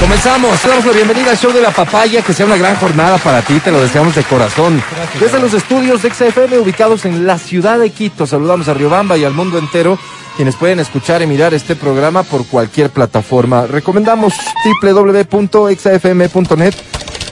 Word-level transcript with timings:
Comenzamos, 0.00 0.60
te 0.62 0.68
damos 0.68 0.86
la 0.86 0.92
bienvenida 0.92 1.30
al 1.32 1.36
show 1.36 1.52
de 1.52 1.60
la 1.60 1.70
papaya, 1.70 2.22
que 2.22 2.32
sea 2.32 2.46
una 2.46 2.56
gran 2.56 2.74
jornada 2.76 3.18
para 3.18 3.42
ti, 3.42 3.60
te 3.60 3.70
lo 3.70 3.82
deseamos 3.82 4.14
de 4.14 4.22
corazón. 4.24 4.82
Desde 5.20 5.38
los 5.38 5.52
estudios 5.52 6.02
de 6.02 6.10
XFM 6.10 6.58
ubicados 6.58 7.04
en 7.04 7.26
la 7.26 7.36
ciudad 7.38 7.78
de 7.78 7.90
Quito, 7.90 8.26
saludamos 8.26 8.66
a 8.68 8.74
Riobamba 8.74 9.18
y 9.18 9.24
al 9.24 9.34
mundo 9.34 9.58
entero, 9.58 9.98
quienes 10.36 10.56
pueden 10.56 10.80
escuchar 10.80 11.20
y 11.20 11.26
mirar 11.26 11.52
este 11.52 11.76
programa 11.76 12.22
por 12.22 12.46
cualquier 12.46 12.88
plataforma. 12.88 13.66
Recomendamos 13.66 14.32
www.xfm.net, 14.82 16.74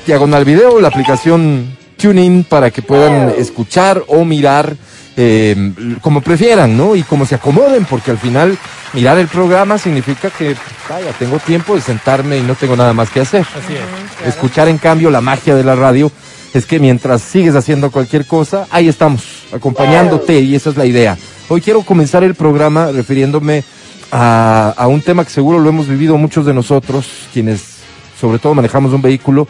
diagonal 0.06 0.44
video, 0.44 0.78
la 0.78 0.88
aplicación 0.88 1.74
TuneIn 1.96 2.44
para 2.44 2.70
que 2.70 2.82
puedan 2.82 3.30
escuchar 3.30 4.04
o 4.08 4.26
mirar 4.26 4.76
eh, 5.20 5.72
como 6.00 6.20
prefieran, 6.20 6.76
¿no? 6.76 6.94
Y 6.94 7.02
como 7.02 7.26
se 7.26 7.34
acomoden, 7.34 7.84
porque 7.86 8.12
al 8.12 8.18
final 8.18 8.56
mirar 8.92 9.18
el 9.18 9.26
programa 9.26 9.76
significa 9.76 10.30
que, 10.30 10.54
vaya, 10.88 11.10
tengo 11.18 11.40
tiempo 11.40 11.74
de 11.74 11.80
sentarme 11.80 12.38
y 12.38 12.42
no 12.42 12.54
tengo 12.54 12.76
nada 12.76 12.92
más 12.92 13.10
que 13.10 13.20
hacer. 13.20 13.40
Así 13.40 13.74
es. 13.74 14.28
Escuchar, 14.28 14.68
en 14.68 14.78
cambio, 14.78 15.10
la 15.10 15.20
magia 15.20 15.56
de 15.56 15.64
la 15.64 15.74
radio 15.74 16.12
es 16.54 16.66
que 16.66 16.78
mientras 16.78 17.20
sigues 17.20 17.56
haciendo 17.56 17.90
cualquier 17.90 18.26
cosa, 18.26 18.68
ahí 18.70 18.86
estamos, 18.86 19.24
acompañándote 19.52 20.38
y 20.38 20.54
esa 20.54 20.70
es 20.70 20.76
la 20.76 20.86
idea. 20.86 21.18
Hoy 21.48 21.62
quiero 21.62 21.82
comenzar 21.82 22.22
el 22.22 22.36
programa 22.36 22.92
refiriéndome 22.92 23.64
a, 24.12 24.72
a 24.76 24.86
un 24.86 25.02
tema 25.02 25.24
que 25.24 25.30
seguro 25.30 25.58
lo 25.58 25.68
hemos 25.68 25.88
vivido 25.88 26.16
muchos 26.16 26.46
de 26.46 26.54
nosotros, 26.54 27.08
quienes 27.32 27.78
sobre 28.20 28.38
todo 28.38 28.54
manejamos 28.54 28.92
un 28.92 29.02
vehículo, 29.02 29.48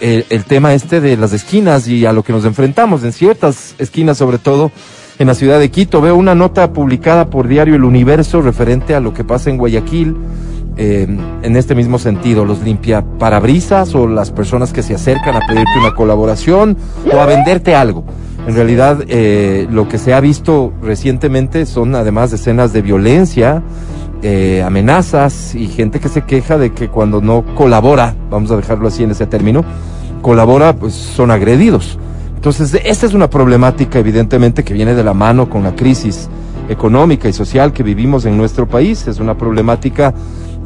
el, 0.00 0.26
el 0.28 0.44
tema 0.44 0.74
este 0.74 1.00
de 1.00 1.16
las 1.16 1.32
esquinas 1.32 1.86
y 1.86 2.04
a 2.04 2.12
lo 2.12 2.24
que 2.24 2.32
nos 2.32 2.44
enfrentamos 2.44 3.04
en 3.04 3.12
ciertas 3.12 3.76
esquinas 3.78 4.18
sobre 4.18 4.38
todo 4.38 4.72
en 5.18 5.26
la 5.26 5.34
ciudad 5.34 5.58
de 5.58 5.70
Quito. 5.70 6.00
Veo 6.00 6.16
una 6.16 6.34
nota 6.34 6.72
publicada 6.72 7.30
por 7.30 7.48
Diario 7.48 7.74
El 7.76 7.84
Universo 7.84 8.42
referente 8.42 8.94
a 8.94 9.00
lo 9.00 9.14
que 9.14 9.24
pasa 9.24 9.50
en 9.50 9.58
Guayaquil. 9.58 10.16
eh, 10.76 11.06
en 11.42 11.56
este 11.56 11.76
mismo 11.76 12.00
sentido, 12.00 12.44
los 12.44 12.62
limpia 12.62 13.04
parabrisas 13.18 13.94
o 13.94 14.08
las 14.08 14.32
personas 14.32 14.72
que 14.72 14.82
se 14.82 14.94
acercan 14.94 15.36
a 15.36 15.40
pedirte 15.46 15.78
una 15.78 15.94
colaboración 15.94 16.76
o 17.12 17.20
a 17.20 17.26
venderte 17.26 17.76
algo. 17.76 18.04
En 18.48 18.56
realidad, 18.56 19.04
eh, 19.06 19.68
lo 19.70 19.88
que 19.88 19.98
se 19.98 20.12
ha 20.12 20.20
visto 20.20 20.72
recientemente 20.82 21.64
son 21.64 21.94
además 21.94 22.32
escenas 22.32 22.72
de 22.72 22.82
violencia, 22.82 23.62
eh, 24.22 24.64
amenazas 24.66 25.54
y 25.54 25.68
gente 25.68 26.00
que 26.00 26.08
se 26.08 26.22
queja 26.22 26.58
de 26.58 26.72
que 26.72 26.88
cuando 26.88 27.20
no 27.20 27.44
colabora, 27.54 28.16
vamos 28.28 28.50
a 28.50 28.56
dejarlo 28.56 28.88
así 28.88 29.04
en 29.04 29.12
ese 29.12 29.26
término, 29.26 29.64
colabora, 30.22 30.74
pues 30.74 30.92
son 30.94 31.30
agredidos. 31.30 31.98
Entonces, 32.36 32.78
esta 32.84 33.06
es 33.06 33.14
una 33.14 33.30
problemática 33.30 33.98
evidentemente 33.98 34.64
que 34.64 34.74
viene 34.74 34.94
de 34.94 35.02
la 35.04 35.14
mano 35.14 35.48
con 35.48 35.62
la 35.62 35.74
crisis 35.74 36.28
económica 36.68 37.28
y 37.28 37.32
social 37.32 37.72
que 37.72 37.82
vivimos 37.82 38.24
en 38.26 38.36
nuestro 38.36 38.68
país. 38.68 39.06
Es 39.08 39.18
una 39.20 39.36
problemática 39.36 40.12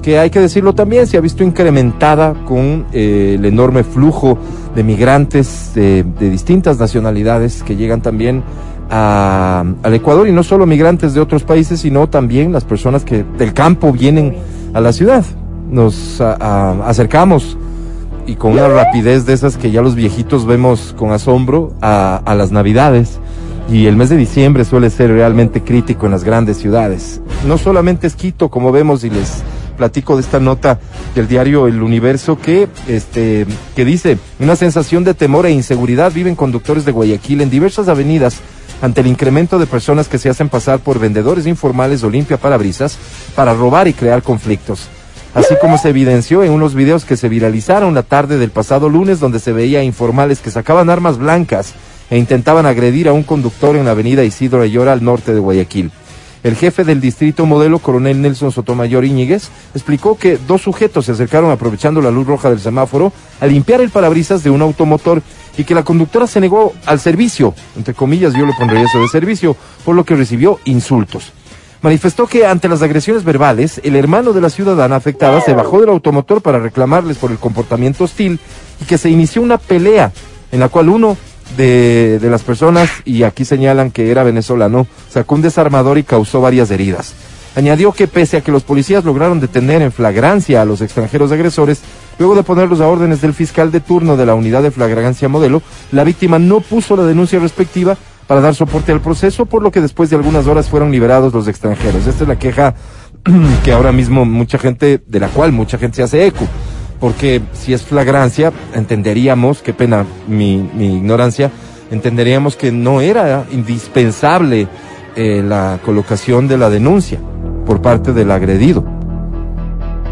que 0.03 0.19
hay 0.19 0.31
que 0.31 0.41
decirlo 0.41 0.75
también, 0.75 1.07
se 1.07 1.17
ha 1.17 1.21
visto 1.21 1.43
incrementada 1.45 2.35
con 2.47 2.87
eh, 2.93 3.35
el 3.39 3.45
enorme 3.45 3.83
flujo 3.85 4.39
de 4.75 4.83
migrantes 4.85 5.73
de, 5.75 6.05
de 6.05 6.31
distintas 6.31 6.79
nacionalidades 6.79 7.63
que 7.65 7.75
llegan 7.77 8.01
también 8.01 8.43
a- 8.91 9.65
al 9.83 9.95
Ecuador 9.95 10.29
y 10.29 10.33
no 10.33 10.43
solo 10.45 10.67
migrantes 10.67 11.15
de 11.15 11.21
otros 11.21 11.43
países, 11.43 11.81
sino 11.81 12.09
también 12.09 12.53
las 12.53 12.65
personas 12.65 13.05
que 13.05 13.25
del 13.37 13.53
campo 13.53 13.93
vienen 13.93 14.37
a 14.73 14.81
la 14.81 14.93
ciudad. 14.93 15.25
Nos 15.71 16.21
a- 16.21 16.87
acercamos 16.89 17.57
y 18.29 18.37
con 18.37 18.53
una 18.53 18.69
rapidez 18.69 19.25
de 19.25 19.33
esas 19.33 19.57
que 19.57 19.71
ya 19.71 19.81
los 19.81 19.95
viejitos 19.95 20.45
vemos 20.45 20.95
con 20.99 21.13
asombro 21.13 21.73
a, 21.81 22.35
las 22.37 22.53
navidades. 22.53 23.19
Y 23.71 23.87
el 23.87 23.97
mes 23.97 24.11
de 24.11 24.17
diciembre 24.17 24.67
suele 24.67 24.91
ser 24.91 25.11
realmente 25.11 25.63
crítico 25.63 26.07
en 26.07 26.13
las 26.13 26.25
grandes 26.25 26.59
ciudades. 26.59 27.23
No 27.47 27.57
solamente 27.57 28.07
es 28.07 28.15
Quito, 28.15 28.51
como 28.51 28.71
vemos 28.71 29.03
y 29.05 29.11
les 29.11 29.43
platico 29.79 30.17
de 30.17 30.23
esta 30.23 30.41
nota 30.41 30.79
del 31.15 31.27
diario 31.27 31.69
El 31.69 31.83
Universo 31.83 32.39
que, 32.39 32.69
este, 32.87 33.47
que 33.75 33.85
dice, 33.85 34.19
una 34.41 34.57
sensación 34.57 35.05
de 35.05 35.15
temor 35.15 35.47
e 35.47 35.51
inseguridad 35.51 36.13
viven 36.13 36.35
conductores 36.35 36.85
de 36.85 36.93
Guayaquil 36.93 37.41
en 37.41 37.51
diversas 37.51 37.89
avenidas 37.89 38.41
ante 38.83 39.01
el 39.01 39.07
incremento 39.07 39.59
de 39.59 39.67
personas 39.67 40.09
que 40.09 40.19
se 40.19 40.29
hacen 40.29 40.49
pasar 40.49 40.81
por 40.81 40.99
vendedores 40.99 41.47
informales 41.47 42.03
o 42.03 42.11
limpia 42.11 42.37
parabrisas 42.37 42.99
para 43.35 43.55
robar 43.55 43.89
y 43.89 43.95
crear 43.95 44.23
conflictos 44.23 44.89
así 45.39 45.55
como 45.61 45.79
se 45.79 45.91
evidenció 45.91 46.43
en 46.43 46.51
unos 46.51 46.75
videos 46.75 47.05
que 47.05 47.17
se 47.17 47.29
viralizaron 47.29 47.95
la 47.95 48.03
tarde 48.03 48.39
del 48.39 48.51
pasado 48.51 48.89
lunes 48.89 49.21
donde 49.21 49.39
se 49.39 49.53
veía 49.53 49.85
informales 49.85 50.41
que 50.41 50.51
sacaban 50.51 50.91
armas 50.91 51.17
blancas 51.17 51.75
e 52.11 52.19
intentaban 52.19 52.67
agredir 52.67 53.09
a 53.09 53.13
un 53.13 53.23
conductor 53.23 53.77
en 53.77 53.85
la 53.85 53.93
avenida 53.93 54.25
Isidro 54.25 54.63
Ayora 54.63 54.93
al 54.93 55.05
norte 55.05 55.33
de 55.33 55.39
Guayaquil. 55.39 55.93
El 56.43 56.57
jefe 56.57 56.83
del 56.83 57.01
distrito 57.01 57.47
modelo, 57.47 57.79
coronel 57.79 58.21
Nelson 58.21 58.51
Sotomayor 58.51 59.05
Íñiguez, 59.05 59.49
explicó 59.75 60.19
que 60.19 60.39
dos 60.39 60.63
sujetos 60.63 61.07
se 61.07 61.13
acercaron 61.13 61.53
aprovechando 61.53 62.01
la 62.01 62.11
luz 62.11 62.27
roja 62.27 62.51
del 62.51 62.59
semáforo 62.59 63.13
a 63.41 63.47
limpiar 63.47 63.81
el 63.81 63.91
parabrisas 63.91 64.43
de 64.43 64.51
un 64.51 64.63
automotor 64.63 65.23
y 65.57 65.63
que 65.63 65.75
la 65.75 65.85
conductora 65.85 66.27
se 66.27 66.41
negó 66.41 66.73
al 66.85 66.99
servicio, 66.99 67.55
entre 67.77 67.95
comillas 67.95 68.35
yo 68.35 68.45
le 68.45 68.55
pondría 68.55 68.83
eso 68.83 69.01
de 69.01 69.09
servicio, 69.09 69.57
por 69.85 69.95
lo 69.95 70.05
que 70.05 70.17
recibió 70.17 70.59
insultos. 70.65 71.33
Manifestó 71.81 72.27
que 72.27 72.45
ante 72.45 72.69
las 72.69 72.83
agresiones 72.83 73.23
verbales, 73.23 73.81
el 73.85 73.95
hermano 73.95 74.33
de 74.33 74.41
la 74.41 74.51
ciudadana 74.51 74.97
afectada 74.97 75.41
se 75.41 75.55
bajó 75.55 75.81
del 75.81 75.91
automotor 75.91 76.43
para 76.43 76.59
reclamarles 76.59 77.19
por 77.19 77.31
el 77.31 77.39
comportamiento 77.39 78.05
hostil 78.05 78.41
y 78.81 78.85
que 78.85 78.99
se 78.99 79.11
inició 79.11 79.43
una 79.43 79.59
pelea 79.59 80.11
en 80.51 80.59
la 80.59 80.69
cual 80.69 80.89
uno 80.89 81.17
de, 81.57 82.19
de 82.21 82.31
las 82.31 82.43
personas, 82.43 82.91
y 83.05 83.23
aquí 83.23 83.45
señalan 83.45 83.93
que 83.93 84.11
era 84.11 84.25
venezolano, 84.25 84.87
sacó 85.09 85.37
un 85.37 85.43
desarmador 85.43 85.99
y 85.99 86.03
causó 86.03 86.41
varias 86.41 86.71
heridas. 86.71 87.15
Añadió 87.55 87.93
que 87.93 88.07
pese 88.07 88.37
a 88.37 88.41
que 88.41 88.53
los 88.53 88.63
policías 88.63 89.05
lograron 89.05 89.41
detener 89.41 89.83
en 89.83 89.93
flagrancia 89.93 90.63
a 90.63 90.65
los 90.65 90.81
extranjeros 90.81 91.33
agresores, 91.33 91.81
luego 92.19 92.35
de 92.35 92.43
ponerlos 92.43 92.81
a 92.81 92.89
órdenes 92.89 93.21
del 93.21 93.35
fiscal 93.35 93.71
de 93.73 93.81
turno 93.81 94.17
de 94.17 94.27
la 94.27 94.35
unidad 94.35 94.63
de 94.63 94.71
flagrancia 94.71 95.29
modelo, 95.29 95.63
la 95.93 96.05
víctima 96.05 96.39
no 96.39 96.61
puso 96.61 96.97
la 96.97 97.05
denuncia 97.05 97.39
respectiva 97.39 97.97
para 98.29 98.43
dar 98.43 98.55
soporte 98.55 98.93
al 98.93 99.01
proceso, 99.01 99.47
por 99.47 99.63
lo 99.63 99.73
que 99.73 99.81
después 99.81 100.11
de 100.11 100.17
algunas 100.17 100.47
horas 100.47 100.69
fueron 100.69 100.93
liberados 100.93 101.33
los 101.33 101.49
extranjeros. 101.49 102.07
Esta 102.07 102.25
es 102.25 102.29
la 102.29 102.39
queja 102.39 102.75
que 103.65 103.73
ahora 103.73 103.91
mismo 103.91 104.25
mucha 104.27 104.59
gente, 104.59 105.03
de 105.05 105.19
la 105.19 105.29
cual 105.29 105.51
mucha 105.51 105.79
gente 105.79 105.97
se 105.97 106.03
hace 106.03 106.27
eco. 106.27 106.47
Porque 107.01 107.41
si 107.55 107.73
es 107.73 107.83
flagrancia, 107.83 108.53
entenderíamos, 108.75 109.63
qué 109.63 109.73
pena 109.73 110.05
mi, 110.29 110.59
mi 110.75 110.97
ignorancia, 110.97 111.51
entenderíamos 111.91 112.55
que 112.55 112.71
no 112.71 113.01
era 113.01 113.47
indispensable 113.51 114.69
eh, 115.17 115.43
la 115.43 115.79
colocación 115.85 116.49
de 116.49 116.59
la 116.59 116.69
denuncia 116.69 117.19
por 117.65 117.81
parte 117.81 118.13
del 118.13 118.31
agredido. 118.31 118.85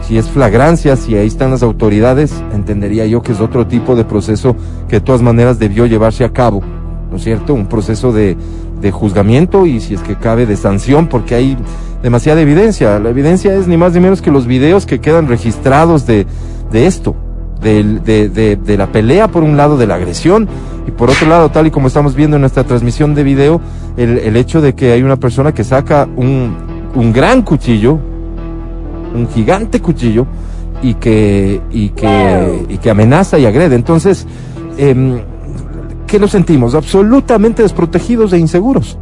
Si 0.00 0.16
es 0.16 0.26
flagrancia, 0.26 0.97
si 0.97 1.16
ahí 1.16 1.26
están 1.26 1.50
las 1.50 1.62
autoridades, 1.62 2.32
entendería 2.55 3.05
yo 3.06 3.21
que 3.21 3.32
es 3.32 3.41
otro 3.41 3.66
tipo 3.66 3.94
de 3.94 4.05
proceso 4.05 4.56
que 4.88 4.97
de 4.97 5.00
todas 5.00 5.21
maneras 5.21 5.59
debió 5.59 5.84
llevarse 5.87 6.25
a 6.25 6.32
cabo, 6.32 6.62
¿no 7.16 7.19
es 7.19 7.25
cierto? 7.25 7.54
Un 7.54 7.66
proceso 7.66 8.12
de, 8.12 8.37
de 8.82 8.91
juzgamiento 8.93 9.65
y 9.65 9.81
si 9.81 9.94
es 9.94 10.03
que 10.03 10.16
cabe 10.16 10.44
de 10.44 10.54
sanción, 10.54 11.06
porque 11.06 11.34
hay 11.34 11.56
demasiada 12.03 12.43
evidencia. 12.43 12.99
La 12.99 13.09
evidencia 13.09 13.54
es 13.54 13.66
ni 13.66 13.78
más 13.78 13.94
ni 13.94 14.00
menos 14.00 14.21
que 14.21 14.31
los 14.31 14.47
videos 14.47 14.84
que 14.84 15.00
quedan 15.00 15.28
registrados 15.28 16.06
de, 16.06 16.26
de 16.71 16.87
esto, 16.87 17.16
de, 17.62 17.82
de, 18.28 18.56
de 18.56 18.76
la 18.76 18.93
pelea 18.93 19.28
por 19.28 19.43
un 19.43 19.56
lado 19.56 19.78
de 19.78 19.87
la 19.87 19.94
agresión 19.94 20.47
y 20.87 20.91
por 20.91 21.09
otro 21.09 21.26
lado, 21.26 21.50
tal 21.50 21.66
y 21.66 21.71
como 21.71 21.88
estamos 21.88 22.15
viendo 22.15 22.37
en 22.37 22.43
nuestra 22.43 22.65
transmisión 22.65 23.15
de 23.15 23.22
video, 23.22 23.62
el, 23.97 24.19
el 24.19 24.37
hecho 24.37 24.60
de 24.60 24.75
que 24.75 24.93
hay 24.93 25.03
una 25.03 25.16
persona 25.16 25.55
que 25.55 25.65
saca 25.65 26.06
un, 26.16 26.55
un 26.94 27.15
gran 27.15 27.41
cuchillo, 27.41 27.99
un 29.15 29.26
gigante 29.34 29.81
cuchillo 29.81 30.26
y 30.82 30.93
que, 30.94 31.62
y 31.71 31.88
que, 31.88 32.66
y 32.69 32.76
que 32.76 32.91
amenaza 32.91 33.38
y 33.38 33.47
agrede. 33.47 33.75
Entonces, 33.75 34.26
em, 34.76 35.19
¿qué 36.06 36.19
nos 36.19 36.31
sentimos? 36.31 36.75
Absolutamente 36.75 37.62
desprotegidos 37.62 38.32
e 38.32 38.38
inseguros. 38.38 38.99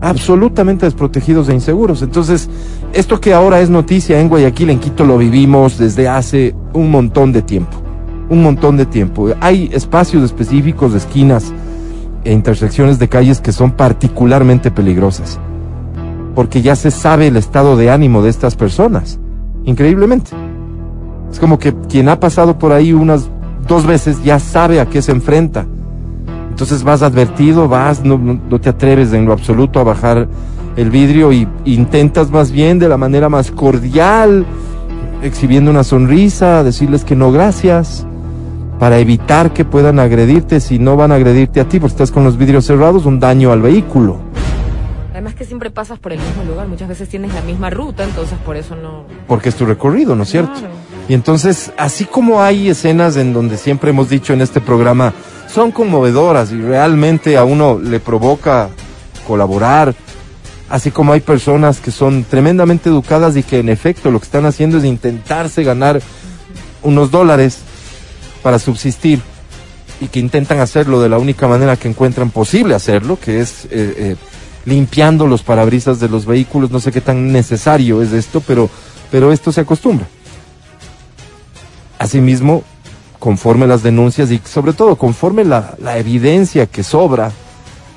Absolutamente 0.00 0.86
desprotegidos 0.86 1.48
e 1.48 1.54
inseguros. 1.54 2.02
Entonces, 2.02 2.48
esto 2.92 3.20
que 3.20 3.34
ahora 3.34 3.60
es 3.60 3.70
noticia 3.70 4.20
en 4.20 4.28
Guayaquil, 4.28 4.70
en 4.70 4.78
Quito, 4.78 5.04
lo 5.04 5.18
vivimos 5.18 5.78
desde 5.78 6.08
hace 6.08 6.54
un 6.72 6.90
montón 6.90 7.32
de 7.32 7.42
tiempo. 7.42 7.76
Un 8.30 8.42
montón 8.42 8.76
de 8.76 8.86
tiempo. 8.86 9.28
Hay 9.40 9.70
espacios 9.72 10.22
específicos 10.22 10.94
esquinas 10.94 11.52
e 12.24 12.32
intersecciones 12.32 12.98
de 12.98 13.08
calles 13.08 13.40
que 13.40 13.52
son 13.52 13.72
particularmente 13.72 14.70
peligrosas 14.70 15.40
porque 16.38 16.62
ya 16.62 16.76
se 16.76 16.92
sabe 16.92 17.26
el 17.26 17.36
estado 17.36 17.76
de 17.76 17.90
ánimo 17.90 18.22
de 18.22 18.30
estas 18.30 18.54
personas. 18.54 19.18
Increíblemente. 19.64 20.30
Es 21.32 21.40
como 21.40 21.58
que 21.58 21.74
quien 21.88 22.08
ha 22.08 22.20
pasado 22.20 22.60
por 22.60 22.70
ahí 22.70 22.92
unas 22.92 23.28
dos 23.66 23.84
veces 23.84 24.22
ya 24.22 24.38
sabe 24.38 24.78
a 24.78 24.86
qué 24.86 25.02
se 25.02 25.10
enfrenta. 25.10 25.66
Entonces 26.58 26.82
vas 26.82 27.02
advertido, 27.02 27.68
vas, 27.68 28.02
no, 28.02 28.18
no- 28.18 28.60
te 28.60 28.68
atreves 28.68 29.12
en 29.12 29.26
lo 29.26 29.32
absoluto 29.32 29.78
a 29.78 29.84
bajar 29.84 30.26
el 30.74 30.90
vidrio 30.90 31.32
y 31.32 31.46
intentas 31.64 32.32
más 32.32 32.50
bien 32.50 32.80
de 32.80 32.88
la 32.88 32.96
manera 32.96 33.28
más 33.28 33.52
cordial 33.52 34.44
exhibiendo 35.22 35.70
una 35.70 35.84
sonrisa, 35.84 36.64
decirles 36.64 37.04
que 37.04 37.14
no 37.14 37.30
gracias, 37.30 38.04
para 38.80 38.98
evitar 38.98 39.52
que 39.52 39.64
puedan 39.64 40.00
agredirte 40.00 40.58
si 40.58 40.80
no 40.80 40.96
van 40.96 41.12
a 41.12 41.14
agredirte 41.14 41.60
a 41.60 41.68
ti 41.68 41.78
porque 41.78 41.92
estás 41.92 42.10
con 42.10 42.24
los 42.24 42.36
vidrios 42.36 42.64
cerrados, 42.64 43.06
un 43.06 43.20
daño 43.20 43.52
al 43.52 43.62
vehículo. 43.62 44.16
Además 45.12 45.36
que 45.36 45.44
siempre 45.44 45.70
pasas 45.70 46.00
por 46.00 46.12
el 46.12 46.18
mismo 46.18 46.42
lugar, 46.42 46.66
muchas 46.66 46.88
veces 46.88 47.08
tienes 47.08 47.32
la 47.34 47.42
misma 47.42 47.70
ruta, 47.70 48.02
entonces 48.02 48.36
por 48.44 48.56
eso 48.56 48.74
no... 48.74 49.04
Porque 49.28 49.50
es 49.50 49.54
tu 49.54 49.64
recorrido, 49.64 50.16
¿no 50.16 50.24
es 50.24 50.30
cierto? 50.30 50.54
Claro. 50.58 50.74
Y 51.08 51.14
entonces, 51.14 51.72
así 51.78 52.04
como 52.04 52.42
hay 52.42 52.68
escenas 52.68 53.16
en 53.16 53.32
donde 53.32 53.58
siempre 53.58 53.90
hemos 53.90 54.08
dicho 54.10 54.32
en 54.32 54.40
este 54.40 54.60
programa, 54.60 55.12
son 55.52 55.72
conmovedoras 55.72 56.52
y 56.52 56.60
realmente 56.60 57.36
a 57.36 57.44
uno 57.44 57.78
le 57.78 58.00
provoca 58.00 58.68
colaborar, 59.26 59.94
así 60.68 60.90
como 60.90 61.12
hay 61.12 61.20
personas 61.20 61.80
que 61.80 61.90
son 61.90 62.24
tremendamente 62.24 62.88
educadas 62.88 63.36
y 63.36 63.42
que 63.42 63.58
en 63.58 63.68
efecto 63.68 64.10
lo 64.10 64.20
que 64.20 64.26
están 64.26 64.46
haciendo 64.46 64.78
es 64.78 64.84
intentarse 64.84 65.64
ganar 65.64 66.00
unos 66.82 67.10
dólares 67.10 67.58
para 68.42 68.58
subsistir 68.58 69.20
y 70.00 70.08
que 70.08 70.20
intentan 70.20 70.60
hacerlo 70.60 71.00
de 71.00 71.08
la 71.08 71.18
única 71.18 71.48
manera 71.48 71.76
que 71.76 71.88
encuentran 71.88 72.30
posible 72.30 72.74
hacerlo, 72.74 73.18
que 73.20 73.40
es 73.40 73.64
eh, 73.64 73.68
eh, 73.70 74.16
limpiando 74.64 75.26
los 75.26 75.42
parabrisas 75.42 75.98
de 75.98 76.08
los 76.08 76.24
vehículos. 76.24 76.70
No 76.70 76.78
sé 76.78 76.92
qué 76.92 77.00
tan 77.00 77.32
necesario 77.32 78.00
es 78.00 78.12
esto, 78.12 78.40
pero, 78.46 78.70
pero 79.10 79.32
esto 79.32 79.50
se 79.50 79.62
acostumbra. 79.62 80.06
Asimismo, 81.98 82.62
conforme 83.18 83.66
las 83.66 83.82
denuncias 83.82 84.30
y 84.30 84.40
sobre 84.44 84.72
todo 84.72 84.96
conforme 84.96 85.44
la, 85.44 85.74
la 85.80 85.98
evidencia 85.98 86.66
que 86.66 86.82
sobra, 86.82 87.32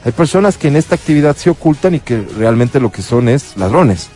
hay 0.03 0.11
personas 0.11 0.57
que 0.57 0.67
en 0.67 0.75
esta 0.75 0.95
actividad 0.95 1.35
se 1.35 1.49
ocultan 1.49 1.95
y 1.95 1.99
que 1.99 2.25
realmente 2.37 2.79
lo 2.79 2.91
que 2.91 3.01
son 3.01 3.29
es 3.29 3.55
ladrones. 3.55 4.09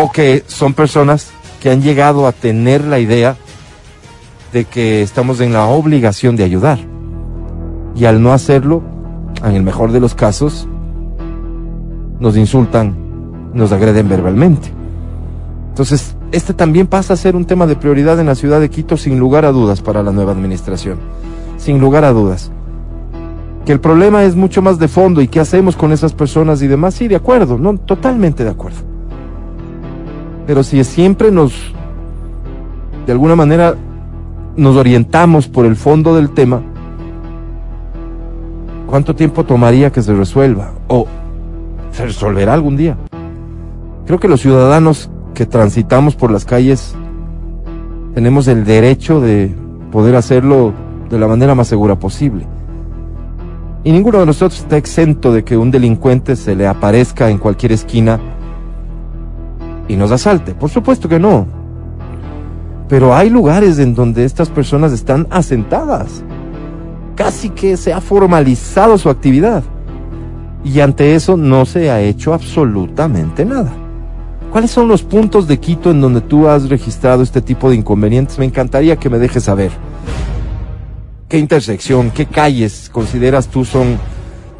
O 0.00 0.12
que 0.12 0.44
son 0.46 0.74
personas 0.74 1.30
que 1.60 1.70
han 1.70 1.82
llegado 1.82 2.26
a 2.26 2.32
tener 2.32 2.84
la 2.84 3.00
idea 3.00 3.36
de 4.52 4.64
que 4.64 5.02
estamos 5.02 5.40
en 5.40 5.52
la 5.52 5.66
obligación 5.66 6.36
de 6.36 6.44
ayudar. 6.44 6.78
Y 7.96 8.04
al 8.04 8.22
no 8.22 8.32
hacerlo, 8.32 8.82
en 9.44 9.56
el 9.56 9.62
mejor 9.62 9.90
de 9.90 9.98
los 9.98 10.14
casos, 10.14 10.68
nos 12.20 12.36
insultan, 12.36 12.96
nos 13.52 13.72
agreden 13.72 14.08
verbalmente. 14.08 14.72
Entonces, 15.70 16.14
este 16.30 16.52
también 16.52 16.86
pasa 16.86 17.14
a 17.14 17.16
ser 17.16 17.36
un 17.36 17.46
tema 17.46 17.66
de 17.66 17.76
prioridad 17.76 18.20
en 18.20 18.26
la 18.26 18.34
ciudad 18.34 18.60
de 18.60 18.68
Quito 18.68 18.96
sin 18.96 19.18
lugar 19.18 19.44
a 19.44 19.52
dudas 19.52 19.80
para 19.80 20.02
la 20.02 20.12
nueva 20.12 20.32
administración. 20.32 20.98
Sin 21.56 21.80
lugar 21.80 22.04
a 22.04 22.12
dudas. 22.12 22.50
Que 23.64 23.72
el 23.72 23.80
problema 23.80 24.24
es 24.24 24.36
mucho 24.36 24.60
más 24.60 24.78
de 24.78 24.88
fondo 24.88 25.20
y 25.20 25.28
qué 25.28 25.40
hacemos 25.40 25.76
con 25.76 25.92
esas 25.92 26.12
personas 26.12 26.60
y 26.62 26.66
demás, 26.66 26.94
sí, 26.94 27.08
de 27.08 27.16
acuerdo, 27.16 27.58
no, 27.58 27.76
totalmente 27.78 28.44
de 28.44 28.50
acuerdo. 28.50 28.78
Pero 30.46 30.62
si 30.62 30.82
siempre 30.84 31.30
nos, 31.30 31.52
de 33.06 33.12
alguna 33.12 33.36
manera, 33.36 33.74
nos 34.56 34.76
orientamos 34.76 35.48
por 35.48 35.66
el 35.66 35.76
fondo 35.76 36.14
del 36.14 36.30
tema, 36.30 36.62
¿cuánto 38.86 39.14
tiempo 39.14 39.44
tomaría 39.44 39.92
que 39.92 40.02
se 40.02 40.14
resuelva? 40.14 40.72
¿O 40.88 41.06
se 41.92 42.06
resolverá 42.06 42.54
algún 42.54 42.76
día? 42.76 42.96
Creo 44.06 44.18
que 44.18 44.28
los 44.28 44.40
ciudadanos 44.40 45.10
que 45.38 45.46
transitamos 45.46 46.16
por 46.16 46.32
las 46.32 46.44
calles 46.44 46.96
tenemos 48.12 48.48
el 48.48 48.64
derecho 48.64 49.20
de 49.20 49.54
poder 49.92 50.16
hacerlo 50.16 50.72
de 51.08 51.16
la 51.16 51.28
manera 51.28 51.54
más 51.54 51.68
segura 51.68 51.96
posible. 51.96 52.44
Y 53.84 53.92
ninguno 53.92 54.18
de 54.18 54.26
nosotros 54.26 54.58
está 54.58 54.76
exento 54.76 55.32
de 55.32 55.44
que 55.44 55.56
un 55.56 55.70
delincuente 55.70 56.34
se 56.34 56.56
le 56.56 56.66
aparezca 56.66 57.30
en 57.30 57.38
cualquier 57.38 57.70
esquina 57.70 58.18
y 59.86 59.94
nos 59.94 60.10
asalte. 60.10 60.56
Por 60.56 60.70
supuesto 60.70 61.08
que 61.08 61.20
no. 61.20 61.46
Pero 62.88 63.14
hay 63.14 63.30
lugares 63.30 63.78
en 63.78 63.94
donde 63.94 64.24
estas 64.24 64.48
personas 64.48 64.90
están 64.90 65.28
asentadas. 65.30 66.24
Casi 67.14 67.50
que 67.50 67.76
se 67.76 67.92
ha 67.92 68.00
formalizado 68.00 68.98
su 68.98 69.08
actividad. 69.08 69.62
Y 70.64 70.80
ante 70.80 71.14
eso 71.14 71.36
no 71.36 71.64
se 71.64 71.92
ha 71.92 72.00
hecho 72.00 72.34
absolutamente 72.34 73.44
nada. 73.44 73.72
¿Cuáles 74.58 74.72
son 74.72 74.88
los 74.88 75.04
puntos 75.04 75.46
de 75.46 75.60
Quito 75.60 75.92
en 75.92 76.00
donde 76.00 76.20
tú 76.20 76.48
has 76.48 76.68
registrado 76.68 77.22
este 77.22 77.40
tipo 77.40 77.70
de 77.70 77.76
inconvenientes? 77.76 78.40
Me 78.40 78.44
encantaría 78.44 78.96
que 78.96 79.08
me 79.08 79.20
dejes 79.20 79.44
saber. 79.44 79.70
¿Qué 81.28 81.38
intersección, 81.38 82.10
qué 82.10 82.26
calles 82.26 82.90
consideras 82.92 83.46
tú 83.46 83.64
son 83.64 84.00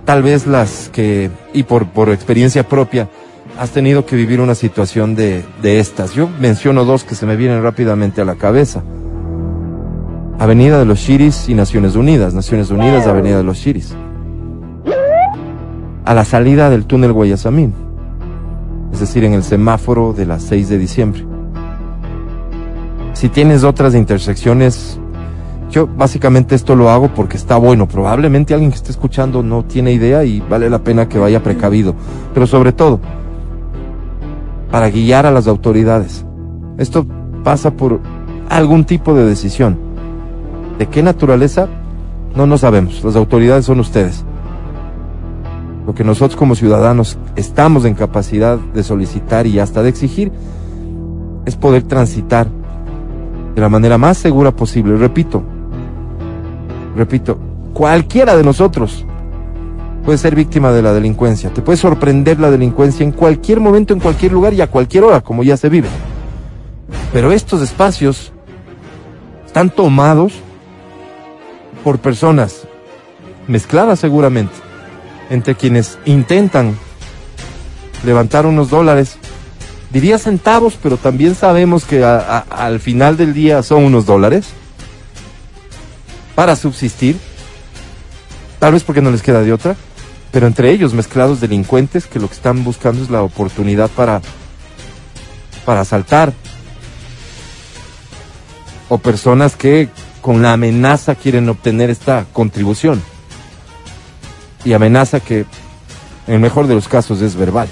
tal 0.05 0.23
vez 0.23 0.47
las 0.47 0.89
que, 0.93 1.33
y 1.53 1.65
por, 1.65 2.11
experiencia 2.11 2.63
propia, 2.63 3.09
has 3.59 3.71
tenido 3.71 4.07
que 4.07 4.15
vivir 4.15 4.41
una 4.41 4.55
situación 4.55 5.17
de, 5.17 5.45
de 5.63 5.81
estas? 5.81 6.15
Yo 6.15 6.29
menciono 6.39 6.85
dos 6.85 7.03
que 7.03 7.17
se 7.17 7.27
me 7.27 7.35
vienen 7.35 7.65
rápidamente 7.65 8.21
a 8.21 8.25
la 8.25 8.37
cabeza. 8.37 8.85
Avenida 10.39 10.79
de 10.79 10.85
los 10.85 11.01
Chiris 11.01 11.49
y 11.49 11.55
Naciones 11.55 11.97
Unidas. 11.97 12.35
Naciones 12.35 12.71
Unidas, 12.71 13.09
Avenida 13.09 13.39
de 13.39 13.43
los 13.43 13.59
Chiris. 13.59 13.97
A 16.05 16.15
la 16.15 16.25
salida 16.25 16.71
del 16.71 16.85
túnel 16.85 17.13
Guayasamín. 17.13 17.88
Es 18.93 19.01
decir, 19.01 19.25
en 19.25 19.35
el 19.35 19.43
semáforo 19.43 20.13
de 20.13 20.27
las 20.27 20.43
6 20.45 20.69
de 20.69 20.79
diciembre. 20.79 21.27
Si 23.13 23.29
tienes 23.29 23.65
otras 23.65 23.95
intersecciones, 23.95 24.99
yo 25.71 25.87
básicamente 25.87 26.55
esto 26.55 26.75
lo 26.75 26.89
hago 26.89 27.09
porque 27.15 27.37
está 27.37 27.57
bueno. 27.57 27.87
Probablemente 27.87 28.55
alguien 28.55 28.71
que 28.71 28.77
esté 28.77 28.91
escuchando 28.91 29.43
no 29.43 29.65
tiene 29.65 29.93
idea 29.93 30.25
y 30.25 30.41
vale 30.41 30.71
la 30.71 30.79
pena 30.79 31.09
que 31.09 31.19
vaya 31.19 31.43
precavido. 31.43 31.95
Pero 32.33 32.47
sobre 32.47 32.73
todo, 32.73 33.01
para 34.71 34.91
guiar 34.91 35.27
a 35.27 35.31
las 35.31 35.47
autoridades. 35.47 36.25
Esto 36.79 37.07
pasa 37.45 37.73
por 37.73 38.01
algún 38.49 38.85
tipo 38.85 39.15
de 39.15 39.25
decisión. 39.25 39.79
¿De 40.79 40.87
qué 40.87 41.03
naturaleza? 41.03 41.69
No 42.35 42.47
lo 42.47 42.57
sabemos. 42.57 43.03
Las 43.05 43.17
autoridades 43.17 43.65
son 43.65 43.81
ustedes. 43.81 44.25
Lo 45.89 45.95
que 45.95 46.05
nosotros 46.05 46.37
como 46.37 46.55
ciudadanos 46.55 47.17
estamos 47.35 47.87
en 47.87 47.95
capacidad 47.95 48.59
de 48.59 48.83
solicitar 48.83 49.47
y 49.47 49.59
hasta 49.59 49.83
de 49.83 49.89
exigir 49.89 50.31
es 51.47 51.57
poder 51.57 51.83
transitar 51.85 52.47
de 53.55 53.61
la 53.63 53.71
manera 53.71 53.97
más 53.97 54.19
segura 54.19 54.51
posible. 54.51 54.99
Repito, 54.99 55.43
repito, 56.95 57.39
cualquiera 57.73 58.37
de 58.37 58.45
nosotros 58.45 59.07
puede 60.05 60.19
ser 60.19 60.35
víctima 60.35 60.73
de 60.73 60.83
la 60.83 60.93
delincuencia. 60.93 61.49
Te 61.55 61.63
puede 61.63 61.79
sorprender 61.79 62.39
la 62.39 62.51
delincuencia 62.51 63.03
en 63.03 63.13
cualquier 63.13 63.59
momento, 63.59 63.95
en 63.95 64.01
cualquier 64.01 64.33
lugar 64.33 64.53
y 64.53 64.61
a 64.61 64.67
cualquier 64.67 65.05
hora, 65.05 65.23
como 65.23 65.43
ya 65.43 65.57
se 65.57 65.71
vive. 65.71 65.89
Pero 67.15 67.33
estos 67.33 67.63
espacios 67.63 68.31
están 69.47 69.71
tomados 69.71 70.35
por 71.83 71.99
personas 71.99 72.69
mezcladas 73.47 73.99
seguramente 74.01 74.68
entre 75.31 75.55
quienes 75.55 75.99
intentan 76.05 76.77
levantar 78.05 78.47
unos 78.47 78.71
dólares, 78.71 79.17
diría 79.91 80.19
centavos, 80.19 80.79
pero 80.83 80.97
también 80.97 81.35
sabemos 81.35 81.85
que 81.85 82.05
a- 82.05 82.39
al 82.51 82.81
final 82.81 83.17
del 83.17 83.35
día 83.35 83.63
son 83.63 83.85
unos 83.85 84.07
dólares 84.07 84.47
para 86.35 86.55
subsistir, 86.57 87.19
tal 88.59 88.73
vez 88.75 88.85
porque 88.85 89.03
no 89.03 89.11
les 89.11 89.23
queda 89.23 89.41
de 89.43 89.53
otra, 89.53 89.77
pero 90.31 90.47
entre 90.47 90.71
ellos 90.71 90.93
mezclados 90.95 91.41
delincuentes 91.41 92.07
que 92.07 92.21
lo 92.21 92.29
que 92.29 92.35
están 92.35 92.63
buscando 92.65 93.03
es 93.03 93.11
la 93.11 93.23
oportunidad 93.23 93.91
para 93.91 94.21
para 95.65 95.81
asaltar. 95.83 96.33
O 98.89 98.97
personas 98.99 99.55
que 99.55 99.91
con 100.23 100.41
la 100.41 100.55
amenaza 100.55 101.15
quieren 101.15 101.47
obtener 101.51 101.91
esta 101.91 102.25
contribución 102.33 103.03
y 104.65 104.73
amenaza 104.73 105.21
que 105.21 105.47
en 106.27 106.35
el 106.35 106.41
mejor 106.41 106.67
de 106.67 106.75
los 106.75 106.89
casos 106.89 107.21
es 107.23 107.37
verbal. 107.37 107.69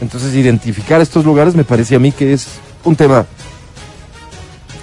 Entonces 0.00 0.34
identificar 0.34 1.00
estos 1.00 1.24
lugares 1.24 1.54
me 1.54 1.64
parece 1.64 1.94
a 1.96 1.98
mí 1.98 2.10
que 2.12 2.32
es 2.32 2.48
un 2.84 2.96
tema 2.96 3.26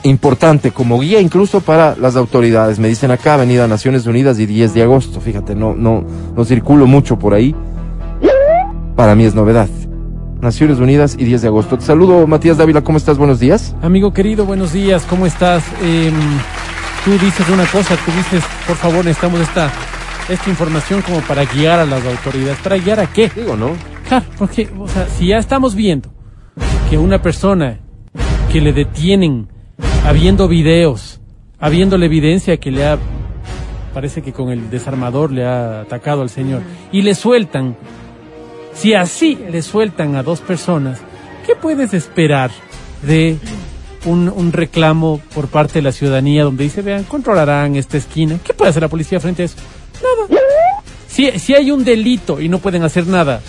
importante 0.04 0.72
como 0.72 1.00
guía 1.00 1.20
incluso 1.20 1.62
para 1.62 1.96
las 1.96 2.16
autoridades. 2.16 2.80
Me 2.80 2.88
dicen 2.88 3.12
acá 3.12 3.34
Avenida 3.34 3.68
Naciones 3.68 4.06
Unidas 4.06 4.39
y 4.39 4.46
10 4.46 4.74
de 4.74 4.84
agosto. 4.84 5.20
Fíjate, 5.20 5.56
no, 5.56 5.74
no, 5.75 6.06
no 6.36 6.46
circulo 6.46 6.86
mucho 6.86 7.18
por 7.18 7.34
ahí. 7.34 7.56
Para 8.96 9.16
mí 9.16 9.25
es 9.25 9.36
novedad. 9.36 9.68
Naciones 10.42 10.77
Unidas 10.80 11.16
y 11.18 11.25
10 11.25 11.42
de 11.42 11.48
agosto. 11.48 11.77
Te 11.77 11.86
saludo, 11.86 12.27
Matías 12.27 12.58
Dávila, 12.58 12.84
¿cómo 12.84 12.98
estás? 12.98 13.18
Buenos 13.18 13.39
días. 13.39 13.75
Amigo 13.82 14.13
querido, 14.13 14.46
buenos 14.46 14.72
días, 14.72 15.04
¿cómo 15.10 15.25
estás? 15.25 15.63
Em, 15.82 16.13
tú 17.08 17.18
dices 17.26 17.48
una 17.48 17.66
cosa, 17.68 17.96
tú 18.06 18.12
dices, 18.12 18.44
por 18.68 18.76
favor, 18.76 19.06
necesitamos 19.06 19.40
esta, 19.40 19.72
esta 20.28 20.50
información 20.50 21.02
como 21.02 21.22
para 21.22 21.46
guiar 21.46 21.80
a 21.80 21.86
las 21.86 22.06
autoridades. 22.06 22.58
¿Para 22.60 22.76
guiar 22.76 23.00
a 23.00 23.08
qué? 23.08 23.32
Digo, 23.34 23.56
¿no? 23.56 23.72
Claro, 24.10 24.26
porque, 24.38 24.70
o 24.78 24.90
sea, 24.90 25.08
si 25.08 25.28
ya 25.28 25.38
estamos 25.38 25.74
viendo 25.74 26.10
que 26.90 26.98
una 26.98 27.22
persona 27.22 27.80
que 28.52 28.60
le 28.60 28.74
detienen, 28.74 29.48
habiendo 30.06 30.50
videos, 30.50 31.22
habiendo 31.60 31.98
la 31.98 32.08
evidencia 32.08 32.58
que 32.58 32.72
le 32.72 32.86
ha, 32.86 32.98
parece 33.94 34.22
que 34.22 34.34
con 34.34 34.50
el 34.50 34.70
desarmador 34.70 35.32
le 35.32 35.46
ha 35.46 35.82
atacado 35.82 36.24
al 36.24 36.30
señor, 36.30 36.62
y 36.92 37.04
le 37.04 37.16
sueltan, 37.16 37.78
si 38.74 38.96
así 38.96 39.40
le 39.50 39.62
sueltan 39.62 40.18
a 40.18 40.24
dos 40.24 40.42
personas 40.42 41.00
¿qué 41.46 41.56
puedes 41.56 41.94
esperar 41.94 42.52
de 43.02 43.38
un, 44.10 44.52
reclamo 44.52 45.20
por 45.36 45.48
parte 45.48 45.74
de 45.76 45.82
la 45.84 45.92
ciudadanía 45.92 46.44
donde 46.44 46.64
dice, 46.64 46.82
vean, 46.82 47.04
controlarán 47.04 47.76
esta 47.76 47.98
esquina? 47.98 48.40
¿Qué 48.44 48.54
puede 48.54 48.70
hacer 48.72 48.82
la 48.82 48.88
policía 48.90 49.20
frente 49.20 49.44
a 49.44 49.46
eso? 49.46 49.56
Nada. 50.02 50.42
Si, 51.08 51.32
si 51.40 51.54
hay 51.56 51.72
un 51.72 51.84
delito 51.84 52.40
y 52.40 52.48
no 52.50 52.60
pueden 52.60 52.84
hacer 52.84 53.08
nada, 53.08 53.42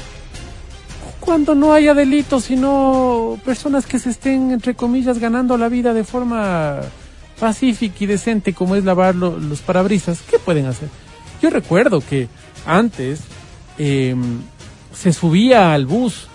cuando 1.21 1.55
no 1.55 1.73
haya 1.75 1.93
delitos, 1.95 2.45
sino 2.45 3.39
personas 3.45 3.85
que 3.87 3.99
se 3.99 4.11
estén, 4.11 4.51
entre 4.53 4.75
comillas, 4.75 5.19
ganando 5.19 5.59
la 5.59 5.69
vida 5.69 5.93
de 5.93 6.05
forma 6.05 6.81
pacífica 7.39 7.97
y 8.01 8.07
decente, 8.07 8.55
como 8.55 8.75
es 8.77 8.85
lavar 8.85 9.15
lo- 9.15 9.39
los 9.39 9.61
parabrisas, 9.61 10.21
¿qué 10.31 10.39
pueden 10.39 10.67
hacer? 10.67 10.89
Yo 11.43 11.51
recuerdo 11.51 12.01
que 12.01 12.29
antes 12.67 13.21
eh, 13.79 14.17
se 14.95 15.13
subía 15.13 15.73
al 15.75 15.87
bus 15.87 16.27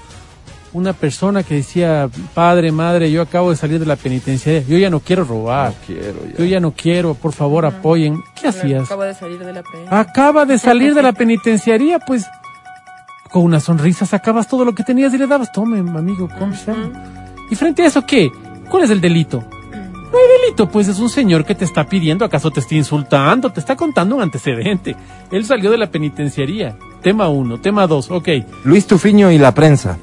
una 0.74 0.94
persona 0.94 1.44
que 1.44 1.56
decía, 1.56 2.10
padre, 2.34 2.72
madre, 2.72 3.12
yo 3.12 3.22
acabo 3.22 3.51
de 3.51 3.56
salir 3.56 3.80
de 3.80 3.86
la 3.86 3.96
penitenciaria, 3.96 4.63
yo 4.68 4.77
ya 4.77 4.89
no 4.89 5.00
quiero 5.00 5.24
robar, 5.24 5.70
No 5.70 5.75
quiero 5.86 6.25
ya. 6.32 6.38
yo 6.38 6.46
ya 6.46 6.60
no 6.60 6.72
quiero, 6.72 7.13
por 7.13 7.32
favor 7.34 7.65
apoyen. 7.65 8.20
¿Qué 8.39 8.48
hacías? 8.48 8.84
Acabo 8.86 9.03
de 9.03 9.13
salir 9.13 9.39
de 9.39 9.53
la 9.53 9.62
pre. 9.62 9.86
Acaba 9.89 10.46
de 10.46 10.58
salir 10.58 10.94
de 10.96 11.03
la 11.03 11.13
penitenciaría, 11.13 12.00
pues 12.00 12.25
con 13.32 13.44
una 13.44 13.60
sonrisa 13.60 14.06
sacabas 14.06 14.48
todo 14.48 14.65
lo 14.65 14.74
que 14.75 14.84
tenías 14.84 15.13
y 15.13 15.18
le 15.18 15.27
dabas, 15.27 15.51
tome, 15.51 15.80
amigo, 15.80 16.27
cómprese 16.39 16.72
algo". 16.72 16.92
Y 17.51 17.56
frente 17.56 17.84
a 17.84 17.88
eso, 17.88 18.06
¿qué? 18.06 18.32
¿Cuál 18.70 18.84
es 18.84 18.89
el 18.89 19.00
delito? 19.01 19.44
No 20.12 20.20
hay 20.20 20.42
delito, 20.42 20.70
pues 20.70 20.88
es 20.88 21.00
un 21.00 21.10
señor 21.10 21.44
que 21.44 21.56
te 21.56 21.65
está 21.65 21.86
pidiendo, 21.86 22.24
acaso 22.24 22.51
te 22.51 22.60
está 22.60 22.75
insultando, 22.75 23.51
te 23.51 23.60
está 23.60 23.75
contando 23.75 24.15
un 24.15 24.22
antecedente. 24.22 24.96
Él 25.32 25.44
salió 25.44 25.72
de 25.72 25.77
la 25.80 25.88
penitenciaría. 25.88 26.75
Tema 27.01 27.30
uno, 27.30 27.60
tema 27.60 27.88
dos, 27.88 28.12
ok. 28.12 28.30
Luis 28.63 28.86
Tufiño 28.86 29.32
y 29.32 29.39
la 29.39 29.53
prensa. 29.56 29.98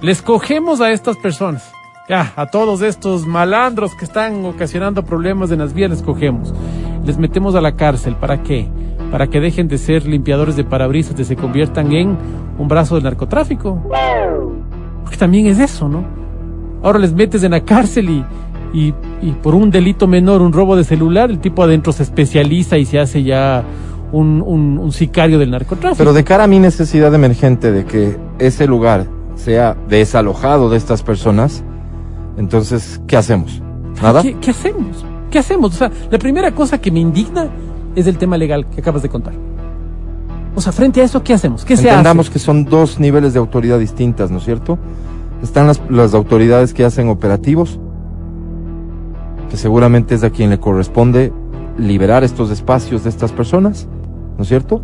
Les 0.00 0.22
cogemos 0.22 0.80
a 0.80 0.92
estas 0.92 1.16
personas. 1.16 1.72
Ya, 2.08 2.32
a 2.36 2.46
todos 2.46 2.82
estos 2.82 3.26
malandros 3.26 3.96
que 3.96 4.04
están 4.04 4.44
ocasionando 4.44 5.04
problemas 5.04 5.50
en 5.50 5.58
las 5.58 5.74
vías 5.74 5.90
les 5.90 6.02
cogemos. 6.02 6.54
Les 7.04 7.18
metemos 7.18 7.56
a 7.56 7.60
la 7.60 7.72
cárcel. 7.72 8.14
¿Para 8.14 8.42
qué? 8.44 8.68
Para 9.10 9.26
que 9.26 9.40
dejen 9.40 9.66
de 9.66 9.76
ser 9.76 10.06
limpiadores 10.06 10.54
de 10.54 10.62
parabrisas 10.62 11.18
y 11.18 11.24
se 11.24 11.34
conviertan 11.34 11.92
en 11.92 12.16
un 12.58 12.68
brazo 12.68 12.94
del 12.94 13.04
narcotráfico. 13.04 13.82
Porque 15.02 15.16
también 15.16 15.46
es 15.46 15.58
eso, 15.58 15.88
¿no? 15.88 16.04
Ahora 16.82 17.00
les 17.00 17.12
metes 17.12 17.42
en 17.42 17.50
la 17.50 17.64
cárcel 17.64 18.08
y, 18.08 18.24
y, 18.72 18.94
y 19.20 19.32
por 19.32 19.56
un 19.56 19.70
delito 19.70 20.06
menor, 20.06 20.42
un 20.42 20.52
robo 20.52 20.76
de 20.76 20.84
celular, 20.84 21.28
el 21.28 21.40
tipo 21.40 21.64
adentro 21.64 21.92
se 21.92 22.04
especializa 22.04 22.78
y 22.78 22.84
se 22.84 23.00
hace 23.00 23.24
ya 23.24 23.64
un, 24.12 24.42
un, 24.46 24.78
un 24.78 24.92
sicario 24.92 25.40
del 25.40 25.50
narcotráfico. 25.50 25.98
Pero 25.98 26.12
de 26.12 26.22
cara 26.22 26.44
a 26.44 26.46
mi 26.46 26.60
necesidad 26.60 27.12
emergente 27.12 27.72
de 27.72 27.84
que 27.84 28.16
ese 28.38 28.68
lugar 28.68 29.17
sea 29.38 29.76
desalojado 29.88 30.68
de 30.68 30.76
estas 30.76 31.02
personas, 31.02 31.62
entonces, 32.36 33.00
¿qué 33.06 33.16
hacemos? 33.16 33.62
¿Nada? 34.02 34.22
¿Qué, 34.22 34.36
qué 34.40 34.50
hacemos? 34.50 35.04
¿Qué 35.30 35.38
hacemos? 35.38 35.74
O 35.74 35.78
sea, 35.78 35.90
la 36.10 36.18
primera 36.18 36.52
cosa 36.54 36.78
que 36.78 36.90
me 36.90 37.00
indigna 37.00 37.48
es 37.94 38.06
el 38.06 38.18
tema 38.18 38.36
legal 38.36 38.66
que 38.68 38.80
acabas 38.80 39.02
de 39.02 39.08
contar. 39.08 39.34
O 40.54 40.60
sea, 40.60 40.72
frente 40.72 41.00
a 41.00 41.04
eso, 41.04 41.22
¿qué 41.22 41.34
hacemos? 41.34 41.64
¿Qué 41.64 41.76
se 41.76 41.88
Entendamos 41.88 42.30
que 42.30 42.38
son 42.38 42.64
dos 42.64 42.98
niveles 42.98 43.32
de 43.32 43.38
autoridad 43.38 43.78
distintas, 43.78 44.30
¿no 44.30 44.38
es 44.38 44.44
cierto? 44.44 44.78
Están 45.42 45.68
las, 45.68 45.80
las 45.88 46.14
autoridades 46.14 46.74
que 46.74 46.84
hacen 46.84 47.08
operativos, 47.08 47.78
que 49.50 49.56
seguramente 49.56 50.16
es 50.16 50.24
a 50.24 50.30
quien 50.30 50.50
le 50.50 50.58
corresponde 50.58 51.32
liberar 51.78 52.24
estos 52.24 52.50
espacios 52.50 53.04
de 53.04 53.10
estas 53.10 53.30
personas, 53.30 53.86
¿no 54.36 54.42
es 54.42 54.48
cierto? 54.48 54.82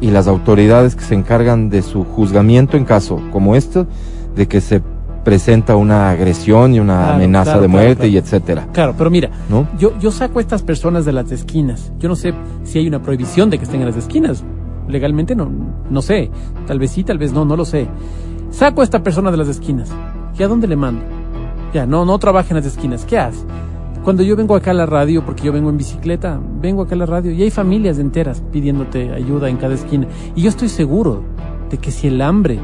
Y 0.00 0.10
las 0.10 0.26
autoridades 0.28 0.96
que 0.96 1.04
se 1.04 1.14
encargan 1.14 1.70
de 1.70 1.82
su 1.82 2.04
juzgamiento 2.04 2.76
en 2.76 2.84
caso 2.84 3.20
como 3.32 3.56
este, 3.56 3.86
de 4.36 4.46
que 4.48 4.60
se 4.60 4.82
presenta 5.24 5.76
una 5.76 6.10
agresión 6.10 6.74
y 6.74 6.80
una 6.80 6.96
Claro, 6.98 7.14
amenaza 7.14 7.44
claro, 7.52 7.62
de 7.62 7.68
muerte 7.68 7.94
claro. 7.94 8.08
y 8.08 8.16
etcétera, 8.18 8.68
Claro, 8.74 8.94
pero 8.98 9.08
mira, 9.10 9.30
¿no? 9.48 9.66
yo, 9.78 9.98
yo 9.98 10.10
saco 10.10 10.38
a 10.38 10.42
estas 10.42 10.62
personas 10.62 11.06
de 11.06 11.12
las 11.12 11.32
esquinas. 11.32 11.92
Yo 11.98 12.08
no 12.10 12.16
sé 12.16 12.34
si 12.64 12.78
hay 12.78 12.86
una 12.88 13.00
prohibición 13.00 13.48
de 13.48 13.56
que 13.58 13.64
estén 13.64 13.80
en 13.80 13.86
las 13.86 13.96
esquinas. 13.96 14.44
Legalmente 14.86 15.34
no, 15.34 15.48
no 15.88 16.02
sé. 16.02 16.30
Tal 16.66 16.78
vez 16.78 16.90
sí, 16.90 17.04
tal 17.04 17.16
vez 17.16 17.32
no, 17.32 17.46
no 17.46 17.56
lo 17.56 17.64
sé. 17.64 17.86
Saco 18.50 18.82
a 18.82 18.84
esta 18.84 19.02
persona 19.02 19.30
de 19.30 19.38
las 19.38 19.48
esquinas. 19.48 19.90
¿Y 20.38 20.42
a 20.42 20.48
dónde 20.48 20.66
le 20.66 20.76
mando? 20.76 21.02
Ya, 21.72 21.86
no, 21.86 22.04
no 22.04 22.18
trabaja 22.18 22.50
en 22.50 22.56
las 22.56 22.66
esquinas. 22.66 23.06
¿Qué 23.06 23.16
hace? 23.18 23.38
Cuando 24.04 24.22
yo 24.22 24.36
vengo 24.36 24.54
acá 24.54 24.72
a 24.72 24.74
la 24.74 24.84
radio, 24.86 25.24
porque 25.24 25.44
yo 25.44 25.52
vengo 25.52 25.70
en 25.70 25.78
bicicleta, 25.78 26.38
vengo 26.60 26.82
acá 26.82 26.94
a 26.94 26.98
la 26.98 27.06
radio 27.06 27.32
y 27.32 27.42
hay 27.42 27.50
familias 27.50 27.98
enteras 27.98 28.42
pidiéndote 28.52 29.10
ayuda 29.12 29.48
en 29.48 29.56
cada 29.56 29.74
esquina. 29.74 30.06
Y 30.36 30.42
yo 30.42 30.50
estoy 30.50 30.68
seguro 30.68 31.22
de 31.70 31.78
que 31.78 31.90
si 31.90 32.08
el 32.08 32.20
hambre 32.20 32.58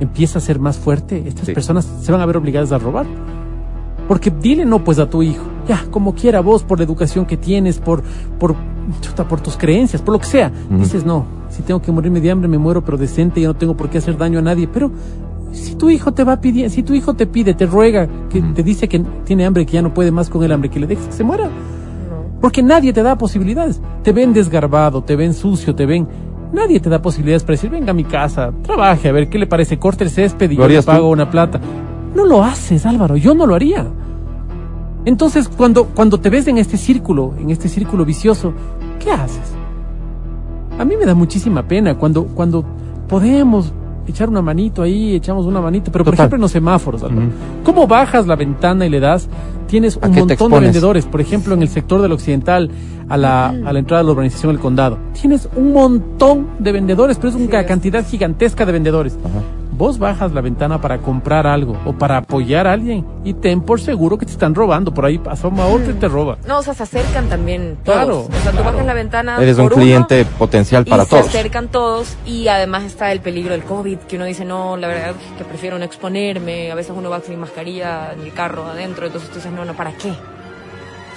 empieza 0.00 0.38
a 0.38 0.42
ser 0.42 0.58
más 0.58 0.76
fuerte, 0.76 1.24
estas 1.26 1.46
Sí. 1.46 1.54
personas 1.54 1.86
se 2.02 2.12
van 2.12 2.20
a 2.20 2.26
ver 2.26 2.36
obligadas 2.36 2.72
a 2.72 2.78
robar. 2.78 3.06
Porque 4.06 4.30
dile 4.30 4.66
no 4.66 4.84
pues 4.84 4.98
a 4.98 5.08
tu 5.08 5.22
hijo, 5.22 5.44
ya, 5.66 5.82
como 5.90 6.14
quiera 6.14 6.40
vos, 6.40 6.62
por 6.62 6.76
la 6.78 6.84
educación 6.84 7.24
que 7.24 7.38
tienes, 7.38 7.78
por, 7.78 8.02
por, 8.38 8.54
chuta, 9.00 9.26
por 9.26 9.40
tus 9.40 9.56
creencias, 9.56 10.02
por 10.02 10.12
lo 10.12 10.18
que 10.18 10.26
sea. 10.26 10.52
Dices, 10.78 11.06
no, 11.06 11.24
si 11.48 11.62
tengo 11.62 11.80
que 11.80 11.90
morirme 11.90 12.20
de 12.20 12.30
hambre, 12.30 12.48
me 12.48 12.58
muero, 12.58 12.84
pero 12.84 12.98
decente, 12.98 13.40
yo 13.40 13.48
no 13.48 13.54
tengo 13.56 13.74
por 13.74 13.88
qué 13.88 13.96
hacer 13.96 14.18
daño 14.18 14.40
a 14.40 14.42
nadie. 14.42 14.68
Pero 14.68 14.90
si 15.54 15.74
tu 15.76 15.88
hijo 15.90 16.12
te 16.12 16.24
va 16.24 16.40
pidiendo, 16.40 16.72
si 16.74 16.82
tu 16.82 16.94
hijo 16.94 17.14
te 17.14 17.26
pide, 17.26 17.54
te 17.54 17.66
ruega, 17.66 18.08
que 18.28 18.42
te 18.42 18.62
dice 18.62 18.88
que 18.88 19.00
tiene 19.24 19.46
hambre, 19.46 19.64
que 19.64 19.72
ya 19.72 19.82
no 19.82 19.94
puede 19.94 20.10
más 20.10 20.28
con 20.28 20.42
el 20.42 20.52
hambre, 20.52 20.68
que 20.70 20.80
le 20.80 20.86
dejes 20.86 21.06
que 21.06 21.12
se 21.12 21.24
muera. 21.24 21.48
Porque 22.40 22.62
nadie 22.62 22.92
te 22.92 23.02
da 23.02 23.16
posibilidades. 23.16 23.80
Te 24.02 24.12
ven 24.12 24.32
desgarbado, 24.32 25.02
te 25.02 25.16
ven 25.16 25.32
sucio, 25.32 25.74
te 25.74 25.86
ven... 25.86 26.06
Nadie 26.52 26.78
te 26.78 26.88
da 26.90 27.00
posibilidades 27.02 27.42
para 27.42 27.54
decir, 27.54 27.70
venga 27.70 27.90
a 27.90 27.94
mi 27.94 28.04
casa, 28.04 28.52
trabaje, 28.62 29.08
a 29.08 29.12
ver 29.12 29.28
qué 29.28 29.38
le 29.38 29.46
parece, 29.46 29.78
corte 29.78 30.04
el 30.04 30.10
césped 30.10 30.50
y 30.50 30.54
¿Lo 30.56 30.62
yo 30.64 30.68
le 30.68 30.80
tú? 30.80 30.86
pago 30.86 31.08
una 31.08 31.28
plata. 31.30 31.60
No 32.14 32.24
lo 32.26 32.44
haces, 32.44 32.86
Álvaro, 32.86 33.16
yo 33.16 33.34
no 33.34 33.46
lo 33.46 33.54
haría. 33.56 33.86
Entonces, 35.04 35.48
cuando, 35.48 35.86
cuando 35.86 36.20
te 36.20 36.30
ves 36.30 36.46
en 36.46 36.58
este 36.58 36.76
círculo, 36.76 37.34
en 37.38 37.50
este 37.50 37.68
círculo 37.68 38.04
vicioso, 38.04 38.52
¿qué 39.00 39.10
haces? 39.10 39.52
A 40.78 40.84
mí 40.84 40.96
me 40.96 41.06
da 41.06 41.14
muchísima 41.14 41.66
pena 41.66 41.96
cuando, 41.96 42.24
cuando 42.26 42.64
podemos 43.08 43.72
echar 44.06 44.28
una 44.28 44.42
manito 44.42 44.82
ahí, 44.82 45.14
echamos 45.14 45.46
una 45.46 45.60
manito, 45.60 45.90
pero 45.92 46.04
por 46.04 46.14
ejemplo 46.14 46.36
en 46.36 46.42
los 46.42 46.50
semáforos. 46.50 47.02
¿Cómo 47.64 47.86
bajas 47.86 48.26
la 48.26 48.36
ventana 48.36 48.86
y 48.86 48.90
le 48.90 49.00
das? 49.00 49.28
Tienes 49.66 49.98
¿A 50.02 50.06
un 50.08 50.14
montón 50.14 50.50
de 50.52 50.60
vendedores, 50.60 51.06
por 51.06 51.20
ejemplo 51.20 51.54
en 51.54 51.62
el 51.62 51.68
sector 51.68 52.00
del 52.02 52.12
occidental, 52.12 52.70
a 53.08 53.16
la, 53.16 53.48
a 53.48 53.72
la 53.72 53.78
entrada 53.78 54.02
de 54.02 54.06
la 54.06 54.12
urbanización 54.12 54.52
del 54.52 54.60
condado. 54.60 54.98
Tienes 55.20 55.48
un 55.56 55.72
montón 55.72 56.46
de 56.58 56.72
vendedores, 56.72 57.16
pero 57.16 57.30
es 57.30 57.34
una 57.34 57.46
Sí, 57.50 57.56
es. 57.56 57.66
cantidad 57.66 58.06
gigantesca 58.06 58.64
de 58.66 58.72
vendedores. 58.72 59.16
Ajá. 59.24 59.40
Vos 59.76 59.98
bajas 59.98 60.32
la 60.32 60.40
ventana 60.40 60.80
para 60.80 60.98
comprar 60.98 61.48
algo 61.48 61.76
o 61.84 61.92
para 61.92 62.18
apoyar 62.18 62.68
a 62.68 62.72
alguien 62.72 63.04
y 63.24 63.34
ten 63.34 63.60
por 63.60 63.80
seguro 63.80 64.16
que 64.16 64.24
te 64.24 64.30
están 64.30 64.54
robando. 64.54 64.94
Por 64.94 65.04
ahí 65.04 65.20
asoma 65.28 65.66
otro 65.66 65.90
y 65.90 65.94
te 65.94 66.06
roba. 66.06 66.38
No, 66.46 66.58
o 66.58 66.62
sea, 66.62 66.74
se 66.74 66.84
acercan 66.84 67.28
también 67.28 67.76
todos. 67.82 67.96
Claro, 67.98 68.20
o 68.20 68.30
sea, 68.30 68.52
tú 68.52 68.58
claro. 68.58 68.72
bajas 68.72 68.86
la 68.86 68.94
ventana. 68.94 69.36
Eres 69.42 69.58
un 69.58 69.64
por 69.64 69.72
uno 69.72 69.82
cliente 69.82 70.24
potencial 70.24 70.84
para 70.84 71.02
y 71.02 71.06
todos. 71.06 71.24
se 71.24 71.38
acercan 71.38 71.68
todos 71.68 72.16
y 72.24 72.46
además 72.46 72.84
está 72.84 73.10
el 73.10 73.20
peligro 73.20 73.50
del 73.50 73.64
COVID, 73.64 73.98
que 73.98 74.14
uno 74.14 74.26
dice, 74.26 74.44
no, 74.44 74.76
la 74.76 74.86
verdad 74.86 75.14
que 75.36 75.44
prefiero 75.44 75.76
no 75.76 75.84
exponerme, 75.84 76.70
a 76.70 76.76
veces 76.76 76.92
uno 76.96 77.10
va 77.10 77.20
sin 77.20 77.40
mascarilla 77.40 78.12
en 78.12 78.20
el 78.20 78.32
carro 78.32 78.66
adentro, 78.66 79.06
entonces 79.06 79.28
tú 79.30 79.36
dices, 79.36 79.50
no, 79.50 79.64
no, 79.64 79.74
¿para 79.74 79.90
qué? 79.92 80.12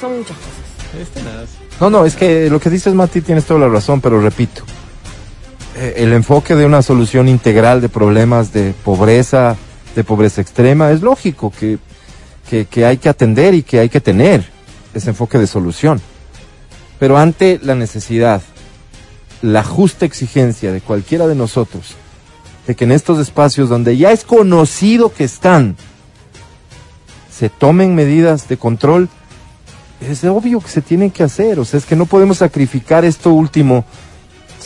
Son 0.02 0.18
muchas 0.18 0.36
cosas. 0.36 1.00
Este 1.00 1.22
nada. 1.22 1.46
No, 1.80 1.90
no, 1.92 2.06
es 2.06 2.16
que 2.16 2.50
lo 2.50 2.60
que 2.60 2.72
dices, 2.72 2.94
Mati, 2.96 3.22
tienes 3.22 3.46
toda 3.46 3.60
la 3.60 3.68
razón, 3.68 4.02
pero 4.02 4.20
repito, 4.20 4.64
el 5.78 6.14
enfoque 6.14 6.56
de 6.56 6.66
una 6.66 6.82
solución 6.82 7.28
integral 7.28 7.82
de 7.82 7.90
problemas 7.90 8.52
de 8.54 8.74
pobreza, 8.84 9.56
de 9.96 10.04
pobreza 10.04 10.42
extrema, 10.42 10.92
es 10.92 11.02
lógico 11.02 11.52
que, 11.58 11.78
que, 12.50 12.66
que 12.66 12.86
hay 12.86 12.98
que 12.98 13.10
atender 13.10 13.54
y 13.54 13.64
que 13.64 13.80
hay 13.80 13.90
que 13.90 14.02
tener 14.02 14.46
ese 14.94 15.10
enfoque 15.10 15.38
de 15.38 15.48
solución. 15.48 16.02
Pero 17.00 17.18
ante 17.18 17.60
la 17.62 17.76
necesidad, 17.76 18.42
la 19.42 19.64
justa 19.64 20.06
exigencia 20.06 20.72
de 20.72 20.82
cualquiera 20.82 21.28
de 21.28 21.36
nosotros, 21.36 21.96
de 22.66 22.76
que 22.76 22.86
en 22.86 22.92
estos 22.92 23.20
espacios 23.20 23.70
donde 23.70 23.98
ya 23.98 24.12
es 24.12 24.24
conocido 24.24 25.14
que 25.14 25.24
están, 25.24 25.76
se 27.32 27.50
tomen 27.50 27.94
medidas 27.94 28.48
de 28.48 28.58
control, 28.58 29.10
es 30.02 30.24
obvio 30.24 30.60
que 30.60 30.70
se 30.70 30.82
tienen 30.82 31.12
que 31.12 31.24
hacer. 31.24 31.60
O 31.60 31.66
sea, 31.66 31.78
es 31.78 31.86
que 31.86 31.96
no 31.96 32.06
podemos 32.06 32.40
sacrificar 32.40 33.06
esto 33.06 33.32
último, 33.32 33.86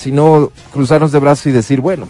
sino 0.02 0.52
cruzarnos 0.74 1.12
de 1.12 1.20
brazos 1.20 1.46
y 1.48 1.52
decir, 1.52 1.80
bueno, 1.80 2.08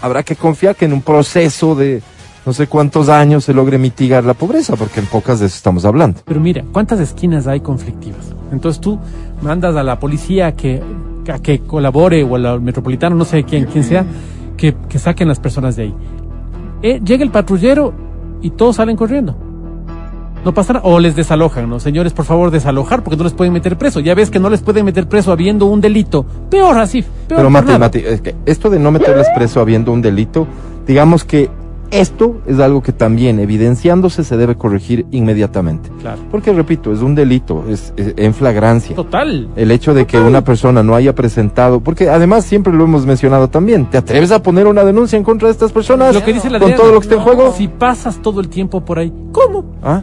habrá 0.00 0.22
que 0.22 0.36
confiar 0.36 0.76
que 0.76 0.84
en 0.84 0.92
un 0.92 1.02
proceso 1.02 1.74
de 1.74 2.00
no 2.46 2.52
sé 2.52 2.68
cuántos 2.68 3.08
años 3.08 3.44
se 3.44 3.52
logre 3.52 3.76
mitigar 3.76 4.24
la 4.24 4.34
pobreza, 4.34 4.76
porque 4.76 5.00
en 5.00 5.06
pocas 5.06 5.40
de 5.40 5.46
eso 5.46 5.56
estamos 5.56 5.84
hablando. 5.84 6.20
Pero 6.24 6.40
mira, 6.40 6.64
¿cuántas 6.72 7.00
esquinas 7.00 7.46
hay 7.48 7.60
conflictivas? 7.60 8.32
Entonces 8.52 8.80
tú 8.80 8.98
mandas 9.42 9.74
a 9.74 9.82
la 9.82 9.98
policía 9.98 10.52
que, 10.52 10.80
que 11.42 11.58
colabore 11.60 12.22
o 12.22 12.36
al 12.36 12.60
metropolitano, 12.60 13.16
no 13.16 13.24
sé 13.24 13.42
quién, 13.42 13.66
quién 13.66 13.82
sea, 13.82 14.06
que, 14.56 14.76
que 14.88 14.98
saquen 14.98 15.28
las 15.28 15.40
personas 15.40 15.74
de 15.74 15.82
ahí. 15.82 15.94
Eh, 16.82 17.00
llega 17.04 17.24
el 17.24 17.30
patrullero 17.30 17.92
y 18.40 18.50
todos 18.50 18.76
salen 18.76 18.96
corriendo. 18.96 19.36
No 20.44 20.54
pasa 20.54 20.74
nada. 20.74 20.86
O 20.86 20.98
les 21.00 21.16
desalojan, 21.16 21.68
¿no? 21.68 21.80
Señores, 21.80 22.12
por 22.12 22.24
favor, 22.24 22.50
desalojar 22.50 23.02
porque 23.02 23.16
no 23.16 23.24
les 23.24 23.34
pueden 23.34 23.52
meter 23.52 23.76
preso. 23.76 24.00
Ya 24.00 24.14
ves 24.14 24.30
que 24.30 24.38
no 24.38 24.48
les 24.48 24.62
pueden 24.62 24.84
meter 24.84 25.08
preso 25.08 25.32
habiendo 25.32 25.66
un 25.66 25.80
delito. 25.80 26.24
Peor 26.50 26.78
así. 26.78 27.02
Peor 27.02 27.40
Pero 27.40 27.50
Mati. 27.50 27.78
Mati, 27.78 27.98
es 27.98 28.20
que 28.20 28.34
esto 28.46 28.70
de 28.70 28.78
no 28.78 28.90
meterles 28.90 29.26
preso 29.34 29.60
habiendo 29.60 29.92
un 29.92 30.00
delito, 30.00 30.46
digamos 30.86 31.24
que 31.24 31.50
Esto 31.90 32.42
es 32.46 32.58
algo 32.60 32.82
que 32.82 32.92
también, 32.92 33.40
evidenciándose, 33.40 34.22
se 34.22 34.36
debe 34.36 34.56
corregir 34.56 35.06
inmediatamente. 35.10 35.88
Claro. 36.00 36.20
Porque, 36.30 36.52
repito, 36.52 36.92
es 36.92 37.00
un 37.00 37.14
delito, 37.14 37.64
es, 37.68 37.94
es 37.96 38.12
en 38.18 38.34
flagrancia. 38.34 38.94
Total. 38.94 39.48
El 39.56 39.70
hecho 39.70 39.94
de 39.94 40.06
que 40.06 40.18
una 40.18 40.44
persona 40.44 40.82
no 40.82 40.94
haya 40.94 41.14
presentado, 41.14 41.80
porque 41.80 42.10
además 42.10 42.44
siempre 42.44 42.74
lo 42.74 42.84
hemos 42.84 43.06
mencionado 43.06 43.48
también, 43.48 43.86
¿te 43.86 43.96
atreves 43.96 44.32
a 44.32 44.42
poner 44.42 44.66
una 44.66 44.84
denuncia 44.84 45.16
en 45.16 45.24
contra 45.24 45.48
de 45.48 45.52
estas 45.52 45.72
personas? 45.72 46.14
Lo 46.14 46.22
que 46.22 46.34
dice 46.34 46.50
la 46.50 46.58
con 46.58 46.74
todo 46.74 46.92
lo 46.92 47.00
que 47.00 47.04
está 47.04 47.14
en 47.14 47.22
juego. 47.22 47.54
Si 47.56 47.68
pasas 47.68 48.20
todo 48.20 48.40
el 48.40 48.48
tiempo 48.48 48.84
por 48.84 48.98
ahí, 48.98 49.10
¿cómo? 49.32 49.64
¿Ah? 49.82 50.02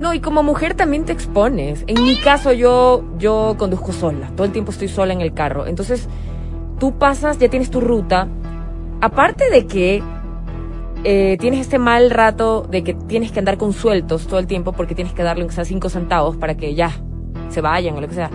No, 0.00 0.12
y 0.12 0.20
como 0.20 0.42
mujer 0.42 0.74
también 0.74 1.04
te 1.04 1.12
expones. 1.12 1.84
En 1.86 2.02
mi 2.02 2.16
caso, 2.16 2.52
yo, 2.52 3.04
yo 3.18 3.54
conduzco 3.58 3.92
sola. 3.92 4.30
Todo 4.34 4.46
el 4.46 4.52
tiempo 4.52 4.70
estoy 4.70 4.88
sola 4.88 5.12
en 5.12 5.20
el 5.20 5.32
carro. 5.32 5.66
Entonces, 5.66 6.08
tú 6.78 6.98
pasas, 6.98 7.38
ya 7.38 7.48
tienes 7.48 7.70
tu 7.70 7.80
ruta. 7.80 8.28
Aparte 9.00 9.48
de 9.50 9.66
que 9.66 10.02
eh, 11.04 11.36
tienes 11.38 11.60
este 11.60 11.78
mal 11.78 12.10
rato 12.10 12.62
de 12.62 12.82
que 12.82 12.94
tienes 12.94 13.30
que 13.30 13.38
andar 13.38 13.58
con 13.58 13.72
sueltos 13.72 14.26
todo 14.26 14.38
el 14.38 14.46
tiempo 14.46 14.72
porque 14.72 14.94
tienes 14.94 15.12
que 15.12 15.22
darle 15.22 15.42
aunque 15.42 15.54
sea 15.54 15.66
cinco 15.66 15.90
centavos 15.90 16.36
para 16.38 16.56
que 16.56 16.74
ya 16.74 16.92
se 17.50 17.60
vayan 17.60 17.96
o 17.96 18.00
lo 18.00 18.08
que 18.08 18.14
sea. 18.14 18.30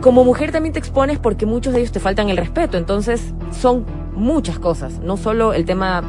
Como 0.00 0.24
mujer 0.24 0.52
también 0.52 0.72
te 0.72 0.78
expones 0.78 1.18
porque 1.18 1.46
muchos 1.46 1.72
de 1.72 1.80
ellos 1.80 1.92
te 1.92 2.00
faltan 2.00 2.28
el 2.28 2.36
respeto. 2.36 2.78
Entonces, 2.78 3.34
son 3.50 3.84
muchas 4.14 4.58
cosas. 4.58 5.00
No 5.00 5.16
solo 5.16 5.52
el 5.52 5.64
tema 5.64 6.02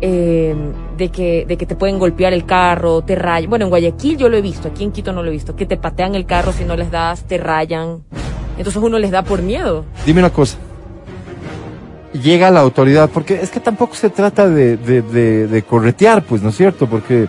eh, 0.00 0.54
de, 0.96 1.08
que, 1.10 1.44
de 1.46 1.56
que 1.56 1.66
te 1.66 1.74
pueden 1.76 1.98
golpear 1.98 2.32
el 2.32 2.46
carro, 2.46 3.02
te 3.02 3.14
rayan. 3.16 3.50
Bueno, 3.50 3.64
en 3.66 3.70
Guayaquil 3.70 4.16
yo 4.16 4.28
lo 4.28 4.36
he 4.36 4.42
visto, 4.42 4.68
aquí 4.68 4.84
en 4.84 4.92
Quito 4.92 5.12
no 5.12 5.22
lo 5.22 5.28
he 5.28 5.32
visto. 5.32 5.56
Que 5.56 5.66
te 5.66 5.76
patean 5.76 6.14
el 6.14 6.26
carro 6.26 6.52
si 6.52 6.64
no 6.64 6.76
les 6.76 6.90
das, 6.90 7.24
te 7.24 7.38
rayan. 7.38 8.02
Entonces 8.58 8.82
uno 8.82 8.98
les 8.98 9.10
da 9.10 9.22
por 9.22 9.42
miedo. 9.42 9.84
Dime 10.04 10.20
una 10.20 10.30
cosa. 10.30 10.58
Llega 12.12 12.50
la 12.50 12.60
autoridad, 12.60 13.08
porque 13.08 13.40
es 13.40 13.50
que 13.50 13.60
tampoco 13.60 13.94
se 13.94 14.10
trata 14.10 14.48
de, 14.48 14.76
de, 14.76 15.62
corretear, 15.62 16.24
pues, 16.24 16.42
¿no 16.42 16.48
es 16.48 16.56
cierto? 16.56 16.88
Porque 16.88 17.28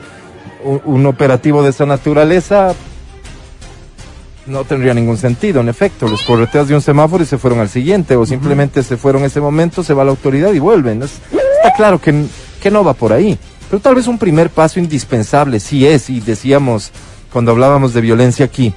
un, 0.63 1.05
operativo 1.05 1.61
de 1.61 1.69
esa 1.69 1.85
naturaleza 1.85 2.73
no 4.47 4.63
tendría 4.63 4.95
ningún 4.95 5.17
sentido, 5.17 5.61
en 5.61 5.69
efecto. 5.69 6.07
Los 6.07 6.23
correteas 6.23 6.67
de 6.67 6.73
un 6.73 6.81
semáforo 6.81 7.23
y 7.23 7.27
se 7.27 7.37
fueron 7.37 7.59
al 7.59 7.69
siguiente, 7.69 8.15
o 8.15 8.25
simplemente 8.25 8.81
se 8.81 8.97
fueron 8.97 9.23
ese 9.23 9.39
momento, 9.39 9.83
se 9.83 9.93
va 9.93 10.03
la 10.03 10.11
autoridad 10.11 10.51
y 10.51 10.59
vuelven. 10.59 11.03
Es- 11.03 11.21
está 11.31 11.73
claro 11.77 12.01
que, 12.01 12.25
que 12.61 12.71
no 12.71 12.85
va 12.85 12.93
por 12.93 13.11
ahí. 13.11 13.37
Pero 13.69 13.81
tal 13.81 13.95
vez 13.95 14.07
un 14.07 14.17
primer 14.17 14.49
paso 14.49 14.79
indispensable 14.79 15.59
sí 15.59 15.85
es, 15.85 16.09
y 16.09 16.21
decíamos 16.21 16.91
cuando 17.31 17.51
hablábamos 17.51 17.93
de 17.93 18.01
violencia 18.01 18.45
aquí, 18.45 18.73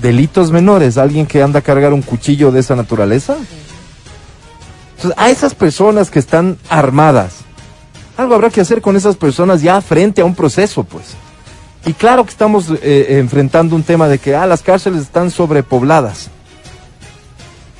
delitos 0.00 0.50
menores, 0.50 0.98
alguien 0.98 1.26
que 1.26 1.42
anda 1.42 1.60
a 1.60 1.62
cargar 1.62 1.92
un 1.92 2.02
cuchillo 2.02 2.52
de 2.52 2.60
esa 2.60 2.76
naturaleza. 2.76 3.36
Entonces, 4.96 5.18
a 5.18 5.30
esas 5.30 5.54
personas 5.54 6.10
que 6.10 6.18
están 6.18 6.58
armadas, 6.68 7.36
algo 8.16 8.34
habrá 8.34 8.50
que 8.50 8.60
hacer 8.60 8.80
con 8.80 8.96
esas 8.96 9.16
personas 9.16 9.62
ya 9.62 9.80
frente 9.80 10.20
a 10.20 10.24
un 10.24 10.34
proceso, 10.34 10.84
pues. 10.84 11.14
Y 11.86 11.92
claro 11.92 12.24
que 12.24 12.30
estamos 12.30 12.66
eh, 12.82 13.18
enfrentando 13.20 13.76
un 13.76 13.82
tema 13.82 14.08
de 14.08 14.18
que 14.18 14.34
ah, 14.34 14.46
las 14.46 14.62
cárceles 14.62 15.02
están 15.02 15.30
sobrepobladas. 15.30 16.30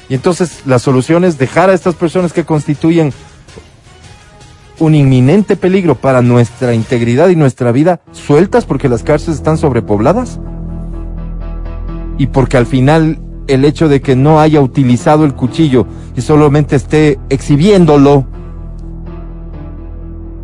Y 0.08 0.14
entonces 0.14 0.60
la 0.66 0.78
solución 0.78 1.24
es 1.24 1.38
dejar 1.38 1.70
a 1.70 1.74
estas 1.74 1.94
personas 1.94 2.32
que 2.32 2.44
constituyen 2.44 3.12
un 4.80 4.94
inminente 4.94 5.56
peligro 5.56 5.94
para 5.94 6.20
nuestra 6.22 6.74
integridad 6.74 7.28
y 7.28 7.36
nuestra 7.36 7.70
vida 7.72 8.00
sueltas 8.12 8.64
porque 8.64 8.88
las 8.88 9.02
cárceles 9.02 9.36
están 9.36 9.56
sobrepobladas. 9.58 10.40
Y 12.18 12.26
porque 12.28 12.56
al 12.56 12.66
final 12.66 13.18
el 13.46 13.64
hecho 13.64 13.88
de 13.88 14.00
que 14.00 14.16
no 14.16 14.40
haya 14.40 14.60
utilizado 14.60 15.24
el 15.24 15.34
cuchillo 15.34 15.86
y 16.16 16.20
solamente 16.20 16.76
esté 16.76 17.18
exhibiéndolo, 17.28 18.26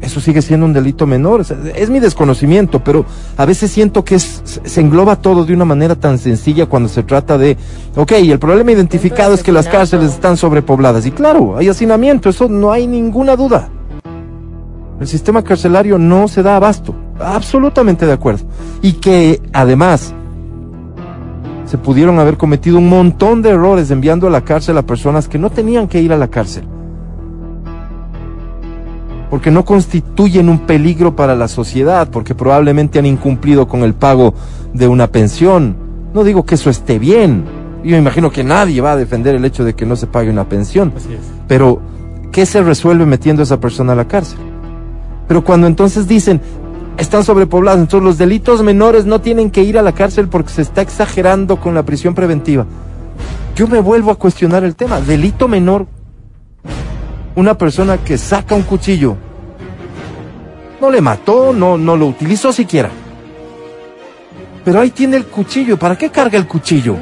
eso 0.01 0.21
sigue 0.21 0.43
siendo 0.43 0.67
un 0.67 0.73
delito 0.73 1.07
menor. 1.07 1.41
O 1.41 1.45
sea, 1.45 1.57
Es 1.75 1.91
mi 1.91 2.01
desconocimiento, 2.01 2.83
pero 2.83 3.05
a 3.37 3.45
veces 3.45 3.71
siento 3.71 4.05
que 4.05 4.15
es- 4.17 4.43
se 4.65 4.81
engloba 4.81 5.17
todo 5.17 5.45
de 5.45 5.55
una 5.55 5.65
manera 5.65 5.95
tan 5.95 6.19
sencilla 6.19 6.67
cuando 6.67 6.89
se 6.89 7.03
trata 7.03 7.37
de, 7.39 7.57
ok, 7.97 8.13
el 8.13 8.39
problema 8.39 8.73
identificado 8.73 9.35
es 9.35 9.43
que 9.43 9.53
las 9.53 9.69
cárceles 9.69 10.13
están 10.13 10.37
sobrepobladas. 10.37 11.05
Y 11.07 11.11
claro, 11.11 11.57
hay 11.57 11.69
hacinamiento, 11.69 12.29
eso 12.31 12.49
no 12.49 12.73
hay 12.73 12.87
ninguna 12.87 13.37
duda. 13.37 13.69
El 15.01 15.07
sistema 15.07 15.43
carcelario 15.43 15.99
no 15.99 16.29
se 16.29 16.43
da 16.43 16.57
abasto. 16.57 16.95
Absolutamente 17.19 18.05
de 18.05 18.13
acuerdo. 18.13 18.45
Y 18.83 18.93
que 18.93 19.41
además 19.53 20.15
se 21.65 21.79
pudieron 21.79 22.19
haber 22.19 22.37
cometido 22.37 22.79
un 22.79 22.89
montón 22.89 23.41
de 23.41 23.51
errores 23.51 23.91
enviando 23.91 24.27
a 24.27 24.31
la 24.31 24.43
cárcel 24.43 24.77
a 24.77 24.83
personas 24.83 25.27
que 25.27 25.39
no 25.39 25.49
tenían 25.51 25.89
que 25.89 26.03
ir 26.03 26.13
a 26.13 26.19
la 26.19 26.29
cárcel. 26.29 26.65
Porque 29.31 29.51
no 29.51 29.65
constituyen 29.65 30.49
un 30.49 30.67
peligro 30.67 31.17
para 31.17 31.35
la 31.35 31.49
sociedad, 31.49 32.11
porque 32.11 32.35
probablemente 32.35 32.99
han 32.99 33.07
incumplido 33.07 33.69
con 33.69 33.85
el 33.85 33.95
pago 33.95 34.35
de 34.75 34.87
una 34.87 35.07
pensión. 35.07 35.77
No 36.13 36.25
digo 36.25 36.45
que 36.45 36.57
eso 36.57 36.69
esté 36.69 36.99
bien. 36.99 37.45
Yo 37.85 37.93
me 37.93 37.99
imagino 37.99 38.31
que 38.31 38.45
nadie 38.45 38.81
va 38.83 38.93
a 38.93 38.97
defender 38.97 39.35
el 39.35 39.45
hecho 39.47 39.65
de 39.65 39.75
que 39.75 39.87
no 39.87 39.97
se 39.97 40.09
pague 40.09 40.29
una 40.29 40.49
pensión. 40.49 40.93
Así 40.95 41.15
es. 41.15 41.21
Pero, 41.47 41.81
¿qué 42.33 42.45
se 42.45 42.63
resuelve 42.63 43.07
metiendo 43.07 43.41
a 43.41 43.45
esa 43.45 43.61
persona 43.61 43.93
a 43.93 43.97
la 43.97 44.09
cárcel? 44.09 44.50
Pero 45.31 45.45
cuando 45.45 45.69
entonces 45.69 46.09
dicen, 46.09 46.41
están 46.99 47.23
sobrepoblados, 47.23 47.79
entonces 47.79 48.05
los 48.05 48.19
delitos 48.19 48.65
menores 48.65 49.07
no 49.07 49.21
tienen 49.21 49.53
que 49.53 49.63
ir 49.63 49.79
a 49.79 49.83
la 49.83 49.93
cárcel 49.93 50.27
porque 50.27 50.51
se 50.51 50.63
está 50.63 50.83
exagerando 50.83 51.61
con 51.61 51.73
la 51.73 51.85
prisión 51.85 52.17
preventiva. 52.17 52.67
Yo 53.55 53.69
me 53.69 53.79
vuelvo 53.79 54.11
a 54.11 54.17
cuestionar 54.17 54.65
el 54.65 54.75
tema. 54.75 55.01
Delito 55.01 55.47
menor, 55.47 55.87
una 57.37 57.57
persona 57.57 57.99
que 57.99 58.19
saca 58.19 58.57
un 58.57 58.65
cuchillo, 58.65 59.15
no 60.81 60.91
le 60.91 61.01
mató, 61.01 61.53
no, 61.53 61.79
no 61.79 61.97
lo 61.97 62.09
utilizó 62.09 62.53
siquiera. 62.53 62.91
Pero 64.65 64.81
ahí 64.81 64.91
tiene 64.91 65.17
el 65.17 65.27
cuchillo. 65.27 65.79
¿Para 65.79 65.97
qué 65.97 66.11
carga 66.11 66.37
el 66.37 66.49
cuchillo? 66.49 66.97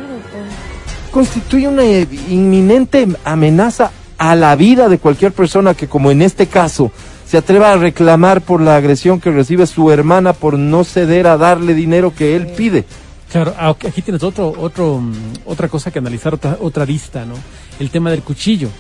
constituye 1.11 1.67
una 1.67 1.87
inminente 1.87 3.09
amenaza 3.25 3.91
a 4.19 4.37
la 4.37 4.55
vida 4.55 4.91
de 4.91 4.99
cualquier 4.99 5.33
persona 5.33 5.73
que, 5.73 5.89
como 5.89 6.11
en 6.11 6.21
este 6.21 6.47
caso, 6.47 6.93
se 7.29 7.37
atreva 7.37 7.73
a 7.73 7.77
reclamar 7.77 8.41
por 8.41 8.63
la 8.63 8.77
agresión 8.77 9.21
que 9.21 9.31
recibe 9.31 9.67
su 9.67 9.91
hermana 9.91 10.33
por 10.33 10.59
no 10.59 10.83
ceder 10.83 11.27
a 11.27 11.37
darle 11.37 11.75
dinero 11.75 12.15
que 12.15 12.35
él 12.35 12.47
pide. 12.47 12.87
Claro, 13.31 13.53
ah, 13.59 13.69
aquí 13.87 14.01
tienes 14.01 14.23
otro, 14.23 14.55
otro, 14.57 14.99
mm, 14.99 15.13
otra 15.45 15.69
cosa 15.69 15.91
que 15.91 15.99
analizar, 15.99 16.33
otra, 16.33 16.57
otra 16.59 16.87
lista, 16.87 17.27
¿no? 17.27 17.35
El 17.79 17.91
tema 17.91 18.11
del 18.11 18.23
cuchillo. 18.23 18.71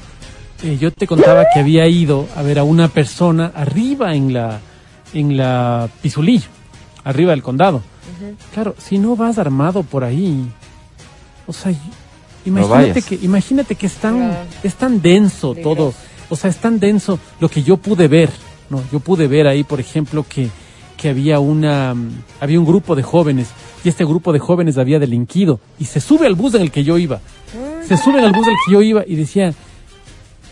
Eh, 0.62 0.78
yo 0.80 0.90
te 0.90 1.06
contaba 1.06 1.44
que 1.52 1.60
había 1.60 1.86
ido 1.88 2.26
a 2.34 2.40
ver 2.40 2.58
a 2.58 2.64
una 2.64 2.88
persona 2.88 3.52
arriba 3.54 4.14
en 4.14 4.32
la, 4.32 4.60
en 5.12 5.36
la 5.36 5.90
Pisulillo, 6.00 6.48
arriba 7.04 7.32
del 7.32 7.42
condado. 7.42 7.82
Claro, 8.54 8.74
si 8.78 8.96
no 8.96 9.14
vas 9.14 9.36
armado 9.36 9.82
por 9.82 10.04
ahí, 10.04 10.50
o 11.46 11.52
sea, 11.52 11.70
imagínate 12.46 13.02
que, 13.02 13.14
imagínate 13.20 13.74
que 13.74 13.86
es 13.86 13.94
tan, 13.96 14.38
es 14.62 14.74
tan 14.74 15.02
denso 15.02 15.54
todo. 15.54 15.92
O 16.30 16.36
sea, 16.36 16.50
es 16.50 16.58
tan 16.58 16.78
denso 16.78 17.18
lo 17.40 17.48
que 17.48 17.62
yo 17.62 17.76
pude 17.76 18.08
ver, 18.08 18.30
¿no? 18.70 18.82
Yo 18.92 19.00
pude 19.00 19.26
ver 19.26 19.46
ahí, 19.46 19.64
por 19.64 19.80
ejemplo, 19.80 20.24
que, 20.28 20.48
que 20.96 21.08
había 21.08 21.40
una, 21.40 21.94
mm, 21.94 22.10
había 22.40 22.58
un 22.58 22.66
grupo 22.66 22.94
de 22.94 23.02
jóvenes 23.02 23.48
y 23.84 23.88
este 23.88 24.04
grupo 24.04 24.32
de 24.32 24.38
jóvenes 24.38 24.78
había 24.78 24.98
delinquido 24.98 25.60
y 25.78 25.84
se 25.84 26.00
sube 26.00 26.26
al 26.26 26.34
bus 26.34 26.54
en 26.54 26.62
el 26.62 26.70
que 26.70 26.84
yo 26.84 26.98
iba. 26.98 27.20
Se 27.86 27.96
suben 27.96 28.22
al 28.22 28.32
bus 28.32 28.44
del 28.44 28.56
que 28.66 28.72
yo 28.72 28.82
iba 28.82 29.02
y 29.06 29.16
decían, 29.16 29.54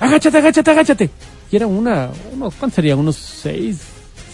agáchate, 0.00 0.38
agáchate, 0.38 0.70
agáchate. 0.70 1.10
Y 1.50 1.56
eran 1.56 1.68
una, 1.68 2.10
unos, 2.32 2.54
¿cuántos 2.54 2.76
serían? 2.76 2.98
Unos 2.98 3.16
seis, 3.16 3.80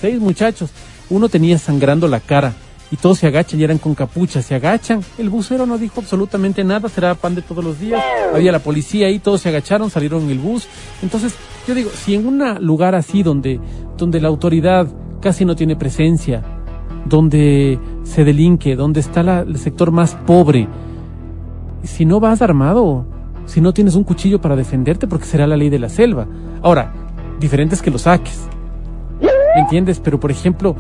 seis 0.00 0.20
muchachos. 0.20 0.70
Uno 1.10 1.28
tenía 1.28 1.58
sangrando 1.58 2.06
la 2.06 2.20
cara 2.20 2.54
y 2.92 2.96
todos 2.96 3.18
se 3.18 3.26
agachan 3.26 3.58
y 3.58 3.64
eran 3.64 3.78
con 3.78 3.94
capucha, 3.94 4.42
se 4.42 4.54
agachan. 4.54 5.00
El 5.18 5.30
busero 5.30 5.64
no 5.66 5.78
dijo 5.78 6.00
absolutamente 6.00 6.62
nada, 6.62 6.88
será 6.90 7.14
pan 7.14 7.34
de 7.34 7.40
todos 7.42 7.64
los 7.64 7.80
días. 7.80 8.00
Había 8.34 8.52
la 8.52 8.58
policía 8.60 9.06
ahí, 9.08 9.18
todos 9.18 9.40
se 9.40 9.48
agacharon, 9.48 9.88
salieron 9.90 10.22
en 10.24 10.30
el 10.30 10.38
bus. 10.38 10.68
Entonces, 11.02 11.34
yo 11.66 11.74
digo, 11.74 11.90
si 11.94 12.14
en 12.14 12.26
un 12.26 12.42
lugar 12.64 12.94
así 12.94 13.22
donde, 13.22 13.58
donde 13.96 14.20
la 14.20 14.28
autoridad 14.28 14.86
casi 15.20 15.44
no 15.44 15.56
tiene 15.56 15.74
presencia, 15.74 16.42
donde 17.06 17.78
se 18.04 18.24
delinque, 18.24 18.76
donde 18.76 19.00
está 19.00 19.22
la- 19.22 19.40
el 19.40 19.56
sector 19.58 19.90
más 19.90 20.14
pobre, 20.26 20.68
si 21.82 22.04
no 22.04 22.20
vas 22.20 22.42
armado, 22.42 23.06
si 23.46 23.60
no 23.60 23.72
tienes 23.72 23.94
un 23.94 24.04
cuchillo 24.04 24.40
para 24.40 24.54
defenderte, 24.54 25.06
porque 25.06 25.24
será 25.26 25.46
la 25.46 25.56
ley 25.56 25.70
de 25.70 25.78
la 25.78 25.88
selva. 25.88 26.26
Ahora, 26.62 26.92
diferente 27.40 27.74
es 27.74 27.82
que 27.82 27.90
lo 27.90 27.98
saques. 27.98 28.38
¿Me 29.20 29.60
entiendes? 29.62 30.00
Pero, 30.00 30.18
por 30.20 30.30
ejemplo, 30.30 30.76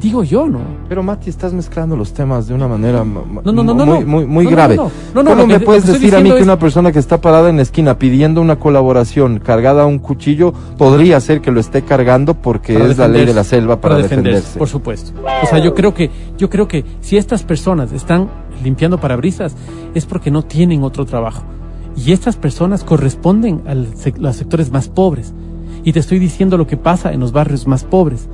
digo 0.00 0.24
yo, 0.24 0.46
¿no? 0.48 0.60
Pero 0.88 1.02
Mati, 1.02 1.28
estás 1.30 1.52
mezclando 1.52 1.94
los 1.96 2.12
temas 2.12 2.48
de 2.48 2.54
una 2.54 2.66
manera 2.66 3.04
ma- 3.04 3.22
ma- 3.22 3.42
No, 3.44 3.52
no, 3.52 3.62
no, 3.62 3.74
muy, 4.00 4.46
grave. 4.46 4.76
¿Cómo 4.76 5.46
me 5.46 5.60
puedes 5.60 5.86
decir 5.86 6.14
a 6.14 6.18
mí 6.18 6.24
diciendo 6.24 6.34
que 6.34 6.40
es- 6.40 6.46
una 6.46 6.58
persona 6.58 6.90
que 6.92 6.98
está 6.98 7.20
parada 7.20 7.50
en 7.50 7.56
la 7.56 7.62
esquina 7.62 7.98
pidiendo 7.98 8.40
una 8.40 8.58
colaboración 8.58 9.38
cargada 9.40 9.82
a 9.82 9.86
un 9.86 9.98
cuchillo 9.98 10.52
podría 10.78 11.20
ser 11.20 11.40
que 11.40 11.50
lo 11.50 11.60
esté 11.60 11.82
cargando 11.82 12.34
porque 12.34 12.74
para 12.74 12.86
es 12.90 12.98
la 12.98 13.08
ley 13.08 13.20
de 13.26 13.34
la 13.34 13.42
defenderse, 13.42 13.50
selva 13.50 13.80
para, 13.80 13.96
defenderse? 13.98 14.58
Por 14.58 14.68
supuesto. 14.68 15.12
O 15.42 15.46
sea, 15.46 15.58
yo 15.58 15.74
creo 15.74 15.92
que, 15.92 16.10
yo 16.38 16.48
creo 16.48 16.66
que 16.66 16.84
si 17.00 17.16
estas 17.16 17.42
personas 17.42 17.92
están 17.92 18.28
limpiando 18.64 18.98
parabrisas 18.98 19.54
es 19.94 20.06
porque 20.06 20.30
no 20.30 20.42
tienen 20.42 20.82
otro 20.82 21.04
trabajo. 21.04 21.42
Y 21.96 22.12
estas 22.12 22.36
personas 22.36 22.84
corresponden 22.84 23.62
sec- 23.96 24.16
los 24.18 24.36
sectores 24.36 24.70
más 24.70 24.88
pobres. 24.88 25.34
y 25.82 25.92
te 25.92 25.98
estoy 26.00 26.18
diciendo 26.18 26.58
lo 26.58 26.66
que 26.66 26.76
pasa 26.76 27.10
en 27.12 27.20
los 27.20 27.32
barrios 27.32 27.66
más 27.66 27.84
pobres. 27.84 28.28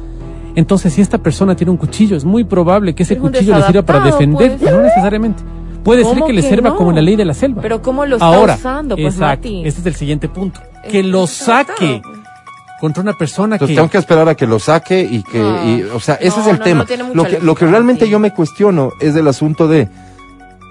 Entonces, 0.56 0.92
si 0.94 1.00
esta 1.02 1.18
persona 1.18 1.54
tiene 1.54 1.70
un 1.70 1.76
cuchillo, 1.76 2.16
es 2.16 2.24
muy 2.24 2.42
probable 2.42 2.94
que 2.94 3.04
ese 3.04 3.14
Es 3.14 3.20
cuchillo 3.20 3.56
le 3.56 3.62
sirva 3.66 3.82
para 3.82 4.00
defender, 4.00 4.56
pues. 4.58 4.72
no 4.72 4.80
necesariamente. 4.82 5.42
Puede 5.84 6.02
ser 6.02 6.14
¿Cómo 6.14 6.26
que 6.26 6.32
le 6.32 6.42
sirva 6.42 6.70
no? 6.70 6.76
como 6.76 6.90
en 6.90 6.96
la 6.96 7.02
ley 7.02 7.14
de 7.14 7.24
la 7.24 7.34
selva. 7.34 7.62
Pero 7.62 7.80
¿cómo 7.80 8.04
lo 8.06 8.16
está 8.16 8.26
Ahora, 8.26 8.54
usando, 8.56 8.96
pues, 8.96 9.14
exacto, 9.14 9.46
Mati? 9.48 9.66
ese 9.68 9.80
es 9.80 9.86
el 9.86 9.94
siguiente 9.94 10.28
punto. 10.28 10.60
Que 10.90 11.02
lo 11.04 11.26
saque 11.28 12.02
contra 12.80 13.02
una 13.02 13.12
persona 13.12 13.54
Entonces 13.54 13.74
que... 13.74 13.78
tengo 13.80 13.90
que 13.90 13.98
esperar 13.98 14.28
a 14.28 14.34
que 14.34 14.46
lo 14.48 14.58
saque 14.58 15.00
y 15.02 15.22
que, 15.22 15.38
No. 15.38 15.64
y, 15.64 15.82
o 15.94 16.00
sea, 16.00 16.16
ese 16.16 16.38
No, 16.38 16.42
es 16.42 16.48
el 16.48 16.58
no, 16.58 16.64
tema. 16.64 16.86
lo 17.14 17.24
que, 17.24 17.38
lo 17.40 17.54
que 17.54 17.66
realmente 17.66 18.08
yo 18.08 18.18
me 18.18 18.32
cuestiono 18.32 18.90
es 19.00 19.14
el 19.14 19.28
asunto 19.28 19.68
de 19.68 19.88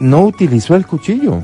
no 0.01 0.21
utilizó 0.23 0.75
el 0.75 0.85
cuchillo. 0.85 1.41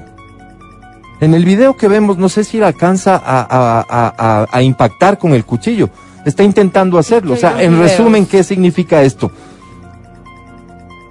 En 1.21 1.34
el 1.36 1.45
video 1.45 1.77
que 1.77 1.88
vemos, 1.88 2.17
no 2.17 2.27
sé 2.30 2.43
si 2.43 2.62
alcanza 2.62 3.15
a, 3.15 3.41
a- 3.41 3.86
a- 3.88 4.13
a- 4.17 4.47
a 4.51 4.62
impactar 4.63 5.17
con 5.19 5.34
el 5.34 5.45
cuchillo. 5.45 5.89
Está 6.25 6.43
intentando 6.43 6.97
hacerlo. 6.97 7.34
O 7.34 7.38
sea, 7.38 7.62
en 7.62 7.79
resumen, 7.79 8.25
¿qué 8.25 8.43
significa 8.43 9.01
esto? 9.01 9.31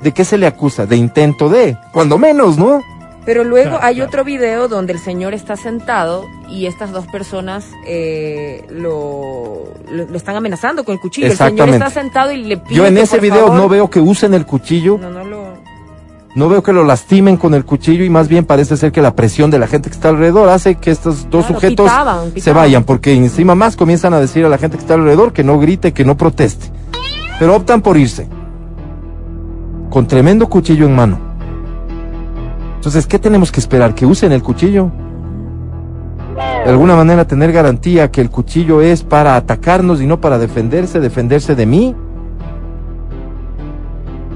¿De 0.03 0.13
qué 0.13 0.25
se 0.25 0.39
le 0.39 0.47
acusa? 0.47 0.87
De 0.87 0.97
intento 0.97 1.49
de, 1.49 1.77
cuando 1.93 2.17
menos, 2.17 2.57
¿no? 2.57 2.83
Pero 3.27 3.45
luego 3.45 3.71
Claro, 3.73 3.85
hay 3.85 3.97
claro. 3.97 4.09
otro 4.09 4.25
video 4.25 4.67
donde 4.67 4.95
el 4.95 4.99
señor 4.99 5.35
está 5.35 5.55
sentado 5.57 6.25
y 6.49 6.65
estas 6.67 6.91
dos 6.91 7.07
personas 7.07 7.67
eh, 7.87 8.65
lo, 8.71 9.75
lo, 9.91 10.07
lo 10.07 10.17
están 10.17 10.37
amenazando 10.37 10.85
con 10.85 10.95
el 10.95 11.01
cuchillo. 11.01 11.27
El 11.27 11.37
señor 11.37 11.69
está 11.69 11.91
sentado 11.91 12.33
y 12.33 12.39
le 12.45 12.57
pide 12.57 12.77
Yo 12.77 12.87
en 12.87 12.97
ese 12.97 13.17
por 13.17 13.21
video 13.21 13.47
favor- 13.49 13.57
no 13.61 13.69
veo 13.69 13.91
que 13.91 14.01
usen 14.01 14.33
el 14.33 14.47
cuchillo. 14.47 14.97
No, 14.99 15.11
no 15.11 15.23
lo... 15.25 15.40
No 16.35 16.49
veo 16.49 16.63
que 16.63 16.73
lo 16.73 16.85
lastimen 16.85 17.37
con 17.37 17.55
el 17.55 17.65
cuchillo 17.65 18.05
y 18.05 18.11
más 18.11 18.29
bien 18.29 18.45
parece 18.45 18.77
ser 18.77 18.93
que 18.93 19.03
la 19.03 19.17
presión 19.17 19.51
de 19.51 19.59
la 19.59 19.67
gente 19.67 19.91
que 19.91 19.97
está 19.97 20.11
alrededor 20.11 20.49
hace 20.49 20.77
que 20.77 20.93
estos 20.93 21.29
dos 21.29 21.47
Claro, 21.47 21.61
sujetos 21.61 21.87
pitaban, 21.87 22.33
se 22.37 22.53
vayan, 22.53 22.85
porque 22.85 23.13
encima 23.15 23.57
más 23.57 23.77
comienzan 23.77 24.15
a 24.15 24.21
decir 24.21 24.45
a 24.45 24.49
la 24.49 24.57
gente 24.57 24.77
que 24.77 24.83
está 24.83 24.95
alrededor 24.95 25.33
que 25.33 25.43
no 25.43 25.59
grite, 25.59 25.93
que 25.93 26.05
no 26.05 26.17
proteste. 26.17 26.67
Pero 27.41 27.57
optan 27.57 27.83
por 27.83 27.97
irse. 27.97 28.29
Con 29.91 30.07
tremendo 30.07 30.49
cuchillo 30.49 30.87
en 30.87 30.95
mano. 30.95 31.19
Entonces, 32.77 33.07
¿qué 33.07 33.19
tenemos 33.19 33.51
que 33.51 33.59
esperar? 33.59 33.95
¿Que 33.95 34.07
usen 34.07 34.31
el 34.31 34.43
cuchillo? 34.43 34.93
De 36.65 36.71
alguna 36.71 36.95
manera 36.95 37.27
tener 37.27 37.51
garantía 37.53 38.11
que 38.11 38.21
el 38.21 38.31
cuchillo 38.31 38.83
es 38.83 39.03
para 39.03 39.35
atacarnos 39.35 40.01
y 40.01 40.07
no 40.07 40.21
para 40.21 40.39
defenderse, 40.39 41.01
defenderse 41.01 41.55
de 41.57 41.67
mí. 41.67 41.97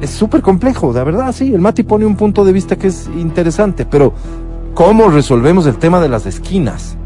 Es 0.05 0.11
súper 0.11 0.43
complejo, 0.43 0.93
de 0.93 1.03
verdad, 1.03 1.33
sí. 1.33 1.55
El 1.55 1.63
Mati 1.63 1.83
pone 1.83 2.05
un 2.05 2.15
punto 2.15 2.45
de 2.45 2.53
vista 2.53 2.77
que 2.77 2.89
es 2.89 3.09
interesante, 3.17 3.87
pero 3.87 4.13
¿cómo 4.75 5.09
resolvemos 5.09 5.67
el 5.67 5.77
tema 5.77 5.99
de 5.99 6.11
las 6.11 6.27
esquinas? 6.27 6.99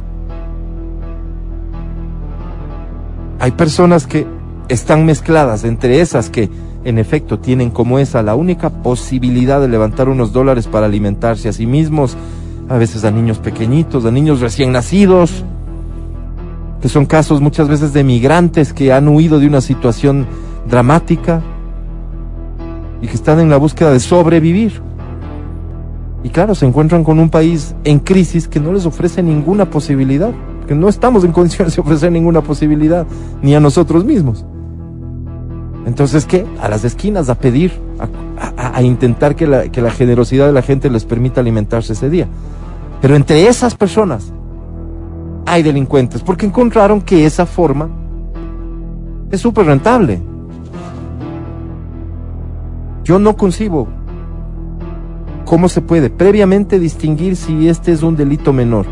Hay 3.38 3.52
personas 3.52 4.08
que 4.08 4.26
están 4.68 5.06
mezcladas 5.06 5.62
entre 5.62 6.00
esas 6.00 6.28
que 6.28 6.50
en 6.82 6.98
efecto 6.98 7.38
tienen 7.38 7.70
como 7.70 8.00
esa 8.00 8.20
la 8.24 8.34
única 8.34 8.68
posibilidad 8.68 9.61
de 9.61 9.68
levantar 9.68 10.08
unos 10.08 10.32
dólares 10.32 10.66
para 10.66 10.87
alimentarse 10.87 11.48
a 11.48 11.52
sí 11.52 11.66
mismos, 11.66 12.16
a 12.68 12.78
veces 12.78 13.04
a 13.04 13.12
niños 13.12 13.38
pequeñitos, 13.38 14.06
a 14.06 14.11
niños 14.11 14.40
recién 14.40 14.72
nacidos, 14.72 15.44
que 16.82 16.88
son 16.88 17.06
casos 17.06 17.40
muchas 17.40 17.68
veces 17.68 17.92
de 17.92 18.02
migrantes 18.02 18.72
que 18.72 18.92
han 18.92 19.06
huido 19.06 19.38
de 19.38 19.46
una 19.46 19.61
situación 19.61 20.26
dramática 20.68 21.44
y 23.00 23.06
que 23.06 23.14
están 23.14 23.40
en 23.40 23.50
la 23.50 23.56
búsqueda 23.56 23.92
de 23.92 24.00
sobrevivir. 24.00 24.80
Y 26.24 26.30
claro, 26.30 26.54
se 26.54 26.66
encuentran 26.66 27.04
con 27.04 27.18
un 27.20 27.30
país 27.30 27.74
en 27.84 28.00
crisis 28.00 28.48
que 28.48 28.61
no 28.61 28.72
les 28.72 28.87
ofrece 28.87 29.22
ninguna 29.22 29.70
posibilidad, 29.70 30.32
que 30.66 30.74
no 30.74 30.88
estamos 30.88 31.24
en 31.24 31.32
condiciones 31.32 31.76
de 31.76 31.80
ofrecer 31.80 32.11
ninguna 32.11 32.42
posibilidad, 32.42 33.06
ni 33.42 33.54
a 33.54 33.61
nosotros 33.61 34.04
mismos. 34.04 34.44
Entonces, 35.87 36.26
¿qué? 36.26 36.44
A 36.61 36.68
las 36.68 36.84
esquinas, 36.84 37.30
a 37.30 37.37
pedir, 37.37 37.72
a, 38.56 38.82
intentar 38.82 39.37
que 39.37 39.46
la, 39.46 39.68
que 39.68 39.80
la 39.80 39.90
generosidad 39.90 40.46
de 40.46 40.52
la 40.52 40.61
gente 40.62 40.90
les 40.90 41.04
permita 41.04 41.40
alimentarse 41.40 41.94
ese 41.94 42.11
día. 42.11 42.26
Pero 43.00 43.16
entre 43.16 43.46
esas 43.46 43.74
personas 43.74 44.32
hay 45.46 45.62
delincuentes, 45.62 46.22
porque 46.22 46.46
encontraron 46.46 47.00
que 47.00 47.24
esa 47.24 47.46
forma 47.46 47.88
es 49.30 49.40
súper 49.40 49.66
rentable. 49.66 50.20
Yo 53.09 53.18
no 53.18 53.37
concibo 53.38 53.88
cómo 55.47 55.71
se 55.71 55.81
puede 55.81 56.11
previamente 56.11 56.79
distinguir 56.79 57.37
si 57.37 57.66
este 57.66 57.92
es 57.92 58.03
un 58.03 58.16
delito 58.16 58.53
menor. 58.53 58.85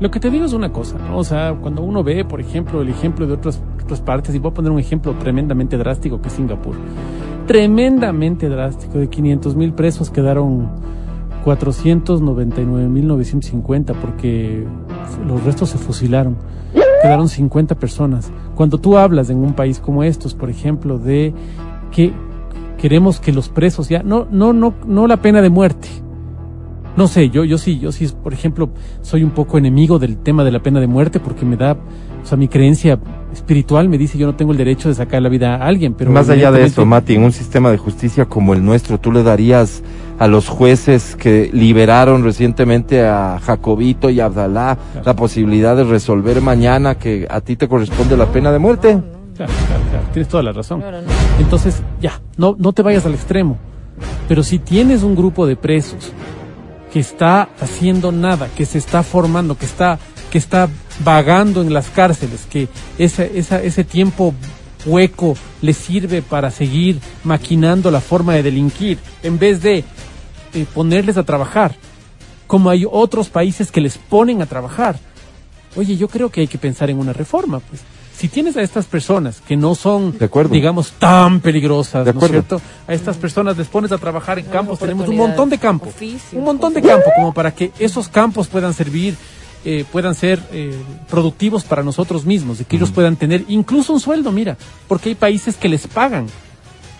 Lo 0.00 0.10
que 0.10 0.18
te 0.18 0.28
digo 0.28 0.44
es 0.44 0.52
una 0.52 0.72
cosa, 0.72 0.98
¿no? 0.98 1.18
O 1.18 1.22
sea, 1.22 1.54
cuando 1.54 1.82
uno 1.82 2.02
ve, 2.02 2.24
por 2.24 2.40
ejemplo, 2.40 2.82
el 2.82 2.88
ejemplo 2.88 3.28
de 3.28 3.34
otras, 3.34 3.62
otras 3.80 4.00
partes, 4.00 4.34
y 4.34 4.40
voy 4.40 4.50
a 4.50 4.54
poner 4.54 4.72
un 4.72 4.80
ejemplo 4.80 5.14
tremendamente 5.14 5.78
drástico 5.78 6.20
que 6.20 6.26
es 6.26 6.34
Singapur. 6.34 6.74
Tremendamente 7.46 8.48
drástico, 8.48 8.98
de 8.98 9.08
500 9.08 9.54
mil 9.54 9.72
presos 9.72 10.10
quedaron 10.10 10.68
499.950 11.44 13.94
porque 14.00 14.66
los 15.28 15.44
restos 15.44 15.70
se 15.70 15.78
fusilaron. 15.78 16.36
Quedaron 17.02 17.28
50 17.28 17.76
personas. 17.76 18.32
Cuando 18.56 18.78
tú 18.78 18.98
hablas 18.98 19.30
en 19.30 19.38
un 19.38 19.52
país 19.52 19.78
como 19.78 20.02
estos, 20.02 20.34
por 20.34 20.50
ejemplo, 20.50 20.98
de 20.98 21.32
que 21.92 22.12
queremos 22.78 23.20
que 23.20 23.32
los 23.32 23.48
presos 23.48 23.88
ya, 23.88 24.02
no, 24.02 24.26
no, 24.30 24.52
no, 24.52 24.74
no 24.86 25.06
la 25.06 25.18
pena 25.18 25.42
de 25.42 25.50
muerte, 25.50 25.88
no 26.96 27.08
sé, 27.08 27.28
yo, 27.28 27.44
yo 27.44 27.58
sí, 27.58 27.78
yo 27.78 27.92
sí, 27.92 28.08
por 28.22 28.32
ejemplo, 28.32 28.70
soy 29.02 29.22
un 29.22 29.30
poco 29.30 29.58
enemigo 29.58 29.98
del 29.98 30.16
tema 30.16 30.44
de 30.44 30.50
la 30.50 30.60
pena 30.60 30.80
de 30.80 30.86
muerte 30.86 31.20
porque 31.20 31.44
me 31.44 31.56
da, 31.56 31.72
o 31.72 32.26
sea, 32.26 32.38
mi 32.38 32.48
creencia 32.48 32.98
espiritual 33.34 33.90
me 33.90 33.98
dice 33.98 34.16
yo 34.16 34.26
no 34.26 34.34
tengo 34.34 34.52
el 34.52 34.58
derecho 34.58 34.88
de 34.88 34.94
sacar 34.94 35.20
la 35.20 35.28
vida 35.28 35.56
a 35.56 35.66
alguien, 35.66 35.92
pero 35.92 36.10
Más 36.10 36.30
allá 36.30 36.50
de 36.50 36.64
eso, 36.64 36.86
Mati, 36.86 37.14
en 37.14 37.24
un 37.24 37.32
sistema 37.32 37.70
de 37.70 37.76
justicia 37.76 38.24
como 38.24 38.54
el 38.54 38.64
nuestro, 38.64 38.98
¿tú 38.98 39.12
le 39.12 39.22
darías 39.22 39.82
a 40.18 40.26
los 40.26 40.48
jueces 40.48 41.16
que 41.16 41.50
liberaron 41.52 42.24
recientemente 42.24 43.04
a 43.06 43.38
Jacobito 43.42 44.08
y 44.08 44.20
Abdalá 44.20 44.78
Claro. 44.92 45.06
la 45.06 45.16
posibilidad 45.16 45.76
de 45.76 45.84
resolver 45.84 46.40
mañana 46.40 46.94
que 46.94 47.26
a 47.28 47.42
ti 47.42 47.56
te 47.56 47.68
corresponde 47.68 48.16
la 48.16 48.26
pena 48.32 48.50
de 48.52 48.58
muerte? 48.58 49.02
Claro, 49.36 49.52
claro, 49.68 49.82
claro, 49.90 50.06
tienes 50.12 50.28
toda 50.28 50.42
la 50.42 50.52
razón. 50.52 50.80
Claro, 50.80 51.02
no. 51.02 51.08
Entonces, 51.38 51.82
ya, 52.00 52.20
no, 52.36 52.56
no 52.58 52.72
te 52.72 52.82
vayas 52.82 53.04
al 53.06 53.14
extremo. 53.14 53.58
Pero 54.28 54.42
si 54.42 54.58
tienes 54.58 55.02
un 55.02 55.14
grupo 55.14 55.46
de 55.46 55.56
presos 55.56 56.12
que 56.92 57.00
está 57.00 57.48
haciendo 57.60 58.12
nada, 58.12 58.48
que 58.56 58.66
se 58.66 58.78
está 58.78 59.02
formando, 59.02 59.56
que 59.56 59.66
está, 59.66 59.98
que 60.30 60.38
está 60.38 60.68
vagando 61.04 61.62
en 61.62 61.72
las 61.72 61.90
cárceles, 61.90 62.46
que 62.50 62.68
esa, 62.98 63.24
esa, 63.24 63.62
ese 63.62 63.84
tiempo 63.84 64.34
hueco 64.86 65.36
le 65.62 65.72
sirve 65.72 66.22
para 66.22 66.50
seguir 66.50 67.00
maquinando 67.24 67.90
la 67.90 68.00
forma 68.00 68.34
de 68.34 68.42
delinquir, 68.42 68.98
en 69.22 69.38
vez 69.38 69.62
de 69.62 69.84
eh, 70.54 70.66
ponerles 70.74 71.16
a 71.16 71.24
trabajar, 71.24 71.74
como 72.46 72.70
hay 72.70 72.86
otros 72.90 73.28
países 73.28 73.70
que 73.70 73.80
les 73.80 73.98
ponen 73.98 74.40
a 74.42 74.46
trabajar. 74.46 74.98
Oye, 75.74 75.96
yo 75.96 76.08
creo 76.08 76.30
que 76.30 76.40
hay 76.42 76.46
que 76.46 76.58
pensar 76.58 76.88
en 76.88 76.98
una 76.98 77.12
reforma, 77.12 77.60
pues. 77.60 77.82
Si 78.16 78.28
tienes 78.28 78.56
a 78.56 78.62
estas 78.62 78.86
personas 78.86 79.42
que 79.46 79.56
no 79.56 79.74
son, 79.74 80.16
De 80.18 80.24
acuerdo. 80.24 80.54
digamos, 80.54 80.92
tan 80.92 81.40
peligrosas, 81.40 82.04
De 82.06 82.12
¿no 82.14 82.18
es 82.18 82.24
acuerdo. 82.24 82.32
cierto? 82.48 82.60
A 82.88 82.94
estas 82.94 83.16
personas 83.18 83.58
les 83.58 83.66
pones 83.66 83.92
a 83.92 83.98
trabajar 83.98 84.38
en 84.38 84.46
campos, 84.46 84.78
tenemos 84.78 85.06
un 85.08 85.16
montón 85.16 85.50
de 85.50 85.58
campos, 85.58 85.94
un 86.32 86.44
montón 86.44 86.72
de 86.72 86.80
campos, 86.80 87.12
como 87.14 87.34
para 87.34 87.54
que 87.54 87.72
esos 87.78 88.08
campos 88.08 88.48
puedan 88.48 88.72
servir, 88.72 89.16
eh, 89.66 89.84
puedan 89.92 90.14
ser 90.14 90.40
eh, 90.52 90.74
productivos 91.10 91.64
para 91.64 91.82
nosotros 91.82 92.24
mismos, 92.24 92.60
y 92.60 92.64
que 92.64 92.76
ellos 92.76 92.90
puedan 92.90 93.16
tener 93.16 93.44
incluso 93.48 93.92
un 93.92 94.00
sueldo, 94.00 94.32
mira, 94.32 94.56
porque 94.88 95.10
hay 95.10 95.14
países 95.14 95.56
que 95.56 95.68
les 95.68 95.86
pagan, 95.86 96.26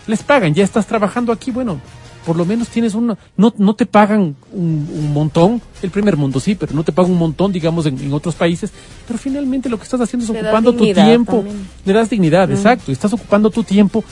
les 0.07 0.23
pagan, 0.23 0.53
ya 0.53 0.65
estás 0.65 0.87
trabajando 0.87 1.33
aquí, 1.33 1.51
bueno, 1.51 1.81
por 2.27 2.37
lo 2.37 2.45
menos 2.45 2.69
tienes 2.69 2.95
una, 2.95 3.17
no, 3.37 3.55
no 3.57 3.75
te 3.77 3.87
pagan 3.87 4.35
un, 4.53 4.89
un 4.93 5.13
montón, 5.13 5.63
el 5.81 5.91
primer 5.91 6.17
mundo 6.17 6.41
sí, 6.41 6.57
pero 6.57 6.75
no 6.75 6.83
te 6.83 6.91
pagan 6.91 7.13
un 7.13 7.19
montón, 7.19 7.53
digamos, 7.53 7.87
en, 7.87 7.99
en 8.01 8.13
otros 8.13 8.35
países, 8.35 8.73
pero 9.07 9.17
finalmente 9.17 9.69
lo 9.69 9.79
que 9.79 9.85
estás 9.85 10.01
haciendo 10.01 10.25
es 10.27 10.31
Le 10.33 10.41
ocupando 10.41 10.73
tu 10.73 10.93
tiempo, 10.93 11.37
también. 11.37 11.69
le 11.85 11.93
das 11.93 12.11
dignidad, 12.11 12.51
exacto, 12.51 12.91
estás 12.91 13.13
ocupando 13.13 13.49
tu 13.51 13.63
tiempo 13.63 14.03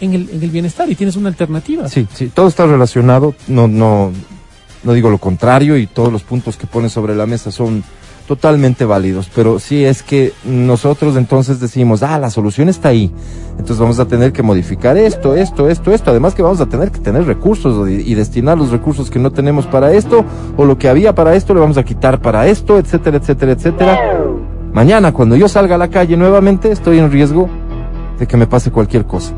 en 0.00 0.14
el, 0.14 0.30
en 0.30 0.42
el 0.42 0.50
bienestar 0.50 0.90
y 0.90 0.94
tienes 0.94 1.14
una 1.16 1.28
alternativa. 1.28 1.88
Sí, 1.90 2.08
sí, 2.14 2.28
todo 2.28 2.48
está 2.48 2.66
relacionado, 2.66 3.34
no, 3.48 3.68
no, 3.68 4.12
no 4.82 4.92
digo 4.94 5.10
lo 5.10 5.18
contrario 5.18 5.76
y 5.76 5.86
todos 5.86 6.10
los 6.10 6.22
puntos 6.22 6.56
que 6.56 6.66
pones 6.66 6.92
sobre 6.92 7.14
la 7.14 7.26
mesa 7.26 7.52
son 7.52 7.84
totalmente 8.28 8.84
válidos, 8.84 9.30
pero 9.34 9.58
sí 9.58 9.86
es 9.86 10.02
que 10.02 10.34
nosotros 10.44 11.16
entonces 11.16 11.60
decimos, 11.60 12.02
ah, 12.02 12.18
la 12.18 12.28
solución 12.28 12.68
está 12.68 12.90
ahí, 12.90 13.10
entonces 13.52 13.78
vamos 13.78 13.98
a 14.00 14.04
tener 14.04 14.34
que 14.34 14.42
modificar 14.42 14.98
esto, 14.98 15.34
esto, 15.34 15.66
esto, 15.66 15.92
esto, 15.92 16.10
además 16.10 16.34
que 16.34 16.42
vamos 16.42 16.60
a 16.60 16.66
tener 16.66 16.90
que 16.90 17.00
tener 17.00 17.24
recursos 17.24 17.88
y, 17.88 18.14
destinar 18.14 18.58
los 18.58 18.70
recursos 18.70 19.10
que 19.10 19.18
no 19.18 19.32
tenemos 19.32 19.66
para 19.66 19.94
esto, 19.94 20.26
o 20.58 20.66
lo 20.66 20.76
que 20.76 20.90
había 20.90 21.14
para 21.14 21.34
esto 21.34 21.54
le 21.54 21.60
vamos 21.60 21.78
a 21.78 21.84
quitar 21.84 22.20
para 22.20 22.46
esto, 22.46 22.76
etcétera, 22.76 23.16
etcétera, 23.16 23.52
etcétera. 23.52 23.98
Mañana, 24.74 25.12
cuando 25.12 25.34
yo 25.34 25.48
salga 25.48 25.76
a 25.76 25.78
la 25.78 25.88
calle 25.88 26.18
nuevamente, 26.18 26.70
estoy 26.70 26.98
en 26.98 27.10
riesgo 27.10 27.48
de 28.18 28.26
que 28.26 28.36
me 28.36 28.46
pase 28.46 28.70
cualquier 28.70 29.06
cosa. 29.06 29.32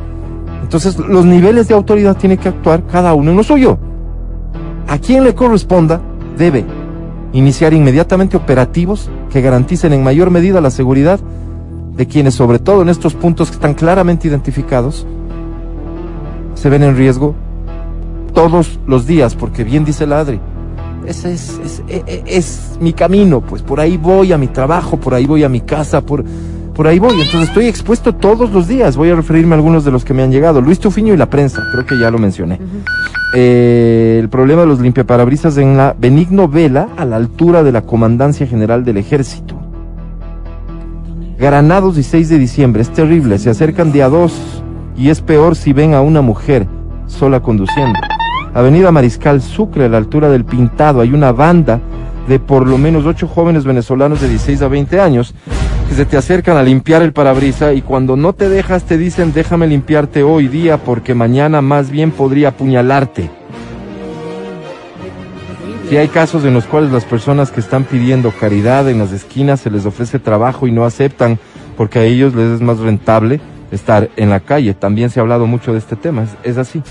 Entonces, 0.62 0.98
los 0.98 1.24
niveles 1.24 1.68
de 1.68 1.74
autoridad 1.74 2.16
tienen 2.16 2.38
que 2.38 2.48
actuar 2.48 2.84
cada 2.86 3.14
uno 3.14 3.30
en 3.30 3.36
lo 3.36 3.44
suyo. 3.44 3.78
A 4.88 4.98
quien 4.98 5.22
le 5.22 5.32
corresponda, 5.32 6.00
debe 6.36 6.64
iniciar 7.32 7.72
inmediatamente 7.72 8.36
operativos 8.36 9.10
que 9.30 9.40
garanticen 9.40 9.92
en 9.92 10.02
mayor 10.02 10.30
medida 10.30 10.60
la 10.60 10.70
seguridad 10.70 11.20
de 11.96 12.06
quienes, 12.06 12.34
sobre 12.34 12.58
todo 12.58 12.82
en 12.82 12.88
estos 12.88 13.14
puntos 13.14 13.48
que 13.48 13.54
están 13.54 13.74
claramente 13.74 14.26
identificados, 14.28 15.06
se 16.54 16.68
ven 16.68 16.82
en 16.82 16.96
riesgo 16.96 17.34
todos 18.34 18.78
los 18.86 19.06
días, 19.06 19.34
porque 19.34 19.64
bien 19.64 19.84
dice 19.84 20.04
el 20.04 20.12
Adri, 20.12 20.40
ese 21.06 21.32
es, 21.32 21.60
es, 21.64 21.82
e- 21.88 22.02
e- 22.06 22.22
es 22.26 22.78
mi 22.80 22.92
camino, 22.92 23.40
pues 23.40 23.62
por 23.62 23.80
ahí 23.80 23.96
voy 23.96 24.32
a 24.32 24.38
mi 24.38 24.48
trabajo, 24.48 24.98
por 24.98 25.14
ahí 25.14 25.26
voy 25.26 25.44
a 25.44 25.48
mi 25.48 25.60
casa, 25.60 26.00
por, 26.00 26.24
por 26.74 26.86
ahí 26.86 26.98
voy. 26.98 27.20
Entonces 27.20 27.48
estoy 27.48 27.66
expuesto 27.66 28.14
todos 28.14 28.50
los 28.50 28.68
días. 28.68 28.96
Voy 28.96 29.10
a 29.10 29.16
referirme 29.16 29.54
a 29.54 29.56
algunos 29.56 29.84
de 29.84 29.90
los 29.90 30.04
que 30.04 30.14
me 30.14 30.22
han 30.22 30.30
llegado. 30.30 30.60
Luis 30.60 30.78
Tufiño 30.78 31.14
y 31.14 31.16
la 31.16 31.28
prensa, 31.28 31.62
creo 31.72 31.86
que 31.86 31.98
ya 31.98 32.10
lo 32.10 32.18
mencioné. 32.18 32.58
Eh, 33.34 34.18
el 34.20 34.28
problema 34.28 34.62
de 34.62 34.66
los 34.66 34.80
limpiaparabrisas 34.80 35.56
en 35.56 35.76
la 35.76 35.94
Benigno 35.98 36.48
Vela, 36.48 36.88
a 36.96 37.04
la 37.04 37.16
altura 37.16 37.62
de 37.62 37.72
la 37.72 37.82
Comandancia 37.82 38.46
General 38.46 38.84
del 38.84 38.96
Ejército. 38.96 39.56
Granados 41.38 41.96
y 41.96 42.02
6 42.02 42.28
de 42.28 42.38
diciembre, 42.38 42.82
es 42.82 42.90
terrible, 42.90 43.38
se 43.38 43.48
acercan 43.48 43.92
de 43.92 44.02
a 44.02 44.10
dos 44.10 44.62
y 44.94 45.08
es 45.08 45.22
peor 45.22 45.56
si 45.56 45.72
ven 45.72 45.94
a 45.94 46.02
una 46.02 46.20
mujer 46.20 46.66
sola 47.06 47.40
conduciendo. 47.40 47.98
Avenida 48.52 48.92
Mariscal 48.92 49.40
Sucre, 49.40 49.86
a 49.86 49.88
la 49.88 49.96
altura 49.96 50.28
del 50.28 50.44
Pintado, 50.44 51.00
hay 51.00 51.14
una 51.14 51.32
banda 51.32 51.80
de 52.28 52.38
por 52.38 52.66
lo 52.66 52.78
menos 52.78 53.06
ocho 53.06 53.26
jóvenes 53.26 53.64
venezolanos 53.64 54.20
de 54.20 54.28
16 54.28 54.62
a 54.62 54.68
20 54.68 55.00
años 55.00 55.34
que 55.90 55.96
se 55.96 56.04
te 56.04 56.16
acercan 56.16 56.56
a 56.56 56.62
limpiar 56.62 57.02
el 57.02 57.12
parabrisa 57.12 57.72
y 57.72 57.82
cuando 57.82 58.14
no 58.14 58.32
te 58.32 58.48
dejas 58.48 58.84
te 58.84 58.96
dicen 58.96 59.32
déjame 59.32 59.66
limpiarte 59.66 60.22
hoy 60.22 60.46
día 60.46 60.78
porque 60.78 61.14
mañana 61.16 61.62
más 61.62 61.90
bien 61.90 62.12
podría 62.12 62.50
apuñalarte. 62.50 63.28
Si 65.88 65.96
hay 65.96 66.06
casos 66.06 66.44
en 66.44 66.54
los 66.54 66.66
cuales 66.66 66.92
las 66.92 67.04
personas 67.04 67.50
que 67.50 67.58
están 67.58 67.82
pidiendo 67.82 68.30
caridad 68.30 68.88
en 68.88 69.00
las 69.00 69.10
esquinas 69.10 69.58
se 69.58 69.70
les 69.72 69.84
ofrece 69.84 70.20
trabajo 70.20 70.68
y 70.68 70.70
no 70.70 70.84
aceptan 70.84 71.40
porque 71.76 71.98
a 71.98 72.04
ellos 72.04 72.36
les 72.36 72.52
es 72.52 72.60
más 72.60 72.78
rentable 72.78 73.40
estar 73.72 74.10
en 74.16 74.30
la 74.30 74.38
calle. 74.38 74.74
También 74.74 75.10
se 75.10 75.18
ha 75.18 75.22
hablado 75.22 75.48
mucho 75.48 75.72
de 75.72 75.80
este 75.80 75.96
tema, 75.96 76.22
es, 76.22 76.52
es 76.52 76.56
así. 76.56 76.84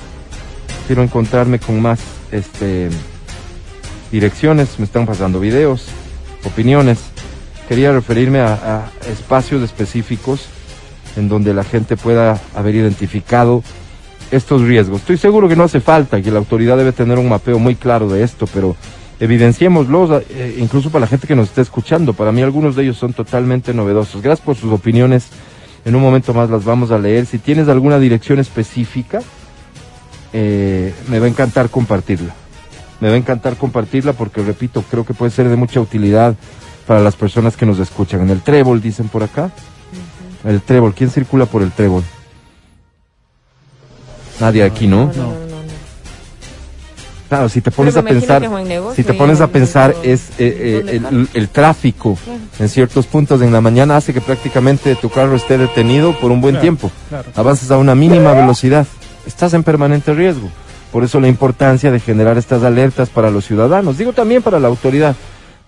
Quiero 0.88 1.04
encontrarme 1.04 1.60
con 1.60 1.82
más 1.82 2.02
este, 2.34 2.90
direcciones, 4.12 4.78
me 4.78 4.84
están 4.84 5.06
pasando 5.06 5.40
videos, 5.40 5.88
opiniones. 6.44 7.09
Quería 7.70 7.92
referirme 7.92 8.40
a, 8.40 8.90
espacios 9.08 9.62
específicos 9.62 10.48
en 11.16 11.30
donde 11.30 11.54
la 11.54 11.64
gente 11.64 11.98
pueda 11.98 12.42
haber 12.56 12.74
identificado 12.74 13.62
estos 14.32 14.64
riesgos. 14.64 15.02
Estoy 15.02 15.18
seguro 15.18 15.48
que 15.48 15.56
no 15.56 15.66
hace 15.66 15.80
falta, 15.80 16.20
que 16.20 16.32
la 16.32 16.40
autoridad 16.40 16.78
debe 16.78 16.94
tener 16.94 17.20
un 17.20 17.30
mapeo 17.30 17.60
muy 17.60 17.76
claro 17.76 18.10
de 18.10 18.24
esto, 18.24 18.48
pero 18.52 18.76
evidenciémoslos, 19.20 20.24
eh, 20.32 20.58
incluso 20.58 20.90
para 20.90 21.02
la 21.02 21.08
gente 21.08 21.28
que 21.28 21.36
nos 21.36 21.50
está 21.50 21.62
escuchando. 21.62 22.14
Para 22.14 22.32
mí 22.32 22.42
algunos 22.42 22.76
de 22.76 22.82
ellos 22.82 22.98
son 22.98 23.14
totalmente 23.14 23.72
novedosos. 23.72 24.24
Gracias 24.24 24.44
por 24.44 24.56
sus 24.56 24.74
opiniones. 24.74 25.28
En 25.86 25.96
un 25.96 26.02
momento 26.02 26.34
más 26.34 26.50
las 26.50 26.66
vamos 26.66 26.90
a 26.90 26.98
leer. 26.98 27.28
Si 27.28 27.38
tienes 27.38 27.68
alguna 27.68 28.00
dirección 28.00 28.40
específica, 28.40 29.22
eh, 30.34 30.92
me 31.08 31.20
va 31.20 31.28
a 31.28 31.30
encantar 31.30 31.70
compartirla. 31.70 32.34
Me 33.00 33.10
va 33.10 33.14
a 33.14 33.18
encantar 33.18 33.58
compartirla 33.58 34.14
porque, 34.14 34.42
repito, 34.42 34.84
creo 34.90 35.06
que 35.06 35.14
puede 35.14 35.30
ser 35.30 35.48
de 35.50 35.56
mucha 35.56 35.80
utilidad 35.80 36.36
para 36.90 37.02
las 37.02 37.16
personas 37.16 37.56
que 37.56 37.68
nos 37.68 37.78
escuchan. 37.78 38.22
En 38.22 38.32
el 38.32 38.42
trébol, 38.42 38.82
dicen 38.82 39.10
por 39.10 39.22
acá. 39.22 39.52
El 40.44 40.60
trébol, 40.60 40.96
¿quién 40.96 41.12
circula 41.12 41.46
por 41.46 41.62
el 41.62 41.72
trébol? 41.72 42.02
Nadie 44.40 44.64
aquí, 44.64 44.88
¿no? 44.88 45.06
No, 45.06 45.14
no, 45.14 45.24
no, 45.24 45.30
no. 45.30 45.70
Claro, 47.28 47.48
si 47.48 47.62
te 47.62 47.70
pones 47.70 47.96
a 47.96 48.02
pensar, 48.02 48.42
si 48.96 49.04
te 49.04 49.14
pones 49.14 49.40
a 49.40 49.44
en- 49.44 49.50
pensar 49.52 49.96
en- 50.04 50.12
es 50.14 50.30
eh, 50.40 50.84
eh, 50.88 51.00
¿dónde 51.00 51.20
el, 51.34 51.42
el 51.44 51.50
tráfico 51.50 52.18
Claro. 52.26 52.40
en 52.58 52.70
ciertos 52.70 53.06
puntos 53.06 53.40
en 53.44 53.54
la 53.54 53.62
mañana 53.62 53.96
hace 53.96 54.12
que 54.12 54.22
prácticamente 54.22 54.96
tu 54.96 55.12
carro 55.12 55.36
esté 55.36 55.60
detenido 55.60 56.18
por 56.20 56.32
un 56.32 56.42
buen 56.42 56.54
Claro, 56.56 56.62
tiempo. 56.64 56.92
claro. 57.10 57.30
Avanzas 57.36 57.70
a 57.70 57.78
una 57.78 57.94
mínima 57.94 58.34
velocidad, 58.34 58.88
estás 59.28 59.54
en 59.54 59.62
permanente 59.62 60.12
riesgo. 60.16 60.50
Por 60.92 61.04
eso 61.04 61.20
la 61.20 61.28
importancia 61.28 61.92
de 61.92 62.00
generar 62.00 62.40
estas 62.40 62.64
alertas 62.64 63.10
para 63.10 63.30
los 63.30 63.46
ciudadanos, 63.46 64.00
digo 64.00 64.12
también 64.12 64.42
para 64.42 64.60
la 64.60 64.70
autoridad, 64.70 65.16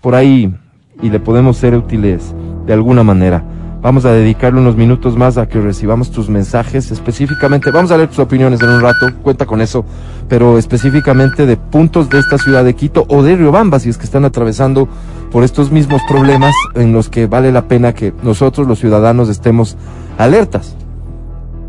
por 0.00 0.16
ahí 0.16 0.52
y 1.00 1.10
le 1.10 1.20
podemos 1.20 1.56
ser 1.56 1.74
útiles 1.74 2.34
de 2.66 2.72
alguna 2.72 3.02
manera. 3.02 3.44
Vamos 3.82 4.04
a 4.04 4.12
dedicarle 4.12 4.60
unos 4.60 4.76
minutos 4.76 5.16
más 5.16 5.38
a 5.38 5.48
que 5.48 5.60
recibamos 5.60 6.12
tus 6.12 6.28
mensajes 6.28 6.92
específicamente. 6.92 7.72
Vamos 7.72 7.90
a 7.90 7.96
leer 7.96 8.08
tus 8.08 8.20
opiniones 8.20 8.62
en 8.62 8.68
un 8.68 8.80
rato, 8.80 9.08
cuenta 9.24 9.44
con 9.44 9.60
eso, 9.60 9.84
pero 10.28 10.56
específicamente 10.56 11.46
de 11.46 11.56
puntos 11.56 12.08
de 12.08 12.20
esta 12.20 12.38
ciudad 12.38 12.64
de 12.64 12.74
Quito 12.74 13.04
o 13.08 13.24
de 13.24 13.34
Riobamba, 13.34 13.80
si 13.80 13.88
es 13.88 13.98
que 13.98 14.04
están 14.04 14.24
atravesando 14.24 14.88
por 15.32 15.42
estos 15.42 15.72
mismos 15.72 16.00
problemas 16.08 16.54
en 16.76 16.92
los 16.92 17.08
que 17.08 17.26
vale 17.26 17.50
la 17.50 17.66
pena 17.66 17.92
que 17.92 18.14
nosotros 18.22 18.68
los 18.68 18.78
ciudadanos 18.78 19.28
estemos 19.28 19.76
alertas. 20.16 20.76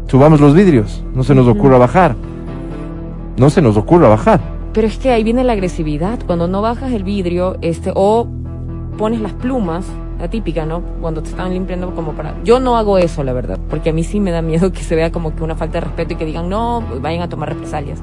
Subamos 0.06 0.40
los 0.40 0.54
vidrios, 0.54 1.04
no 1.16 1.24
se 1.24 1.34
nos 1.34 1.48
ocurra 1.48 1.80
bajar. 1.80 2.16
No 3.38 3.50
se 3.50 3.64
nos 3.64 3.76
ocurra 3.76 4.08
bajar. 4.08 4.40
Pero 4.74 4.86
es 4.86 5.00
que 5.00 5.10
ahí 5.10 5.24
viene 5.24 5.44
la 5.44 5.54
agresividad. 5.54 6.20
Cuando 6.28 6.48
no 6.48 6.62
bajas 6.62 6.92
el 6.92 7.04
vidrio, 7.04 7.58
este, 7.62 7.92
o 7.96 8.28
pones 8.94 9.22
las 9.22 9.34
plumas, 9.34 9.86
la 10.20 10.30
típica, 10.30 10.66
¿no? 10.66 10.82
Cuando 11.02 11.22
te 11.22 11.30
están 11.30 11.52
limpiando 11.54 11.94
como 11.94 12.14
para... 12.14 12.36
Yo 12.44 12.60
no 12.60 12.78
hago 12.78 12.98
eso, 12.98 13.24
la 13.24 13.34
verdad, 13.34 13.60
porque 13.70 13.90
a 13.90 13.94
mí 13.94 14.04
sí 14.04 14.20
me 14.20 14.32
da 14.32 14.42
miedo 14.42 14.72
que 14.72 14.82
se 14.84 14.96
vea 14.96 15.12
como 15.12 15.36
que 15.36 15.44
una 15.44 15.56
falta 15.56 15.74
de 15.80 15.82
respeto 15.82 16.14
y 16.14 16.18
que 16.18 16.26
digan, 16.26 16.50
no, 16.50 16.84
vayan 17.02 17.22
a 17.22 17.30
tomar 17.30 17.50
represalias. 17.50 18.00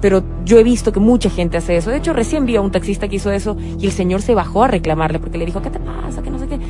Pero 0.00 0.22
yo 0.44 0.58
he 0.58 0.62
visto 0.62 0.92
que 0.92 1.00
mucha 1.00 1.28
gente 1.28 1.56
hace 1.56 1.76
eso. 1.76 1.90
De 1.90 1.96
hecho, 1.96 2.12
recién 2.12 2.46
vi 2.46 2.54
a 2.54 2.60
un 2.60 2.70
taxista 2.70 3.08
que 3.08 3.16
hizo 3.16 3.32
eso 3.32 3.56
y 3.80 3.84
el 3.86 3.90
señor 3.90 4.22
se 4.22 4.32
bajó 4.32 4.62
a 4.62 4.68
reclamarle 4.68 5.18
porque 5.18 5.38
le 5.38 5.46
dijo, 5.46 5.60
¿qué 5.60 5.70
te 5.70 5.80
pasa? 5.80 6.22
Que 6.22 6.30
no 6.30 6.38
sé 6.38 6.46
qué. 6.46 6.60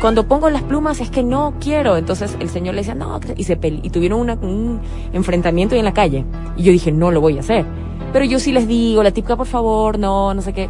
Cuando 0.00 0.28
pongo 0.28 0.48
las 0.50 0.62
plumas 0.62 1.00
es 1.00 1.10
que 1.10 1.24
no 1.24 1.54
quiero. 1.60 1.96
Entonces 1.96 2.36
el 2.38 2.48
señor 2.48 2.76
le 2.76 2.82
decía, 2.82 2.94
no, 2.94 3.18
y 3.36 3.42
se 3.42 3.58
pele- 3.60 3.80
y 3.82 3.90
tuvieron 3.90 4.20
un 4.20 4.80
enfrentamiento 5.12 5.74
ahí 5.74 5.80
en 5.80 5.84
la 5.84 5.94
calle. 5.94 6.24
Y 6.56 6.62
yo 6.62 6.70
dije, 6.70 6.92
no 6.92 7.10
lo 7.10 7.20
voy 7.20 7.36
a 7.38 7.40
hacer. 7.40 7.64
Pero 8.12 8.24
yo 8.24 8.38
sí 8.38 8.52
les 8.52 8.68
digo, 8.68 9.02
la 9.02 9.10
típica, 9.10 9.34
por 9.36 9.48
favor, 9.48 9.98
no, 9.98 10.32
no 10.32 10.40
sé 10.40 10.52
qué. 10.52 10.68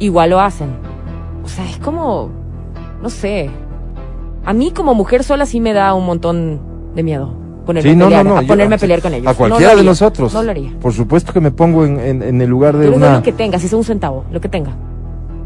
Igual 0.00 0.28
lo 0.30 0.40
hacen. 0.40 0.68
O 1.44 1.48
sea, 1.48 1.64
es 1.68 1.76
como, 1.78 2.30
no 3.02 3.10
sé. 3.10 3.50
A 4.44 4.52
mí 4.52 4.72
como 4.72 4.94
mujer 4.94 5.22
sola 5.24 5.46
sí 5.46 5.60
me 5.60 5.72
da 5.72 5.94
un 5.94 6.06
montón 6.06 6.60
de 6.94 7.02
miedo. 7.02 7.34
Ponerme, 7.66 7.90
Sí, 7.90 7.94
a, 7.94 7.98
no, 7.98 8.04
pelear, 8.06 8.24
no, 8.26 8.30
no. 8.32 8.38
a 8.38 8.42
yo- 8.42 8.48
ponerme 8.48 8.74
a 8.74 8.78
pelear 8.78 9.00
con 9.00 9.14
ellos. 9.14 9.26
A 9.26 9.34
cualquiera 9.34 9.74
de 9.74 9.82
nosotros. 9.84 10.34
No 10.34 10.42
lo 10.42 10.50
haría. 10.50 10.72
Por 10.80 10.92
supuesto 10.92 11.32
que 11.32 11.40
me 11.40 11.50
pongo 11.50 11.84
en, 11.86 11.98
en- 11.98 12.22
en 12.22 12.40
el 12.42 12.48
lugar 12.50 12.76
de 12.76 12.84
Pero 12.86 12.96
una. 12.96 13.16
lo 13.16 13.22
que 13.22 13.32
tenga, 13.32 13.58
si 13.58 13.68
sea 13.68 13.78
un 13.78 13.84
centavo, 13.84 14.24
lo 14.30 14.40
que 14.40 14.48
tenga. 14.50 14.72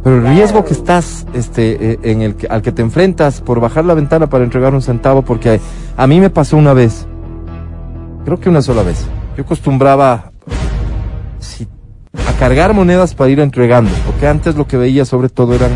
Pero 0.02 0.16
el 0.16 0.26
riesgo 0.26 0.64
que 0.64 0.72
estás, 0.72 1.26
este, 1.34 1.92
eh, 1.92 1.98
en 2.02 2.22
el 2.22 2.34
que, 2.36 2.46
al 2.48 2.62
que 2.62 2.72
te 2.72 2.82
enfrentas 2.82 3.40
por 3.40 3.60
bajar 3.60 3.84
la 3.84 3.94
ventana 3.94 4.28
para 4.28 4.42
entregar 4.44 4.72
un 4.74 4.82
centavo, 4.82 5.22
porque 5.22 5.60
a 5.96 6.06
mí 6.06 6.18
me 6.20 6.30
pasó 6.30 6.56
una 6.56 6.72
vez, 6.72 7.06
creo 8.24 8.38
que 8.40 8.48
una 8.48 8.62
sola 8.62 8.82
vez. 8.82 9.06
Yo 9.36 9.42
acostumbraba 9.44 10.32
si- 11.38 11.66
a 12.26 12.32
cargar 12.38 12.74
monedas 12.74 13.14
para 13.14 13.30
ir 13.30 13.40
entregando, 13.40 13.90
porque 14.06 14.26
antes 14.26 14.54
lo 14.56 14.66
que 14.66 14.76
veía 14.76 15.04
sobre 15.04 15.28
todo 15.28 15.54
eran 15.54 15.70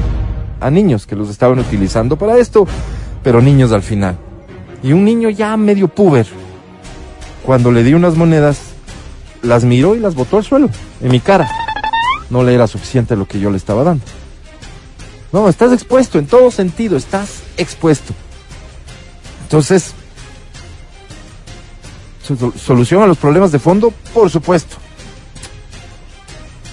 a 0.61 0.71
niños 0.71 1.07
que 1.07 1.17
los 1.17 1.29
estaban 1.29 1.59
utilizando 1.59 2.17
para 2.17 2.39
esto, 2.39 2.67
pero 3.23 3.41
niños 3.41 3.73
al 3.73 3.83
final. 3.83 4.17
Y 4.83 4.93
un 4.93 5.05
niño 5.05 5.29
ya 5.31 5.57
medio 5.57 5.89
puber, 5.89 6.27
cuando 7.45 7.71
le 7.73 7.83
di 7.83 7.95
unas 7.95 8.17
monedas, 8.17 8.61
las 9.43 9.65
miró 9.65 9.95
y 9.95 10.01
las 10.01 10.15
botó 10.15 10.37
al 10.39 10.45
suelo, 10.45 10.69
en 11.01 11.11
mi 11.11 11.21
cara 11.21 11.49
no 12.31 12.43
le 12.45 12.55
era 12.55 12.67
suficiente 12.67 13.17
lo 13.17 13.27
que 13.27 13.41
yo 13.41 13.51
le 13.51 13.57
estaba 13.57 13.85
dando. 13.85 14.05
No, 15.33 15.49
estás 15.49 15.73
expuesto 15.73 16.19
en 16.19 16.27
todo 16.27 16.51
sentido, 16.51 16.97
estás 16.97 17.43
expuesto. 17.57 18.13
Entonces, 19.45 19.93
so- 22.23 22.53
solución 22.57 23.03
a 23.03 23.07
los 23.07 23.19
problemas 23.19 23.51
de 23.53 23.59
fondo, 23.59 23.93
por 24.15 24.31
supuesto. 24.31 24.77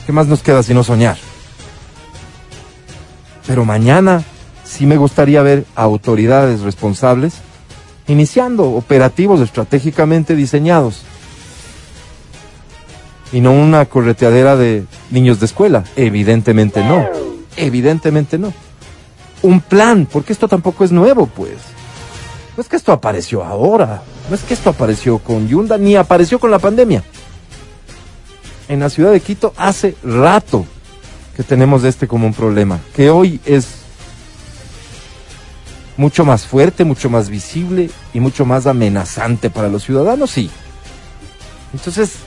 ¿Qué 0.09 0.13
más 0.13 0.25
nos 0.25 0.41
queda 0.41 0.63
sino 0.63 0.83
soñar? 0.83 1.17
Pero 3.45 3.63
mañana 3.63 4.23
sí 4.65 4.87
me 4.87 4.97
gustaría 4.97 5.43
ver 5.43 5.65
autoridades 5.75 6.61
responsables 6.61 7.35
iniciando 8.07 8.71
operativos 8.71 9.39
estratégicamente 9.39 10.35
diseñados 10.35 11.03
y 13.31 13.39
no 13.39 13.51
una 13.51 13.85
correteadera 13.85 14.55
de 14.55 14.85
niños 15.11 15.39
de 15.39 15.45
escuela. 15.45 15.83
Evidentemente 15.95 16.83
no. 16.83 17.07
Evidentemente 17.55 18.39
no. 18.39 18.51
Un 19.43 19.61
plan, 19.61 20.07
porque 20.11 20.33
esto 20.33 20.47
tampoco 20.47 20.85
es 20.85 20.91
nuevo, 20.91 21.27
pues. 21.27 21.53
No 22.57 22.63
es 22.63 22.67
que 22.67 22.77
esto 22.77 22.93
apareció 22.93 23.43
ahora. 23.43 24.01
No 24.27 24.33
es 24.33 24.41
que 24.41 24.55
esto 24.55 24.71
apareció 24.71 25.19
con 25.19 25.47
Yunda, 25.47 25.77
ni 25.77 25.95
apareció 25.95 26.39
con 26.39 26.49
la 26.49 26.57
pandemia. 26.57 27.03
En 28.69 28.79
la 28.79 28.89
ciudad 28.89 29.11
de 29.11 29.19
Quito 29.19 29.53
hace 29.57 29.97
rato 30.03 30.65
que 31.35 31.43
tenemos 31.43 31.83
este 31.83 32.07
como 32.07 32.25
un 32.25 32.33
problema, 32.33 32.79
que 32.95 33.09
hoy 33.09 33.41
es 33.45 33.79
mucho 35.97 36.23
más 36.23 36.45
fuerte, 36.45 36.85
mucho 36.85 37.09
más 37.09 37.29
visible 37.29 37.89
y 38.13 38.21
mucho 38.21 38.45
más 38.45 38.67
amenazante 38.67 39.49
para 39.49 39.67
los 39.67 39.83
ciudadanos, 39.83 40.31
sí. 40.31 40.49
Entonces, 41.73 42.19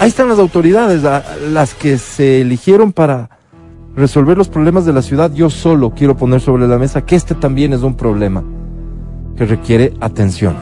Ahí 0.00 0.10
están 0.10 0.28
las 0.28 0.38
autoridades, 0.38 1.02
las 1.50 1.74
que 1.74 1.98
se 1.98 2.42
eligieron 2.42 2.92
para 2.92 3.30
resolver 3.96 4.38
los 4.38 4.48
problemas 4.48 4.86
de 4.86 4.92
la 4.92 5.02
ciudad. 5.02 5.32
Yo 5.32 5.50
solo 5.50 5.90
quiero 5.90 6.16
poner 6.16 6.40
sobre 6.40 6.68
la 6.68 6.78
mesa 6.78 7.04
que 7.04 7.16
este 7.16 7.34
también 7.34 7.72
es 7.72 7.82
un 7.82 7.96
problema. 7.96 8.44
que 9.36 9.46
requiere 9.46 9.94
atención. 10.00 10.56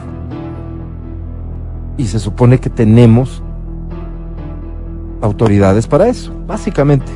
Y 1.97 2.05
se 2.05 2.19
supone 2.19 2.59
que 2.59 2.69
tenemos 2.69 3.41
autoridades 5.21 5.87
para 5.87 6.07
eso, 6.07 6.31
básicamente. 6.47 7.11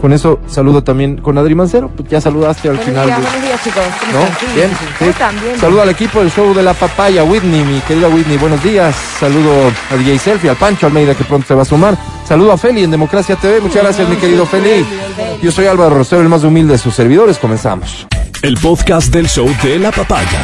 Con 0.00 0.14
eso 0.14 0.40
saludo 0.46 0.82
también 0.82 1.18
con 1.18 1.36
Adri 1.36 1.54
Mancero, 1.54 1.90
pues 1.94 2.08
ya 2.08 2.22
saludaste 2.22 2.70
al 2.70 2.76
Buenos 2.76 2.88
final. 2.90 3.06
días, 3.06 3.18
de- 3.20 3.22
buenos 3.26 3.42
días, 3.42 3.62
chicos. 3.64 3.82
¿Cómo 4.00 4.12
¿No? 4.24 4.26
Sí, 4.40 4.46
Bien, 4.54 4.70
sí, 4.70 4.84
sí. 4.98 5.04
Bien. 5.44 5.60
Saludo 5.60 5.82
al 5.82 5.88
equipo 5.90 6.20
del 6.20 6.30
show 6.32 6.54
de 6.54 6.62
la 6.62 6.72
papaya, 6.72 7.22
Whitney, 7.22 7.62
mi 7.64 7.80
querida 7.80 8.08
Whitney, 8.08 8.38
buenos 8.38 8.62
días. 8.64 8.96
Saludo 9.18 9.50
a 9.90 9.96
DJ 9.96 10.18
Selfie, 10.18 10.48
al 10.48 10.56
Pancho 10.56 10.86
Almeida 10.86 11.14
que 11.14 11.24
pronto 11.24 11.46
se 11.46 11.54
va 11.54 11.62
a 11.62 11.64
sumar. 11.66 11.98
Saludo 12.26 12.52
a 12.52 12.56
Feli 12.56 12.82
en 12.84 12.90
Democracia 12.90 13.36
TV, 13.36 13.60
muchas 13.60 13.82
gracias 13.82 14.08
mi 14.08 14.16
querido 14.16 14.46
Feli. 14.46 14.86
Yo 15.42 15.52
soy 15.52 15.66
Álvaro 15.66 15.96
Rosero, 15.96 16.22
el 16.22 16.30
más 16.30 16.44
humilde 16.44 16.72
de 16.72 16.78
sus 16.78 16.94
servidores, 16.94 17.36
comenzamos. 17.38 18.06
El 18.40 18.56
podcast 18.56 19.12
del 19.12 19.28
show 19.28 19.54
de 19.62 19.78
la 19.78 19.90
papaya. 19.90 20.40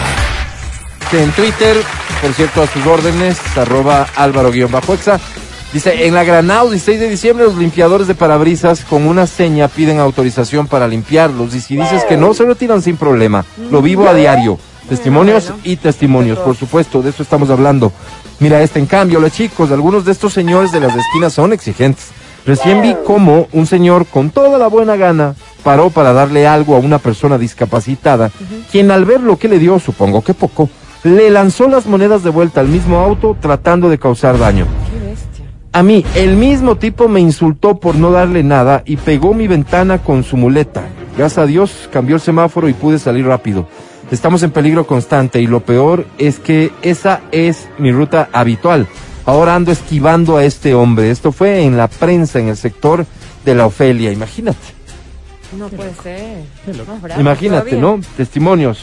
Que 1.11 1.23
en 1.23 1.31
Twitter, 1.31 1.77
por 2.21 2.33
cierto, 2.35 2.61
a 2.63 2.67
sus 2.67 2.85
órdenes, 2.85 3.39
arroba 3.57 4.07
álvaro-exa. 4.17 5.19
Dice, 5.73 6.07
en 6.07 6.15
la 6.15 6.25
Granado, 6.25 6.71
16 6.71 7.01
de 7.01 7.09
diciembre, 7.09 7.45
los 7.45 7.57
limpiadores 7.57 8.07
de 8.07 8.15
parabrisas 8.15 8.85
con 8.85 9.07
una 9.07 9.27
seña 9.27 9.69
piden 9.69 9.99
autorización 9.99 10.67
para 10.69 10.89
limpiarlos. 10.89 11.55
Y 11.55 11.61
si 11.61 11.77
dices 11.77 12.05
que 12.05 12.17
no, 12.17 12.33
se 12.35 12.45
retiran 12.45 12.83
sin 12.83 12.97
problema. 12.97 13.45
Lo 13.71 13.83
vivo 13.83 14.09
a 14.09 14.15
diario. 14.15 14.59
Testimonios 14.89 15.49
bueno. 15.49 15.63
y 15.65 15.77
testimonios, 15.77 16.39
por 16.39 16.55
supuesto, 16.55 17.03
de 17.03 17.11
eso 17.11 17.23
estamos 17.23 17.51
hablando. 17.51 17.93
Mira, 18.39 18.63
este 18.63 18.79
en 18.79 18.87
cambio, 18.87 19.19
los 19.19 19.33
chicos, 19.33 19.73
algunos 19.73 20.05
de 20.05 20.13
estos 20.13 20.33
señores 20.33 20.71
de 20.71 20.81
las 20.81 20.95
esquinas 20.95 21.33
son 21.33 21.53
exigentes. 21.53 22.11
Recién 22.47 22.81
vi 22.81 22.95
cómo 23.05 23.49
un 23.53 23.67
señor 23.67 24.07
con 24.07 24.31
toda 24.31 24.57
la 24.59 24.69
buena 24.69 24.95
gana 24.95 25.35
paró 25.65 25.91
para 25.91 26.13
darle 26.13 26.47
algo 26.47 26.77
a 26.77 26.79
una 26.79 26.99
persona 26.99 27.39
discapacitada, 27.39 28.31
quien 28.71 28.93
al 28.93 29.05
ver 29.05 29.21
lo 29.21 29.37
que 29.37 29.49
le 29.49 29.59
dio, 29.59 29.81
supongo 29.81 30.23
que 30.23 30.33
poco, 30.33 30.71
le 31.03 31.29
lanzó 31.31 31.67
las 31.69 31.87
monedas 31.87 32.23
de 32.23 32.31
vuelta 32.31 32.61
al 32.61 32.69
mismo 32.69 33.01
auto 33.01 33.37
tratando 33.41 33.89
de 33.89 33.99
causar 33.99 34.39
daño. 34.39 34.67
A 35.77 35.83
mí, 35.83 36.07
el 36.15 36.37
mismo 36.37 36.77
tipo 36.77 37.07
me 37.07 37.21
insultó 37.21 37.79
por 37.79 37.97
no 37.97 38.11
darle 38.11 38.43
nada 38.43 38.83
y 38.87 38.97
pegó 38.97 39.35
mi 39.35 39.47
ventana 39.47 39.99
con 39.99 40.25
su 40.25 40.39
muleta. 40.39 40.85
Gracias 41.19 41.37
a 41.37 41.45
Dios 41.45 41.91
cambió 41.93 42.17
el 42.17 42.23
semáforo 42.23 42.71
y 42.71 42.73
pude 42.73 42.99
salir 42.99 43.27
rápido. 43.27 43.69
Estamos 44.11 44.43
en 44.43 44.53
peligro 44.53 44.87
constante 44.87 45.43
y 45.43 45.47
lo 45.47 45.61
peor 45.61 46.07
es 46.17 46.39
que 46.39 46.73
esa 46.81 47.21
es 47.31 47.69
mi 47.77 47.93
ruta 47.93 48.31
habitual. 48.33 48.87
Ahora 49.27 49.55
ando 49.55 49.71
esquivando 49.71 50.39
a 50.39 50.45
este 50.45 50.73
hombre. 50.73 51.11
Esto 51.11 51.31
fue 51.31 51.65
en 51.65 51.77
la 51.77 51.89
prensa, 51.89 52.39
en 52.39 52.49
el 52.49 52.57
sector 52.57 53.05
de 53.45 53.55
la 53.55 53.67
Ofelia. 53.67 54.11
Imagínate, 54.11 54.57
No 55.57 55.69
puede 55.69 55.95
ser. 56.03 56.43
Bravo 57.03 57.21
imagínate, 57.21 57.71
todavía. 57.77 57.81
¿no? 57.81 58.01
Testimonios. 58.17 58.79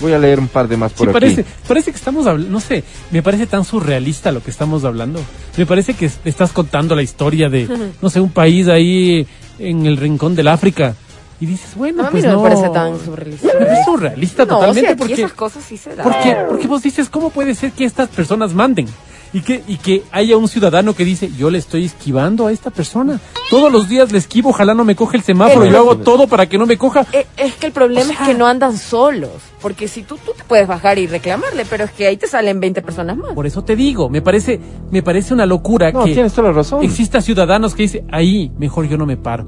Voy 0.00 0.12
a 0.12 0.18
leer 0.18 0.38
un 0.40 0.48
par 0.48 0.68
de 0.68 0.76
más 0.76 0.92
por 0.92 1.06
Sí, 1.06 1.10
aquí. 1.10 1.12
parece, 1.12 1.44
parece 1.66 1.90
que 1.90 1.96
estamos 1.96 2.26
hablando, 2.26 2.50
no 2.52 2.60
sé, 2.60 2.82
me 3.10 3.22
parece 3.22 3.46
tan 3.46 3.64
surrealista 3.64 4.32
lo 4.32 4.42
que 4.42 4.50
estamos 4.50 4.84
hablando. 4.84 5.20
Me 5.56 5.66
parece 5.66 5.94
que 5.94 6.06
es- 6.06 6.18
estás 6.24 6.52
contando 6.52 6.94
la 6.94 7.02
historia 7.02 7.48
de, 7.48 7.68
no 8.02 8.10
sé, 8.10 8.20
un 8.20 8.30
país 8.30 8.68
ahí 8.68 9.26
en 9.58 9.86
el 9.86 9.96
rincón 9.96 10.34
del 10.34 10.48
África. 10.48 10.94
Y 11.40 11.46
dices, 11.46 11.74
bueno, 11.74 12.02
No, 12.02 12.08
a 12.08 12.10
mí 12.12 12.20
pues 12.20 12.24
no, 12.24 12.32
no. 12.34 12.42
me 12.42 12.50
parece 12.50 12.68
tan 12.70 13.04
surrealista. 13.04 13.48
Me 13.48 13.52
parece 13.66 13.84
surrealista 13.84 14.42
No, 14.44 14.48
totalmente 14.48 14.80
o 14.80 14.82
sea, 14.82 14.90
aquí 14.92 14.98
porque, 14.98 15.14
esas 15.14 15.32
cosas 15.32 15.64
sí 15.64 15.76
se 15.76 15.96
dan. 15.96 16.04
porque, 16.04 16.36
porque 16.48 16.66
vos 16.68 16.82
dices, 16.82 17.08
¿cómo 17.08 17.30
puede 17.30 17.54
ser 17.56 17.72
que 17.72 17.84
estas 17.84 18.08
personas 18.10 18.54
manden? 18.54 18.86
Y 19.34 19.40
que, 19.40 19.62
y 19.66 19.76
que 19.78 20.02
haya 20.12 20.36
un 20.36 20.46
ciudadano 20.46 20.94
que 20.94 21.04
dice, 21.06 21.30
yo 21.38 21.48
le 21.50 21.56
estoy 21.58 21.86
esquivando 21.86 22.46
a 22.46 22.52
esta 22.52 22.70
persona. 22.70 23.18
Todos 23.48 23.72
los 23.72 23.88
días 23.88 24.12
le 24.12 24.18
esquivo, 24.18 24.50
ojalá 24.50 24.74
no 24.74 24.84
me 24.84 24.94
coge 24.94 25.16
el 25.16 25.22
semáforo, 25.22 25.64
Eh, 25.64 25.70
yo 25.70 25.78
hago 25.78 25.96
todo 25.98 26.26
para 26.26 26.46
que 26.46 26.58
no 26.58 26.66
me 26.66 26.76
coja. 26.76 27.06
Eh, 27.12 27.26
Es 27.36 27.54
que 27.54 27.66
el 27.66 27.72
problema 27.72 28.02
O 28.02 28.04
sea- 28.12 28.20
es 28.20 28.26
que 28.28 28.34
no 28.34 28.46
andan 28.46 28.76
solos. 28.76 29.30
Porque 29.62 29.86
si 29.88 30.02
tú, 30.02 30.16
tú 30.16 30.32
te 30.36 30.42
puedes 30.44 30.66
bajar 30.66 30.98
y 30.98 31.06
reclamarle, 31.06 31.64
pero 31.70 31.84
es 31.84 31.92
que 31.92 32.06
ahí 32.08 32.16
te 32.16 32.26
salen 32.26 32.58
20 32.60 32.82
personas 32.82 33.16
más. 33.16 33.32
Por 33.32 33.46
eso 33.46 33.62
te 33.62 33.76
digo, 33.76 34.10
me 34.10 34.20
parece, 34.20 34.58
me 34.90 35.02
parece 35.02 35.32
una 35.32 35.46
locura 35.46 35.92
No, 35.92 36.04
que 36.04 36.12
tienes 36.14 36.32
toda 36.32 36.48
la 36.48 36.54
razón. 36.54 36.82
exista 36.82 37.20
ciudadanos 37.20 37.74
que 37.74 37.84
dicen, 37.84 38.06
ahí, 38.10 38.50
mejor 38.58 38.86
yo 38.88 38.98
no 38.98 39.06
me 39.06 39.16
paro. 39.16 39.46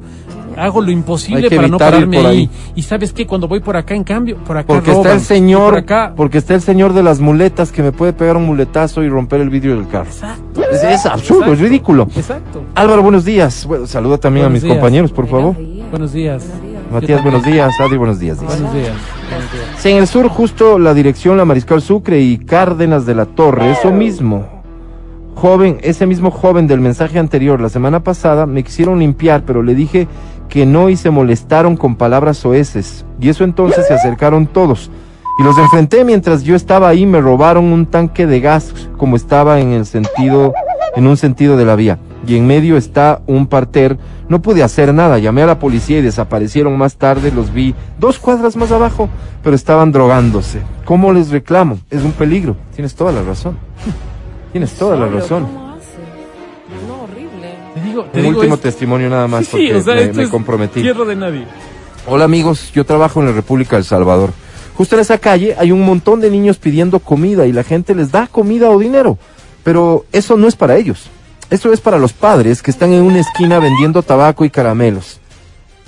Hago 0.56 0.80
lo 0.80 0.92
imposible 0.92 1.48
que 1.48 1.56
para 1.56 1.66
no 1.66 1.78
pararme 1.78 2.18
ahí. 2.18 2.26
ahí. 2.26 2.50
Y 2.76 2.82
sabes 2.82 3.12
qué, 3.12 3.26
cuando 3.26 3.48
voy 3.48 3.58
por 3.58 3.76
acá, 3.76 3.96
en 3.96 4.04
cambio, 4.04 4.36
por 4.36 4.56
acá 4.56 4.68
Porque 4.68 4.92
roban, 4.92 5.00
está 5.02 5.14
el 5.14 5.20
señor, 5.20 5.70
por 5.70 5.78
acá. 5.80 6.12
porque 6.16 6.38
está 6.38 6.54
el 6.54 6.60
señor 6.60 6.92
de 6.92 7.02
las 7.02 7.18
muletas 7.18 7.72
que 7.72 7.82
me 7.82 7.90
puede 7.90 8.12
pegar 8.12 8.36
un 8.36 8.44
muletazo 8.46 9.02
y 9.02 9.08
romper 9.08 9.40
el 9.40 9.50
vidrio 9.50 9.74
del 9.74 9.88
carro. 9.88 10.06
Exacto. 10.06 10.62
Es, 10.70 10.84
es 10.84 11.06
absurdo, 11.06 11.52
es 11.54 11.58
ridículo. 11.58 12.06
Exacto. 12.14 12.62
Álvaro, 12.76 13.02
buenos 13.02 13.24
días. 13.24 13.66
Bueno, 13.66 13.88
saluda 13.88 14.18
también 14.18 14.44
Buenos 14.44 14.52
a 14.52 14.54
mis 14.54 14.62
días. 14.62 14.74
compañeros, 14.76 15.10
por 15.10 15.26
favor. 15.26 15.54
Buenos 15.90 16.12
días. 16.12 16.46
Buenos 16.46 16.62
días. 16.62 16.73
Matías, 16.94 17.24
buenos 17.24 17.42
días. 17.42 17.74
Adri, 17.80 17.96
buenos 17.96 18.20
días. 18.20 18.40
dice. 18.40 18.52
Buenos 18.54 18.72
días. 18.72 18.92
Buenos 19.28 19.52
días. 19.52 19.66
Sí, 19.78 19.90
en 19.90 19.96
el 19.96 20.06
sur, 20.06 20.28
justo 20.28 20.78
la 20.78 20.94
dirección 20.94 21.36
La 21.36 21.44
Mariscal 21.44 21.82
Sucre 21.82 22.20
y 22.20 22.38
Cárdenas 22.38 23.04
de 23.04 23.16
la 23.16 23.26
Torre, 23.26 23.72
eso 23.72 23.90
mismo. 23.90 24.46
Joven, 25.34 25.78
ese 25.82 26.06
mismo 26.06 26.30
joven 26.30 26.68
del 26.68 26.78
mensaje 26.78 27.18
anterior, 27.18 27.60
la 27.60 27.68
semana 27.68 28.04
pasada, 28.04 28.46
me 28.46 28.62
quisieron 28.62 29.00
limpiar, 29.00 29.42
pero 29.44 29.64
le 29.64 29.74
dije 29.74 30.06
que 30.48 30.66
no 30.66 30.88
y 30.88 30.96
se 30.96 31.10
molestaron 31.10 31.76
con 31.76 31.96
palabras 31.96 32.36
soeces. 32.36 33.04
Y 33.20 33.28
eso 33.28 33.42
entonces 33.42 33.88
se 33.88 33.94
acercaron 33.94 34.46
todos. 34.46 34.88
Y 35.40 35.42
los 35.42 35.58
enfrenté 35.58 36.04
mientras 36.04 36.44
yo 36.44 36.54
estaba 36.54 36.88
ahí, 36.88 37.06
me 37.06 37.20
robaron 37.20 37.72
un 37.72 37.86
tanque 37.86 38.24
de 38.24 38.38
gas 38.38 38.72
como 38.96 39.16
estaba 39.16 39.58
en 39.58 39.72
el 39.72 39.84
sentido, 39.84 40.54
en 40.94 41.08
un 41.08 41.16
sentido 41.16 41.56
de 41.56 41.64
la 41.64 41.74
vía. 41.74 41.98
Y 42.24 42.36
en 42.36 42.46
medio 42.46 42.76
está 42.76 43.20
un 43.26 43.48
parter. 43.48 43.98
No 44.28 44.40
pude 44.40 44.62
hacer 44.62 44.94
nada, 44.94 45.18
llamé 45.18 45.42
a 45.42 45.46
la 45.46 45.58
policía 45.58 45.98
y 45.98 46.02
desaparecieron 46.02 46.76
más 46.78 46.96
tarde, 46.96 47.30
los 47.30 47.52
vi 47.52 47.74
dos 47.98 48.18
cuadras 48.18 48.56
más 48.56 48.72
abajo, 48.72 49.08
pero 49.42 49.54
estaban 49.54 49.92
drogándose. 49.92 50.60
¿Cómo 50.86 51.12
les 51.12 51.28
reclamo? 51.30 51.78
Es 51.90 52.02
un 52.02 52.12
peligro. 52.12 52.56
Tienes 52.74 52.94
toda 52.94 53.12
la 53.12 53.22
razón. 53.22 53.58
Tienes 54.52 54.72
toda 54.74 54.96
la 54.96 55.06
razón. 55.08 55.42
No, 56.88 57.02
horrible. 57.02 57.54
Te 57.74 57.80
digo, 57.82 58.04
te 58.04 58.18
Un 58.18 58.24
digo 58.24 58.38
último 58.38 58.54
es- 58.54 58.60
testimonio 58.62 59.10
nada 59.10 59.28
más 59.28 59.44
Sí, 59.46 59.50
porque 59.52 59.74
o 59.76 59.82
sea, 59.82 59.94
me, 59.94 60.12
me 60.12 60.28
comprometí. 60.30 60.80
Tierra 60.80 61.04
de 61.04 61.16
nadie. 61.16 61.44
Hola 62.06 62.24
amigos, 62.24 62.70
yo 62.72 62.84
trabajo 62.86 63.20
en 63.20 63.26
la 63.26 63.32
República 63.32 63.76
del 63.76 63.84
Salvador. 63.84 64.30
Justo 64.76 64.94
en 64.96 65.02
esa 65.02 65.18
calle 65.18 65.54
hay 65.58 65.70
un 65.70 65.82
montón 65.84 66.20
de 66.20 66.30
niños 66.30 66.56
pidiendo 66.58 66.98
comida 66.98 67.46
y 67.46 67.52
la 67.52 67.62
gente 67.62 67.94
les 67.94 68.10
da 68.10 68.26
comida 68.26 68.70
o 68.70 68.78
dinero. 68.78 69.18
Pero 69.62 70.04
eso 70.12 70.36
no 70.36 70.46
es 70.48 70.56
para 70.56 70.76
ellos. 70.76 71.08
Eso 71.50 71.72
es 71.72 71.80
para 71.80 71.98
los 71.98 72.12
padres 72.12 72.62
que 72.62 72.70
están 72.70 72.92
en 72.92 73.02
una 73.02 73.20
esquina 73.20 73.58
vendiendo 73.58 74.02
tabaco 74.02 74.44
y 74.44 74.50
caramelos. 74.50 75.20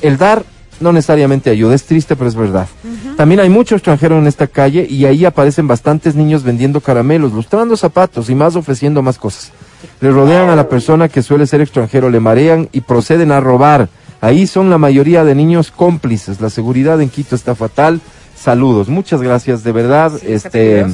El 0.03 0.19
dar 0.19 0.45
no 0.81 0.92
necesariamente 0.92 1.51
ayuda, 1.51 1.75
es 1.75 1.85
triste 1.85 2.16
pero 2.16 2.29
es 2.29 2.35
verdad. 2.35 2.69
También 3.16 3.40
hay 3.40 3.49
mucho 3.49 3.75
extranjero 3.75 4.19
en 4.19 4.27
esta 4.27 4.47
calle 4.47 4.87
y 4.88 5.07
ahí 5.07 5.25
aparecen 5.25 5.66
bastantes 5.66 6.14
niños 6.14 6.42
vendiendo 6.42 6.81
caramelos, 6.81 7.33
lustrando 7.33 7.77
zapatos 7.77 8.29
y 8.29 8.35
más 8.35 8.57
ofreciendo 8.57 9.03
más 9.03 9.19
cosas. 9.19 9.53
Le 10.01 10.11
rodean 10.11 10.51
a 10.51 10.57
la 10.57 10.69
persona 10.69 11.09
que 11.09 11.23
suele 11.23 11.47
ser 11.47 11.62
extranjero, 11.62 12.11
le 12.11 12.21
marean 12.21 12.69
y 12.73 12.83
proceden 12.83 13.33
a 13.33 13.40
robar. 13.40 13.88
Ahí 14.21 14.47
son 14.47 14.71
la 14.71 14.79
mayoría 14.79 15.25
de 15.25 15.35
niños 15.35 15.71
cómplices. 15.71 16.40
La 16.40 16.51
seguridad 16.51 17.01
en 17.01 17.09
Quito 17.09 17.35
está 17.35 17.55
fatal. 17.55 18.01
Saludos, 18.46 18.87
muchas 18.88 19.20
gracias, 19.22 19.64
de 19.64 19.72
verdad. 19.72 20.12
Sí, 20.20 20.24
este, 20.28 20.87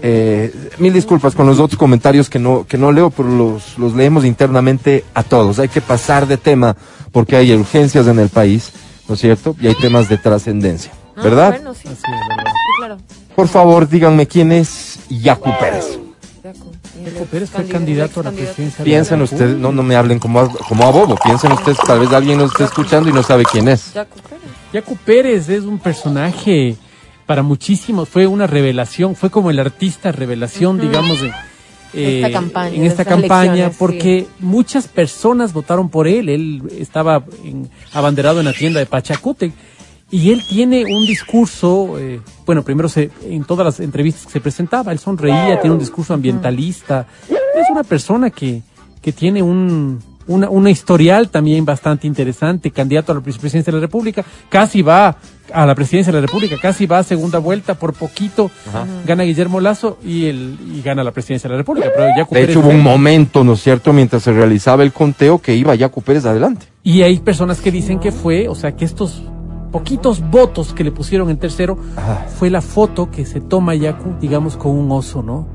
eh, 0.00 0.70
mil 0.78 0.92
disculpas 0.92 1.34
con 1.34 1.44
los 1.48 1.58
otros 1.58 1.76
comentarios 1.76 2.30
que 2.30 2.38
no, 2.38 2.66
que 2.68 2.78
no 2.78 2.92
leo, 2.92 3.10
pero 3.10 3.28
los, 3.28 3.76
los 3.78 3.94
leemos 3.94 4.24
internamente 4.24 5.04
a 5.12 5.24
todos. 5.24 5.58
Hay 5.58 5.66
que 5.66 5.80
pasar 5.80 6.28
de 6.28 6.36
tema 6.36 6.76
porque 7.10 7.34
hay 7.34 7.52
urgencias 7.52 8.06
en 8.06 8.20
el 8.20 8.28
país, 8.28 8.70
¿no 9.08 9.16
es 9.16 9.20
cierto? 9.20 9.56
Y 9.60 9.66
hay 9.66 9.74
temas 9.74 10.08
de 10.08 10.18
trascendencia, 10.18 10.92
Ah, 11.16 11.22
¿verdad? 11.24 11.50
Bueno, 11.50 11.74
sí, 11.74 11.88
Así 11.88 11.94
es, 11.96 12.28
¿verdad? 12.28 12.44
sí, 12.52 12.78
claro. 12.78 12.96
Por 13.34 13.48
favor, 13.48 13.88
díganme 13.88 14.28
quién 14.28 14.52
es 14.52 15.00
Yacu 15.08 15.50
Pérez. 15.58 15.98
Yacu. 17.04 17.14
Yacu 17.14 17.26
Pérez 17.26 17.50
fue 17.50 17.64
candidato 17.66 18.20
a 18.20 18.24
la 18.24 18.30
presidencia 18.32 18.78
de 18.78 18.84
Piensen 18.84 19.22
ustedes, 19.22 19.56
no, 19.56 19.72
no 19.72 19.82
me 19.82 19.96
hablen 19.96 20.18
como 20.18 20.40
a, 20.40 20.48
como 20.48 20.84
a 20.84 20.90
bobo, 20.90 21.16
piensen 21.22 21.52
ustedes, 21.52 21.78
tal 21.86 22.00
vez 22.00 22.12
alguien 22.12 22.38
nos 22.38 22.50
esté 22.52 22.64
escuchando 22.64 23.08
y 23.08 23.12
no 23.12 23.22
sabe 23.22 23.44
quién 23.44 23.68
es. 23.68 23.92
Yacu 24.72 24.96
Pérez. 24.96 25.48
Es 25.48 25.64
un 25.64 25.78
personaje 25.78 26.76
para 27.26 27.42
muchísimos, 27.42 28.08
fue 28.08 28.26
una 28.26 28.46
revelación, 28.46 29.14
fue 29.14 29.30
como 29.30 29.50
el 29.50 29.58
artista 29.58 30.12
revelación, 30.12 30.78
digamos, 30.80 31.20
en, 31.22 31.32
eh, 31.94 32.22
Esta 32.24 32.30
campaña, 32.32 32.74
en 32.74 32.80
de 32.82 32.86
esta 32.86 33.04
campaña, 33.04 33.70
porque 33.78 34.26
muchas 34.40 34.88
personas 34.88 35.52
votaron 35.52 35.88
por 35.88 36.06
él. 36.08 36.28
Él 36.28 36.62
estaba 36.78 37.24
en- 37.44 37.70
abanderado 37.92 38.40
en 38.40 38.46
la 38.46 38.52
tienda 38.52 38.78
de 38.80 38.86
Pachacútec 38.86 39.52
y 40.10 40.30
él 40.30 40.42
tiene 40.48 40.84
un 40.84 41.04
discurso, 41.04 41.98
eh, 41.98 42.20
bueno, 42.46 42.62
primero 42.62 42.88
se, 42.88 43.10
en 43.22 43.44
todas 43.44 43.64
las 43.64 43.80
entrevistas 43.80 44.26
que 44.26 44.32
se 44.32 44.40
presentaba, 44.40 44.90
él 44.92 44.98
sonreía, 44.98 45.60
tiene 45.60 45.74
un 45.74 45.78
discurso 45.78 46.14
ambientalista. 46.14 47.06
Es 47.28 47.70
una 47.70 47.84
persona 47.84 48.30
que, 48.30 48.62
que 49.02 49.12
tiene 49.12 49.42
un, 49.42 49.98
una, 50.26 50.48
una 50.48 50.70
historial 50.70 51.28
también 51.28 51.66
bastante 51.66 52.06
interesante, 52.06 52.70
candidato 52.70 53.12
a 53.12 53.16
la 53.16 53.20
presidencia 53.20 53.70
de 53.70 53.72
la 53.72 53.80
República, 53.80 54.24
casi 54.48 54.80
va 54.80 55.16
a 55.52 55.66
la 55.66 55.74
presidencia 55.74 56.10
de 56.10 56.20
la 56.20 56.26
República, 56.26 56.56
casi 56.60 56.86
va 56.86 56.98
a 56.98 57.02
segunda 57.02 57.38
vuelta, 57.38 57.74
por 57.74 57.92
poquito 57.94 58.50
gana 59.06 59.24
Guillermo 59.24 59.60
Lazo 59.60 59.98
y, 60.04 60.26
el, 60.26 60.56
y 60.74 60.82
gana 60.82 61.04
la 61.04 61.12
presidencia 61.12 61.48
de 61.48 61.54
la 61.54 61.58
República. 61.58 61.88
Pero 61.94 62.08
Yacu 62.16 62.34
De 62.34 62.40
Pérez 62.40 62.56
hecho, 62.56 62.60
hubo 62.60 62.70
un 62.70 62.82
momento, 62.82 63.44
¿no 63.44 63.54
es 63.54 63.62
cierto?, 63.62 63.92
mientras 63.92 64.22
se 64.22 64.32
realizaba 64.32 64.82
el 64.82 64.92
conteo 64.92 65.38
que 65.38 65.54
iba 65.54 65.74
Yacu 65.74 66.00
Pérez 66.00 66.24
adelante. 66.24 66.66
Y 66.82 67.02
hay 67.02 67.18
personas 67.20 67.60
que 67.60 67.70
dicen 67.70 67.98
que 67.98 68.12
fue, 68.12 68.48
o 68.48 68.54
sea, 68.54 68.74
que 68.76 68.84
estos 68.84 69.22
poquitos 69.70 70.20
votos 70.30 70.72
que 70.72 70.84
le 70.84 70.90
pusieron 70.92 71.30
en 71.30 71.36
tercero, 71.38 71.78
Ajá. 71.96 72.26
fue 72.38 72.50
la 72.50 72.60
foto 72.60 73.10
que 73.10 73.24
se 73.26 73.40
toma 73.40 73.74
Yaku, 73.74 74.14
digamos, 74.20 74.56
con 74.56 74.72
un 74.72 74.90
oso, 74.92 75.22
¿no? 75.22 75.46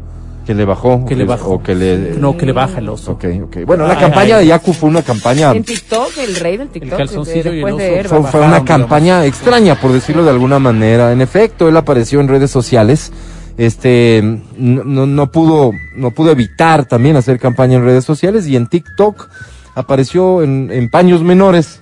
Que 0.46 0.54
le 0.54 0.66
bajó. 0.66 1.06
Que 1.06 1.16
le 1.16 1.24
bajó. 1.24 1.52
O 1.52 1.64
que 1.64 1.74
le... 1.74 2.16
No, 2.20 2.36
que 2.36 2.46
le 2.46 2.52
baja 2.52 2.80
el 2.80 2.90
oso. 2.90 3.14
Ok, 3.14 3.26
ok. 3.46 3.58
Bueno, 3.66 3.88
la 3.88 3.94
Ay, 3.94 4.00
campaña 4.02 4.36
ay. 4.36 4.42
de 4.44 4.48
Yaku 4.50 4.74
fue 4.74 4.90
una 4.90 5.02
campaña... 5.02 5.54
En 5.54 5.64
TikTok, 5.64 6.18
el 6.18 6.36
rey 6.36 6.58
del 6.58 6.68
TikTok. 6.68 6.98
calzoncillo 6.98 7.50
de- 7.52 7.58
y 7.58 7.60
el 7.62 7.66
oso 7.66 7.78
de. 7.78 8.04
Fue, 8.04 8.24
fue 8.24 8.40
una 8.42 8.60
digamos. 8.60 8.68
campaña 8.68 9.26
extraña, 9.26 9.76
por 9.80 9.94
decirlo 9.94 10.24
de 10.26 10.32
alguna 10.32 10.60
manera. 10.60 11.14
En 11.14 11.22
efecto, 11.22 11.70
él 11.70 11.78
apareció 11.78 12.20
en 12.20 12.28
redes 12.28 12.52
sociales. 12.52 13.14
Este, 13.58 14.22
no, 14.58 14.84
no, 14.84 15.06
no 15.06 15.32
pudo, 15.32 15.72
no 15.96 16.12
pudo 16.12 16.32
evitar 16.32 16.86
también 16.88 17.16
hacer 17.16 17.40
campaña 17.40 17.78
en 17.78 17.86
redes 17.86 18.04
sociales 18.04 18.46
y 18.48 18.58
en 18.58 18.68
TikTok 18.68 19.30
apareció 19.76 20.42
en, 20.44 20.70
en 20.74 20.90
paños 20.90 21.22
menores, 21.24 21.80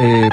eh, 0.00 0.28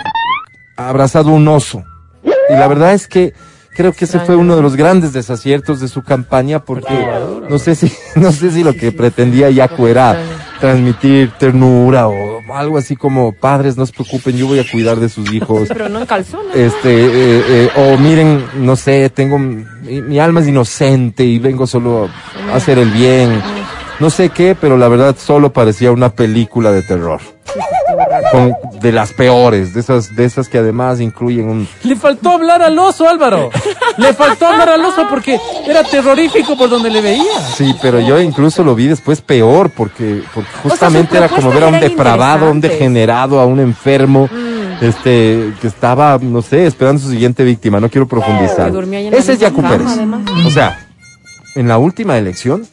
abrazado 0.88 1.32
un 1.32 1.48
oso. 1.48 1.84
Y 2.24 2.54
la 2.54 2.68
verdad 2.68 2.94
es 2.94 3.08
que 3.08 3.34
creo 3.76 3.94
que 3.94 4.06
ese 4.06 4.20
fue 4.20 4.36
uno 4.36 4.56
de 4.56 4.62
los 4.62 4.76
grandes 4.76 5.14
desaciertos 5.14 5.80
de 5.80 5.88
su 5.88 6.04
campaña 6.04 6.60
porque 6.60 7.08
no 7.50 7.60
sé 7.60 7.76
si, 7.76 7.92
no 8.16 8.32
sé 8.32 8.52
si 8.52 8.64
lo 8.64 8.74
que 8.74 8.92
pretendía 8.92 9.50
Yaku 9.50 9.88
era 9.88 10.18
transmitir 10.60 11.32
ternura 11.40 12.08
o 12.08 12.40
algo 12.54 12.78
así 12.78 12.96
como 12.96 13.32
padres 13.32 13.78
no 13.78 13.86
se 13.86 13.94
preocupen 13.94 14.36
yo 14.36 14.48
voy 14.48 14.60
a 14.60 14.70
cuidar 14.70 15.00
de 15.00 15.08
sus 15.08 15.32
hijos 15.32 15.68
Pero 15.70 15.88
no 15.88 16.00
en 16.00 16.06
calzón. 16.06 16.42
¿no? 16.48 16.54
este 16.54 17.06
eh, 17.06 17.44
eh, 17.48 17.70
o 17.78 17.98
miren 17.98 18.44
no 18.56 18.76
sé 18.76 19.10
tengo 19.12 19.40
mi, 19.40 19.64
mi 19.84 20.20
alma 20.20 20.42
es 20.42 20.48
inocente 20.48 21.24
y 21.24 21.40
vengo 21.40 21.66
solo 21.66 22.10
a 22.52 22.56
hacer 22.56 22.80
el 22.80 22.90
bien 22.90 23.42
no 24.00 24.10
sé 24.10 24.30
qué 24.30 24.56
pero 24.60 24.78
la 24.78 24.88
verdad 24.88 25.16
solo 25.18 25.52
parecía 25.54 25.92
una 25.92 26.10
película 26.10 26.72
de 26.72 26.82
terror 26.84 27.20
con, 28.32 28.54
de 28.80 28.92
las 28.92 29.12
peores 29.14 29.74
de 29.74 29.80
esas 29.80 30.16
de 30.16 30.26
esas 30.26 30.48
que 30.50 30.58
además 30.60 31.00
incluyen 31.02 31.50
un 31.50 31.68
Le 31.84 31.96
faltó 31.96 32.30
hablar 32.32 32.62
al 32.62 32.78
oso, 32.78 33.08
Álvaro. 33.10 33.50
Le 33.98 34.14
faltó 34.14 34.46
hablar 34.48 34.70
al 34.70 34.86
oso 34.86 35.08
porque 35.10 35.40
era 35.68 35.84
terrorífico 35.84 36.56
por 36.56 36.70
donde 36.70 36.90
le 36.92 37.02
veía. 37.02 37.40
Sí, 37.56 37.74
pero 37.82 38.00
yo 38.00 38.22
incluso 38.22 38.64
lo 38.64 38.76
vi 38.76 38.88
después 38.88 39.22
peor 39.22 39.72
porque, 39.72 40.22
porque 40.34 40.50
justamente 40.64 41.18
era 41.18 41.28
como 41.28 41.50
ver 41.52 41.64
a 41.64 41.68
un 41.68 41.80
depravado, 41.80 42.46
a 42.48 42.52
un 42.52 42.62
degenerado, 42.62 43.40
a 43.40 43.46
un 43.46 43.60
enfermo, 43.60 44.30
Mm. 44.32 44.86
este, 44.86 45.54
que 45.60 45.68
estaba, 45.68 46.18
no 46.22 46.42
sé, 46.42 46.66
esperando 46.66 47.02
su 47.02 47.10
siguiente 47.10 47.44
víctima. 47.44 47.80
No 47.80 47.90
quiero 47.90 48.08
profundizar. 48.08 48.72
Ese 49.12 49.34
es 49.34 49.40
Yacu 49.40 49.62
Pérez. 49.62 49.88
además. 49.90 50.22
O 50.46 50.50
sea, 50.52 50.88
en 51.56 51.68
la 51.68 51.78
última 51.78 52.18
elección, 52.18 52.66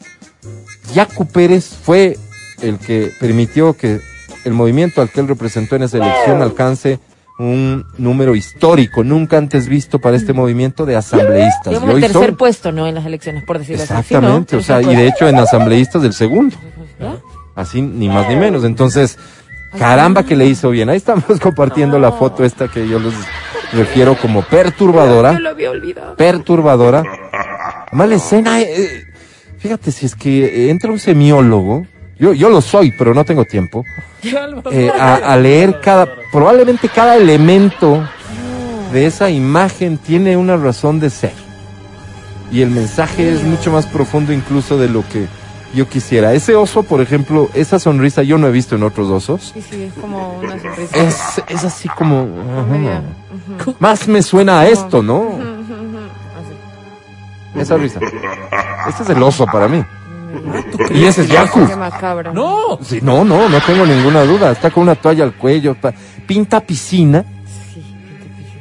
Yacu 0.93 1.27
Pérez 1.27 1.65
fue 1.83 2.17
el 2.61 2.77
que 2.79 3.11
permitió 3.19 3.73
que 3.73 3.99
el 4.45 4.53
movimiento 4.53 5.01
al 5.01 5.09
que 5.09 5.19
él 5.19 5.27
representó 5.27 5.75
en 5.75 5.83
esa 5.83 5.97
elección 5.97 6.41
alcance 6.41 6.99
un 7.39 7.85
número 7.99 8.35
histórico, 8.35 9.03
nunca 9.03 9.37
antes 9.37 9.67
visto 9.67 9.99
para 9.99 10.17
este 10.17 10.33
movimiento 10.33 10.85
de 10.87 10.95
asambleístas. 10.95 11.67
Digamos 11.67 11.91
Y 11.91 11.95
el 11.95 12.01
tercer 12.01 12.29
son- 12.29 12.35
puesto, 12.37 12.71
¿no? 12.71 12.87
En 12.87 12.95
las 12.95 13.05
elecciones, 13.05 13.43
por 13.43 13.59
decirlo 13.59 13.83
así. 13.83 13.93
Exactamente, 13.93 14.55
o 14.55 14.61
sea, 14.63 14.81
y 14.81 14.95
de 14.95 15.07
hecho 15.07 15.27
en 15.27 15.35
asambleístas 15.37 16.01
del 16.01 16.13
segundo, 16.13 16.55
así 17.55 17.81
ni 17.81 18.09
más 18.09 18.27
ni 18.27 18.35
menos. 18.37 18.63
Entonces, 18.63 19.19
caramba 19.77 20.23
que 20.23 20.35
le 20.35 20.47
hizo 20.47 20.71
bien. 20.71 20.89
Ahí 20.89 20.97
estamos 20.97 21.25
compartiendo 21.41 21.99
la 21.99 22.11
foto 22.11 22.43
esta 22.43 22.69
que 22.69 22.87
yo 22.87 22.97
les 22.99 23.13
refiero 23.73 24.17
como 24.17 24.41
perturbadora, 24.41 25.33
Yo 25.33 25.39
lo 25.39 25.49
había 25.49 25.69
olvidado. 25.69 26.15
perturbadora. 26.15 27.03
Mala 27.91 28.15
escena, 28.15 28.59
eh, 28.61 28.65
eh, 28.67 29.03
fíjate 29.59 29.91
si 29.91 30.05
es 30.05 30.15
que 30.15 30.69
entra 30.69 30.91
un 30.91 30.99
semiólogo, 30.99 31.85
yo, 32.19 32.33
yo 32.33 32.49
lo 32.49 32.61
soy, 32.61 32.93
pero 32.97 33.13
no 33.13 33.23
tengo 33.25 33.45
tiempo, 33.45 33.83
eh, 34.71 34.91
a, 34.99 35.15
a 35.15 35.37
leer 35.37 35.79
cada, 35.81 36.07
probablemente 36.31 36.89
cada 36.89 37.15
elemento 37.15 38.07
de 38.91 39.05
esa 39.05 39.29
imagen 39.29 39.97
tiene 39.97 40.37
una 40.37 40.57
razón 40.57 40.99
de 40.99 41.09
ser. 41.09 41.33
Y 42.51 42.61
el 42.61 42.69
mensaje 42.69 43.29
es 43.33 43.43
mucho 43.43 43.71
más 43.71 43.85
profundo 43.85 44.31
incluso 44.31 44.77
de 44.77 44.87
lo 44.87 45.03
que 45.09 45.27
yo 45.73 45.87
quisiera. 45.89 46.33
Ese 46.33 46.55
oso, 46.55 46.83
por 46.83 47.01
ejemplo, 47.01 47.49
esa 47.53 47.77
sonrisa 47.77 48.23
yo 48.23 48.37
no 48.37 48.47
he 48.47 48.51
visto 48.51 48.75
en 48.75 48.83
otros 48.83 49.09
osos. 49.09 49.51
Sí, 49.53 49.61
sí, 49.69 49.83
es 49.83 49.93
como 49.93 50.39
una 50.39 50.57
sonrisa. 50.59 50.97
Es, 50.97 51.43
es 51.49 51.63
así 51.65 51.89
como... 51.89 52.25
Más 53.79 54.07
me 54.07 54.21
suena 54.21 54.61
a 54.61 54.67
esto, 54.67 55.03
¿no? 55.03 55.19
Ujú. 55.19 55.56
Esa 57.57 57.77
risa. 57.77 57.99
Este 58.87 59.03
es 59.03 59.09
el 59.09 59.21
oso 59.23 59.45
para 59.45 59.67
mí. 59.67 59.83
Así. 60.83 60.93
Y 60.93 61.05
ese 61.05 61.21
es 61.21 61.29
Yaku. 61.29 61.59
No. 62.33 62.77
Sí, 62.81 62.99
no, 63.01 63.23
no, 63.23 63.47
no 63.49 63.59
tengo 63.61 63.85
ninguna 63.85 64.23
duda. 64.23 64.51
Está 64.51 64.69
con 64.71 64.83
una 64.83 64.95
toalla 64.95 65.23
al 65.23 65.33
cuello. 65.33 65.75
pa- 65.75 65.93
Pinta 66.27 66.59
piscina, 66.59 67.23
Sí. 67.73 67.81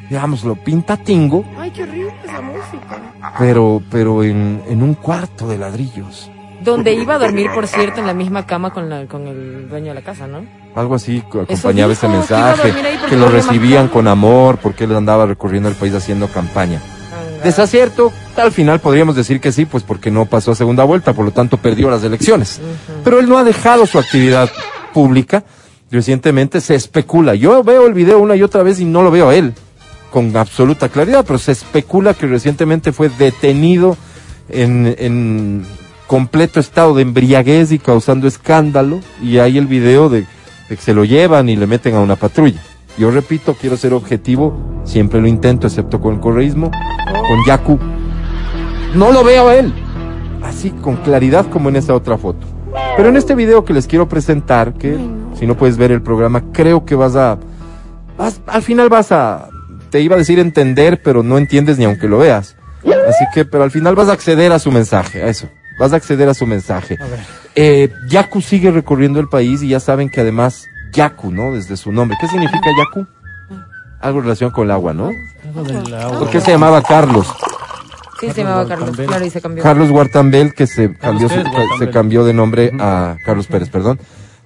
digámoslo, 0.08 0.54
pinta 0.54 0.96
tingo, 0.96 1.44
Ay, 1.58 1.70
qué 1.72 1.82
horrible 1.82 2.14
esa 2.24 2.40
música. 2.40 3.00
pero, 3.38 3.82
pero 3.90 4.22
en, 4.22 4.62
en 4.68 4.82
un 4.82 4.94
cuarto 4.94 5.48
de 5.48 5.58
ladrillos. 5.58 6.30
Donde 6.62 6.92
iba 6.94 7.14
a 7.14 7.18
dormir, 7.18 7.50
por 7.52 7.66
cierto, 7.66 8.00
en 8.00 8.06
la 8.06 8.14
misma 8.14 8.46
cama 8.46 8.70
con, 8.72 8.88
la, 8.88 9.06
con 9.06 9.26
el 9.26 9.68
dueño 9.68 9.88
de 9.88 9.94
la 9.94 10.02
casa, 10.02 10.26
¿no? 10.26 10.44
Algo 10.76 10.94
así 10.94 11.22
co- 11.28 11.40
acompañaba 11.42 11.92
ese 11.92 12.06
dijo, 12.06 12.18
mensaje, 12.18 12.72
que 13.08 13.16
lo 13.16 13.28
recibían 13.28 13.88
con 13.88 14.06
amor, 14.08 14.58
porque 14.58 14.84
él 14.84 14.94
andaba 14.96 15.26
recorriendo 15.26 15.68
el 15.68 15.74
país 15.74 15.94
haciendo 15.94 16.28
campaña. 16.28 16.80
Desacierto, 17.46 18.12
al 18.36 18.50
final 18.50 18.80
podríamos 18.80 19.14
decir 19.14 19.40
que 19.40 19.52
sí, 19.52 19.66
pues 19.66 19.84
porque 19.84 20.10
no 20.10 20.26
pasó 20.26 20.50
a 20.50 20.56
segunda 20.56 20.82
vuelta, 20.82 21.12
por 21.12 21.24
lo 21.24 21.30
tanto 21.30 21.58
perdió 21.58 21.88
las 21.88 22.02
elecciones. 22.02 22.60
Pero 23.04 23.20
él 23.20 23.28
no 23.28 23.38
ha 23.38 23.44
dejado 23.44 23.86
su 23.86 24.00
actividad 24.00 24.50
pública. 24.92 25.44
Recientemente 25.88 26.60
se 26.60 26.74
especula. 26.74 27.36
Yo 27.36 27.62
veo 27.62 27.86
el 27.86 27.94
video 27.94 28.18
una 28.18 28.34
y 28.34 28.42
otra 28.42 28.64
vez 28.64 28.80
y 28.80 28.84
no 28.84 29.04
lo 29.04 29.12
veo 29.12 29.28
a 29.28 29.36
él 29.36 29.54
con 30.10 30.36
absoluta 30.36 30.88
claridad, 30.88 31.24
pero 31.24 31.38
se 31.38 31.52
especula 31.52 32.14
que 32.14 32.26
recientemente 32.26 32.90
fue 32.90 33.10
detenido 33.10 33.96
en, 34.48 34.96
en 34.98 35.64
completo 36.08 36.58
estado 36.58 36.96
de 36.96 37.02
embriaguez 37.02 37.70
y 37.70 37.78
causando 37.78 38.26
escándalo. 38.26 38.98
Y 39.22 39.38
hay 39.38 39.56
el 39.56 39.68
video 39.68 40.08
de, 40.08 40.26
de 40.68 40.76
que 40.76 40.82
se 40.82 40.94
lo 40.94 41.04
llevan 41.04 41.48
y 41.48 41.54
le 41.54 41.68
meten 41.68 41.94
a 41.94 42.00
una 42.00 42.16
patrulla. 42.16 42.60
Yo 42.98 43.10
repito, 43.10 43.54
quiero 43.60 43.76
ser 43.76 43.92
objetivo, 43.92 44.56
siempre 44.84 45.20
lo 45.20 45.26
intento, 45.28 45.66
excepto 45.66 46.00
con 46.00 46.14
el 46.14 46.20
correísmo, 46.20 46.70
con 46.70 47.44
Yaku. 47.46 47.78
No 48.94 49.12
lo 49.12 49.22
veo 49.24 49.48
a 49.48 49.54
él, 49.56 49.72
así 50.42 50.70
con 50.70 50.96
claridad 50.96 51.46
como 51.50 51.68
en 51.68 51.76
esa 51.76 51.94
otra 51.94 52.16
foto. 52.16 52.46
Pero 52.96 53.08
en 53.10 53.16
este 53.16 53.34
video 53.34 53.64
que 53.64 53.74
les 53.74 53.86
quiero 53.86 54.08
presentar, 54.08 54.72
que 54.74 54.96
si 55.38 55.46
no 55.46 55.56
puedes 55.56 55.76
ver 55.76 55.92
el 55.92 56.00
programa, 56.02 56.42
creo 56.52 56.84
que 56.86 56.94
vas 56.94 57.16
a, 57.16 57.38
vas- 58.16 58.40
al 58.46 58.62
final 58.62 58.88
vas 58.88 59.12
a, 59.12 59.48
te 59.90 60.00
iba 60.00 60.14
a 60.14 60.18
decir 60.18 60.38
entender, 60.38 61.02
pero 61.04 61.22
no 61.22 61.36
entiendes 61.36 61.76
ni 61.78 61.84
aunque 61.84 62.08
lo 62.08 62.18
veas. 62.18 62.56
Así 62.82 63.24
que, 63.34 63.44
pero 63.44 63.64
al 63.64 63.70
final 63.70 63.94
vas 63.94 64.08
a 64.08 64.12
acceder 64.12 64.52
a 64.52 64.58
su 64.58 64.70
mensaje, 64.72 65.22
a 65.22 65.26
eso. 65.28 65.48
Vas 65.78 65.92
a 65.92 65.96
acceder 65.96 66.28
a 66.28 66.34
su 66.34 66.46
mensaje. 66.46 66.96
A 67.00 67.06
ver. 67.06 67.20
Eh, 67.54 67.90
Yaku 68.08 68.40
sigue 68.40 68.70
recorriendo 68.70 69.20
el 69.20 69.28
país 69.28 69.62
y 69.62 69.68
ya 69.68 69.80
saben 69.80 70.08
que 70.08 70.20
además 70.22 70.64
Yaku, 70.96 71.30
¿no? 71.30 71.52
Desde 71.52 71.76
su 71.76 71.92
nombre. 71.92 72.16
¿Qué 72.20 72.26
significa 72.28 72.70
Yaku? 72.76 73.06
Algo 74.00 74.18
en 74.18 74.24
relación 74.24 74.50
con 74.50 74.64
el 74.64 74.70
agua, 74.72 74.92
¿no? 74.92 75.10
Algo 75.44 75.62
del 75.64 75.94
agua. 75.94 76.18
¿Por 76.18 76.30
qué 76.30 76.40
se 76.40 76.50
llamaba 76.50 76.82
Carlos? 76.82 77.26
Sí, 78.20 78.30
se 78.32 78.42
llamaba 78.42 78.66
Carlos. 78.66 78.86
Guartambel. 78.88 79.06
Claro, 79.06 79.24
y 79.26 79.30
se 79.30 79.40
cambió. 79.40 79.62
Carlos 79.62 79.90
Guartambel, 79.90 80.54
que 80.54 80.66
se 80.66 80.94
cambió, 80.96 81.28
su- 81.28 81.34
Pérez 81.34 81.52
Guartambel. 81.52 81.78
se 81.78 81.90
cambió 81.90 82.24
de 82.24 82.32
nombre 82.34 82.72
a 82.80 83.16
Carlos 83.24 83.46
Pérez, 83.46 83.68
perdón, 83.68 83.98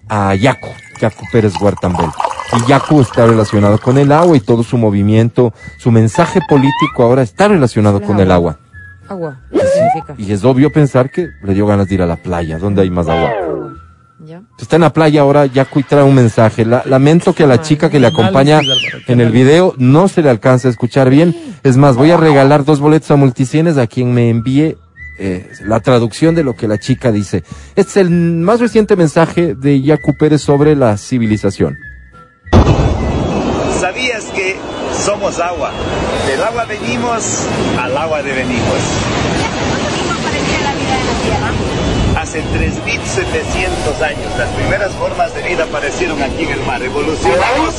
a 0.09 0.35
Yacu, 0.35 0.69
Yacu 1.01 1.25
Pérez 1.33 1.55
Guartambel. 1.59 2.11
Y 2.59 2.69
Yacu 2.69 3.01
está 3.01 3.27
relacionado 3.27 3.79
con 3.79 3.97
el 3.97 4.11
agua 4.11 4.37
y 4.37 4.41
todo 4.41 4.65
su 4.65 4.77
movimiento, 4.77 5.55
su 5.79 5.93
mensaje 5.93 6.41
político 6.49 7.05
ahora 7.05 7.23
está 7.23 7.47
relacionado 7.47 8.03
con 8.03 8.19
el 8.19 8.33
agua. 8.33 8.59
Agua. 9.09 9.41
¿Qué 9.53 9.61
significa? 9.61 10.15
Y 10.19 10.33
es 10.33 10.45
obvio 10.45 10.73
pensar 10.73 11.11
que 11.11 11.29
le 11.43 11.55
dio 11.55 11.67
ganas 11.67 11.87
de 11.89 11.95
ir 11.95 12.03
a 12.03 12.07
la 12.07 12.17
playa, 12.17 12.59
donde 12.59 12.83
hay 12.83 12.91
más 12.91 13.09
agua. 13.09 13.31
¿Ya? 14.23 14.43
Está 14.61 14.77
en 14.77 14.83
la 14.83 14.93
playa 14.93 15.23
ahora, 15.23 15.47
Yacu 15.47 15.81
y 15.81 15.83
trae 15.83 16.03
un 16.03 16.15
mensaje. 16.15 16.65
La- 16.67 16.83
lamento 16.85 17.35
que 17.35 17.45
a 17.45 17.47
la 17.47 17.63
chica 17.63 17.89
que 17.89 17.99
le 17.99 18.07
acompaña 18.07 18.61
en 19.07 19.21
el 19.21 19.31
video 19.33 19.75
no 19.79 20.09
se 20.09 20.21
le 20.23 20.29
alcanza 20.29 20.69
a 20.69 20.71
escuchar 20.71 21.09
bien. 21.09 21.35
Es 21.63 21.77
más, 21.79 21.97
voy 21.97 22.11
a 22.11 22.17
regalar 22.19 22.65
dos 22.65 22.81
boletos 22.81 23.11
a 23.11 23.17
multicienes 23.17 23.79
a 23.79 23.87
quien 23.87 24.13
me 24.13 24.29
envíe 24.29 24.77
eh, 25.19 25.49
la 25.65 25.81
traducción 25.81 26.35
de 26.35 26.45
lo 26.45 26.55
que 26.55 26.69
la 26.69 26.79
chica 26.79 27.11
dice. 27.13 27.45
Este 27.77 27.91
es 27.93 27.97
el 27.97 28.11
más 28.11 28.61
reciente 28.61 28.95
mensaje 28.95 29.55
de 29.55 29.81
Yacu 29.81 30.15
Pérez 30.19 30.43
sobre 30.43 30.77
la 30.77 30.97
civilización. 30.99 31.77
¿Sabías 33.81 34.25
que 34.35 34.57
somos 35.03 35.39
agua? 35.41 35.71
Del 36.27 36.43
agua 36.43 36.65
venimos, 36.67 37.47
al 37.81 37.97
agua 37.97 38.23
devenimos. 38.23 38.61
¿Cuánto 39.41 39.95
tiempo 39.95 40.13
apareció 40.13 40.59
la 40.63 40.75
vida 40.75 41.01
en 41.01 41.07
la 41.07 41.23
Tierra? 41.23 42.20
Hace 42.31 42.45
3.700 42.45 44.03
años 44.03 44.39
las 44.39 44.49
primeras 44.51 44.93
formas 44.93 45.35
de 45.35 45.43
vida 45.43 45.65
aparecieron 45.65 46.23
aquí 46.23 46.45
en 46.45 46.51
el 46.51 46.65
mar. 46.65 46.81
Evolucionamos 46.81 47.75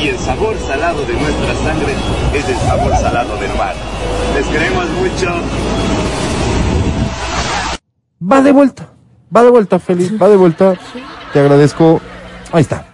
y 0.00 0.10
el 0.10 0.18
sabor 0.20 0.56
salado 0.64 1.04
de 1.04 1.14
nuestra 1.14 1.54
sangre 1.56 1.92
es 2.34 2.48
el 2.48 2.56
sabor 2.58 2.96
salado 2.96 3.36
del 3.36 3.52
mar. 3.56 3.74
Les 4.36 4.46
queremos 4.46 4.88
mucho. 4.90 5.26
Va 8.22 8.42
de 8.42 8.52
vuelta, 8.52 8.86
va 9.36 9.42
de 9.42 9.50
vuelta, 9.50 9.80
Feliz, 9.80 10.22
va 10.22 10.28
de 10.28 10.36
vuelta. 10.36 10.78
Te 11.32 11.40
agradezco. 11.40 12.00
Ahí 12.52 12.62
está. 12.62 12.86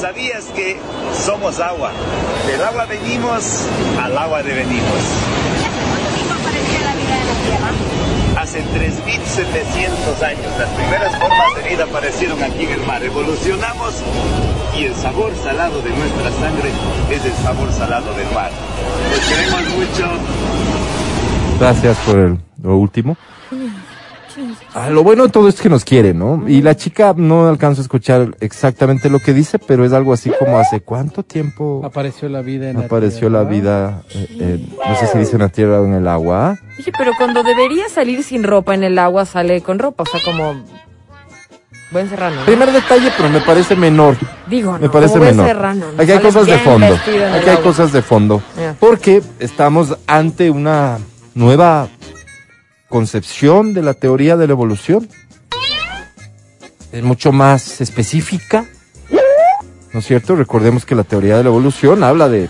¿Sabías 0.00 0.44
que 0.54 0.78
somos 1.26 1.58
agua. 1.58 1.90
Del 2.46 2.62
agua 2.62 2.84
venimos, 2.84 3.66
al 4.00 4.16
agua 4.16 4.44
devenimos. 4.44 5.02
¿Hace 5.58 5.82
cuánto 5.90 6.08
tiempo 6.14 6.34
apareció 6.34 6.78
la 6.84 6.94
vida 6.94 7.20
en 7.20 7.26
la 7.26 7.34
Tierra? 7.34 7.97
Hace 8.48 8.62
3.700 8.62 10.22
años 10.22 10.46
las 10.58 10.70
primeras 10.70 11.14
formas 11.18 11.54
de 11.62 11.68
vida 11.68 11.84
aparecieron 11.84 12.42
aquí 12.42 12.64
en 12.64 12.70
el 12.80 12.86
mar. 12.86 13.02
Evolucionamos 13.04 14.02
y 14.74 14.84
el 14.84 14.94
sabor 14.94 15.34
salado 15.36 15.82
de 15.82 15.90
nuestra 15.90 16.30
sangre 16.32 16.70
es 17.10 17.24
el 17.26 17.32
sabor 17.44 17.70
salado 17.74 18.10
del 18.14 18.26
mar. 18.32 18.50
Los 19.10 19.20
queremos 19.28 19.60
mucho. 19.76 20.08
Gracias 21.60 21.94
por 22.06 22.18
el- 22.20 22.38
lo 22.62 22.76
último. 22.78 23.18
Ah, 24.74 24.90
lo 24.90 25.02
bueno 25.02 25.24
de 25.24 25.28
todo 25.30 25.48
es 25.48 25.60
que 25.60 25.68
nos 25.68 25.84
quiere, 25.84 26.14
¿no? 26.14 26.44
Y 26.48 26.62
la 26.62 26.76
chica 26.76 27.14
no 27.16 27.48
alcanzo 27.48 27.80
a 27.80 27.82
escuchar 27.82 28.36
exactamente 28.40 29.08
lo 29.10 29.18
que 29.18 29.32
dice, 29.34 29.58
pero 29.58 29.84
es 29.84 29.92
algo 29.92 30.12
así 30.12 30.30
como 30.38 30.58
hace 30.58 30.80
cuánto 30.80 31.22
tiempo 31.22 31.82
Apareció 31.84 32.28
la 32.28 32.42
vida 32.42 32.70
en 32.70 32.76
apareció 32.78 33.28
la 33.30 33.40
tierra? 33.48 33.50
vida, 33.50 34.02
eh, 34.14 34.26
eh, 34.40 34.66
no 34.88 34.96
sé 34.96 35.06
si 35.06 35.18
dice 35.18 35.32
en 35.36 35.42
la 35.42 35.48
tierra 35.48 35.80
o 35.80 35.84
en 35.86 35.94
el 35.94 36.08
agua. 36.08 36.58
Oye, 36.78 36.92
pero 36.96 37.12
cuando 37.16 37.42
debería 37.42 37.88
salir 37.88 38.22
sin 38.22 38.44
ropa 38.44 38.74
en 38.74 38.84
el 38.84 38.98
agua, 38.98 39.24
sale 39.26 39.60
con 39.62 39.78
ropa. 39.78 40.04
O 40.04 40.06
sea, 40.06 40.20
como. 40.24 40.62
Buen 41.90 42.08
serrano. 42.10 42.36
¿no? 42.36 42.44
Primer 42.44 42.70
detalle, 42.70 43.10
pero 43.16 43.30
me 43.30 43.40
parece 43.40 43.74
menor. 43.74 44.14
Digo, 44.46 44.72
no, 44.72 44.78
Me 44.78 44.90
parece 44.90 45.18
menor. 45.18 45.46
serrano, 45.46 45.86
¿no? 45.96 46.02
Aquí 46.02 46.12
hay 46.12 46.18
cosas 46.18 46.46
de 46.46 46.58
fondo. 46.58 46.94
Aquí 46.94 47.10
hay 47.10 47.48
agua. 47.48 47.62
cosas 47.62 47.92
de 47.92 48.02
fondo. 48.02 48.42
Porque 48.78 49.22
estamos 49.38 49.96
ante 50.06 50.50
una 50.50 50.98
nueva 51.34 51.88
concepción 52.88 53.74
de 53.74 53.82
la 53.82 53.94
teoría 53.94 54.36
de 54.36 54.46
la 54.46 54.52
evolución. 54.52 55.08
Es 56.92 57.02
mucho 57.02 57.32
más 57.32 57.80
específica. 57.80 58.64
¿No 59.92 60.00
es 60.00 60.06
cierto? 60.06 60.36
Recordemos 60.36 60.84
que 60.84 60.94
la 60.94 61.04
teoría 61.04 61.36
de 61.36 61.42
la 61.42 61.48
evolución 61.48 62.02
habla 62.02 62.28
de, 62.28 62.48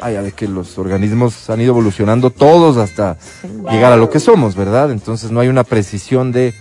vaya, 0.00 0.22
de 0.22 0.32
que 0.32 0.48
los 0.48 0.78
organismos 0.78 1.48
han 1.50 1.60
ido 1.60 1.70
evolucionando 1.70 2.30
todos 2.30 2.76
hasta 2.76 3.16
llegar 3.70 3.92
a 3.92 3.96
lo 3.96 4.10
que 4.10 4.20
somos, 4.20 4.54
¿verdad? 4.54 4.90
Entonces 4.90 5.30
no 5.30 5.40
hay 5.40 5.48
una 5.48 5.64
precisión 5.64 6.32
de 6.32 6.54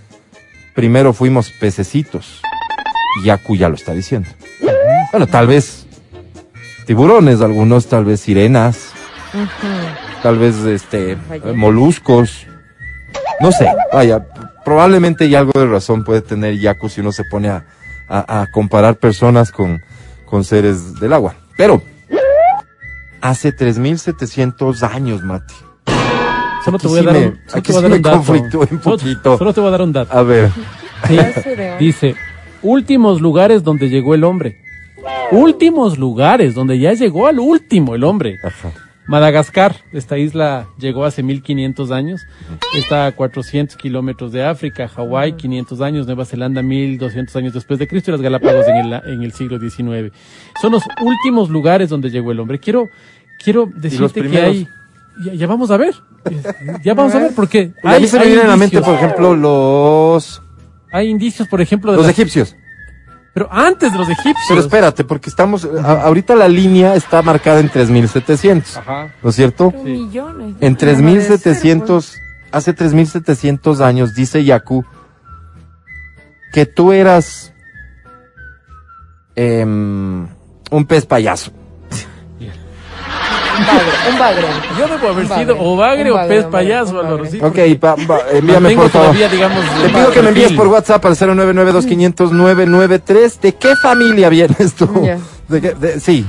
primero 0.73 1.13
fuimos 1.13 1.51
pececitos. 1.51 2.41
Yaku 3.23 3.55
ya 3.55 3.69
lo 3.69 3.75
está 3.75 3.93
diciendo. 3.93 4.29
Bueno, 5.11 5.27
tal 5.27 5.47
vez 5.47 5.85
tiburones, 6.85 7.41
algunos 7.41 7.87
tal 7.87 8.05
vez 8.05 8.21
sirenas, 8.21 8.91
tal 10.23 10.39
vez 10.39 10.55
este 10.65 11.17
moluscos. 11.55 12.47
No 13.39 13.51
sé, 13.51 13.67
vaya, 13.91 14.25
probablemente 14.63 15.25
y 15.25 15.35
algo 15.35 15.51
de 15.59 15.67
razón 15.67 16.03
puede 16.03 16.21
tener 16.21 16.57
Yaku 16.59 16.87
si 16.89 17.01
uno 17.01 17.11
se 17.11 17.23
pone 17.25 17.49
a, 17.49 17.65
a- 18.07 18.41
a 18.41 18.47
comparar 18.51 18.95
personas 18.97 19.51
con, 19.51 19.81
con 20.25 20.43
seres 20.43 20.99
del 20.99 21.13
agua. 21.13 21.35
Pero 21.57 21.81
hace 23.21 23.51
3700 23.51 24.83
años, 24.83 25.21
Mati. 25.23 25.53
Solo 26.65 26.77
te 26.79 26.87
Aquí 26.87 26.95
voy 26.95 26.99
a 26.99 27.03
dar 27.03 27.15
un, 27.17 27.39
solo 27.45 27.59
aquí 27.59 27.61
te 27.61 27.73
voy 27.73 27.79
a 27.79 27.81
dar 27.81 27.91
un 27.97 28.01
dato. 28.01 28.17
conflictúe 28.17 28.59
un 28.71 28.81
Solo- 28.81 28.97
poquito. 28.97 29.37
Solo, 29.37 29.53
te 29.53 29.59
voy 29.61 29.67
a 29.67 29.71
dar 29.71 29.81
un 29.81 29.93
dato. 29.93 30.17
A 30.17 30.23
ver, 30.23 30.49
Sí, 31.07 31.17
dice, 31.79 32.15
últimos 32.61 33.19
lugares 33.19 33.63
donde 33.63 33.89
llegó 33.89 34.15
el 34.15 34.23
hombre. 34.23 34.61
Últimos 35.31 35.97
lugares 35.97 36.53
donde 36.53 36.79
ya 36.79 36.93
llegó 36.93 37.27
al 37.27 37.39
último 37.39 37.95
el 37.95 38.03
hombre. 38.05 38.37
ajá. 38.43 38.69
Madagascar, 39.07 39.75
esta 39.91 40.17
isla 40.17 40.67
llegó 40.79 41.03
hace 41.05 41.23
1500 41.23 41.91
años, 41.91 42.21
está 42.75 43.07
a 43.07 43.11
400 43.11 43.75
kilómetros 43.77 44.31
de 44.31 44.43
África, 44.45 44.87
Hawái 44.87 45.33
500 45.33 45.81
años, 45.81 46.05
Nueva 46.05 46.25
Zelanda 46.25 46.61
1200 46.61 47.35
años 47.35 47.53
después 47.53 47.79
de 47.79 47.87
Cristo 47.87 48.11
y 48.11 48.13
las 48.13 48.21
Galápagos 48.21 48.65
en 48.67 48.75
el, 48.77 48.93
en 48.93 49.23
el 49.23 49.33
siglo 49.33 49.59
XIX. 49.59 50.13
Son 50.61 50.71
los 50.71 50.83
últimos 51.01 51.49
lugares 51.49 51.89
donde 51.89 52.09
llegó 52.09 52.31
el 52.31 52.39
hombre. 52.39 52.59
Quiero, 52.59 52.87
quiero 53.43 53.69
decirte 53.75 54.21
que 54.29 54.41
hay, 54.41 54.67
ya, 55.25 55.33
ya 55.33 55.47
vamos 55.47 55.69
a 55.71 55.77
ver, 55.77 55.93
ya 56.83 56.93
vamos 56.93 57.13
a 57.13 57.19
ver 57.19 57.31
porque 57.35 57.73
a 57.83 57.99
mí 57.99 58.07
se 58.07 58.17
me 58.17 58.23
hay 58.23 58.29
vienen 58.29 58.45
a 58.45 58.49
la 58.49 58.57
mente, 58.57 58.77
indicios. 58.77 58.85
por 58.85 58.95
ejemplo, 58.95 59.35
los, 59.35 60.41
hay 60.93 61.09
indicios, 61.09 61.47
por 61.49 61.59
ejemplo, 61.61 61.91
de 61.91 61.97
los 61.97 62.05
las- 62.07 62.17
egipcios. 62.17 62.55
Pero 63.33 63.47
antes 63.51 63.91
de 63.91 63.97
los 63.97 64.07
egipcios. 64.09 64.45
Pero 64.47 64.61
espérate, 64.61 65.03
porque 65.03 65.29
estamos, 65.29 65.65
a- 65.83 66.03
ahorita 66.03 66.35
la 66.35 66.47
línea 66.47 66.95
está 66.95 67.21
marcada 67.21 67.59
en 67.59 67.69
3700, 67.69 68.77
Ajá. 68.77 69.13
¿no 69.23 69.29
es 69.29 69.35
cierto? 69.35 69.71
Pero 69.71 69.83
millones. 69.83 70.55
En 70.61 70.73
No 70.73 70.77
puede 70.77 70.95
ser, 71.21 71.39
3700, 71.39 72.15
hace 72.51 72.73
3700 72.73 73.81
años, 73.81 74.13
dice 74.13 74.43
Yaku, 74.43 74.85
que 76.53 76.65
tú 76.67 76.91
eras 76.93 77.51
em, 79.35 80.27
un 80.69 80.85
pez 80.87 81.05
payaso. 81.05 81.51
Un 83.59 83.65
bagre, 83.67 83.91
un 84.11 84.19
bagre. 84.19 84.47
Yo 84.79 84.87
debo 84.87 85.07
haber 85.09 85.27
sido 85.27 85.55
o 85.59 85.75
bagre 85.77 86.11
o 86.11 86.27
pez 86.27 86.45
payaso, 86.45 87.01
sí, 87.29 87.39
Ok, 87.41 87.57
pa- 87.79 87.95
pa- 87.95 88.21
envíame 88.33 88.71
por 88.75 88.89
favor. 88.89 89.07
todavía, 89.09 89.29
digamos, 89.29 89.59
Te 89.81 89.89
pido 89.89 90.11
que 90.11 90.21
me 90.21 90.29
envíes 90.29 90.51
por 90.53 90.67
WhatsApp 90.67 91.05
al 91.05 91.15
099-2500-993. 91.15 93.39
¿De 93.41 93.53
qué 93.55 93.75
familia 93.81 94.29
vienes 94.29 94.73
tú? 94.73 94.89
Ya. 95.03 95.17
¿De 95.47 95.61
qué- 95.61 95.73
de- 95.73 95.99
sí, 95.99 96.25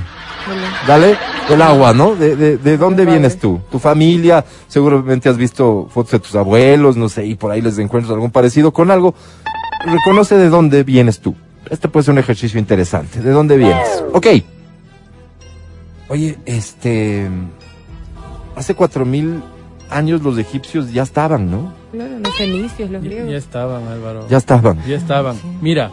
dale, 0.87 1.17
del 1.49 1.61
agua, 1.61 1.93
¿no? 1.93 2.15
¿De, 2.15 2.35
de, 2.35 2.57
de 2.57 2.77
dónde 2.77 3.05
vienes 3.05 3.39
tú? 3.39 3.61
Tu 3.71 3.79
familia, 3.79 4.43
seguramente 4.67 5.29
has 5.29 5.37
visto 5.37 5.87
fotos 5.91 6.11
de 6.11 6.19
tus 6.19 6.35
abuelos, 6.35 6.97
no 6.97 7.09
sé, 7.09 7.25
y 7.25 7.35
por 7.35 7.51
ahí 7.51 7.61
les 7.61 7.77
encuentras 7.79 8.13
algún 8.13 8.31
parecido 8.31 8.71
con 8.71 8.91
algo. 8.91 9.15
Reconoce 9.85 10.35
de 10.37 10.49
dónde 10.49 10.83
vienes 10.83 11.19
tú. 11.19 11.35
Este 11.69 11.87
puede 11.87 12.03
ser 12.03 12.13
un 12.13 12.19
ejercicio 12.19 12.59
interesante. 12.59 13.19
¿De 13.21 13.31
dónde 13.31 13.57
vienes? 13.57 14.03
Ok. 14.13 14.27
Oye, 16.09 16.37
este... 16.45 17.29
Hace 18.55 18.73
cuatro 18.73 19.05
mil 19.05 19.41
años 19.89 20.21
los 20.21 20.37
egipcios 20.37 20.91
ya 20.93 21.03
estaban, 21.03 21.51
¿no? 21.51 21.73
Claro, 21.91 22.19
los 22.23 22.33
fenicios, 22.35 22.89
los 22.89 23.03
Ya, 23.03 23.09
griegos. 23.09 23.31
ya 23.31 23.37
estaban, 23.37 23.87
Álvaro. 23.87 24.27
Ya 24.29 24.37
estaban. 24.37 24.81
Ya 24.87 24.95
estaban. 24.95 25.35
Mira, 25.61 25.91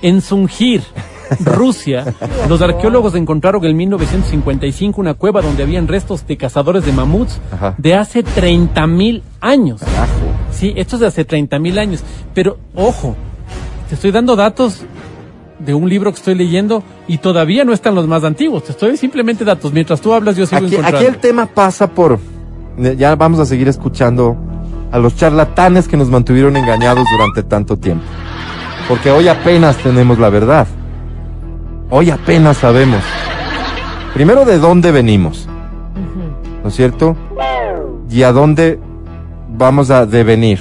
en 0.00 0.22
Sungir, 0.22 0.82
Rusia, 1.44 2.14
los 2.48 2.62
arqueólogos 2.62 3.14
encontraron 3.14 3.62
en 3.66 3.76
1955 3.76 5.00
una 5.00 5.14
cueva 5.14 5.42
donde 5.42 5.62
habían 5.64 5.86
restos 5.86 6.26
de 6.26 6.36
cazadores 6.38 6.86
de 6.86 6.92
mamuts 6.92 7.38
Ajá. 7.52 7.74
de 7.76 7.94
hace 7.94 8.22
30 8.22 8.86
mil 8.86 9.22
años. 9.40 9.80
Carajo. 9.82 10.12
Sí, 10.50 10.72
esto 10.76 10.96
es 10.96 11.00
de 11.00 11.06
hace 11.08 11.24
30 11.26 11.58
mil 11.58 11.78
años. 11.78 12.02
Pero, 12.34 12.56
ojo, 12.74 13.14
te 13.90 13.96
estoy 13.96 14.12
dando 14.12 14.34
datos 14.34 14.82
de 15.58 15.74
un 15.74 15.88
libro 15.88 16.12
que 16.12 16.18
estoy 16.18 16.34
leyendo 16.34 16.82
y 17.06 17.18
todavía 17.18 17.64
no 17.64 17.72
están 17.72 17.94
los 17.94 18.06
más 18.06 18.24
antiguos. 18.24 18.64
Te 18.64 18.72
estoy 18.72 18.96
simplemente 18.96 19.44
datos. 19.44 19.72
Mientras 19.72 20.00
tú 20.00 20.12
hablas, 20.12 20.36
yo 20.36 20.46
sigo 20.46 20.58
Aquí, 20.66 20.74
encontrando. 20.74 20.98
aquí 20.98 21.06
el 21.06 21.16
tema 21.18 21.46
pasa 21.46 21.88
por. 21.88 22.18
Ya 22.96 23.14
vamos 23.16 23.40
a 23.40 23.46
seguir 23.46 23.66
escuchando 23.68 24.36
a 24.92 24.98
los 24.98 25.16
charlatanes 25.16 25.88
que 25.88 25.96
nos 25.96 26.08
mantuvieron 26.08 26.56
engañados 26.56 27.04
durante 27.10 27.42
tanto 27.42 27.76
tiempo. 27.76 28.04
Porque 28.88 29.10
hoy 29.10 29.28
apenas 29.28 29.76
tenemos 29.78 30.18
la 30.18 30.30
verdad. 30.30 30.66
Hoy 31.90 32.10
apenas 32.10 32.58
sabemos. 32.58 33.02
Primero 34.14 34.44
de 34.44 34.58
dónde 34.58 34.90
venimos, 34.92 35.48
¿no 36.62 36.68
es 36.68 36.74
cierto? 36.74 37.16
Y 38.10 38.22
a 38.22 38.32
dónde 38.32 38.78
vamos 39.50 39.90
a 39.90 40.06
devenir. 40.06 40.58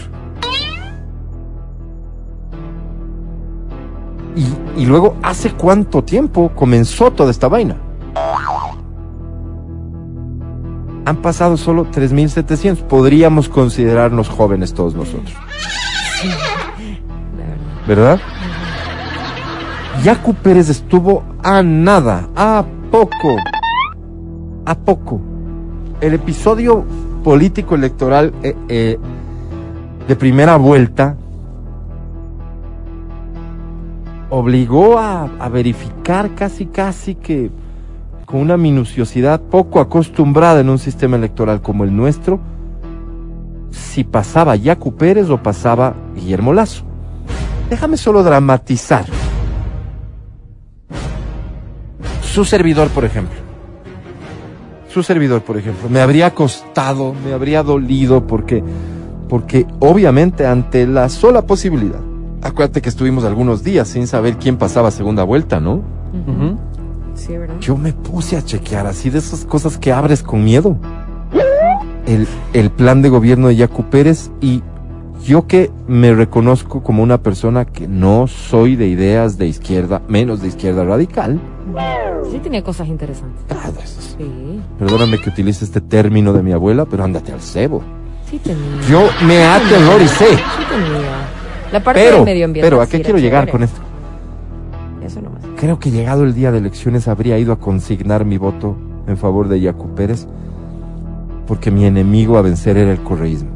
Y, 4.76 4.86
luego, 4.86 5.18
¿hace 5.24 5.52
cuánto 5.52 6.04
tiempo 6.04 6.52
comenzó 6.54 7.12
toda 7.12 7.32
esta 7.32 7.48
vaina? 7.48 7.76
Han 11.06 11.18
pasado 11.24 11.58
solo 11.58 11.88
3.700. 11.90 12.84
Podríamos 12.84 13.50
considerarnos 13.50 14.30
jóvenes 14.30 14.74
todos 14.74 14.94
nosotros. 14.94 15.34
¿Verdad? 17.88 18.20
Yacu 20.04 20.36
Pérez 20.36 20.70
estuvo 20.70 21.24
a 21.42 21.64
nada, 21.64 22.30
a 22.36 22.64
poco, 22.92 23.38
a 24.66 24.76
poco. 24.76 25.20
El 26.00 26.14
episodio 26.14 26.86
político 27.24 27.74
electoral 27.74 28.34
eh, 28.44 28.56
eh, 28.70 29.00
de 30.08 30.16
primera 30.16 30.58
vuelta 30.58 31.18
obligó 34.30 35.00
a, 35.00 35.28
verificar 35.50 36.36
casi 36.36 36.66
casi 36.66 37.16
que 37.16 37.50
con 38.26 38.42
una 38.42 38.58
minuciosidad 38.58 39.42
poco 39.42 39.80
acostumbrada 39.80 40.60
en 40.60 40.70
un 40.70 40.80
sistema 40.80 41.16
electoral 41.16 41.62
como 41.62 41.84
el 41.86 41.96
nuestro, 41.96 42.40
si 43.72 44.04
pasaba 44.04 44.56
Yacu 44.56 44.96
Pérez 44.96 45.30
o 45.30 45.42
pasaba 45.42 45.96
Guillermo 46.16 46.54
Lazo. 46.54 46.84
Déjame 47.70 47.98
solo 47.98 48.24
dramatizar. 48.24 49.06
Su 52.22 52.44
servidor, 52.46 52.90
por 52.90 53.06
ejemplo. 53.06 53.38
Su 54.90 55.04
servidor, 55.04 55.42
por 55.42 55.58
ejemplo. 55.58 55.90
Me 55.90 56.02
habría 56.02 56.34
costado, 56.34 57.14
me 57.26 57.34
habría 57.34 57.64
dolido 57.64 58.28
porque, 58.28 58.64
porque 59.30 59.66
obviamente 59.80 60.46
ante 60.46 60.86
la 60.86 61.10
sola 61.10 61.44
posibilidad. 61.44 62.07
Acuérdate 62.48 62.82
que 62.82 62.88
estuvimos 62.90 63.26
algunos 63.26 63.62
días 63.62 63.90
sin 63.90 64.08
saber 64.08 64.38
quién 64.38 64.56
pasaba 64.56 64.90
segunda 64.90 65.24
vuelta, 65.24 65.60
¿no? 65.60 65.74
Ujú. 65.76 66.58
Sí, 67.14 67.36
¿verdad? 67.36 67.56
yo 67.60 67.76
me 67.76 67.92
puse 67.94 68.38
a 68.38 68.42
chequear 68.46 68.86
así 68.88 69.10
de 69.10 69.18
esas 69.18 69.44
cosas 69.44 69.78
que 69.78 69.92
abres 69.92 70.24
con 70.24 70.44
miedo. 70.44 70.78
El, 72.06 72.26
el 72.54 72.70
plan 72.70 73.02
de 73.02 73.10
gobierno 73.10 73.48
de 73.50 73.58
Yacu 73.58 73.84
Pérez 73.90 74.32
y 74.40 74.62
yo 75.26 75.46
que 75.46 75.72
me 75.88 76.14
reconozco 76.14 76.82
como 76.84 77.04
una 77.04 77.18
persona 77.22 77.66
que 77.66 77.86
no 77.88 78.28
soy 78.28 78.78
de 78.78 78.88
ideas 78.88 79.38
de 79.38 79.48
izquierda, 79.48 80.02
menos 80.08 80.42
de 80.42 80.48
izquierda 80.48 80.86
radical. 80.86 81.40
Sí 82.32 82.40
tenía 82.40 82.64
cosas 82.64 82.88
interesantes. 82.88 83.44
ah, 83.50 83.70
Sí, 83.86 84.62
Perdóname 84.80 85.20
que 85.20 85.30
utilice 85.30 85.66
este 85.66 85.82
término 85.82 86.32
de 86.34 86.44
mi 86.44 86.54
abuela, 86.54 86.86
pero 86.86 87.04
ándate 87.04 87.34
al 87.34 87.42
cebo. 87.42 87.82
sí 88.30 88.40
tenía. 88.40 88.62
Yo 88.90 89.10
me 89.26 89.44
aterroricé. 89.44 90.28
Sí 90.30 90.64
tenía. 90.70 91.27
La 91.72 91.84
parte 91.84 92.02
Pero, 92.02 92.18
del 92.18 92.26
medio 92.26 92.46
ambiente. 92.46 92.70
pero, 92.70 92.82
¿a 92.82 92.88
qué 92.88 93.02
quiero 93.02 93.20
llegar 93.20 93.50
con 93.50 93.64
esto? 93.64 93.80
Eso 95.04 95.22
nomás. 95.22 95.42
Creo 95.58 95.80
que 95.80 95.92
llegado 95.92 96.24
el 96.24 96.34
día 96.34 96.52
de 96.52 96.60
elecciones 96.60 97.08
habría 97.08 97.38
ido 97.38 97.54
a 97.54 97.60
consignar 97.60 98.26
mi 98.26 98.38
voto 98.38 98.78
en 99.08 99.18
favor 99.18 99.48
de 99.48 99.60
Yacu 99.60 99.96
Pérez, 99.96 100.28
porque 101.46 101.72
mi 101.72 101.86
enemigo 101.86 102.38
a 102.38 102.42
vencer 102.42 102.78
era 102.78 102.92
el 102.92 103.02
correísmo. 103.02 103.50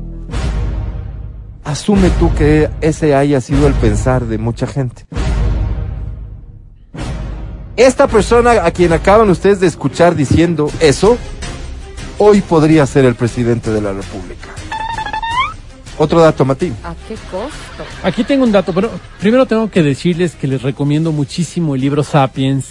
Asume 1.64 2.10
tú 2.20 2.34
que 2.34 2.70
ese 2.82 3.16
haya 3.16 3.40
sido 3.40 3.68
el 3.68 3.74
pensar 3.74 4.26
de 4.26 4.38
mucha 4.38 4.66
gente. 4.66 5.06
Esta 7.78 8.08
persona 8.08 8.66
a 8.66 8.72
quien 8.72 8.94
acaban 8.94 9.30
ustedes 9.30 9.60
de 9.60 9.68
escuchar 9.68 10.16
diciendo 10.16 10.70
eso, 10.80 11.18
hoy 12.18 12.42
podría 12.42 12.86
ser 12.86 13.06
el 13.06 13.16
presidente 13.16 13.72
de 13.72 13.82
la 13.82 13.94
República. 13.94 14.50
Otro 15.98 16.20
dato, 16.20 16.46
Matín. 16.46 16.76
¿A 16.84 16.96
qué 17.08 17.16
costo? 17.30 17.84
Aquí 18.04 18.24
tengo 18.24 18.44
un 18.44 18.52
dato, 18.52 18.74
pero 18.74 18.90
primero 19.20 19.46
tengo 19.46 19.70
que 19.70 19.84
decirles 19.84 20.36
que 20.36 20.48
les 20.48 20.62
recomiendo 20.62 21.12
muchísimo 21.12 21.76
el 21.76 21.82
libro 21.82 22.04
Sapiens. 22.04 22.70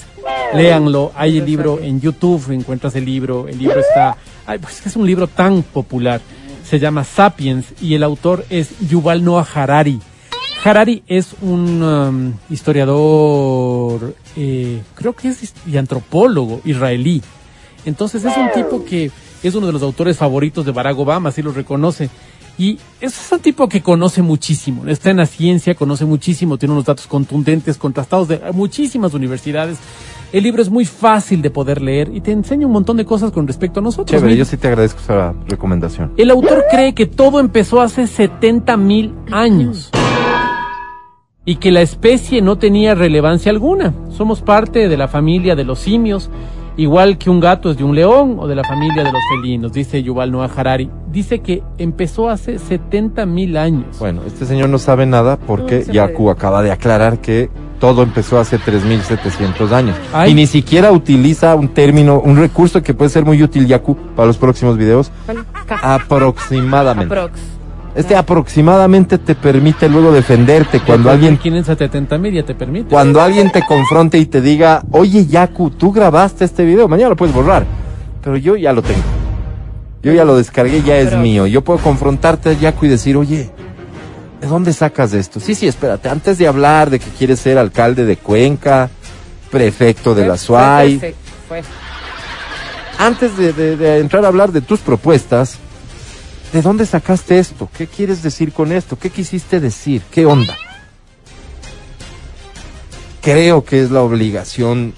Léanlo, 0.54 1.12
hay 1.14 1.38
el 1.38 1.46
libro 1.46 1.78
en 1.80 2.00
YouTube, 2.00 2.50
encuentras 2.50 2.96
el 2.96 3.04
libro, 3.04 3.46
el 3.46 3.56
libro 3.56 3.78
está, 3.78 4.16
ay, 4.46 4.58
pues 4.58 4.84
es 4.84 4.96
un 4.96 5.06
libro 5.06 5.28
tan 5.28 5.62
popular, 5.62 6.20
se 6.64 6.80
llama 6.80 7.04
Sapiens 7.04 7.66
y 7.80 7.94
el 7.94 8.02
autor 8.02 8.44
es 8.50 8.70
Yuval 8.80 9.24
Noah 9.24 9.46
Harari. 9.54 10.00
Harari 10.64 11.02
es 11.06 11.34
un 11.40 11.82
um, 11.82 12.32
historiador, 12.50 14.14
eh, 14.36 14.82
creo 14.94 15.14
que 15.14 15.28
es 15.28 15.54
y 15.66 15.76
antropólogo 15.76 16.60
israelí. 16.64 17.22
Entonces 17.84 18.24
es 18.24 18.36
un 18.36 18.50
tipo 18.52 18.84
que 18.84 19.10
es 19.42 19.54
uno 19.54 19.66
de 19.66 19.72
los 19.72 19.82
autores 19.82 20.18
favoritos 20.18 20.66
de 20.66 20.72
Barack 20.72 20.98
Obama, 20.98 21.30
así 21.30 21.42
lo 21.42 21.52
reconoce. 21.52 22.10
Y 22.60 22.78
es 23.00 23.32
un 23.32 23.38
tipo 23.38 23.70
que 23.70 23.80
conoce 23.80 24.20
muchísimo, 24.20 24.86
está 24.86 25.08
en 25.08 25.16
la 25.16 25.24
ciencia, 25.24 25.74
conoce 25.74 26.04
muchísimo, 26.04 26.58
tiene 26.58 26.74
unos 26.74 26.84
datos 26.84 27.06
contundentes, 27.06 27.78
contrastados 27.78 28.28
de 28.28 28.38
muchísimas 28.52 29.14
universidades. 29.14 29.78
El 30.30 30.42
libro 30.44 30.60
es 30.60 30.68
muy 30.68 30.84
fácil 30.84 31.40
de 31.40 31.48
poder 31.48 31.80
leer 31.80 32.10
y 32.14 32.20
te 32.20 32.32
enseña 32.32 32.66
un 32.66 32.74
montón 32.74 32.98
de 32.98 33.06
cosas 33.06 33.32
con 33.32 33.46
respecto 33.46 33.80
a 33.80 33.82
nosotros. 33.82 34.10
Chévere, 34.10 34.36
yo 34.36 34.44
sí 34.44 34.58
te 34.58 34.68
agradezco 34.68 35.00
esa 35.00 35.34
recomendación. 35.48 36.12
El 36.18 36.30
autor 36.30 36.64
cree 36.70 36.92
que 36.92 37.06
todo 37.06 37.40
empezó 37.40 37.80
hace 37.80 38.06
70 38.06 38.76
mil 38.76 39.14
años 39.32 39.90
y 41.46 41.56
que 41.56 41.70
la 41.70 41.80
especie 41.80 42.42
no 42.42 42.58
tenía 42.58 42.94
relevancia 42.94 43.50
alguna. 43.50 43.94
Somos 44.10 44.42
parte 44.42 44.90
de 44.90 44.96
la 44.98 45.08
familia 45.08 45.56
de 45.56 45.64
los 45.64 45.78
simios, 45.78 46.28
igual 46.80 47.18
que 47.18 47.28
un 47.30 47.40
gato 47.40 47.70
es 47.70 47.76
de 47.76 47.84
un 47.84 47.94
león 47.94 48.36
o 48.38 48.46
de 48.46 48.54
la 48.54 48.64
familia 48.64 49.04
de 49.04 49.12
los 49.12 49.22
felinos, 49.34 49.72
dice 49.72 50.02
Yuval 50.02 50.32
Noah 50.32 50.50
Harari. 50.56 50.90
Dice 51.10 51.40
que 51.40 51.62
empezó 51.78 52.28
hace 52.30 52.58
70 52.58 53.26
mil 53.26 53.56
años. 53.56 53.98
Bueno, 53.98 54.22
este 54.26 54.46
señor 54.46 54.68
no 54.68 54.78
sabe 54.78 55.06
nada 55.06 55.36
porque 55.36 55.84
No 55.86 55.92
Yaku 55.92 56.22
puede. 56.24 56.32
acaba 56.32 56.62
de 56.62 56.70
aclarar 56.72 57.18
que 57.18 57.50
todo 57.80 58.02
empezó 58.02 58.38
hace 58.38 58.58
3.700 58.58 59.72
años. 59.72 59.96
Ay. 60.12 60.30
Y 60.32 60.34
ni 60.34 60.46
siquiera 60.46 60.92
utiliza 60.92 61.54
un 61.54 61.68
término, 61.68 62.20
un 62.20 62.36
recurso 62.36 62.82
que 62.82 62.94
puede 62.94 63.10
ser 63.10 63.24
muy 63.24 63.42
útil, 63.42 63.66
Yaku, 63.66 63.96
para 64.16 64.26
los 64.26 64.38
próximos 64.38 64.76
videos. 64.78 65.10
Aproximadamente. 65.82 67.14
Aprox. 67.14 67.59
Este 67.94 68.14
aproximadamente 68.14 69.18
te 69.18 69.34
permite 69.34 69.88
luego 69.88 70.12
defenderte 70.12 70.78
cuando 70.80 71.10
alguien, 71.10 71.38
70 71.64 72.18
mil 72.18 72.32
ya 72.32 72.44
te 72.44 72.54
permite. 72.54 72.88
cuando 72.88 73.20
alguien 73.20 73.50
te 73.50 73.62
confronte 73.66 74.16
y 74.18 74.26
te 74.26 74.40
diga, 74.40 74.82
oye 74.92 75.26
Yaku, 75.26 75.70
tú 75.70 75.90
grabaste 75.92 76.44
este 76.44 76.64
video, 76.64 76.86
mañana 76.86 77.10
lo 77.10 77.16
puedes 77.16 77.34
borrar. 77.34 77.64
Pero 78.22 78.36
yo 78.36 78.54
ya 78.56 78.72
lo 78.72 78.82
tengo. 78.82 79.00
Yo 80.02 80.12
ya 80.12 80.24
lo 80.24 80.36
descargué, 80.36 80.82
ya 80.82 80.98
es 80.98 81.08
Pero- 81.08 81.20
mío. 81.20 81.46
Yo 81.46 81.62
puedo 81.62 81.78
confrontarte, 81.80 82.56
Yaku, 82.56 82.86
y 82.86 82.88
decir, 82.90 83.16
oye, 83.16 83.50
¿de 84.40 84.46
dónde 84.46 84.72
sacas 84.72 85.12
esto? 85.12 85.40
Sí, 85.40 85.54
sí, 85.56 85.66
espérate. 85.66 86.08
Antes 86.08 86.38
de 86.38 86.46
hablar 86.46 86.90
de 86.90 87.00
que 87.00 87.10
quieres 87.18 87.40
ser 87.40 87.58
alcalde 87.58 88.04
de 88.04 88.16
Cuenca, 88.16 88.88
prefecto 89.50 90.14
de 90.14 90.26
la 90.28 90.36
fue. 91.48 91.62
antes 92.98 93.36
de, 93.36 93.52
de- 93.52 93.76
de 93.76 93.98
entrar 93.98 94.24
a 94.24 94.28
hablar 94.28 94.52
de 94.52 94.60
tus 94.60 94.78
propuestas, 94.80 95.56
¿de 96.52 96.62
dónde 96.62 96.86
sacaste 96.86 97.38
esto? 97.38 97.68
¿Qué 97.76 97.86
quieres 97.86 98.22
decir 98.22 98.52
con 98.52 98.72
esto? 98.72 98.98
¿Qué 98.98 99.10
quisiste 99.10 99.60
decir? 99.60 100.02
¿Qué 100.10 100.26
onda? 100.26 100.56
Creo 103.22 103.64
que 103.64 103.82
es 103.82 103.90
la 103.90 104.02
obligación 104.02 104.94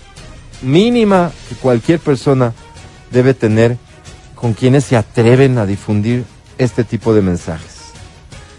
mínima 0.62 1.32
que 1.48 1.56
cualquier 1.56 1.98
persona 1.98 2.52
debe 3.10 3.34
tener 3.34 3.76
con 4.34 4.54
quienes 4.54 4.84
se 4.84 4.96
atreven 4.96 5.58
a 5.58 5.66
difundir 5.66 6.24
este 6.58 6.84
tipo 6.84 7.14
de 7.14 7.22
mensajes. 7.22 7.71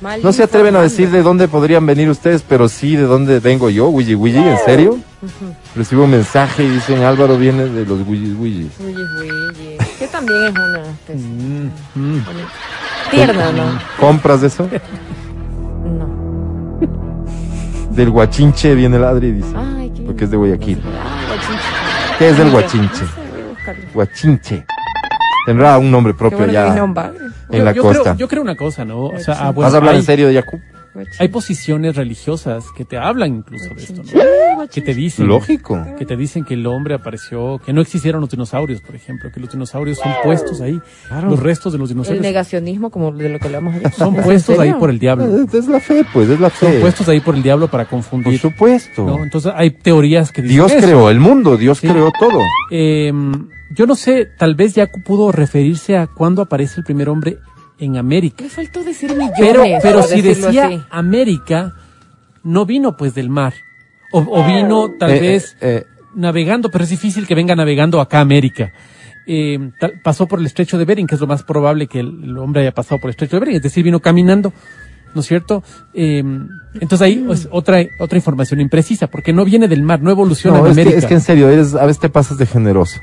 Mal 0.04 0.22
No 0.22 0.34
se 0.34 0.44
atreven 0.44 0.76
a 0.76 0.82
decir 0.82 1.10
de 1.10 1.24
dónde 1.24 1.48
podrían 1.48 1.86
venir 1.86 2.10
ustedes, 2.10 2.44
pero 2.48 2.68
sí 2.68 2.96
de 2.98 3.04
dónde 3.04 3.40
vengo 3.40 3.70
yo, 3.70 3.88
Willy 3.88 4.16
Willy, 4.16 4.38
¿en 4.38 4.58
serio? 4.66 5.00
Recibo 5.76 6.04
un 6.04 6.12
mensaje 6.12 6.64
y 6.66 6.68
dicen 6.70 7.02
Álvaro 7.04 7.38
viene 7.38 7.64
de 7.66 7.86
los 7.86 8.06
Willy 8.06 8.34
Willy. 8.34 8.70
Uy, 8.80 8.96
uy, 8.96 9.78
que 9.98 10.08
también 10.08 10.44
es 10.44 10.52
una 10.52 10.82
especie. 10.82 11.26
Mm, 11.26 11.72
mm. 11.96 12.26
Tierna, 13.12 13.52
¿no? 13.54 13.80
¿Compras 14.00 14.42
de 14.42 14.48
eso? 14.48 14.68
No. 15.86 16.80
Del 17.92 18.10
guachinche 18.10 18.76
viene 18.76 18.98
el 18.98 19.04
Adri, 19.06 19.32
dice. 19.32 19.56
Ay, 19.56 19.92
qué 19.96 20.02
Porque 20.02 20.24
es 20.26 20.32
de 20.32 20.38
Guayaquil. 20.38 20.82
Ah, 20.86 21.22
guachinche. 21.28 22.18
¿Qué 22.20 22.30
es 22.30 22.40
el 22.40 22.46
No 22.46 22.50
sé, 22.50 22.52
guachinche? 22.52 23.02
no 23.02 23.74
sé. 23.74 23.88
Guachinche. 23.94 24.66
Tendrá 25.46 25.78
un 25.78 25.92
nombre 25.92 26.14
propio 26.14 26.40
bueno 26.40 26.54
ya 26.54 26.76
en 27.52 27.66
la 27.66 27.72
yo 27.74 27.82
costa. 27.84 28.02
Creo, 28.04 28.16
yo 28.16 28.28
creo 28.28 28.42
una 28.42 28.56
cosa, 28.56 28.86
¿no? 28.86 29.06
O 29.08 29.20
sea, 29.20 29.36
ah, 29.36 29.52
bueno, 29.52 29.68
¿Vas 29.68 29.74
a 29.74 29.78
hablar 29.78 29.94
hay, 29.94 30.00
en 30.00 30.06
serio 30.06 30.28
de 30.28 30.34
Yacu? 30.36 30.60
hay 31.20 31.28
posiciones 31.30 31.96
religiosas 31.96 32.66
que 32.78 32.86
te 32.86 32.98
hablan 33.00 33.38
incluso 33.38 33.74
de 33.74 33.82
esto, 33.84 34.04
¿no? 34.04 34.68
Que 34.72 34.80
te 34.82 34.94
dicen. 34.94 35.28
Lógico. 35.28 35.84
que 35.98 36.06
te 36.06 36.16
dicen 36.16 36.46
que 36.46 36.54
el 36.54 36.66
hombre 36.68 36.94
apareció, 36.94 37.60
que 37.66 37.74
no 37.74 37.82
existieron 37.82 38.22
los 38.22 38.30
dinosaurios, 38.30 38.80
por 38.82 38.96
ejemplo, 38.96 39.32
que 39.34 39.40
los 39.40 39.52
dinosaurios 39.52 39.98
son 39.98 40.12
puestos 40.24 40.62
ahí, 40.62 40.80
Claro. 41.08 41.32
los 41.32 41.40
restos 41.40 41.74
de 41.74 41.80
los 41.80 41.90
El 41.90 41.96
dinosaurios 41.96 42.22
negacionismo, 42.24 42.92
como 42.92 43.12
de 43.12 43.28
lo 43.30 43.40
que 43.40 43.48
hablamos 43.48 43.74
ayer. 43.76 43.92
son 43.92 44.14
¿Es 44.14 44.18
en 44.20 44.24
puestos 44.24 44.60
ahí 44.60 44.74
por 44.74 44.90
el 44.92 45.00
diablo, 45.00 45.26
Es, 45.44 45.54
es 45.54 45.68
la 45.68 45.80
fe, 45.80 46.06
pues, 46.14 46.30
es 46.30 46.40
la 46.40 46.50
son 46.52 46.70
fe. 46.72 46.80
puestos 46.80 47.10
ahí 47.10 47.20
por 47.22 47.36
el 47.36 47.42
diablo 47.44 47.68
para 47.70 47.84
Por 47.86 47.90
confundir, 47.90 48.40
supuesto. 48.40 49.04
¿no? 49.04 49.24
Entonces 49.24 49.52
hay 49.56 49.72
teorías 49.72 50.32
que 50.32 50.44
dicen 50.44 50.56
Dios 50.58 50.72
eso. 50.72 50.86
creó 50.86 51.10
el 51.10 51.20
mundo, 51.20 51.58
Dios 51.58 51.80
Sí. 51.80 51.88
creó 51.88 52.12
todo. 52.20 52.40
Eh, 52.72 53.12
yo 53.76 53.86
no 53.88 53.96
sé, 53.96 54.28
tal 54.38 54.56
vez 54.56 54.76
Yaku 54.76 55.02
pudo 55.04 55.32
referirse 55.32 55.98
a 55.98 56.08
cuándo 56.08 56.42
aparece 56.42 56.80
el 56.80 56.84
primer 56.86 57.10
hombre 57.10 57.38
en 57.80 57.98
América. 57.98 58.44
Me 58.44 58.50
faltó 58.50 58.84
decir 58.84 59.12
millones. 59.12 59.34
Pero, 59.40 59.64
pero 59.82 60.04
si 60.04 60.22
decía 60.22 60.68
así. 60.68 60.82
América, 60.90 61.74
no 62.44 62.66
vino 62.66 62.96
pues 62.98 63.14
del 63.16 63.30
mar. 63.30 63.54
O, 64.12 64.20
o 64.20 64.46
vino 64.46 64.92
tal 65.00 65.12
Eh, 65.12 65.20
vez 65.20 65.58
eh, 65.62 65.86
navegando, 66.16 66.70
pero 66.70 66.84
es 66.84 66.90
difícil 66.92 67.26
que 67.26 67.36
venga 67.36 67.56
navegando 67.56 68.00
acá 68.00 68.20
a 68.20 68.22
América. 68.22 68.72
Eh, 69.26 69.72
tal- 69.80 69.94
pasó 70.04 70.28
por 70.28 70.40
el 70.40 70.46
estrecho 70.46 70.78
de 70.78 70.86
Bering, 70.86 71.08
que 71.08 71.16
es 71.16 71.22
lo 71.22 71.28
más 71.28 71.44
probable 71.44 71.88
que 71.88 72.00
el, 72.02 72.24
el 72.26 72.38
hombre 72.38 72.62
haya 72.62 72.74
pasado 72.74 73.00
por 73.02 73.10
el 73.10 73.12
estrecho 73.12 73.38
de 73.38 73.40
Bering, 73.40 73.56
es 73.56 73.64
decir, 73.64 73.84
vino 73.84 74.02
caminando, 74.02 74.52
¿no 75.16 75.22
es 75.22 75.28
cierto? 75.28 75.64
Eh, 75.94 76.20
entonces 76.76 77.02
ahí 77.02 77.26
es 77.32 77.48
otra, 77.50 77.80
otra 78.00 78.18
información 78.18 78.60
imprecisa, 78.60 79.08
porque 79.08 79.32
no 79.34 79.46
viene 79.46 79.68
del 79.68 79.82
mar, 79.82 80.02
no 80.02 80.12
evoluciona 80.12 80.58
no, 80.60 80.66
en 80.66 80.72
es 80.72 80.76
que, 80.76 80.82
América. 80.82 81.00
es 81.00 81.06
que 81.06 81.14
en 81.16 81.22
serio, 81.22 81.50
eres, 81.50 81.74
a 81.74 81.86
veces 81.86 82.02
te 82.02 82.10
pasas 82.10 82.38
de 82.38 82.46
generoso. 82.46 83.00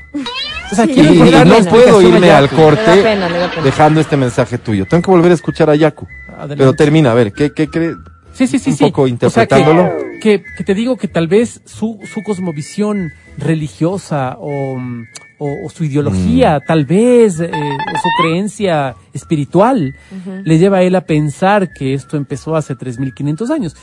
Sí, 0.75 1.19
no 1.19 1.25
pena. 1.25 1.69
puedo 1.69 2.01
irme 2.01 2.31
al 2.31 2.49
corte 2.49 3.01
pena, 3.03 3.27
dejando 3.63 3.99
este 4.01 4.17
mensaje 4.17 4.57
tuyo. 4.57 4.85
Tengo 4.85 5.03
que 5.03 5.11
volver 5.11 5.31
a 5.31 5.35
escuchar 5.35 5.69
a 5.69 5.75
Yaku. 5.75 6.07
Adelante. 6.29 6.55
Pero 6.57 6.73
termina, 6.73 7.11
a 7.11 7.13
ver, 7.13 7.33
¿qué, 7.33 7.51
qué 7.53 7.67
cree? 7.67 7.93
Sí, 8.33 8.47
sí, 8.47 8.59
sí, 8.59 8.69
un 8.71 8.77
sí. 8.77 8.83
poco 8.85 9.01
O 9.01 9.05
sea, 9.05 9.07
que- 9.07 9.11
interpretándolo. 9.11 9.91
que, 10.21 10.43
que 10.57 10.63
te 10.63 10.73
digo 10.73 10.95
que 10.97 11.07
tal 11.09 11.27
vez 11.27 11.61
su, 11.65 11.99
su 12.11 12.23
cosmovisión 12.23 13.11
religiosa 13.37 14.37
o, 14.39 14.77
mm, 14.77 15.05
o- 15.43 15.65
o 15.65 15.69
su 15.69 15.83
ideología, 15.83 16.59
Mm. 16.59 16.65
tal 16.67 16.85
vez 16.85 17.39
eh, 17.39 17.49
o 17.49 17.97
su 17.99 18.09
creencia 18.21 18.95
espiritual, 19.11 19.95
le 20.43 20.57
lleva 20.59 20.77
a 20.77 20.81
él 20.83 20.95
a 20.95 21.01
pensar 21.01 21.73
que 21.73 21.93
esto 21.95 22.15
empezó 22.15 22.55
hace 22.55 22.75
3.500 22.75 23.49
años. 23.49 23.75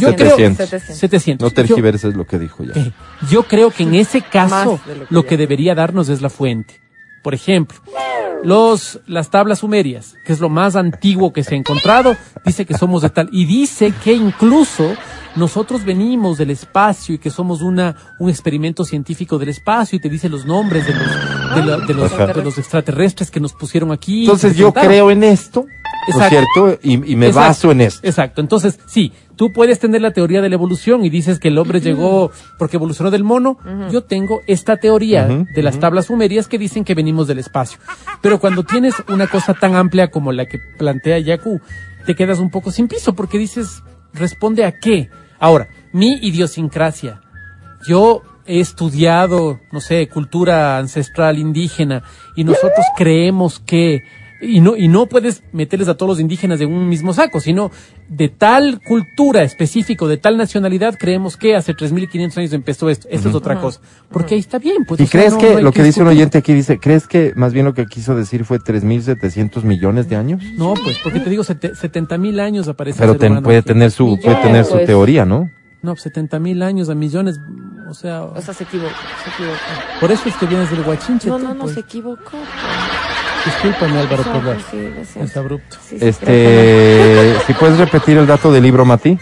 Yo 0.00 0.14
creo... 0.14 0.36
700. 0.36 0.96
700. 0.96 1.44
No 1.44 1.48
Yo- 1.48 1.54
tergiverses 1.54 2.14
lo 2.14 2.26
que 2.26 2.38
dijo 2.38 2.62
ya. 2.64 2.80
eh, 2.80 2.92
yo 3.30 3.42
creo 3.42 3.70
que 3.70 3.82
en 3.82 3.94
ese 3.96 4.20
caso 4.22 4.78
lo 4.86 4.94
que 5.06 5.14
lo 5.14 5.22
ya- 5.22 5.28
que 5.28 5.36
debería 5.36 5.74
darnos 5.74 6.08
es 6.08 6.22
la 6.22 6.30
fuente. 6.30 6.74
Por 7.22 7.34
ejemplo, 7.34 7.76
los, 8.44 9.00
las 9.06 9.30
tablas 9.30 9.60
sumerias, 9.60 10.14
que 10.24 10.32
es 10.32 10.40
lo 10.40 10.48
más 10.48 10.76
antiguo 10.76 11.32
que 11.32 11.42
se 11.44 11.54
ha 11.54 11.58
encontrado, 11.58 12.16
dice 12.44 12.64
que 12.64 12.74
somos 12.76 13.02
de 13.02 13.10
tal, 13.10 13.28
y 13.32 13.44
dice 13.44 13.92
que 14.04 14.12
incluso 14.12 14.94
nosotros 15.36 15.84
venimos 15.84 16.38
del 16.38 16.50
espacio 16.50 17.14
y 17.14 17.18
que 17.18 17.30
somos 17.30 17.62
una, 17.62 17.94
un 18.18 18.30
experimento 18.30 18.84
científico 18.84 19.38
del 19.38 19.50
espacio 19.50 19.96
y 19.96 20.00
te 20.00 20.08
dice 20.08 20.28
los 20.28 20.46
nombres 20.46 20.86
de 20.86 20.94
los, 20.94 21.54
de, 21.54 21.62
la- 21.64 21.86
de 21.86 21.94
los, 21.94 22.16
de 22.36 22.42
los 22.44 22.58
extraterrestres 22.58 23.30
que 23.30 23.38
nos 23.40 23.52
pusieron 23.52 23.92
aquí. 23.92 24.22
Entonces 24.22 24.56
yo 24.56 24.68
creo 24.88 25.10
en 25.10 25.22
esto, 25.24 25.66
¿no 26.08 26.20
es 26.24 26.32
Exacto. 26.32 26.54
cierto? 26.64 26.80
Y, 26.82 27.12
y 27.12 27.16
me 27.16 27.26
Exacto, 27.26 27.48
baso 27.48 27.72
en 27.72 27.80
esto. 27.82 28.06
Exacto. 28.06 28.40
Entonces, 28.40 28.78
sí, 28.86 29.12
tú 29.36 29.52
puedes 29.52 29.78
tener 29.78 30.00
la 30.00 30.12
teoría 30.12 30.42
de 30.42 30.48
la 30.48 30.54
evolución 30.54 31.04
y 31.04 31.10
dices 31.10 31.38
que 31.38 31.48
el 31.48 31.58
hombre 31.58 31.80
llegó 31.80 32.30
porque 32.58 32.76
evolucionó 32.76 33.10
del 33.10 33.24
mono. 33.24 33.58
Yo 33.90 34.02
tengo 34.04 34.40
esta 34.46 34.76
teoría 34.76 35.26
de 35.26 35.62
las 35.62 35.78
tablas 35.78 36.06
sumerias 36.06 36.48
que 36.48 36.58
dicen 36.58 36.84
que 36.84 36.94
venimos 36.94 37.26
del 37.28 37.38
espacio. 37.38 37.78
Pero 38.20 38.40
cuando 38.40 38.64
tienes 38.64 38.94
una 39.08 39.26
cosa 39.26 39.54
tan 39.54 39.76
amplia 39.76 40.10
como 40.10 40.32
la 40.32 40.46
que 40.46 40.58
plantea 40.78 41.18
Yaku, 41.18 41.60
te 42.04 42.14
quedas 42.14 42.38
un 42.38 42.50
poco 42.50 42.70
sin 42.70 42.88
piso 42.88 43.14
porque 43.14 43.38
dices, 43.38 43.82
¿responde 44.12 44.64
a 44.64 44.78
qué? 44.78 45.10
Ahora, 45.38 45.68
mi 45.92 46.18
idiosincrasia. 46.22 47.20
Yo 47.86 48.22
he 48.44 48.60
estudiado, 48.60 49.60
no 49.70 49.80
sé, 49.80 50.08
cultura 50.08 50.78
ancestral 50.78 51.38
indígena 51.38 52.02
y 52.34 52.44
nosotros 52.44 52.86
creemos 52.96 53.60
que 53.60 54.02
y 54.40 54.60
no 54.60 54.76
y 54.76 54.88
no 54.88 55.06
puedes 55.06 55.42
meterles 55.52 55.88
a 55.88 55.96
todos 55.96 56.10
los 56.10 56.20
indígenas 56.20 56.60
en 56.60 56.72
un 56.72 56.88
mismo 56.88 57.12
saco, 57.12 57.40
sino 57.40 57.70
de 58.08 58.28
tal 58.28 58.80
cultura 58.86 59.42
específico, 59.42 60.06
de 60.08 60.16
tal 60.16 60.36
nacionalidad, 60.36 60.96
creemos 60.98 61.36
que 61.36 61.56
hace 61.56 61.74
3500 61.74 62.38
años 62.38 62.52
empezó 62.52 62.88
esto. 62.88 63.08
Esto 63.10 63.28
es 63.30 63.34
otra 63.34 63.60
cosa. 63.60 63.80
Porque 64.10 64.34
ahí 64.34 64.40
está 64.40 64.58
bien, 64.58 64.84
pues. 64.86 65.00
¿Y 65.00 65.06
sea, 65.06 65.20
crees 65.20 65.32
no- 65.34 65.38
que 65.40 65.54
no 65.54 65.60
lo 65.60 65.72
que 65.72 65.82
dice 65.82 66.00
un 66.02 66.08
oyente 66.08 66.38
aquí 66.38 66.54
dice, 66.54 66.78
crees 66.78 67.06
que 67.08 67.32
más 67.36 67.52
bien 67.52 67.66
lo 67.66 67.74
que 67.74 67.86
quiso 67.86 68.14
decir 68.14 68.44
fue 68.44 68.58
3.700 68.60 69.62
millones 69.64 70.08
de 70.08 70.16
años? 70.16 70.42
No, 70.56 70.74
pues, 70.74 70.98
porque 71.02 71.20
te 71.20 71.30
digo, 71.30 71.42
sete- 71.44 71.74
70 71.74 72.16
mil 72.18 72.38
años 72.40 72.68
aparece 72.68 72.98
Pero 73.00 73.16
ten- 73.16 73.42
puede 73.42 73.58
aquí. 73.58 73.68
tener 73.68 73.90
su, 73.90 74.18
puede 74.22 74.36
tener 74.36 74.64
su 74.64 74.72
pues. 74.74 74.86
teoría, 74.86 75.24
¿no? 75.24 75.50
No, 75.82 75.94
70 75.96 76.38
mil 76.40 76.62
años 76.62 76.88
a 76.88 76.94
millones, 76.96 77.38
o 77.88 77.94
sea, 77.94 78.22
O 78.24 78.40
sea, 78.42 78.52
se 78.52 78.64
equivocó, 78.64 78.90
se 79.24 79.30
equivocó. 79.30 79.58
por 80.00 80.10
eso 80.10 80.28
es 80.28 80.34
que 80.36 80.46
vienes 80.46 80.70
del 80.70 80.82
guachinche. 80.82 81.28
No, 81.28 81.38
no, 81.38 81.54
no, 81.54 81.60
pues. 81.62 81.74
se 81.74 81.80
equivocó. 81.80 82.36
Discúlpame, 83.44 83.98
Álvaro, 84.00 84.22
por 84.24 84.44
la- 84.44 84.56
es 85.24 85.36
abrupto. 85.36 85.76
Sí, 85.80 85.96
sí, 85.98 85.98
creo 85.98 86.08
Este, 86.08 87.34
si 87.46 87.52
puedes 87.54 87.78
repetir 87.78 88.18
el 88.18 88.26
dato 88.26 88.52
del 88.52 88.62
libro, 88.62 88.84
Mati. 88.84 89.18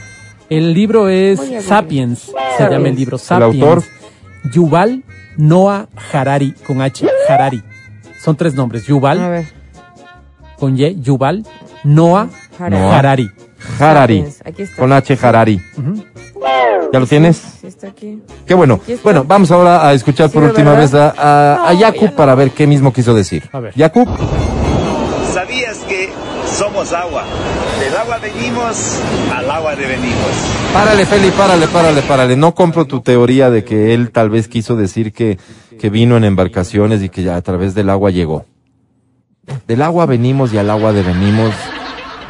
El 0.48 0.72
libro 0.74 1.08
es. 1.08 1.40
Sapiens, 1.64 2.32
se 2.56 2.68
llama 2.70 2.88
el 2.88 2.96
libro 2.96 3.16
¿El 3.16 3.20
Sapiens. 3.22 3.62
autor? 3.62 3.82
Yuval 4.52 5.02
Noah 5.36 5.88
Harari, 6.12 6.52
con 6.66 6.80
H, 6.80 7.06
Harari. 7.28 7.62
Son 8.22 8.36
tres 8.36 8.54
nombres, 8.54 8.86
Yuval, 8.86 9.46
con 10.58 10.78
Y, 10.78 11.00
Yuval, 11.00 11.44
Noah 11.84 12.28
Harari. 12.58 12.76
Noah. 12.80 12.98
Harari. 12.98 13.30
Harari. 13.78 14.18
Sapiens, 14.18 14.42
Aquí 14.44 14.62
está. 14.62 14.76
Con 14.76 14.92
H, 14.92 15.18
Harari. 15.22 15.60
¿Ya 16.92 17.00
lo 17.00 17.06
tienes? 17.06 17.36
Sí, 17.60 17.66
está 17.66 17.88
aquí. 17.88 18.20
Qué 18.46 18.54
bueno. 18.54 18.80
Aquí 18.82 18.92
está. 18.92 19.04
Bueno, 19.04 19.24
vamos 19.24 19.50
ahora 19.50 19.86
a 19.86 19.92
escuchar 19.92 20.30
por 20.30 20.42
última 20.44 20.72
¿verdad? 20.72 20.82
vez 20.82 20.94
a, 21.18 21.68
a, 21.68 21.74
no. 21.74 22.16
para 22.16 22.34
ver 22.34 22.50
qué 22.52 22.66
mismo 22.66 22.92
quiso 22.92 23.14
decir. 23.14 23.48
A 23.52 23.60
ver. 23.60 23.74
Yaku. 23.74 24.06
¿Sabías 25.34 25.78
que 25.88 26.10
somos 26.46 26.92
agua? 26.92 27.24
Del 27.80 27.96
agua 27.96 28.18
venimos, 28.18 29.00
al 29.36 29.50
agua 29.50 29.76
devenimos. 29.76 30.30
Párale, 30.72 31.04
Feli, 31.06 31.30
párale, 31.30 31.66
párale, 31.68 32.02
párale. 32.02 32.36
No 32.36 32.54
compro 32.54 32.86
tu 32.86 33.00
teoría 33.00 33.50
de 33.50 33.64
que 33.64 33.92
él 33.92 34.10
tal 34.10 34.30
vez 34.30 34.48
quiso 34.48 34.76
decir 34.76 35.12
que, 35.12 35.38
que 35.78 35.90
vino 35.90 36.16
en 36.16 36.24
embarcaciones 36.24 37.02
y 37.02 37.08
que 37.08 37.22
ya 37.22 37.36
a 37.36 37.42
través 37.42 37.74
del 37.74 37.90
agua 37.90 38.10
llegó. 38.10 38.46
Del 39.66 39.82
agua 39.82 40.06
venimos 40.06 40.52
y 40.54 40.58
al 40.58 40.70
agua 40.70 40.92
devenimos. 40.92 41.52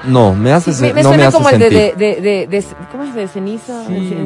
No, 0.06 0.34
me 0.34 0.52
hace, 0.52 0.70
Me, 0.80 0.92
me 0.94 1.02
no 1.02 1.08
suena 1.10 1.22
me 1.24 1.26
hace 1.28 1.36
como 1.36 1.48
el 1.50 1.58
de, 1.58 1.70
sentir. 1.70 1.96
de, 1.96 2.14
de, 2.14 2.20
de, 2.20 2.46
de- 2.46 2.64
¿cómo 2.92 3.04
es? 3.04 3.14
De 3.14 3.28
ceniza. 3.28 3.84
Sí, 3.86 4.16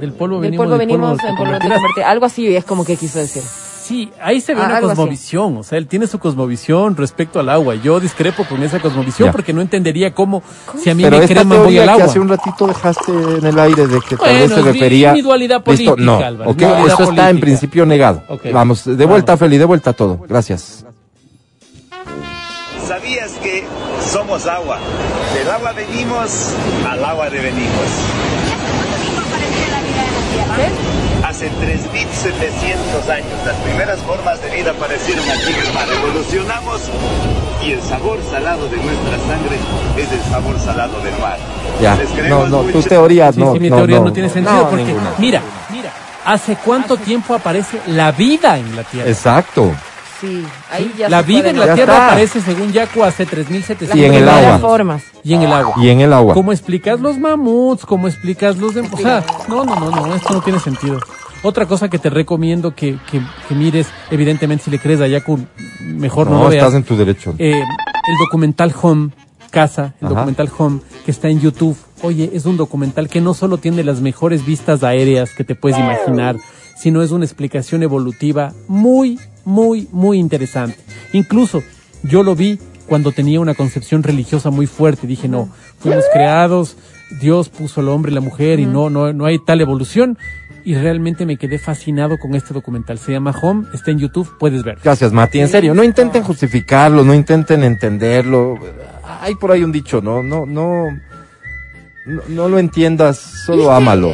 del 0.00 0.12
polvo 0.12 0.40
del 0.40 0.50
venimos, 0.50 0.66
polvo 0.66 0.78
del 0.78 0.88
polvo 0.88 1.06
venimos, 1.06 1.18
te 1.18 1.28
en 1.28 1.36
polvo 1.36 1.58
te. 1.94 2.04
Algo 2.04 2.26
así 2.26 2.54
es 2.56 2.64
como 2.64 2.84
que 2.84 2.96
quiso 2.96 3.18
decir. 3.18 3.42
Sí, 3.42 4.10
ahí 4.20 4.40
se 4.40 4.52
ve 4.52 4.62
Ah, 4.62 4.66
una 4.66 4.76
algo 4.78 4.88
así. 4.90 4.96
cosmovisión, 4.96 5.56
o 5.58 5.62
sea, 5.62 5.78
él 5.78 5.86
tiene 5.86 6.08
su 6.08 6.18
cosmovisión 6.18 6.96
respecto 6.96 7.38
al 7.38 7.48
agua. 7.48 7.76
Yo 7.76 8.00
discrepo 8.00 8.42
con 8.44 8.60
esa 8.64 8.80
cosmovisión 8.80 9.26
Ya. 9.28 9.32
porque 9.32 9.52
no 9.52 9.60
entendería 9.60 10.12
cómo, 10.12 10.42
si 10.82 10.90
a 10.90 10.94
mí 10.96 11.04
Pero 11.04 11.18
me 11.20 11.26
creman 11.28 11.62
voy 11.62 11.78
al 11.78 11.84
que 11.84 11.90
agua. 11.92 12.04
hace 12.06 12.18
un 12.18 12.28
ratito 12.28 12.66
dejaste 12.66 13.12
en 13.12 13.46
el 13.46 13.56
aire 13.56 13.86
de 13.86 14.00
que 14.00 14.16
tal 14.16 14.18
Bueno, 14.18 14.38
vez 14.40 14.48
se 14.52 14.58
es 14.58 14.64
mi- 14.66 14.72
refería. 14.72 15.12
mi 15.12 15.22
dualidad 15.22 15.62
Listo, 15.64 15.92
política, 15.92 15.94
no, 16.04 16.18
Álvaro, 16.18 16.50
ok, 16.50 16.56
mi 16.56 16.64
dualidad 16.64 16.86
eso 16.94 17.02
está 17.04 17.12
en 17.12 17.16
política. 17.36 17.40
principio 17.42 17.86
negado. 17.86 18.22
Ok, 18.28 18.40
Vamos, 18.52 18.84
de 18.84 19.04
vuelta, 19.06 19.32
vamos. 19.34 19.38
Feli, 19.40 19.56
de 19.58 19.64
vuelta 19.66 19.90
a 19.90 19.92
todo. 19.92 20.18
Gracias. 20.28 20.84
¿Sabías 22.86 23.32
que 23.42 23.64
somos 24.12 24.46
agua? 24.46 24.78
Del 25.34 25.50
agua 25.50 25.72
venimos, 25.72 26.52
al 26.88 27.04
agua 27.04 27.28
devenimos. 27.30 27.88
¿Cuánto 28.46 28.96
tiempo 29.02 29.20
apareció 29.26 29.66
la 29.72 29.80
vida 29.82 30.04
en 30.06 30.14
la 30.14 30.56
Tierra? 30.56 31.28
Hace 31.28 31.46
3.700 31.50 33.10
años 33.10 33.26
las 33.44 33.56
primeras 33.56 33.98
formas 34.00 34.40
de 34.40 34.50
vida 34.50 34.70
aparecieron 34.70 35.24
aquí 35.28 35.52
en 35.52 35.66
el 35.66 35.72
mar. 35.74 35.86
Evolucionamos 35.92 36.82
y 37.64 37.72
el 37.72 37.82
sabor 37.82 38.18
salado 38.30 38.68
de 38.68 38.76
nuestra 38.76 39.18
sangre 39.26 39.58
es 39.96 40.12
el 40.12 40.22
sabor 40.30 40.58
salado 40.60 41.00
del 41.00 41.18
mar. 41.18 41.38
Ya. 41.82 41.98
No, 42.28 42.46
no, 42.46 42.58
tu 42.60 42.76
mucho. 42.76 42.88
teoría 42.88 43.32
Sí, 43.32 43.40
no. 43.40 43.52
sí, 43.52 43.58
mi 43.58 43.70
no, 43.70 43.76
teoría 43.76 43.98
no, 43.98 44.04
no. 44.04 44.12
tiene 44.12 44.28
sentido 44.28 44.56
No, 44.58 44.70
porque, 44.70 44.84
ninguna. 44.84 45.10
mira, 45.18 45.42
mira, 45.70 45.90
¿hace 46.24 46.56
cuánto 46.64 46.96
tiempo 46.96 47.34
aparece 47.34 47.80
la 47.88 48.12
vida 48.12 48.56
en 48.58 48.76
la 48.76 48.84
Tierra? 48.84 49.10
Exacto. 49.10 49.72
Sí, 50.20 50.44
ahí 50.70 50.90
ya 50.98 51.08
la 51.10 51.20
se 51.22 51.26
vida 51.28 51.50
en 51.50 51.58
la 51.58 51.66
Ya. 51.66 51.74
Tierra 51.74 51.92
está. 51.92 52.06
aparece 52.08 52.40
según 52.40 52.72
Yaku 52.72 53.02
hace 53.04 53.26
3700 53.26 53.88
Las 53.88 53.96
Y 53.98 54.04
en 54.04 54.14
el 54.14 54.28
agua. 54.28 54.58
formas. 54.58 55.02
Y 55.22 55.34
en 55.34 55.42
el 55.42 55.52
agua. 55.52 55.74
Y 55.76 55.88
en 55.90 56.00
el 56.00 56.12
agua. 56.12 56.32
¿Cómo 56.34 56.52
explicas 56.52 57.00
los 57.00 57.18
mamuts? 57.18 57.84
¿Cómo 57.84 58.08
explicas 58.08 58.56
los 58.56 58.74
de... 58.74 58.80
O 58.80 58.96
sea, 58.96 59.22
no, 59.48 59.64
no, 59.64 59.74
no, 59.78 59.90
no, 59.90 60.14
esto 60.14 60.32
no 60.32 60.40
tiene 60.40 60.58
sentido. 60.58 60.98
Otra 61.42 61.66
cosa 61.66 61.88
que 61.90 61.98
te 61.98 62.08
recomiendo 62.08 62.74
que, 62.74 62.98
que, 63.10 63.20
que 63.48 63.54
mires, 63.54 63.88
evidentemente 64.10 64.64
si 64.64 64.70
le 64.70 64.78
crees 64.78 65.00
a 65.02 65.06
Yaku, 65.06 65.38
mejor 65.80 66.28
no, 66.28 66.38
No, 66.38 66.42
lo 66.44 66.48
veas. 66.50 66.64
estás 66.64 66.74
en 66.74 66.84
tu 66.84 66.96
derecho. 66.96 67.34
Eh, 67.38 67.60
el 67.60 68.16
documental 68.18 68.74
Home, 68.80 69.10
Casa, 69.50 69.94
el 70.00 70.06
Ajá. 70.06 70.14
documental 70.14 70.50
Home, 70.56 70.80
que 71.04 71.10
está 71.10 71.28
en 71.28 71.40
YouTube. 71.40 71.76
Oye, 72.02 72.30
es 72.32 72.46
un 72.46 72.56
documental 72.56 73.08
que 73.08 73.20
no 73.20 73.34
solo 73.34 73.58
tiene 73.58 73.84
las 73.84 74.00
mejores 74.00 74.46
vistas 74.46 74.82
aéreas 74.82 75.30
que 75.36 75.44
te 75.44 75.54
puedes 75.54 75.78
imaginar, 75.78 76.36
sino 76.76 77.02
es 77.02 77.10
una 77.10 77.24
explicación 77.26 77.82
evolutiva 77.82 78.52
muy, 78.66 79.18
muy, 79.46 79.88
muy 79.92 80.18
interesante. 80.18 80.76
Incluso 81.14 81.62
yo 82.02 82.22
lo 82.22 82.34
vi 82.34 82.58
cuando 82.86 83.12
tenía 83.12 83.40
una 83.40 83.54
concepción 83.54 84.02
religiosa 84.02 84.50
muy 84.50 84.66
fuerte. 84.66 85.06
Dije, 85.06 85.28
no, 85.28 85.48
fuimos 85.78 86.04
creados, 86.12 86.76
Dios 87.20 87.48
puso 87.48 87.80
al 87.80 87.88
hombre 87.88 88.12
y 88.12 88.14
la 88.14 88.20
mujer 88.20 88.60
y 88.60 88.66
no, 88.66 88.90
no, 88.90 89.12
no 89.12 89.24
hay 89.24 89.38
tal 89.38 89.60
evolución. 89.60 90.18
Y 90.64 90.74
realmente 90.74 91.26
me 91.26 91.36
quedé 91.36 91.58
fascinado 91.58 92.18
con 92.18 92.34
este 92.34 92.52
documental. 92.52 92.98
Se 92.98 93.12
llama 93.12 93.32
Home, 93.40 93.68
está 93.72 93.92
en 93.92 94.00
YouTube, 94.00 94.36
puedes 94.36 94.64
ver. 94.64 94.78
Gracias, 94.82 95.12
Mati. 95.12 95.38
En 95.38 95.48
serio, 95.48 95.74
no 95.74 95.84
intenten 95.84 96.24
justificarlo, 96.24 97.04
no 97.04 97.14
intenten 97.14 97.62
entenderlo. 97.62 98.58
Hay 99.20 99.36
por 99.36 99.52
ahí 99.52 99.62
un 99.62 99.70
dicho, 99.70 100.00
no, 100.00 100.24
no, 100.24 100.44
no, 100.44 100.90
no, 102.04 102.22
no 102.26 102.48
lo 102.48 102.58
entiendas, 102.58 103.16
solo 103.46 103.62
Es 103.62 103.68
que, 103.68 103.74
ámalo. 103.74 104.12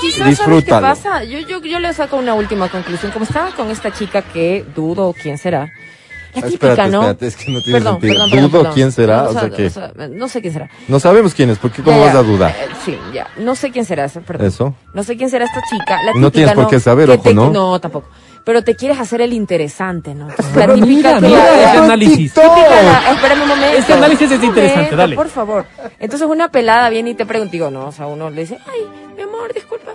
Quizás, 0.00 0.36
¿sabes 0.36 0.64
qué 0.64 0.70
pasa? 0.70 1.24
Yo, 1.24 1.38
yo, 1.40 1.60
yo 1.62 1.78
le 1.78 1.92
saco 1.92 2.16
una 2.16 2.34
última 2.34 2.68
conclusión. 2.68 3.12
Como 3.12 3.24
estaba 3.24 3.50
con 3.52 3.70
esta 3.70 3.92
chica 3.92 4.22
que 4.22 4.64
dudo 4.74 5.14
quién 5.20 5.38
será. 5.38 5.70
La 6.34 6.40
Ah, 6.42 6.46
típica, 6.46 6.68
espérate, 6.68 6.90
¿no? 6.90 7.00
espérate, 7.00 7.26
es 7.26 7.36
que 7.36 7.50
no 7.50 7.60
tiene 7.62 7.78
Perdón, 7.78 7.92
sentido. 7.94 8.12
perdón, 8.14 8.30
perdón, 8.30 8.50
Dudo 8.50 8.58
perdón. 8.60 8.74
quién 8.74 8.92
será, 8.92 9.22
No, 9.22 9.28
o 9.30 9.32
sea, 9.32 9.50
¿qué? 9.50 9.66
o 9.66 9.70
sea, 9.70 9.92
no 10.10 10.28
sé 10.28 10.40
quién 10.42 10.52
será. 10.52 10.70
No 10.86 11.00
sabemos 11.00 11.34
quién 11.34 11.50
es, 11.50 11.58
porque 11.58 11.82
¿cómo 11.82 11.98
Ya, 11.98 12.04
vas 12.06 12.14
a 12.14 12.22
dudar? 12.22 12.50
eh, 12.50 12.68
sí, 12.84 12.98
ya. 13.14 13.26
No 13.38 13.54
sé 13.56 13.70
quién 13.70 13.84
será, 13.86 14.06
perdón. 14.08 14.46
Eso. 14.46 14.74
No 14.92 15.02
sé 15.02 15.16
quién 15.16 15.30
será 15.30 15.46
esta 15.46 15.60
chica. 15.62 16.02
La 16.04 16.12
no 16.12 16.30
tienes 16.30 16.52
por 16.54 16.68
qué 16.68 16.78
saber, 16.80 17.06
Que 17.08 17.14
ojo, 17.14 17.22
te- 17.22 17.34
¿no? 17.34 17.50
No, 17.50 17.80
tampoco. 17.80 18.08
Pero 18.44 18.62
te 18.62 18.74
quieres 18.76 18.98
hacer 18.98 19.20
el 19.20 19.32
interesante, 19.32 20.14
¿no? 20.14 20.30
Entonces, 20.30 20.52
Pero 20.54 20.74
la 20.76 20.84
típica 20.84 21.20
mira, 21.20 21.28
mira 21.28 21.60
ya. 21.74 21.82
análisis. 21.84 22.34
La- 22.36 23.12
espérame 23.12 23.42
un 23.42 23.48
momento. 23.48 23.76
Ese 23.78 23.92
análisis 23.92 24.30
es 24.30 24.42
interesante, 24.42 24.96
dale. 24.96 25.16
Por 25.16 25.28
favor. 25.28 25.66
Entonces 25.98 26.26
una 26.28 26.50
pelada 26.50 26.88
viene 26.90 27.10
y 27.10 27.14
te 27.14 27.26
pregunta, 27.26 27.52
digo, 27.52 27.70
no, 27.70 27.88
o 27.88 27.92
sea, 27.92 28.06
uno 28.06 28.30
le 28.30 28.42
dice, 28.42 28.58
ay, 28.66 28.80
mi 29.16 29.22
amor, 29.22 29.52
disculpa, 29.52 29.92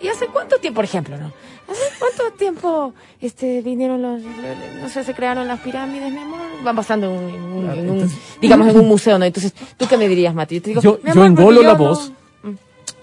¿y, 0.00 0.06
y 0.06 0.08
hace 0.08 0.26
cuánto 0.28 0.56
tiempo, 0.58 0.76
por 0.76 0.84
ejemplo, 0.86 1.16
no? 1.18 1.32
¿Hace 1.70 1.82
cuánto 1.98 2.34
tiempo 2.38 2.94
este, 3.20 3.60
vinieron 3.60 4.00
los, 4.00 4.22
no 4.22 4.88
sé, 4.88 5.04
se 5.04 5.12
crearon 5.12 5.46
las 5.46 5.60
pirámides, 5.60 6.10
mi 6.10 6.20
amor? 6.20 6.38
Van 6.64 6.74
pasando 6.76 7.06
en 7.06 7.12
un, 7.12 7.30
en 7.30 7.42
un- 7.42 7.70
en 7.70 7.90
un- 7.90 8.10
digamos, 8.40 8.68
en 8.68 8.78
un 8.80 8.88
museo, 8.88 9.18
¿no? 9.18 9.26
Entonces, 9.26 9.52
¿tú 9.76 9.86
qué 9.86 9.98
me 9.98 10.08
dirías, 10.08 10.34
Mati? 10.34 10.54
Yo 10.56 10.62
te 10.62 10.70
digo, 10.70 10.80
Yo, 10.80 10.98
"Mi 11.02 11.08
yo 11.12 11.12
amor, 11.22 11.26
engolo 11.26 11.56
porque 11.60 11.66
la 11.66 11.72
yo 11.72 11.78
no". 11.78 11.84
voz. 11.90 12.12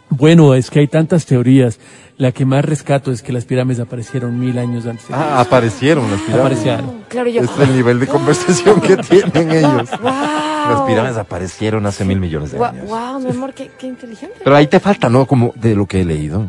Bueno, 0.09 0.53
es 0.55 0.69
que 0.69 0.79
hay 0.79 0.87
tantas 0.87 1.25
teorías. 1.25 1.79
La 2.17 2.31
que 2.31 2.45
más 2.45 2.63
rescato 2.63 3.11
es 3.11 3.21
que 3.21 3.33
las 3.33 3.43
pirámides 3.43 3.81
aparecieron 3.81 4.39
mil 4.39 4.57
años 4.57 4.85
antes. 4.85 5.05
Ah, 5.11 5.41
aparecieron 5.41 6.09
las 6.09 6.21
pirámides. 6.21 6.39
Aparecieron. 6.39 7.03
Claro, 7.09 7.29
yo. 7.29 7.41
Este 7.41 7.63
es 7.63 7.69
el 7.69 7.75
nivel 7.75 7.99
de 7.99 8.07
conversación 8.07 8.79
que 8.79 8.95
tienen 9.09 9.51
ellos. 9.51 9.89
Wow. 10.01 10.11
Las 10.11 10.81
pirámides 10.87 11.17
aparecieron 11.17 11.85
hace 11.85 12.05
mil 12.05 12.19
millones 12.19 12.51
de 12.53 12.57
Wow, 12.57 12.67
años. 12.67 12.87
wow, 12.87 13.19
mi 13.19 13.29
amor, 13.31 13.53
qué, 13.53 13.69
qué 13.77 13.87
inteligente. 13.87 14.35
Pero 14.43 14.55
ahí 14.55 14.67
te 14.67 14.79
falta, 14.79 15.09
¿no? 15.09 15.25
Como 15.25 15.51
de 15.55 15.75
lo 15.75 15.85
que 15.85 16.01
he 16.01 16.05
leído. 16.05 16.45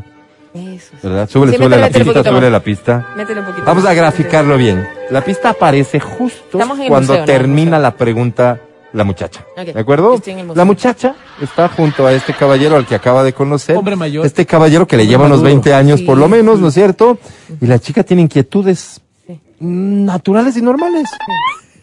Eso. 0.55 0.93
sí. 0.93 0.97
¿verdad? 1.09 1.29
Súbele, 1.29 1.53
Sí, 1.53 1.59
súbele 1.59 1.77
métele, 1.77 1.81
la 1.81 1.87
pista, 1.89 2.05
poquito 2.13 2.31
súbele 2.31 2.51
la 2.51 2.61
pista. 2.61 3.07
Métele 3.17 3.41
un 3.41 3.47
poquito 3.47 3.67
Vamos 3.67 3.85
a 3.85 3.93
graficarlo 3.95 4.57
bien. 4.57 4.89
La 5.11 5.21
pista 5.23 5.51
aparece 5.51 5.99
justo 6.01 6.59
cuando 6.89 7.25
termina 7.25 7.79
la 7.81 7.91
pregunta 7.97 8.61
la 8.97 9.05
muchacha. 9.05 9.45
¿De 9.57 9.79
acuerdo? 9.79 10.21
La 10.55 10.65
muchacha 10.65 11.15
está 11.41 11.69
junto 11.69 12.07
a 12.07 12.13
este 12.13 12.33
caballero 12.35 12.77
al 12.77 12.87
que 12.87 12.95
acaba 12.95 13.23
de 13.23 13.33
conocer. 13.33 13.77
Hombre 13.77 13.95
mayor. 13.97 14.25
Este 14.27 14.47
caballero 14.47 14.87
que 14.87 14.97
le 14.97 15.07
lleva 15.07 15.27
unos 15.27 15.39
maduro. 15.39 15.51
20 15.51 15.75
años 15.75 16.01
Sí. 16.01 16.07
por 16.07 16.17
lo 16.19 16.29
menos, 16.29 16.59
¿no 16.61 16.69
es 16.69 16.75
cierto? 16.75 17.19
Y 17.61 17.67
la 17.67 17.79
chica 17.79 18.03
tiene 18.03 18.23
inquietudes 18.23 19.01
Sí. 19.27 19.41
naturales 19.61 20.57
y 20.57 20.63
normales. 20.63 21.09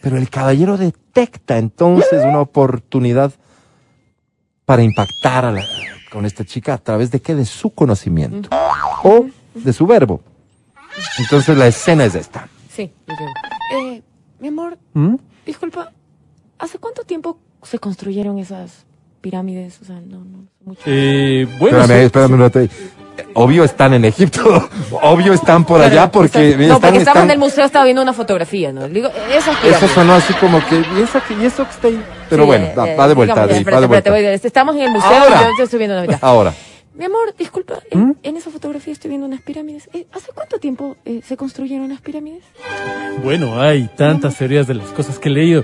Pero 0.01 0.17
el 0.17 0.29
caballero 0.29 0.77
detecta 0.77 1.57
entonces 1.57 2.23
una 2.25 2.39
oportunidad 2.41 3.31
para 4.65 4.81
impactar 4.83 5.45
a 5.45 5.51
la- 5.51 5.65
con 6.11 6.25
esta 6.25 6.43
chica 6.45 6.73
a 6.73 6.77
través 6.77 7.11
de 7.11 7.21
qué? 7.21 7.35
De 7.35 7.45
su 7.45 7.69
conocimiento. 7.71 8.49
O 9.03 9.25
de 9.55 9.73
su 9.73 9.85
verbo. 9.87 10.21
Entonces 11.19 11.57
la 11.57 11.67
escena 11.67 12.05
es 12.05 12.15
esta. 12.15 12.47
Sí. 12.69 12.91
Eh, 13.75 14.01
mi 14.39 14.47
amor, 14.47 14.77
¿Mm? 14.93 15.15
disculpa, 15.45 15.91
¿hace 16.63 16.77
cuánto 16.79 17.03
tiempo 17.03 17.37
se 17.61 17.79
construyeron 17.79 18.39
esas 18.39 18.85
pirámides? 19.21 19.79
O 19.81 19.85
sea, 19.85 19.95
no, 19.95 20.19
no, 20.19 20.45
mucho. 20.63 20.81
Eh, 20.85 21.47
bueno, 21.59 21.79
espérame, 21.81 21.99
sí- 22.01 22.05
espérame 22.05 22.33
un 22.33 22.39
rato. 22.39 22.59
Obvio 23.35 23.63
están 23.63 23.93
en 23.93 24.05
Egipto. 24.05 24.69
Obvio 25.03 25.33
están 25.33 25.65
por 25.65 25.81
allá 25.81 26.09
porque 26.11 26.49
Está- 26.51 26.57
no, 26.57 26.63
están, 26.63 26.81
porque 26.81 26.97
estamos 26.97 26.99
están- 26.99 27.23
en 27.25 27.31
el 27.31 27.37
museo, 27.39 27.65
estaba 27.65 27.85
viendo 27.85 28.01
una 28.01 28.13
fotografía, 28.13 28.71
¿no? 28.71 28.87
Digo, 28.87 29.09
esas 29.31 29.63
Eso 29.63 29.87
sonó 29.87 30.13
así 30.15 30.33
como 30.35 30.59
que, 30.67 30.75
¿y 30.97 31.01
eso, 31.01 31.19
que- 31.27 31.33
y 31.35 31.45
eso 31.45 31.63
que 31.65 31.71
está 31.71 31.87
ahí? 31.89 32.01
Pero 32.29 32.43
Sí, 32.43 32.47
bueno, 32.47 32.65
eh, 32.65 32.73
va, 32.77 32.89
eh, 32.89 32.95
va 32.95 33.07
de 33.07 33.13
vuelta, 33.13 33.33
digamos, 33.35 33.49
Adri, 33.51 33.57
espérate, 33.59 33.75
va 33.75 33.79
de 33.79 33.85
espérate, 33.85 34.09
vuelta. 34.09 34.11
voy 34.11 34.39
de- 34.39 34.47
Estamos 34.47 34.75
en 34.75 34.81
el 34.81 34.91
museo 34.91 35.09
Ahora. 35.11 35.41
yo, 35.43 35.47
yo 35.57 35.63
estoy 35.65 35.79
viendo 35.79 36.01
una 36.01 36.17
Ahora, 36.21 36.53
Mi 36.95 37.05
amor, 37.05 37.33
disculpa, 37.37 37.79
en, 37.91 37.99
¿Mm? 38.09 38.15
en 38.21 38.37
esa 38.37 38.49
fotografía 38.51 38.93
estoy 38.93 39.09
viendo 39.09 39.25
unas 39.27 39.41
pirámides. 39.41 39.89
Eh, 39.93 40.05
¿Hace 40.11 40.31
cuánto 40.33 40.59
tiempo 40.59 40.95
eh, 41.05 41.21
se 41.25 41.35
construyeron 41.37 41.89
las 41.89 42.01
pirámides? 42.01 42.43
bueno, 43.23 43.59
hay 43.61 43.89
tantas 43.95 44.35
teorías 44.37 44.67
de 44.67 44.73
las 44.75 44.87
cosas 44.89 45.17
que 45.19 45.29
he 45.29 45.31
leído. 45.31 45.63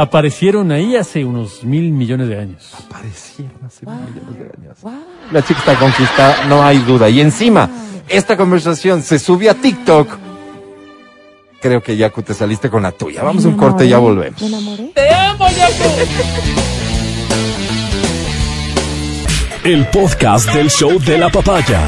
Aparecieron 0.00 0.70
ahí 0.70 0.94
hace 0.94 1.24
unos 1.24 1.64
mil 1.64 1.90
millones 1.90 2.28
de 2.28 2.38
años. 2.38 2.72
parecieron 2.88 3.56
hace 3.66 3.84
Wow. 3.84 3.94
millones 3.96 4.38
de 4.38 4.44
años. 4.66 4.78
Wow. 4.80 4.92
La 5.32 5.42
chica 5.42 5.58
está 5.58 5.76
conquistada, 5.76 6.44
no 6.44 6.62
hay 6.62 6.78
duda. 6.78 7.08
Y 7.10 7.20
encima, 7.20 7.68
esta 8.06 8.36
conversación 8.36 9.02
se 9.02 9.18
sube 9.18 9.50
a 9.50 9.54
TikTok. 9.54 10.08
Creo 11.60 11.82
que 11.82 11.96
Yaku 11.96 12.22
te 12.22 12.32
saliste 12.32 12.70
con 12.70 12.84
la 12.84 12.92
tuya. 12.92 13.24
Vamos 13.24 13.44
a 13.44 13.48
un 13.48 13.56
corte 13.56 13.86
y 13.86 13.88
ya 13.88 13.98
volvemos. 13.98 14.40
Me 14.40 14.46
enamoré. 14.46 14.92
El 19.64 19.84
podcast 19.88 20.54
del 20.54 20.70
show 20.70 20.96
de 21.00 21.18
la 21.18 21.28
papaya. 21.28 21.80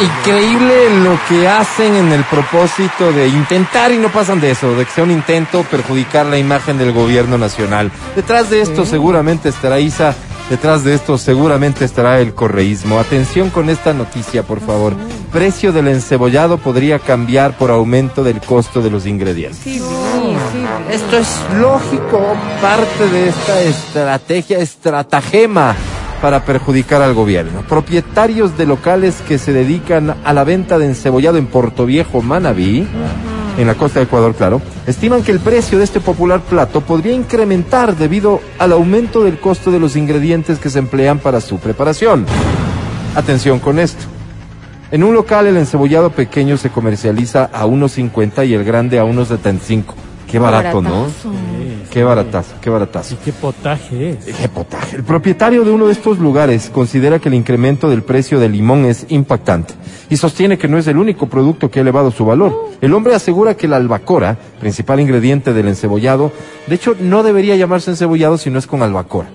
Increíble 0.00 1.00
lo 1.04 1.18
que 1.28 1.46
hacen 1.46 1.94
en 1.94 2.12
el 2.12 2.24
propósito 2.24 3.12
de 3.12 3.28
intentar, 3.28 3.92
y 3.92 3.98
no 3.98 4.08
pasan 4.08 4.40
de 4.40 4.50
eso, 4.50 4.74
de 4.74 4.84
que 4.84 4.90
sea 4.90 5.04
un 5.04 5.10
intento 5.10 5.62
perjudicar 5.64 6.26
la 6.26 6.38
imagen 6.38 6.78
del 6.78 6.92
gobierno 6.92 7.38
nacional. 7.38 7.90
Detrás 8.16 8.50
de 8.50 8.62
esto 8.62 8.84
seguramente 8.86 9.48
estará 9.50 9.80
Isa, 9.80 10.14
detrás 10.50 10.82
de 10.82 10.94
esto 10.94 11.18
seguramente 11.18 11.84
estará 11.84 12.20
el 12.20 12.34
correísmo. 12.34 12.98
Atención 12.98 13.50
con 13.50 13.70
esta 13.70 13.92
noticia, 13.92 14.42
por 14.42 14.60
favor. 14.60 14.94
Precio 15.30 15.72
del 15.72 15.88
encebollado 15.88 16.58
podría 16.58 16.98
cambiar 16.98 17.56
por 17.56 17.70
aumento 17.70 18.24
del 18.24 18.40
costo 18.40 18.80
de 18.80 18.90
los 18.90 19.06
ingredientes. 19.06 19.60
Sí, 19.62 19.78
sí, 19.78 19.80
sí. 19.80 20.64
Esto 20.90 21.18
es 21.18 21.28
lógico, 21.58 22.34
parte 22.60 23.08
de 23.08 23.28
esta 23.28 23.60
estrategia, 23.60 24.58
estratagema 24.58 25.76
para 26.22 26.44
perjudicar 26.44 27.02
al 27.02 27.14
gobierno. 27.14 27.62
Propietarios 27.68 28.56
de 28.56 28.64
locales 28.64 29.20
que 29.26 29.38
se 29.38 29.52
dedican 29.52 30.14
a 30.24 30.32
la 30.32 30.44
venta 30.44 30.78
de 30.78 30.86
encebollado 30.86 31.36
en 31.36 31.46
Portoviejo, 31.46 32.22
Manabí, 32.22 32.86
en 33.58 33.66
la 33.66 33.74
costa 33.74 33.98
de 33.98 34.04
Ecuador, 34.04 34.34
claro, 34.34 34.62
estiman 34.86 35.24
que 35.24 35.32
el 35.32 35.40
precio 35.40 35.78
de 35.78 35.84
este 35.84 36.00
popular 36.00 36.40
plato 36.40 36.80
podría 36.80 37.12
incrementar 37.12 37.96
debido 37.96 38.40
al 38.60 38.72
aumento 38.72 39.24
del 39.24 39.40
costo 39.40 39.72
de 39.72 39.80
los 39.80 39.96
ingredientes 39.96 40.60
que 40.60 40.70
se 40.70 40.78
emplean 40.78 41.18
para 41.18 41.40
su 41.40 41.58
preparación. 41.58 42.24
Atención 43.16 43.58
con 43.58 43.80
esto. 43.80 44.04
En 44.92 45.02
un 45.02 45.14
local 45.14 45.48
el 45.48 45.56
encebollado 45.56 46.10
pequeño 46.10 46.56
se 46.56 46.70
comercializa 46.70 47.50
a 47.52 47.66
1.50 47.66 48.46
y 48.46 48.54
el 48.54 48.62
grande 48.62 49.00
a 49.00 49.04
1.75. 49.04 49.94
Qué 50.30 50.38
barato, 50.38 50.80
¿no? 50.80 51.08
Qué 51.92 52.02
baratazo, 52.02 52.54
qué 52.62 52.70
baratazo. 52.70 53.14
¿Y 53.14 53.16
qué 53.18 53.32
potaje 53.34 54.10
es? 54.12 54.24
Qué 54.34 54.48
potaje. 54.48 54.96
El 54.96 55.04
propietario 55.04 55.62
de 55.62 55.72
uno 55.72 55.88
de 55.88 55.92
estos 55.92 56.18
lugares 56.18 56.70
considera 56.72 57.18
que 57.18 57.28
el 57.28 57.34
incremento 57.34 57.90
del 57.90 58.02
precio 58.02 58.40
del 58.40 58.52
limón 58.52 58.86
es 58.86 59.04
impactante 59.10 59.74
y 60.08 60.16
sostiene 60.16 60.56
que 60.56 60.68
no 60.68 60.78
es 60.78 60.86
el 60.86 60.96
único 60.96 61.28
producto 61.28 61.70
que 61.70 61.80
ha 61.80 61.82
elevado 61.82 62.10
su 62.10 62.24
valor. 62.24 62.70
El 62.80 62.94
hombre 62.94 63.14
asegura 63.14 63.58
que 63.58 63.68
la 63.68 63.76
albacora, 63.76 64.38
principal 64.58 65.00
ingrediente 65.00 65.52
del 65.52 65.68
encebollado, 65.68 66.32
de 66.66 66.76
hecho 66.76 66.96
no 66.98 67.22
debería 67.22 67.56
llamarse 67.56 67.90
encebollado 67.90 68.38
si 68.38 68.48
no 68.48 68.58
es 68.58 68.66
con 68.66 68.82
albacora. 68.82 69.28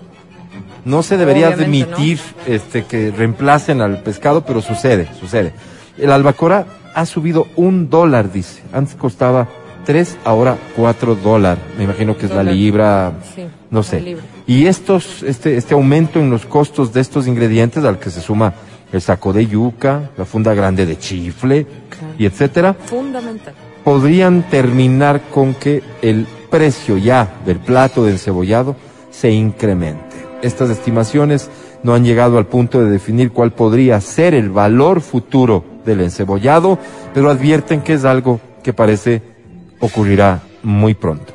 No 0.83 1.03
se 1.03 1.15
debería 1.15 1.49
Obviamente, 1.49 1.93
admitir 1.93 2.19
este, 2.47 2.85
que 2.85 3.11
reemplacen 3.11 3.81
al 3.81 4.01
pescado, 4.01 4.45
pero 4.45 4.63
sucede, 4.63 5.07
sucede. 5.19 5.53
El 5.99 6.11
albacora 6.11 6.65
ha 6.95 7.05
subido 7.05 7.45
un 7.55 7.91
dólar, 7.91 8.31
dice. 8.31 8.63
Antes 8.73 8.95
costaba 8.95 9.47
tres, 9.87 10.17
ahora 10.25 10.57
cuatro 10.75 11.15
dólares. 11.15 11.63
Me 11.77 11.85
imagino 11.85 12.17
que 12.17 12.25
es 12.25 12.31
la 12.33 12.43
libra, 12.43 13.13
Sí, 13.33 13.43
no 13.71 13.81
sé. 13.83 14.01
libra. 14.01 14.23
Y 14.45 14.65
estos, 14.67 15.23
este, 15.23 15.55
este 15.55 15.73
aumento 15.73 16.19
en 16.19 16.29
los 16.29 16.45
costos 16.45 16.91
de 16.91 16.99
estos 16.99 17.25
ingredientes, 17.25 17.85
al 17.85 17.97
que 17.97 18.09
se 18.09 18.19
suma 18.19 18.53
el 18.91 19.01
saco 19.01 19.31
de 19.31 19.47
yuca, 19.47 20.11
la 20.17 20.25
funda 20.25 20.53
grande 20.53 20.85
de 20.85 20.97
chifle, 20.99 21.65
Claro. 21.89 22.13
y 22.19 22.25
etcétera, 22.25 22.73
Fundamental. 22.73 23.53
podrían 23.85 24.43
terminar 24.49 25.21
con 25.33 25.53
que 25.53 25.81
el 26.01 26.27
precio 26.49 26.97
ya 26.97 27.27
del 27.45 27.59
plato 27.59 28.03
de 28.03 28.11
encebollado 28.11 28.75
se 29.09 29.31
incremente. 29.31 30.15
Estas 30.41 30.69
estimaciones 30.69 31.49
no 31.83 31.93
han 31.93 32.03
llegado 32.03 32.37
al 32.37 32.45
punto 32.47 32.83
de 32.83 32.89
definir 32.89 33.31
cuál 33.31 33.51
podría 33.51 34.01
ser 34.01 34.33
el 34.33 34.49
valor 34.49 34.99
futuro 34.99 35.63
del 35.85 36.01
encebollado, 36.01 36.77
pero 37.13 37.29
advierten 37.29 37.79
que 37.81 37.93
es 37.93 38.03
algo 38.03 38.41
que 38.63 38.73
parece 38.73 39.36
ocurrirá 39.79 40.41
muy 40.63 40.93
pronto. 40.93 41.33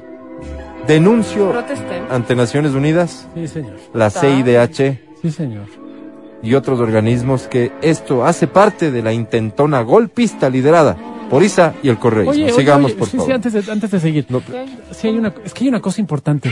Denuncio 0.87 1.51
Protestemos. 1.53 2.11
ante 2.11 2.35
Naciones 2.35 2.73
Unidas, 2.73 3.29
Sí, 3.35 3.47
señor. 3.49 3.75
la 3.95 4.11
CIDH 4.11 4.99
Sí, 5.23 5.31
señor. 5.31 5.67
y 6.43 6.55
otros 6.55 6.81
organismos 6.81 7.47
que 7.47 7.71
esto 7.83 8.25
hace 8.25 8.49
parte 8.49 8.91
de 8.91 9.03
la 9.03 9.13
intentona 9.13 9.81
golpista 9.83 10.51
liderada 10.51 10.97
por 11.31 11.43
ISA 11.45 11.75
y 11.83 11.89
el. 11.89 11.99
Oye, 12.03 12.27
oye, 12.29 12.53
Sigamos, 12.53 12.91
oye, 12.91 12.99
por 12.99 13.09
sí, 13.09 13.17
favor. 13.17 13.27
sí, 13.31 13.33
antes 13.35 13.53
de, 13.53 13.73
antes 13.73 13.91
de 13.93 14.01
seguir. 14.01 14.27
No, 14.29 14.43
Sí, 14.91 15.07
hay 15.09 15.17
una, 15.17 15.33
es 15.45 15.55
que 15.55 15.65
hay 15.65 15.69
una 15.69 15.81
cosa 15.81 16.01
importante. 16.01 16.51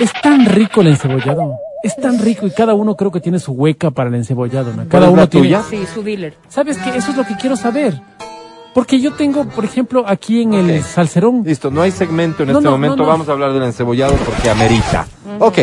Es 0.00 0.12
tan 0.22 0.44
rico 0.44 0.80
el 0.80 0.88
encebollado. 0.88 1.54
Es 1.82 1.94
tan 1.96 2.18
rico 2.18 2.44
y 2.46 2.50
cada 2.50 2.74
uno 2.74 2.96
creo 2.96 3.12
que 3.12 3.20
tiene 3.20 3.38
su 3.38 3.52
hueca 3.52 3.92
para 3.92 4.08
el 4.08 4.16
encebollado. 4.16 4.72
¿no? 4.74 4.88
Cada 4.88 5.08
uno 5.08 5.28
tiene. 5.28 5.46
tuya? 5.46 5.62
Sí, 5.62 5.86
su 5.94 6.02
dealer. 6.02 6.34
¿Sabes 6.48 6.76
qué? 6.78 6.90
Eso 6.96 7.12
es 7.12 7.16
lo 7.16 7.24
que 7.24 7.36
quiero 7.36 7.54
saber. 7.56 8.02
Porque 8.74 9.00
yo 9.00 9.12
tengo, 9.14 9.44
por 9.48 9.64
ejemplo, 9.64 10.04
aquí 10.06 10.42
en 10.42 10.54
el 10.54 10.78
Ok. 10.78 10.84
Salcerón. 10.84 11.42
Listo, 11.44 11.70
no 11.70 11.82
hay 11.82 11.90
segmento 11.90 12.42
en 12.44 12.50
No, 12.52 12.58
este 12.58 12.64
no, 12.64 12.70
momento, 12.72 12.96
no, 12.96 13.06
vamos 13.06 13.28
a 13.28 13.32
hablar 13.32 13.52
del 13.52 13.62
encebollado 13.64 14.14
porque 14.24 14.48
amerita. 14.50 15.06
Ok, 15.40 15.58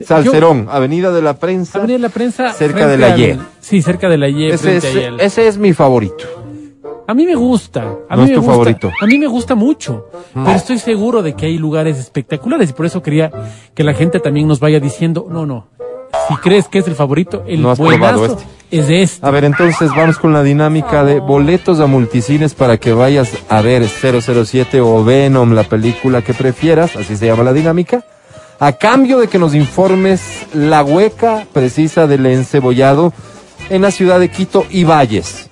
Salcerón, 0.00 0.68
Avenida 0.70 1.12
de 1.12 1.22
la 1.22 1.34
Prensa. 1.34 1.78
Avenida 1.78 1.96
de 1.96 2.02
la 2.02 2.08
Prensa. 2.08 2.52
Cerca 2.52 2.86
de 2.86 2.98
la 2.98 3.12
al- 3.14 3.20
Y. 3.20 3.38
Sí, 3.60 3.82
cerca 3.82 4.08
de 4.08 4.18
la 4.18 4.28
Y. 4.28 4.50
Ese 4.50 4.76
es, 4.76 4.84
al- 4.84 5.20
ese 5.20 5.48
es 5.48 5.58
mi 5.58 5.72
favorito. 5.72 6.24
A 7.08 7.14
mí 7.14 7.26
me 7.26 7.34
gusta. 7.34 7.80
A 8.08 8.16
No 8.16 8.22
mí 8.22 8.24
es 8.24 8.28
me 8.30 8.34
tu 8.36 8.40
gusta. 8.42 8.52
favorito. 8.52 8.90
A 9.00 9.06
mí 9.06 9.18
me 9.18 9.26
gusta 9.26 9.54
mucho. 9.54 10.06
Pero 10.32 10.52
estoy 10.52 10.78
seguro 10.78 11.22
de 11.22 11.34
que 11.34 11.46
hay 11.46 11.58
lugares 11.58 11.98
espectaculares 11.98 12.70
y 12.70 12.72
por 12.74 12.86
eso 12.86 13.02
quería 13.02 13.30
que 13.74 13.82
la 13.82 13.92
gente 13.92 14.20
también 14.20 14.46
nos 14.46 14.60
vaya 14.60 14.78
diciendo, 14.78 15.26
no, 15.28 15.44
no. 15.44 15.66
Si 16.28 16.36
crees 16.36 16.68
que 16.68 16.78
es 16.78 16.88
el 16.88 16.94
favorito, 16.94 17.44
el 17.46 17.62
No 17.62 17.70
has 17.70 17.78
probado 17.78 18.18
buenazo 18.18 18.40
este. 18.70 18.78
es 18.78 19.12
este. 19.12 19.26
A 19.26 19.30
ver, 19.30 19.44
entonces 19.44 19.90
vamos 19.94 20.18
con 20.18 20.32
la 20.32 20.42
dinámica 20.42 21.04
de 21.04 21.20
boletos 21.20 21.80
a 21.80 21.86
multicines 21.86 22.54
para 22.54 22.76
que 22.76 22.92
vayas 22.92 23.32
a 23.48 23.60
ver 23.62 23.86
007 23.88 24.80
o 24.80 25.04
Venom, 25.04 25.52
la 25.52 25.64
película 25.64 26.22
que 26.22 26.34
prefieras, 26.34 26.96
así 26.96 27.16
se 27.16 27.26
llama 27.26 27.44
la 27.44 27.52
dinámica. 27.52 28.04
A 28.60 28.72
cambio 28.72 29.18
de 29.18 29.28
que 29.28 29.38
nos 29.38 29.54
informes 29.54 30.46
la 30.54 30.84
hueca 30.84 31.46
precisa 31.52 32.06
del 32.06 32.26
encebollado 32.26 33.12
en 33.70 33.82
la 33.82 33.90
ciudad 33.90 34.20
de 34.20 34.30
Quito 34.30 34.66
y 34.70 34.84
Valles. 34.84 35.48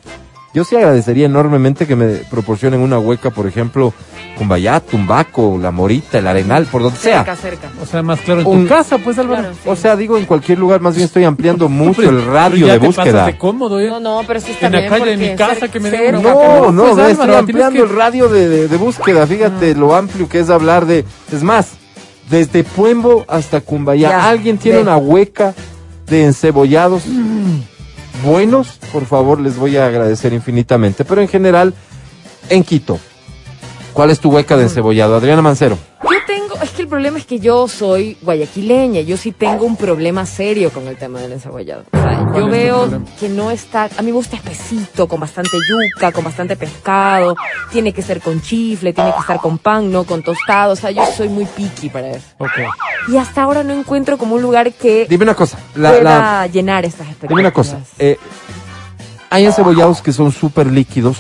Yo 0.53 0.65
sí 0.65 0.75
agradecería 0.75 1.27
enormemente 1.27 1.87
que 1.87 1.95
me 1.95 2.07
proporcionen 2.29 2.81
una 2.81 2.99
hueca, 2.99 3.31
por 3.31 3.47
ejemplo, 3.47 3.95
Cumbayá, 4.37 4.81
Tumbaco, 4.81 5.57
La 5.63 5.71
Morita, 5.71 6.19
El 6.19 6.27
Arenal, 6.27 6.67
por 6.67 6.83
donde 6.83 6.99
sea. 6.99 7.19
Cerca, 7.19 7.37
cerca. 7.37 7.71
O 7.81 7.87
sea, 7.87 8.03
más 8.03 8.19
claro, 8.21 8.41
en 8.41 8.47
Un- 8.49 8.63
tu 8.65 8.69
casa, 8.69 8.99
pues, 8.99 9.17
Álvaro. 9.19 9.43
Claro, 9.43 9.55
sí. 9.63 9.69
O 9.69 9.77
sea, 9.77 9.95
digo 9.95 10.19
en 10.19 10.25
cualquier 10.25 10.59
lugar, 10.59 10.81
más 10.81 10.97
bien 10.97 11.05
estoy 11.07 11.23
ampliando 11.23 11.69
mucho 11.69 12.03
el 12.03 12.25
radio 12.27 12.67
ya 12.67 12.73
de 12.73 12.81
te 12.81 12.87
búsqueda. 12.87 13.05
pasas 13.13 13.27
de 13.27 13.39
cómodo, 13.39 13.79
¿eh? 13.79 13.89
No, 13.91 14.01
no, 14.01 14.23
pero 14.27 14.41
sí 14.41 14.51
está 14.51 14.67
En 14.67 14.73
la 14.73 14.79
bien. 14.81 14.91
calle 14.91 15.17
de 15.17 15.31
mi 15.31 15.37
casa 15.37 15.69
que 15.69 15.79
me 15.79 15.89
den 15.91 16.01
cerca. 16.01 16.19
una 16.19 16.33
No, 16.33 16.73
no, 16.73 16.83
pues, 16.83 16.99
Álvaro, 16.99 17.11
estoy 17.11 17.35
ampliando 17.37 17.77
que- 17.85 17.91
el 17.91 17.97
radio 17.97 18.29
de, 18.29 18.49
de- 18.49 18.69
de 18.69 18.77
búsqueda. 18.77 19.27
Fíjate 19.29 19.75
lo 19.77 19.95
amplio 19.95 20.29
que 20.29 20.41
es 20.41 20.51
hablar 20.51 20.85
de. 20.85 21.05
Es 21.33 21.45
más, 21.45 21.69
desde 22.29 22.65
Puembo 22.65 23.25
hasta 23.29 23.61
Cumbayá. 23.61 24.09
Ya, 24.11 24.29
Alguien 24.29 24.59
tiene 24.59 24.81
una 24.81 24.97
hueca 24.97 25.55
de 26.07 26.25
encebollados. 26.25 27.05
Buenos, 28.23 28.79
por 28.93 29.07
favor, 29.07 29.41
les 29.41 29.57
voy 29.57 29.77
a 29.77 29.87
agradecer 29.87 30.33
infinitamente. 30.33 31.05
Pero 31.05 31.21
en 31.21 31.29
general, 31.29 31.75
en 32.49 32.65
Quito, 32.65 32.99
¿cuál 33.93 34.11
es 34.11 34.21
tu 34.21 34.31
hueca 34.31 34.57
de 34.57 34.65
encebollado? 34.65 35.17
Adriana 35.17 35.43
Mancero. 35.43 35.79
Problema 36.91 37.19
es 37.19 37.25
que 37.25 37.39
yo 37.39 37.67
soy 37.69 38.19
guayaquileña, 38.21 39.01
yo 39.01 39.17
sí 39.17 39.33
tengo 39.33 39.65
un 39.65 39.77
problema 39.77 40.27
serio 40.27 40.71
con 40.71 40.87
el 40.89 40.97
tema 40.97 41.21
del 41.21 41.33
encebollado. 41.33 41.85
O 41.93 41.97
sea, 41.97 42.27
¿Cuál 42.31 42.35
yo 42.45 42.49
veo 42.51 43.03
que 43.19 43.29
no 43.31 43.51
está, 43.51 43.85
a 43.97 44.03
mí 44.03 44.07
me 44.09 44.13
gusta 44.13 44.37
espesito, 44.37 45.09
con 45.09 45.19
bastante 45.21 45.51
yuca, 45.69 46.13
con 46.13 46.25
bastante 46.25 46.57
pescado, 46.57 47.35
tiene 47.73 47.93
que 47.95 48.03
ser 48.03 48.21
con 48.21 48.43
chifle, 48.43 48.93
tiene 48.93 49.13
que 49.15 49.21
estar 49.21 49.41
con 49.41 49.57
pan, 49.59 49.91
no 49.91 50.05
con 50.05 50.23
tostado, 50.23 50.75
o 50.75 50.77
sea, 50.77 50.91
yo 50.91 51.03
soy 51.17 51.29
muy 51.31 51.47
picky 51.47 51.89
para 51.89 52.11
eso. 52.11 52.27
Ok. 52.39 52.51
Y 53.09 53.17
hasta 53.17 53.43
ahora 53.43 53.63
no 53.65 53.73
encuentro 53.73 54.19
como 54.19 54.35
un 54.35 54.43
lugar 54.43 54.73
que 54.73 55.07
Dime 55.09 55.25
una 55.25 55.35
cosa. 55.35 55.59
La, 55.77 55.91
pueda 55.91 56.03
la- 56.03 56.47
llenar 56.49 56.85
estas 56.85 57.07
expectativas. 57.09 57.31
dime 57.31 57.41
una 57.41 57.53
cosa. 57.53 57.81
eh, 57.99 58.19
hay 59.31 59.47
encebollados 59.47 60.03
que 60.03 60.13
son 60.13 60.33
súper 60.33 60.67
líquidos 60.67 61.17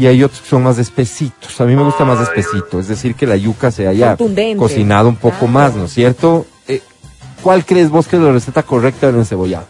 y 0.00 0.06
hay 0.06 0.22
otros 0.24 0.40
que 0.40 0.48
son 0.48 0.62
más 0.62 0.78
espesitos. 0.78 1.60
A 1.60 1.64
mí 1.66 1.76
me 1.76 1.82
gusta 1.82 2.04
más 2.04 2.20
espesito, 2.20 2.80
es 2.80 2.88
decir, 2.88 3.14
que 3.14 3.26
la 3.26 3.36
yuca 3.36 3.70
se 3.70 3.86
haya 3.86 4.16
cocinado 4.56 5.08
un 5.10 5.16
poco 5.16 5.36
Claro. 5.40 5.52
más, 5.52 5.74
¿no 5.74 5.84
es 5.84 5.92
cierto? 5.92 6.46
Eh, 6.66 6.80
¿Cuál 7.42 7.64
crees 7.66 7.90
vos 7.90 8.08
que 8.08 8.16
es 8.16 8.22
la 8.22 8.32
receta 8.32 8.62
correcta 8.62 9.08
del 9.08 9.16
encebollado? 9.16 9.66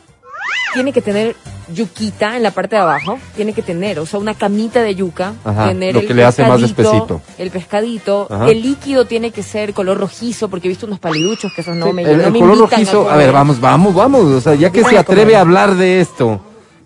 tiene 0.72 0.92
que 0.92 1.02
tener 1.02 1.34
yuquita 1.74 2.36
en 2.36 2.44
la 2.44 2.52
parte 2.52 2.76
de 2.76 2.82
abajo, 2.82 3.18
tiene 3.34 3.52
que 3.52 3.60
tener, 3.60 3.98
o 3.98 4.06
sea, 4.06 4.20
una 4.20 4.34
camita 4.34 4.80
de 4.82 4.94
yuca, 4.94 5.34
Ajá, 5.44 5.66
tener 5.66 5.94
lo 5.94 6.00
el 6.00 6.06
que 6.06 6.14
le 6.14 6.22
hace 6.24 6.44
más 6.44 6.60
pescadito, 6.60 6.92
espesito. 6.92 7.20
El 7.38 7.50
pescadito, 7.50 8.28
Ajá. 8.30 8.48
el 8.48 8.62
líquido 8.62 9.04
tiene 9.04 9.32
que 9.32 9.42
ser 9.42 9.74
color 9.74 9.98
rojizo, 9.98 10.48
porque 10.48 10.68
he 10.68 10.70
visto 10.70 10.86
unos 10.86 11.00
paliduchos 11.00 11.52
que 11.56 11.62
esos 11.62 11.74
no 11.74 11.86
Sí, 11.86 11.92
me, 11.92 12.02
el, 12.02 12.18
no 12.18 12.24
el 12.24 12.32
me 12.32 12.38
color 12.38 12.58
rojizo, 12.58 13.10
a, 13.10 13.16
ver, 13.16 13.32
vamos, 13.32 13.60
vamos, 13.60 13.92
vamos, 13.94 14.22
o 14.26 14.40
sea, 14.40 14.54
ya 14.54 14.70
que 14.70 14.84
se 14.84 14.96
atreve 14.96 15.22
comer. 15.32 15.36
a 15.36 15.40
hablar 15.40 15.74
de 15.74 16.00
esto. 16.00 16.40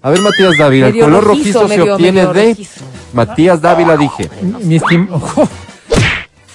A 0.04 0.10
ver, 0.10 0.20
Matías 0.20 0.52
Dávila, 0.58 0.88
el 0.88 0.98
color 1.00 1.24
rojizo, 1.24 1.62
rojizo, 1.62 1.82
se 1.82 1.90
obtiene 1.90 2.26
de... 2.26 2.50
rojizo. 2.50 2.84
Matías 3.14 3.60
Dávila 3.62 3.96
dije. 3.96 4.28
Mi 4.62 4.76
estim-. 4.76 5.08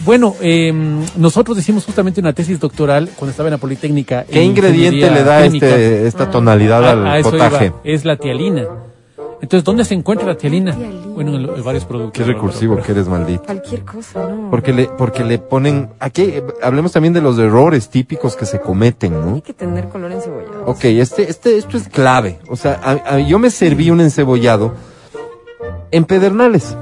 Bueno, 0.05 0.35
eh, 0.39 0.71
nosotros 1.17 1.57
hicimos 1.57 1.83
justamente 1.83 2.21
una 2.21 2.31
tesis 2.31 2.59
doctoral 2.59 3.09
cuando 3.15 3.31
estaba 3.31 3.49
en 3.49 3.53
la 3.53 3.57
Politécnica. 3.57 4.23
¿Qué 4.23 4.39
en 4.41 4.51
ingrediente 4.51 5.09
le 5.11 5.23
da 5.23 5.43
este, 5.45 6.05
esta 6.07 6.29
tonalidad 6.29 6.85
A- 6.85 6.91
al 6.91 7.07
a 7.07 7.17
eso 7.19 7.31
potaje? 7.31 7.65
iba, 7.65 7.75
es 7.83 8.05
la 8.05 8.17
tialina. 8.17 8.65
Entonces, 9.41 9.63
¿dónde 9.63 9.83
se 9.85 9.93
encuentra 9.93 10.27
la 10.27 10.35
tialina? 10.37 10.75
Bueno, 11.15 11.35
en, 11.35 11.49
en 11.57 11.63
varios 11.63 11.85
productos. 11.85 12.13
Qué 12.13 12.23
recursivo 12.31 12.77
que 12.77 12.91
eres, 12.91 13.07
maldito. 13.07 13.43
Cualquier 13.43 13.81
cosa, 13.83 14.27
¿no? 14.27 14.49
Porque 14.51 14.73
le, 14.73 14.85
porque 14.89 15.23
le 15.23 15.39
ponen, 15.39 15.89
aquí 15.99 16.23
eh, 16.23 16.43
hablemos 16.61 16.91
también 16.91 17.13
de 17.13 17.21
los 17.21 17.39
errores 17.39 17.89
típicos 17.89 18.35
que 18.35 18.45
se 18.45 18.59
cometen, 18.59 19.13
Hay 19.15 19.19
¿no? 19.21 19.41
que 19.41 19.53
tener 19.53 19.87
color 19.87 20.11
encebollado. 20.11 20.48
Ok, 20.65 20.85
este, 20.85 21.29
este, 21.29 21.57
esto 21.57 21.77
es 21.77 21.87
clave. 21.89 22.39
O 22.49 22.55
sea, 22.55 22.79
a- 22.83 23.15
a- 23.15 23.19
yo 23.19 23.39
me 23.39 23.49
serví 23.49 23.89
un 23.89 24.01
encebollado 24.01 24.73
en 25.91 26.05
Pedernales 26.05 26.75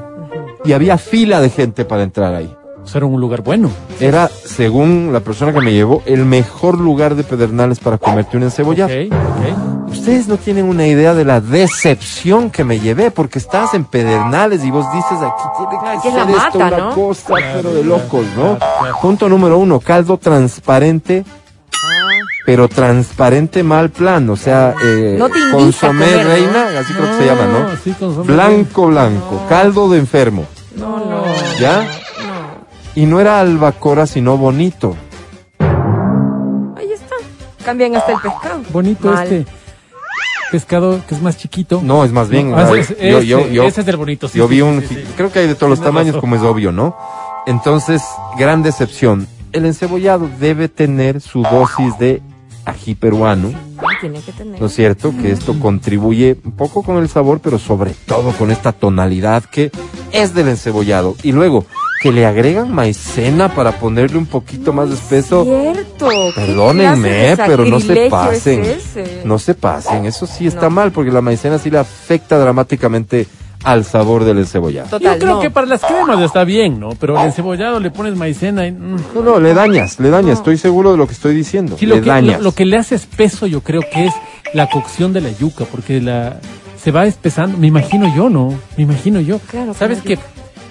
y 0.66 0.74
había 0.74 0.98
fila 0.98 1.40
de 1.42 1.50
gente 1.50 1.86
para 1.86 2.04
entrar 2.04 2.34
ahí. 2.36 2.54
O 2.84 2.88
sea, 2.90 3.00
era 3.00 3.06
un 3.06 3.20
lugar 3.20 3.42
bueno. 3.42 3.70
Era, 4.00 4.30
según 4.30 5.10
la 5.12 5.20
persona 5.20 5.52
que 5.54 5.60
me 5.60 5.74
llevó, 5.74 6.02
el 6.06 6.24
mejor 6.26 6.78
lugar 6.80 7.16
de 7.16 7.24
Pedernales 7.24 7.80
para 7.80 7.98
comerte 7.98 8.38
un 8.38 8.44
encebollado. 8.44 8.90
Ok, 8.94 9.12
ok. 9.14 9.90
Ustedes 9.92 10.28
no 10.28 10.38
tienen 10.38 10.66
una 10.66 10.86
idea 10.88 11.14
de 11.14 11.26
la 11.26 11.42
decepción 11.42 12.50
que 12.50 12.64
me 12.64 12.80
llevé, 12.80 13.12
porque 13.12 13.40
estás 13.40 13.74
en 13.74 13.84
Pedernales 13.86 14.64
y 14.64 14.72
vos 14.72 14.86
dices 14.94 15.18
aquí 15.22 15.44
tiene 15.58 16.02
que 16.02 16.10
ser 16.10 16.14
la 16.14 16.46
esto 16.48 16.60
mata, 16.60 16.76
una 16.76 16.78
¿no? 16.90 16.96
cosa, 16.96 17.34
pero 17.36 17.74
de 17.74 17.82
claro, 17.82 17.84
locos, 17.84 18.26
¿no? 18.38 18.58
claro, 18.58 18.60
claro. 18.80 18.98
Punto 19.02 19.30
número 19.30 19.58
uno, 19.58 19.80
caldo 19.82 20.18
transparente, 20.18 21.26
pero 22.48 22.70
transparente 22.70 23.62
mal 23.62 23.90
plan, 23.90 24.30
o 24.30 24.38
sea, 24.38 24.74
eh, 24.82 25.18
No 25.20 25.28
consomé 25.52 26.06
comer, 26.06 26.24
¿no? 26.26 26.32
reina, 26.32 26.80
así 26.80 26.94
creo 26.94 27.08
que 27.12 27.18
se 27.18 27.26
llama, 27.26 27.46
¿no? 27.46 27.76
sí, 27.84 27.92
consomé 28.00 28.34
Blanco, 28.34 28.88
blanco, 28.88 29.46
caldo 29.50 29.90
de 29.90 30.00
enfermo, 30.00 30.46
No, 30.78 30.98
no. 30.98 31.24
¿ya? 31.60 31.82
No. 31.84 32.66
Y 32.96 33.06
no 33.06 33.20
era 33.20 33.42
albacora, 33.42 34.08
sino 34.08 34.38
bonito. 34.38 34.96
Ahí 35.60 36.90
está. 36.94 37.16
Cambian 37.66 37.98
hasta 37.98 38.14
el 38.14 38.20
pescado. 38.22 38.62
Bonito 38.72 39.12
Mal. 39.12 39.24
este 39.24 39.46
pescado 40.50 41.02
que 41.06 41.16
es 41.16 41.22
más 41.22 41.36
chiquito. 41.38 41.82
No, 41.84 42.06
es 42.06 42.14
más 42.14 42.30
bien, 42.30 42.54
Ah, 42.56 42.66
yo, 42.70 42.76
ese- 42.78 43.26
yo, 43.26 43.46
yo, 43.50 43.64
ese 43.64 43.82
es 43.82 43.86
del 43.86 43.98
bonito. 43.98 44.30
sí, 44.30 44.38
yo 44.38 44.46
sí, 44.48 44.52
vi 44.52 44.56
sí, 44.58 44.62
un, 44.62 44.82
sí, 44.84 44.88
sí. 44.96 45.04
creo 45.18 45.30
que 45.34 45.40
hay 45.40 45.48
de 45.48 45.56
todos 45.56 45.70
los 45.70 45.82
tamaños, 45.82 46.16
razón. 46.16 46.22
como 46.22 46.36
es 46.38 46.42
obvio, 46.44 46.72
¿no? 46.72 46.96
Entonces, 47.46 48.02
gran 48.38 48.64
decepción. 48.64 49.28
El 49.52 49.66
encebollado 49.66 50.30
debe 50.40 50.70
tener 50.70 51.20
su 51.20 51.42
dosis 51.44 51.98
de 52.00 52.22
ají 52.68 52.96
peruano, 52.96 53.52
Tiene 54.02 54.20
que 54.22 54.32
tener. 54.32 54.60
¿no 54.60 54.68
es 54.68 54.74
cierto? 54.76 55.14
Que 55.22 55.32
esto 55.32 55.58
contribuye 55.60 56.38
un 56.44 56.52
poco 56.52 56.84
con 56.84 56.98
el 56.98 57.08
sabor, 57.10 57.40
pero 57.42 57.58
sobre 57.60 57.92
todo 58.06 58.32
con 58.32 58.52
esta 58.52 58.72
tonalidad 58.74 59.44
que 59.46 59.72
es 60.12 60.34
del 60.34 60.50
encebollado. 60.50 61.16
Y 61.24 61.32
luego, 61.32 61.66
que 62.02 62.12
le 62.12 62.26
agregan 62.26 62.72
maicena 62.74 63.54
para 63.56 63.80
ponerle 63.80 64.18
un 64.18 64.26
poquito 64.28 64.74
más 64.74 64.90
de 64.90 64.96
espeso. 64.96 65.44
Cierto. 65.46 66.10
¿Qué 66.10 66.32
Perdónenme, 66.36 67.36
pero 67.48 67.66
no 67.66 67.80
se 67.80 68.10
pasen. 68.10 68.64
es? 68.64 69.26
No 69.26 69.40
se 69.40 69.56
pasen, 69.56 70.06
eso 70.06 70.28
sí 70.28 70.46
está 70.46 70.64
No. 70.64 70.72
mal, 70.72 70.92
porque 70.92 71.12
la 71.12 71.22
maicena 71.22 71.58
sí 71.58 71.70
le 71.72 71.80
afecta 71.80 72.38
dramáticamente 72.38 73.26
al 73.68 73.84
sabor 73.84 74.24
del 74.24 74.38
encebollado. 74.38 74.88
Total, 74.90 75.16
Yo 75.16 75.20
creo 75.20 75.36
no. 75.36 75.42
que 75.42 75.50
para 75.52 75.68
las 75.68 75.84
cremas 75.84 76.22
está 76.22 76.46
bien, 76.46 76.80
¿no? 76.80 76.92
Pero 76.98 77.20
el 77.20 77.26
encebollado 77.26 77.82
le 77.82 77.92
pones 77.92 78.16
maicena 78.16 78.66
y... 78.66 78.72
mm. 78.72 78.96
No, 79.14 79.22
no, 79.22 79.40
le 79.42 79.54
dañas, 79.54 80.00
le 80.00 80.10
dañas, 80.10 80.38
estoy 80.38 80.58
seguro 80.58 80.94
de 80.94 80.98
lo 80.98 81.06
que 81.06 81.12
estoy 81.12 81.36
diciendo. 81.36 81.76
Sí, 81.78 81.86
le 81.86 81.98
lo 81.98 82.02
que, 82.02 82.10
dañas. 82.10 82.38
lo, 82.38 82.46
lo 82.46 82.52
que 82.54 82.66
le 82.66 82.78
hace 82.78 82.96
espeso 82.96 83.46
yo 83.46 83.60
creo 83.62 83.82
que 83.92 84.06
es 84.06 84.14
la 84.54 84.70
cocción 84.70 85.12
de 85.12 85.20
la 85.20 85.32
yuca, 85.32 85.66
porque 85.70 86.00
la 86.00 86.38
se 86.82 86.92
va 86.92 87.06
espesando, 87.06 87.58
me 87.58 87.68
imagino 87.68 88.08
yo, 88.16 88.30
¿no? 88.30 88.58
Me 88.78 88.84
imagino 88.84 89.20
yo. 89.20 89.40
Claro, 89.40 89.74
¿Sabes 89.74 90.02
que 90.02 90.18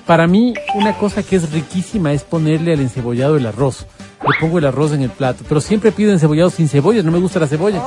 Para 0.06 0.26
mí, 0.26 0.54
una 0.74 0.94
cosa 0.94 1.22
que 1.22 1.36
es 1.36 1.52
riquísima 1.52 2.14
es 2.14 2.22
ponerle 2.22 2.72
al 2.72 2.80
encebollado 2.80 3.36
el 3.36 3.44
arroz. 3.44 3.84
Le 4.22 4.40
pongo 4.40 4.58
el 4.58 4.64
arroz 4.64 4.92
en 4.92 5.02
el 5.02 5.10
plato, 5.10 5.44
pero 5.46 5.60
siempre 5.60 5.92
pido 5.92 6.12
encebollado 6.12 6.48
sin 6.48 6.68
cebollas, 6.68 7.04
no 7.04 7.12
me 7.12 7.18
gusta 7.18 7.40
la 7.40 7.46
cebolla. 7.46 7.82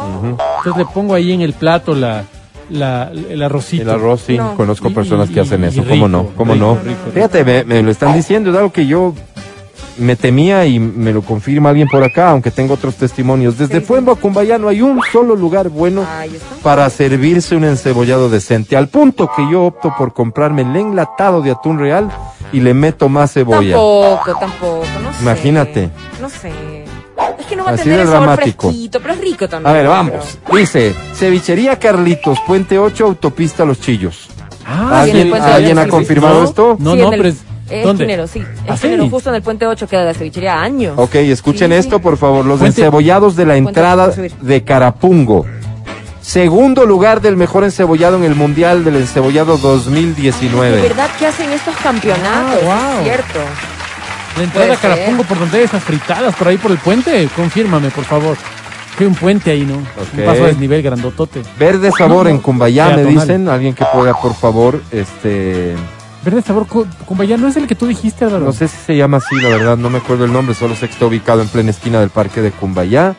Entonces 0.59 0.77
le 0.77 0.85
pongo 0.85 1.15
ahí 1.15 1.31
en 1.31 1.41
el 1.41 1.53
plato 1.53 1.95
la, 1.95 2.25
la- 2.69 3.11
el 3.29 3.41
arrocito. 3.41 3.83
El 3.83 3.89
arroz, 3.89 4.21
sí, 4.25 4.37
No. 4.37 4.55
conozco 4.55 4.89
personas 4.91 5.29
y- 5.29 5.33
que 5.33 5.39
hacen 5.41 5.63
y 5.63 5.67
eso, 5.67 5.81
rico, 5.81 5.89
¿cómo 5.91 6.07
no? 6.07 6.25
¿Cómo 6.35 6.53
rico, 6.53 6.65
no? 6.65 6.75
rico, 6.83 6.99
Fíjate, 7.13 7.43
me, 7.43 7.63
me 7.63 7.81
lo 7.83 7.91
están 7.91 8.13
diciendo, 8.13 8.51
es 8.51 8.55
algo 8.57 8.71
que 8.71 8.85
yo 8.87 9.13
me 9.97 10.15
temía 10.15 10.65
y 10.65 10.79
me 10.79 11.11
lo 11.11 11.21
confirma 11.21 11.69
alguien 11.71 11.89
por 11.89 12.01
acá, 12.03 12.29
aunque 12.29 12.51
tengo 12.51 12.75
otros 12.75 12.95
testimonios. 12.95 13.57
Desde. 13.57 13.81
Fuembo 13.81 14.13
a 14.13 14.15
Cumbayá 14.15 14.57
no 14.57 14.69
hay 14.69 14.81
un 14.81 15.01
solo 15.11 15.35
lugar 15.35 15.67
bueno 15.67 16.05
para 16.63 16.89
servirse 16.89 17.55
un 17.57 17.65
encebollado 17.65 18.29
decente, 18.29 18.77
al 18.77 18.87
punto 18.87 19.29
que 19.35 19.43
yo 19.51 19.63
opto 19.63 19.93
por 19.97 20.13
comprarme 20.13 20.61
el 20.61 20.73
enlatado 20.75 21.41
de 21.41 21.51
atún 21.51 21.79
real 21.79 22.09
y 22.53 22.61
le 22.61 22.73
meto 22.73 23.09
más 23.09 23.33
cebolla. 23.33 23.71
Tampoco, 23.75 24.39
tampoco, 24.39 24.85
no 25.03 25.13
sé. 25.13 25.21
Imagínate. 25.21 25.89
No 26.21 26.29
sé. 26.29 26.78
A 27.69 27.73
Así 27.75 27.83
tener 27.83 27.97
de 27.97 28.03
el 28.03 28.09
sabor 28.09 28.27
dramático. 28.27 28.67
fresquito, 28.69 28.99
pero 29.01 29.13
es 29.13 29.21
rico 29.21 29.47
también. 29.49 29.69
A 29.69 29.73
ver, 29.77 29.87
vamos. 29.87 30.37
Dice, 30.53 30.93
cevichería 31.15 31.77
Carlitos, 31.79 32.39
Puente 32.45 32.77
8, 32.79 33.05
Autopista 33.05 33.65
Los 33.65 33.79
Chillos. 33.81 34.27
Ah, 34.65 35.01
sí, 35.05 35.11
en 35.11 35.15
el 35.15 35.21
¿Alguien, 35.23 35.29
Puente 35.29 35.47
¿alguien 35.47 35.79
ha 35.79 35.87
confirmado 35.87 36.39
No. 36.43 36.45
esto? 36.47 36.77
No, 36.79 36.91
Sí, 36.93 36.97
no, 37.01 37.07
en 37.07 37.13
el- 37.13 37.19
pero 37.19 37.29
es... 37.29 37.35
Es 37.69 38.31
sí. 38.31 38.43
¿Ah, 38.67 38.73
Es 38.73 38.79
sí? 38.79 39.09
justo 39.11 39.29
en 39.29 39.35
el 39.35 39.41
puente 39.43 39.67
8 39.67 39.87
queda 39.87 40.03
la 40.03 40.13
cevichería 40.15 40.59
años. 40.59 40.93
Ok, 40.97 41.13
escuchen 41.15 41.69
Sí, 41.71 41.77
esto, 41.77 41.97
sí. 41.97 42.01
por 42.01 42.17
favor. 42.17 42.43
Los 42.43 42.59
Puente- 42.59 42.81
encebollados 42.81 43.35
de 43.35 43.45
la 43.45 43.53
Puente 43.53 43.69
entrada 43.69 44.11
subir. 44.11 44.33
de 44.41 44.63
Carapungo. 44.63 45.45
Segundo 46.21 46.85
lugar 46.85 47.21
del 47.21 47.37
mejor 47.37 47.63
encebollado 47.63 48.17
en 48.17 48.23
el 48.23 48.35
Mundial 48.35 48.83
del 48.83 48.95
Encebollado 48.97 49.55
De 49.57 49.61
2019. 49.63 50.81
verdad 50.81 51.09
que 51.17 51.27
hacen 51.27 51.51
estos 51.51 51.75
campeonatos, 51.77 52.59
Ah, 52.63 52.91
wow. 52.91 52.99
es 52.99 53.03
cierto. 53.03 53.39
La 54.37 54.43
entrada 54.43 54.73
a. 54.73 54.77
Carapungo, 54.77 55.23
por 55.23 55.39
donde 55.39 55.57
hay 55.59 55.63
esas 55.65 55.83
fritadas, 55.83 56.35
por 56.35 56.47
ahí 56.47 56.57
por 56.57 56.71
el 56.71 56.77
puente, 56.77 57.27
confírmame, 57.35 57.89
por 57.89 58.05
favor. 58.05 58.37
Que 58.97 59.03
hay 59.05 59.09
un 59.09 59.15
puente 59.15 59.51
ahí, 59.51 59.61
¿no? 59.65 59.75
Un 59.75 60.25
paso 60.25 60.43
a 60.43 60.47
desnivel 60.47 60.81
grandotote. 60.81 61.41
Verde 61.57 61.91
sabor 61.97 62.25
No, 62.25 62.31
en 62.31 62.39
Cumbayá, 62.39 62.89
me 62.95 63.03
dicen. 63.05 63.47
Alguien 63.47 63.73
que 63.73 63.85
pueda, 63.93 64.13
por 64.13 64.33
favor, 64.35 64.81
este... 64.91 65.75
Verde 66.25 66.41
sabor 66.41 66.67
cu- 66.67 66.85
Cumbayá, 67.05 67.37
¿no 67.37 67.47
es 67.47 67.55
el 67.55 67.65
que 67.65 67.75
tú 67.75 67.87
dijiste, 67.87 68.25
Álvaro? 68.25 68.43
No 68.45 68.51
sé 68.51 68.67
si 68.67 68.75
se 68.75 68.97
llama 68.97 69.17
así, 69.17 69.35
la 69.41 69.49
verdad, 69.49 69.77
no 69.77 69.89
me 69.89 69.99
acuerdo 69.99 70.25
el 70.25 70.33
nombre, 70.33 70.53
solo 70.53 70.75
sé 70.75 70.87
que 70.87 70.93
está 70.93 71.05
ubicado 71.05 71.41
en 71.41 71.47
plena 71.47 71.69
esquina 71.69 72.01
del 72.01 72.09
parque 72.09 72.41
de 72.41 72.51
Cumbayá. 72.51 73.15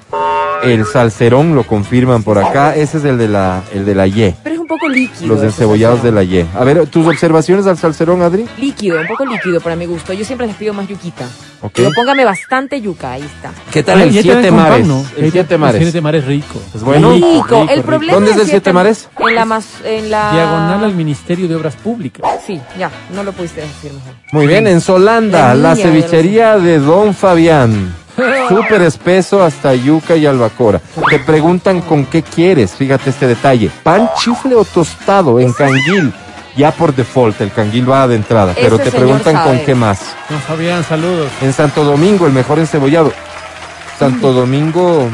El 0.63 0.85
salcerón 0.85 1.55
lo 1.55 1.65
confirman 1.65 2.23
por 2.23 2.39
acá, 2.39 2.75
ese 2.77 2.99
es 2.99 3.05
el 3.05 3.17
de 3.19 3.29
la, 3.29 3.63
el 3.73 3.85
de 3.87 3.95
la 3.95 4.07
Y, 4.07 4.35
Pero 4.43 4.55
es 4.57 4.61
un 4.61 4.67
poco 4.67 4.89
líquido. 4.89 5.35
los 5.35 5.43
encebollados 5.43 6.03
de 6.03 6.13
la 6.13 6.23
Y. 6.23 6.47
A 6.55 6.65
ver, 6.65 6.87
tus 6.87 7.07
observaciones 7.07 7.67
al 7.67 7.79
salcerón, 7.79 8.21
Adri. 8.23 8.47
Líquido, 8.59 9.01
un 9.01 9.07
poco 9.07 9.25
líquido 9.25 9.61
para 9.61 9.75
mi 9.77 9.87
gusto. 9.87 10.13
Yo 10.13 10.25
siempre 10.25 10.47
les 10.47 10.57
pido 10.57 10.75
más 10.75 10.87
yuquita. 10.87 11.25
Ok. 11.63 11.73
Pero 11.77 11.91
póngame 11.95 12.25
bastante 12.25 12.81
yuca, 12.81 13.13
ahí 13.13 13.23
está. 13.23 13.53
¿Qué 13.71 13.83
tal 13.83 14.01
Ah, 14.01 14.03
el 14.05 14.13
siete 14.13 14.49
con 14.49 14.57
pan, 14.59 14.71
mares? 14.71 14.87
¿no? 14.87 15.05
El 15.17 15.33
siete 15.33 15.55
El 15.55 15.61
mares. 15.61 15.83
siete 15.83 16.01
mares 16.01 16.25
rico. 16.27 16.61
¿Es 16.75 16.83
bueno? 16.83 17.13
Rico. 17.13 17.27
rico, 17.43 17.63
el 17.63 17.69
rico. 17.77 17.83
problema 17.87 18.15
¿Dónde 18.15 18.31
es 18.33 18.37
el 18.39 18.47
Siete 18.47 18.73
Mares? 18.73 19.09
En 19.19 19.35
la 19.35 19.45
más, 19.45 19.67
en 19.85 20.11
la... 20.11 20.33
Diagonal 20.33 20.85
al 20.85 20.95
Ministerio 20.95 21.49
de 21.49 21.55
Obras 21.57 21.77
Públicas. 21.77 22.25
Sí, 22.47 22.61
ya, 22.79 22.91
no 23.15 23.23
lo 23.23 23.33
pudiste 23.33 23.61
decir 23.63 23.93
mejor. 23.93 24.13
Muy 24.33 24.47
bien, 24.47 24.67
en 24.67 24.81
Solanda, 24.81 25.49
La 25.49 25.55
la 25.55 25.75
niña 25.75 25.87
de 25.87 26.01
cevichería 26.03 26.59
de 26.59 26.79
Don 26.79 27.15
Fabián. 27.15 27.95
Súper 28.49 28.83
espeso 28.83 29.43
hasta 29.43 29.75
yuca 29.75 30.17
y 30.17 30.27
albacora. 30.27 30.81
Te 31.09 31.19
preguntan 31.19 31.81
con 31.81 32.07
qué 32.07 32.23
quieres, 32.23 32.73
fíjate 32.73 33.11
este 33.11 33.27
detalle. 33.27 33.71
Pan, 33.83 34.11
chifle 34.19 34.55
o 34.55 34.65
tostado 34.65 35.41
en 35.41 35.53
canguil. 35.53 36.13
Ya 36.57 36.73
por 36.73 36.95
default, 36.95 37.41
el 37.41 37.53
canguil 37.53 37.89
va 37.89 38.09
de 38.09 38.17
entrada, 38.17 38.53
pero 38.55 38.75
Ese 38.75 38.85
te 38.85 38.91
señor 38.91 39.07
preguntan 39.07 39.45
con 39.45 39.59
qué 39.65 39.75
más. 39.75 40.01
Don 40.29 40.41
Fabián, 40.41 40.83
saludos. 40.85 41.29
En 41.43 41.53
Santo 41.53 41.85
Domingo, 41.85 42.27
el 42.27 42.33
mejor 42.33 42.59
encebollado. 42.59 43.13
Santo 43.99 44.33
Domingo 44.33 45.09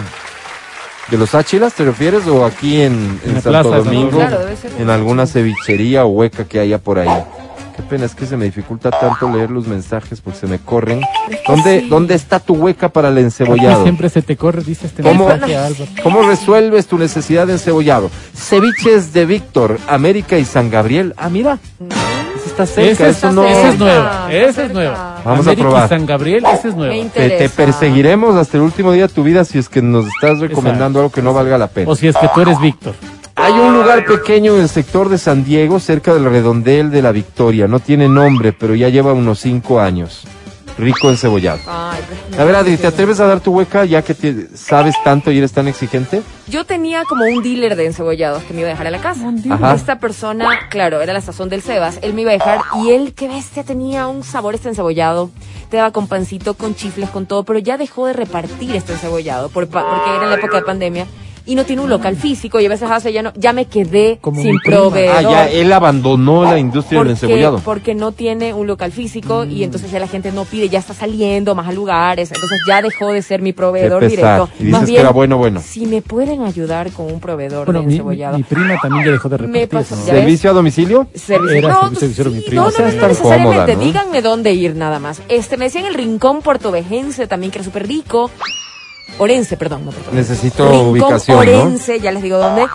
de 1.11 1.19
los 1.19 1.35
Áchilas, 1.35 1.75
¿te 1.75 1.85
refieres? 1.85 2.27
¿O 2.27 2.45
aquí 2.45 2.81
en, 2.81 3.21
en 3.25 3.35
Santo 3.35 3.51
plaza 3.51 3.69
Domingo? 3.69 4.11
Domingo. 4.11 4.19
Claro, 4.19 4.39
debe 4.45 4.57
ser. 4.57 4.73
En 4.79 4.91
alguna 4.91 5.27
cevichería 5.27 6.05
o 6.05 6.09
hueca 6.09 6.45
que 6.45 6.59
haya 6.59 6.79
por 6.79 6.99
ahí. 6.99 7.25
Qué 7.77 7.83
pena, 7.83 8.07
es 8.07 8.15
que 8.15 8.25
se 8.25 8.39
me 8.39 8.47
dificulta 8.47 8.91
tanto 8.91 9.31
leer 9.31 9.51
los 9.51 9.67
mensajes 9.67 10.23
porque 10.23 10.39
se 10.39 10.47
me 10.47 10.59
corren. 10.59 11.03
¿Dónde, 11.47 11.81
sí. 11.81 11.89
¿dónde 11.89 12.15
está 12.15 12.41
tu 12.41 12.55
hueca 12.55 12.89
para 12.89 13.09
el 13.09 13.19
encebollado? 13.19 13.83
siempre 13.83 14.09
se 14.09 14.23
te 14.23 14.37
corre, 14.37 14.63
dice 14.63 14.87
este 14.87 15.03
¿Cómo? 15.03 15.29
mensaje, 15.29 15.57
Álvaro. 15.57 15.87
¿Cómo 16.03 16.23
resuelves 16.23 16.87
tu 16.87 16.97
necesidad 16.97 17.47
de 17.47 17.55
encebollado? 17.55 18.11
Ceviches 18.35 19.13
de 19.13 19.27
Víctor, 19.27 19.79
América 19.89 20.39
y 20.39 20.47
San 20.47 20.71
Gabriel. 20.71 21.13
Ah, 21.19 21.29
mira. 21.29 21.59
Está 22.47 22.65
cerca, 22.65 23.09
Ese 23.09 23.11
eso 23.11 23.33
no. 23.33 23.45
ese 23.45 23.69
es 23.69 23.75
está 23.75 24.33
ese 24.33 24.65
es 24.67 24.73
nuevo. 24.73 24.95
Vamos 24.95 25.27
a 25.27 25.51
América 25.51 25.53
y 25.53 25.57
probar. 25.57 25.89
San 25.91 26.07
Gabriel, 26.07 26.47
ese 26.47 26.69
es 26.69 26.75
nuevo. 26.77 27.11
Te, 27.13 27.49
perseguiremos 27.51 28.37
hasta 28.37 28.57
el 28.57 28.63
último 28.63 28.93
día 28.93 29.09
de 29.09 29.13
tu 29.13 29.23
vida 29.23 29.45
si 29.45 29.59
es 29.59 29.69
que 29.69 29.83
nos 29.83 30.07
estás 30.07 30.39
recomendando 30.39 31.01
algo 31.01 31.13
que 31.13 31.21
no 31.21 31.35
valga 31.35 31.59
la 31.59 31.67
pena. 31.67 31.91
O 31.91 31.95
si 31.95 32.09
es 32.09 32.17
que 32.17 32.29
tú 32.35 32.41
eres 32.41 32.59
Víctor. 32.59 32.95
Hay 33.37 33.53
un 33.53 33.75
lugar 33.75 34.05
pequeño 34.07 34.55
en 34.57 34.63
el 34.63 34.69
sector 34.69 35.09
de 35.09 35.19
San 35.19 35.45
Diego, 35.45 35.79
cerca 35.79 36.15
del 36.15 36.25
redondel 36.25 36.91
de 36.91 37.03
la 37.03 37.13
Victoria. 37.13 37.69
No 37.69 37.81
tiene 37.81 38.09
nombre, 38.09 38.53
pero 38.53 38.75
ya 38.75 38.89
lleva 38.89 39.13
unos 39.13 39.41
cinco 39.41 39.79
años. 39.81 40.25
Rico 40.79 41.09
encebollado. 41.09 41.59
Ay, 41.67 42.01
A 42.39 42.45
ver, 42.45 42.55
Adri, 42.55 42.77
¿te 42.77 42.87
atreves 42.87 43.19
a 43.21 43.27
dar 43.27 43.41
tu 43.41 43.53
hueca 43.53 43.87
ya 43.87 44.03
que 44.03 44.13
te- 44.15 44.49
sabes 44.55 44.95
tanto 45.05 45.31
y 45.31 45.39
eres 45.39 45.53
tan 45.53 45.69
exigente? 45.69 46.23
Yo 46.49 46.65
tenía 46.67 47.05
como 47.05 47.25
un 47.25 47.43
dealer 47.43 47.77
de 47.77 47.87
encebollados 47.87 48.43
que 48.43 48.53
me 48.53 48.61
iba 48.61 48.69
a 48.69 48.73
dejar 48.73 48.87
a 48.87 48.91
la 48.91 49.01
casa. 49.01 49.33
Ajá. 49.51 49.75
Esta 49.75 49.99
persona, 49.99 50.47
claro, 50.69 51.01
era 51.01 51.15
la 51.15 51.23
sazón 51.23 51.49
del 51.49 51.63
Sebas, 51.63 51.99
él 52.03 52.13
me 52.13 52.23
iba 52.23 52.31
a 52.31 52.35
dejar 52.35 52.61
y 52.85 52.91
él, 52.91 53.15
qué 53.15 53.27
bestia, 53.27 53.65
tenía 53.65 54.07
un 54.07 54.23
sabor 54.23 54.55
este 54.55 54.69
encebollado. 54.69 55.31
Te 55.71 55.79
daba 55.79 55.93
con 55.93 56.09
pancito, 56.09 56.53
con 56.55 56.75
chifles, 56.75 57.09
con 57.09 57.25
todo, 57.25 57.45
pero 57.45 57.59
ya 57.59 57.79
dejó 57.79 58.07
de 58.07 58.13
repartir 58.13 58.77
este 58.77 58.93
encebollado 58.93 59.49
por 59.49 59.69
pa- 59.69 59.83
porque 59.89 60.11
era 60.15 60.25
en 60.25 60.31
la 60.31 60.37
época 60.37 60.59
de 60.59 60.63
pandemia 60.63 61.07
y 61.47 61.55
no 61.55 61.65
tiene 61.65 61.81
un 61.83 61.89
local 61.89 62.17
físico 62.17 62.61
y 62.61 62.67
a 62.67 62.69
veces 62.69 62.91
hace 62.91 63.13
ya 63.13 63.23
no, 63.23 63.33
ya 63.37 63.53
me 63.53 63.67
quedé 63.67 64.19
Como 64.21 64.43
sin 64.43 64.59
proveedor. 64.65 65.15
Ah, 65.17 65.23
ya 65.23 65.49
él 65.49 65.73
abandonó 65.73 66.43
la 66.45 66.59
industria 66.59 67.01
del 67.01 67.11
encebollado. 67.13 67.61
porque 67.65 67.95
no 67.95 68.13
tiene 68.13 68.53
un 68.53 68.67
local 68.67 68.93
físico 68.93 69.45
Mm. 69.47 69.51
y 69.51 69.63
entonces 69.65 69.91
ya 69.91 69.99
la 70.01 70.09
gente 70.09 70.33
no 70.33 70.45
pide, 70.45 70.69
ya 70.69 70.79
está 70.81 70.93
saliendo 70.95 71.55
más 71.55 71.69
a 71.69 71.73
lugares, 71.73 72.31
entonces 72.33 72.59
ya 72.69 72.83
dejó 72.83 73.13
de 73.13 73.23
ser 73.23 73.41
mi 73.43 73.51
Qué 73.53 73.57
proveedor 73.57 74.01
pesar. 74.01 74.11
directo. 74.11 74.49
Y 74.59 74.65
dices 74.65 74.73
Más 74.73 74.81
que 74.81 74.87
bien, 74.87 75.01
era 75.01 75.11
bueno, 75.11 75.39
bueno. 75.39 75.63
Si 75.65 75.87
me 75.87 76.03
pueden 76.03 76.43
ayudar 76.43 76.91
con 76.93 77.07
un 77.07 77.21
proveedor 77.21 77.67
Bueno, 77.67 77.81
de 77.81 77.87
mi, 77.87 77.93
mi, 77.93 77.95
encebollado. 77.95 78.37
mi 78.37 78.43
prima 78.43 78.75
también 78.83 79.05
ya 79.07 79.13
dejó 79.13 79.29
de 79.29 79.39
Me 79.39 79.47
repartir. 79.61 79.69
pasó- 79.69 79.97
¿no? 79.97 80.07
ya 80.07 80.13
ves. 80.13 80.21
¿Servicio 80.23 80.51
a 80.51 80.53
domicilio? 80.53 81.07
Servicio. 81.15 81.57
Era 81.57 81.69
no, 81.69 81.95
servicio, 81.95 82.25
mi 82.27 82.41
prima. 82.41 82.63
no, 82.65 82.71
no, 82.71 82.79
no, 82.79 82.85
no 82.85 83.09
necesariamente. 83.09 83.57
cómoda, 83.59 83.67
¿no? 83.75 83.81
Díganme 83.81 84.23
dónde 84.23 84.53
ir 84.53 84.75
nada 84.77 84.99
más. 84.99 85.23
Este, 85.29 85.57
me 85.57 85.67
decían 85.67 85.85
el 85.87 85.95
Rincón 85.95 86.43
Portovejense 86.43 87.27
también, 87.27 87.53
que 87.53 87.59
era 87.59 87.65
súper 87.65 87.87
rico. 87.87 88.31
Orense, 89.19 89.57
perdón, 89.57 89.87
no. 89.87 89.93
Necesito 90.13 90.69
Rincón 90.71 90.89
ubicación, 90.89 91.37
¿no? 91.37 91.43
Orense, 91.43 92.01
ya 92.01 92.13
les 92.13 92.23
digo 92.23 92.39
dónde. 92.39 92.67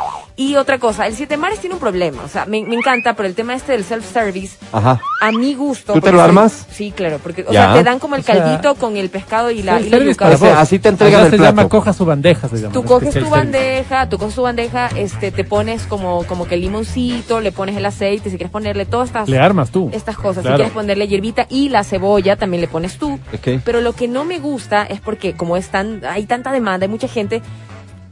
Y 0.42 0.56
otra 0.56 0.80
cosa, 0.80 1.06
el 1.06 1.14
Siete 1.16 1.38
Mares 1.38 1.60
tiene 1.60 1.76
un 1.76 1.80
problema. 1.80 2.24
O 2.24 2.28
sea, 2.28 2.46
me, 2.48 2.64
me 2.66 2.76
encanta, 2.76 3.14
pero 3.14 3.28
el 3.30 3.36
tema 3.36 3.54
este 3.54 3.74
del 3.74 3.84
self-service, 3.86 4.58
a 4.74 4.98
mi 5.32 5.54
gusto. 5.54 5.94
¿Tú 5.94 6.02
te 6.02 6.12
lo 6.12 6.18
soy- 6.18 6.26
armas? 6.26 6.66
Sí, 6.72 6.92
claro, 6.92 7.20
porque, 7.22 7.46
o 7.48 7.52
Ya. 7.52 7.66
sea, 7.66 7.74
te 7.76 7.84
dan 7.84 8.00
como 8.00 8.16
el 8.16 8.22
O 8.22 8.24
sea, 8.24 8.36
caldito 8.44 8.74
con 8.74 8.98
el 8.98 9.10
pescado 9.12 9.52
y 9.52 9.62
la, 9.62 9.80
y 9.80 9.90
la 9.90 10.00
yuca. 10.00 10.30
O 10.30 10.38
sea, 10.38 10.60
así 10.60 10.80
te 10.80 10.90
entregan 10.90 11.20
Allá 11.20 11.26
el 11.26 11.32
se 11.32 11.38
plato. 11.38 11.56
llama 11.56 11.70
coja 11.70 11.94
su 11.94 12.06
bandeja, 12.06 12.50
se 12.50 12.56
llama. 12.58 12.74
Tú 12.74 12.80
este 12.80 12.90
coges 12.92 13.14
tu 13.24 13.30
bandeja, 13.30 14.10
tú 14.10 14.18
coges 14.18 14.34
tu 14.34 14.42
bandeja, 14.42 14.88
este, 14.96 15.32
te 15.32 15.44
pones 15.44 15.84
como, 15.84 16.24
como 16.26 16.48
que 16.48 16.56
el 16.56 16.62
limoncito, 16.62 17.40
le 17.40 17.52
pones 17.52 17.78
el 17.78 17.86
aceite, 17.86 18.32
si 18.32 18.38
quieres 18.38 18.52
ponerle 18.52 18.88
todas 18.88 19.10
estas, 19.10 19.30
Le 19.30 19.38
armas 19.38 19.70
tú. 19.70 19.92
estas 19.94 20.16
cosas, 20.18 20.42
Claro. 20.42 20.56
si 20.58 20.62
quieres 20.64 20.74
ponerle 20.74 21.08
hierbita 21.08 21.46
y 21.50 21.70
la 21.70 21.84
cebolla 21.84 22.36
también 22.36 22.62
le 22.62 22.68
pones 22.68 22.98
tú. 22.98 23.20
Pero 23.64 23.82
lo 23.82 23.94
que 23.94 24.08
no 24.08 24.26
me 24.26 24.40
gusta 24.40 24.84
es 24.86 25.02
porque 25.02 25.34
como 25.34 25.56
es 25.56 25.68
tan, 25.70 26.02
hay 26.04 26.26
tanta 26.26 26.52
demanda, 26.52 26.86
hay 26.86 26.90
mucha 26.90 27.08
gente, 27.08 27.44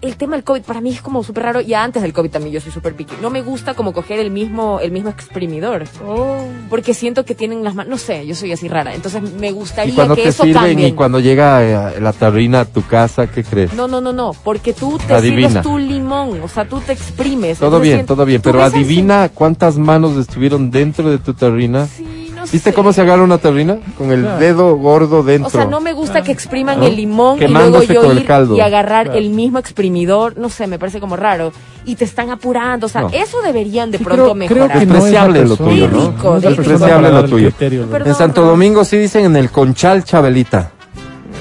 el 0.02 0.16
tema 0.16 0.36
del 0.38 0.44
COVID 0.46 0.62
para 0.62 0.80
mí 0.80 0.92
es 0.92 1.02
como 1.02 1.24
súper 1.24 1.44
raro 1.44 1.62
y 1.62 1.74
antes 1.74 2.02
del 2.02 2.14
COVID 2.14 2.30
también 2.30 2.54
yo 2.54 2.62
soy 2.62 2.72
súper 2.72 2.94
picky. 2.96 3.16
No 3.22 3.30
me 3.30 3.42
gusta 3.42 3.74
como 3.74 3.92
coger 3.92 4.20
el 4.20 4.32
mismo, 4.32 4.80
el 4.80 4.92
mismo 4.92 5.10
exprimidor. 5.10 5.84
Oh. 6.08 6.38
Porque 6.70 6.94
siento 6.94 7.26
que 7.26 7.36
tienen 7.36 7.64
las 7.64 7.76
manos, 7.76 7.90
no 7.90 7.98
sé, 7.98 8.26
yo 8.26 8.34
soy 8.34 8.52
así 8.54 8.68
rara. 8.70 8.96
Entonces 8.96 9.22
me 9.34 9.52
gustaría 9.52 9.92
Y 9.92 9.96
cuando 9.96 10.16
que 10.16 10.24
te 10.24 10.30
eso 10.30 10.44
sirven 10.44 10.64
cambie. 10.64 10.88
y 10.88 10.92
cuando 10.94 11.20
llega 11.20 11.94
eh, 11.96 12.00
la 12.00 12.14
tarrina 12.14 12.62
a 12.62 12.66
tu 12.66 12.82
casa, 12.86 13.28
¿qué 13.28 13.44
crees? 13.44 13.74
No, 13.74 13.88
no, 13.88 14.00
no, 14.00 14.14
no, 14.14 14.32
porque 14.44 14.74
tú 14.74 14.98
te 15.06 15.14
Adivina. 15.14 15.48
sirves 15.50 15.64
tu 15.64 15.78
limón, 15.78 16.42
o 16.42 16.48
sea, 16.48 16.66
tú 16.68 16.80
te 16.80 16.94
exprimes. 16.94 17.58
Todo 17.60 17.68
Entonces, 17.78 17.94
bien, 17.96 18.06
todo 18.06 18.26
bien, 18.26 18.42
pero 18.42 18.64
así- 18.64 18.78
adivina 18.78 19.30
cuántas 19.34 19.78
manos 19.78 20.16
estuvieron 20.18 20.72
dentro 20.72 21.10
de 21.10 21.18
tu 21.18 21.34
tarrina. 21.34 21.88
Sí, 21.88 22.19
no 22.40 22.44
¿Viste 22.52 22.70
sé. 22.72 22.74
cómo 22.74 22.92
se 22.94 23.02
agarra 23.02 23.24
una 23.24 23.38
tarrina? 23.38 23.78
Con 23.98 24.12
el 24.12 24.22
Claro. 24.22 24.40
dedo 24.40 24.76
gordo 24.76 25.24
dentro. 25.24 25.48
O 25.48 25.50
sea, 25.50 25.66
no 25.66 25.80
me 25.82 25.94
gusta 25.94 26.22
que 26.24 26.32
expriman 26.32 26.80
¿No? 26.80 26.86
el 26.88 26.96
limón 26.96 27.38
y 27.38 27.42
luego 27.48 27.54
Quemándose 27.60 27.94
yo 27.94 28.02
con 28.02 28.12
el 28.12 28.18
ir 28.20 28.26
caldo. 28.26 28.56
y 28.56 28.62
agarrar 28.62 29.06
Claro. 29.06 29.20
el 29.20 29.30
mismo 29.30 29.60
exprimidor, 29.60 30.38
no 30.38 30.50
sé, 30.50 30.68
me 30.68 30.80
parece 30.80 31.00
como 31.00 31.16
raro. 31.16 31.52
Y 31.86 31.96
te 31.96 32.06
están 32.06 32.30
apurando, 32.30 32.86
o 32.86 32.90
sea, 32.90 33.02
No. 33.02 33.10
eso 33.10 33.42
deberían 33.42 33.92
de 33.92 33.98
Sí, 34.00 34.04
pronto 34.04 34.24
creo, 34.34 34.48
creo 34.48 34.66
mejorar. 34.66 34.80
que 34.80 34.86
no 34.86 34.96
es 34.98 35.14
la 35.14 35.28
Despreciable 35.28 35.46
lo 35.46 35.58
tuyo, 35.58 35.88
¿no? 35.90 36.36
es 36.38 36.42
despreciable 36.44 37.12
lo 37.12 37.26
tuyo. 37.26 37.48
criterio, 37.50 37.82
¿no? 37.86 37.92
Perdón. 37.92 38.08
En 38.10 38.16
Santo 38.16 38.42
Domingo 38.44 38.84
sí 38.86 38.98
dicen 38.98 39.26
en 39.26 39.36
el 39.36 39.50
Conchal 39.50 40.04
Chabelita. 40.04 40.72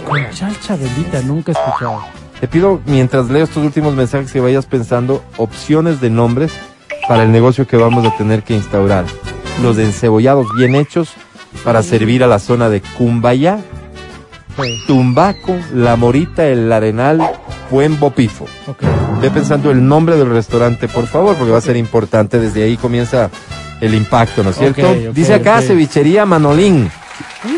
Conchal 0.09 0.59
Chabelita, 0.61 1.20
nunca 1.22 1.53
he 1.53 1.55
escuchado. 1.55 2.01
Te 2.40 2.46
pido, 2.46 2.80
mientras 2.86 3.28
leo 3.30 3.44
estos 3.44 3.64
últimos 3.64 3.94
mensajes, 3.94 4.32
que 4.32 4.40
vayas 4.40 4.64
pensando 4.66 5.22
opciones 5.36 6.01
de 6.01 6.09
nombres 6.09 6.53
para 7.09 7.24
el 7.24 7.32
negocio 7.32 7.66
que 7.66 7.76
vamos 7.76 8.07
a 8.07 8.16
tener 8.16 8.42
que 8.44 8.55
instaurar. 8.55 9.05
Los 9.63 9.79
encebollados 9.79 10.47
bien 10.57 10.75
hechos 10.75 11.11
para 11.65 11.83
servir 11.83 12.23
a 12.23 12.27
la 12.27 12.39
zona 12.39 12.69
de 12.69 12.81
Cumbaya, 12.81 13.59
Tumbaco, 14.87 15.57
La 15.75 15.97
Morita, 15.97 16.47
El 16.47 16.73
Arenal, 16.73 17.21
Buen 17.71 17.99
Bopifo. 17.99 18.47
Ok. 18.67 18.83
Ve 19.21 19.31
pensando 19.31 19.71
el 19.71 19.87
nombre 19.87 20.17
del 20.17 20.31
restaurante, 20.31 20.89
por 20.89 21.07
favor, 21.07 21.37
porque 21.37 21.53
va 21.53 21.59
a 21.59 21.63
ser 21.63 21.77
importante. 21.77 22.39
Desde 22.39 22.63
ahí 22.63 22.77
comienza 22.77 23.31
el 23.81 23.95
impacto, 23.95 24.43
¿no 24.43 24.51
es 24.51 24.57
cierto? 24.57 24.89
Ok, 24.89 24.97
ok, 25.09 25.15
Dice 25.15 25.35
acá 25.35 25.61
cevichería 25.61 26.25
Manolín. 26.25 26.91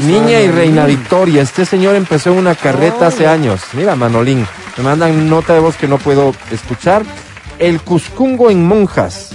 Niña 0.02 0.40
y 0.40 0.50
Reina 0.50 0.86
Victoria. 0.86 1.42
Este 1.42 1.64
señor 1.64 1.94
empezó 1.96 2.32
en 2.32 2.38
una 2.38 2.54
carreta 2.54 3.06
hace 3.06 3.26
años. 3.26 3.62
Mira, 3.74 3.96
Manolín. 3.96 4.46
Me 4.76 4.84
mandan 4.84 5.28
nota 5.28 5.54
de 5.54 5.60
voz 5.60 5.76
que 5.76 5.88
no 5.88 5.98
puedo 5.98 6.34
escuchar. 6.50 7.02
El 7.58 7.80
Cuscungo 7.80 8.50
en 8.50 8.66
Monjas. 8.66 9.32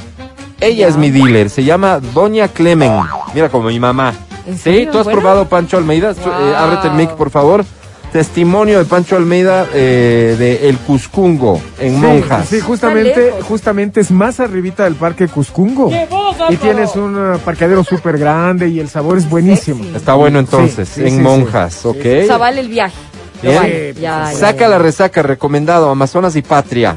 Ella 0.66 0.88
es 0.88 0.98
mi 0.98 1.12
dealer. 1.12 1.50
Se 1.50 1.64
llama 1.64 2.00
Doña 2.14 2.48
Clemen. 2.48 2.92
Mira, 3.34 3.50
como 3.50 3.68
mi 3.70 3.80
mamá. 3.80 4.14
¿En 4.48 4.58
Sí, 4.58 4.88
tú 4.92 5.00
has 5.00 5.06
¿Bueno? 5.06 5.20
probado 5.22 5.46
Pancho 5.50 5.78
Almeida. 5.78 6.12
Eh, 6.12 6.16
Wow. 6.24 6.56
ábrete 6.56 6.88
el 6.88 6.94
mic, 6.94 7.12
por 7.12 7.30
favor. 7.32 7.66
Testimonio 8.12 8.80
de 8.80 8.86
Pancho 8.86 9.18
Almeida 9.18 9.68
eh, 9.74 10.36
de 10.40 10.70
El 10.70 10.78
Cuscungo 10.78 11.60
en 11.80 11.96
Sí, 11.96 12.00
Monjas. 12.00 12.48
Sí, 12.48 12.62
justamente, 12.62 13.34
justamente 13.42 14.00
es 14.00 14.10
más 14.10 14.40
arribita 14.40 14.86
del 14.86 14.96
parque 14.96 15.28
Cuscungo. 15.28 15.92
Y 16.50 16.56
tienes 16.56 16.96
un 16.96 17.18
uh, 17.18 17.38
parqueadero 17.40 17.84
súper 17.84 18.18
grande 18.18 18.70
y 18.70 18.80
el 18.80 18.88
sabor 18.88 19.18
es 19.18 19.30
buenísimo. 19.30 19.84
Sexy. 19.84 19.98
Está 19.98 20.14
bueno 20.14 20.40
entonces, 20.40 20.88
Sí, 20.88 21.02
sí, 21.02 21.08
en 21.08 21.16
sí, 21.18 21.22
Monjas, 21.22 21.86
¿ok? 21.86 21.98
O 22.24 22.26
sea, 22.28 22.38
vale 22.38 22.62
el 22.62 22.70
viaje. 22.70 22.96
Vale. 23.44 23.94
Ya, 23.96 24.30
ya, 24.32 24.32
Saca 24.32 24.60
ya. 24.62 24.70
la 24.70 24.78
resaca, 24.78 25.22
recomendado, 25.22 25.90
Amazonas 25.90 26.38
y 26.38 26.42
Patria. 26.42 26.96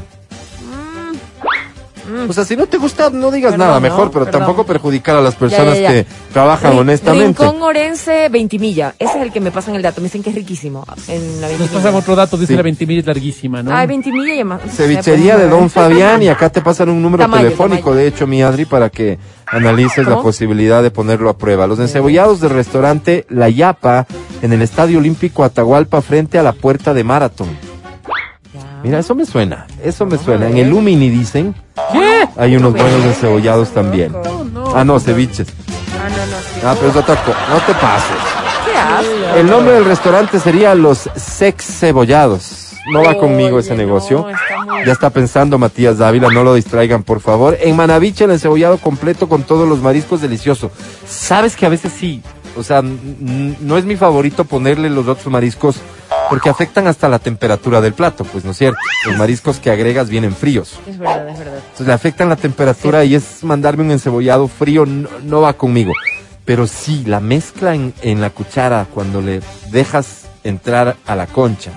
O 2.27 2.33
sea, 2.33 2.45
si 2.45 2.55
no 2.55 2.65
te 2.67 2.77
gusta, 2.77 3.09
no 3.09 3.31
digas 3.31 3.51
Perdón, 3.51 3.67
nada, 3.67 3.79
¿no? 3.79 3.81
mejor, 3.81 4.11
pero 4.11 4.25
Perdón. 4.25 4.41
tampoco 4.41 4.65
perjudicar 4.65 5.15
a 5.15 5.21
las 5.21 5.35
personas 5.35 5.75
Ya, 5.75 5.81
ya, 5.81 5.89
ya. 5.89 6.03
que 6.03 6.05
trabajan 6.33 6.77
honestamente. 6.77 7.43
Rincón 7.43 7.61
Orense, 7.61 8.29
Ventimilla. 8.29 8.93
Ese 8.99 9.17
es 9.17 9.21
el 9.23 9.31
que 9.31 9.39
me 9.39 9.51
pasan 9.51 9.75
el 9.75 9.81
dato. 9.81 10.01
Me 10.01 10.05
dicen 10.05 10.23
que 10.23 10.29
es 10.29 10.35
riquísimo. 10.35 10.85
En 11.07 11.41
la 11.41 11.47
Nos 11.57 11.69
pasan 11.69 11.95
otro 11.95 12.15
dato, 12.15 12.37
dice 12.37 12.53
Sí. 12.53 12.57
la 12.57 12.63
ventimilla 12.63 12.99
es 13.01 13.05
larguísima, 13.07 13.61
¿no? 13.63 13.71
Ah, 13.75 13.85
Ventimilla 13.85 14.33
y 14.35 14.43
más. 14.43 14.61
Cevichería 14.71 15.37
de 15.37 15.47
Don 15.49 15.69
Fabián 15.69 16.21
y 16.23 16.27
acá 16.29 16.49
te 16.49 16.61
pasan 16.61 16.89
un 16.89 17.01
número 17.01 17.23
Tamayo, 17.23 17.43
telefónico, 17.43 17.89
Tamayo. 17.89 17.95
de 18.01 18.07
hecho, 18.07 18.27
mi 18.27 18.41
Adri, 18.41 18.65
para 18.65 18.89
que 18.89 19.17
analices 19.47 20.07
la 20.07 20.21
posibilidad 20.21 20.83
de 20.83 20.91
ponerlo 20.91 21.29
a 21.29 21.37
prueba. 21.37 21.67
Los 21.67 21.79
encebollados 21.79 22.39
del 22.41 22.51
restaurante 22.51 23.25
La 23.29 23.49
Yapa 23.49 24.05
en 24.41 24.53
el 24.53 24.61
Estadio 24.61 24.99
Olímpico 24.99 25.43
Atahualpa 25.43 26.01
frente 26.01 26.37
a 26.39 26.43
la 26.43 26.53
puerta 26.53 26.93
de 26.93 27.03
Maratón. 27.03 27.68
Mira, 28.83 28.99
eso 28.99 29.15
me 29.15 29.25
suena, 29.25 29.67
eso 29.83 30.05
me 30.05 30.17
suena. 30.17 30.47
En 30.47 30.57
el 30.57 30.69
Lumini 30.69 31.09
dicen, 31.09 31.53
¿Qué? 31.91 32.27
hay 32.37 32.55
unos 32.55 32.73
buenos 32.73 33.03
encebollados 33.05 33.69
también. 33.69 34.15
Ah, 34.73 34.83
no, 34.83 34.99
ceviches. 34.99 35.47
Ah, 35.93 36.07
no, 36.09 36.25
no. 36.25 36.69
Ah, 36.69 36.75
pero 36.77 36.91
es 36.91 36.95
otra 36.95 37.15
cosa. 37.23 37.37
No 37.49 37.57
te 37.59 37.73
pases. 37.73 38.17
¿Qué 38.65 38.77
haces? 38.77 39.37
El 39.37 39.49
nombre 39.49 39.73
del 39.73 39.85
restaurante 39.85 40.39
sería 40.39 40.75
Los 40.75 41.09
Sex 41.15 41.65
Cebollados. 41.79 42.65
No 42.91 43.03
va 43.03 43.15
conmigo 43.15 43.59
ese 43.59 43.75
negocio. 43.75 44.25
Ya 44.85 44.91
está 44.91 45.09
pensando 45.09 45.57
Matías 45.57 45.97
Dávila, 45.97 46.29
no 46.29 46.43
lo 46.43 46.53
distraigan, 46.55 47.03
por 47.03 47.19
favor. 47.19 47.57
En 47.61 47.75
Manaviche 47.75 48.23
el 48.23 48.31
encebollado 48.31 48.77
completo 48.77 49.27
con 49.27 49.43
todos 49.43 49.67
los 49.67 49.79
mariscos 49.79 50.21
delicioso. 50.21 50.71
Sabes 51.05 51.55
que 51.55 51.65
a 51.65 51.69
veces 51.69 51.91
sí, 51.91 52.21
o 52.57 52.63
sea, 52.63 52.81
no 52.81 53.77
es 53.77 53.85
mi 53.85 53.95
favorito 53.95 54.45
ponerle 54.45 54.89
los 54.89 55.07
otros 55.07 55.27
mariscos 55.27 55.75
porque 56.29 56.49
afectan 56.49 56.87
hasta 56.87 57.09
la 57.09 57.19
temperatura 57.19 57.81
del 57.81 57.93
plato, 57.93 58.23
pues 58.23 58.45
no 58.45 58.51
es 58.51 58.57
cierto. 58.57 58.79
Los 59.05 59.17
mariscos 59.17 59.59
que 59.59 59.71
agregas 59.71 60.09
vienen 60.09 60.35
fríos. 60.35 60.79
Es 60.87 60.97
verdad, 60.97 61.29
es 61.29 61.39
verdad. 61.39 61.57
Entonces 61.57 61.87
le 61.87 61.93
afectan 61.93 62.29
la 62.29 62.35
temperatura 62.35 63.03
y 63.03 63.15
es 63.15 63.43
mandarme 63.43 63.83
un 63.83 63.91
encebollado 63.91 64.47
frío, 64.47 64.85
no, 64.85 65.09
no 65.23 65.41
va 65.41 65.53
conmigo. 65.53 65.93
Pero 66.45 66.67
sí, 66.67 67.03
la 67.05 67.19
mezcla 67.19 67.75
en, 67.75 67.93
en 68.01 68.21
la 68.21 68.29
cuchara 68.31 68.87
cuando 68.93 69.21
le 69.21 69.41
dejas 69.71 70.25
entrar 70.43 70.95
a 71.05 71.15
la 71.15 71.27
concha, 71.27 71.71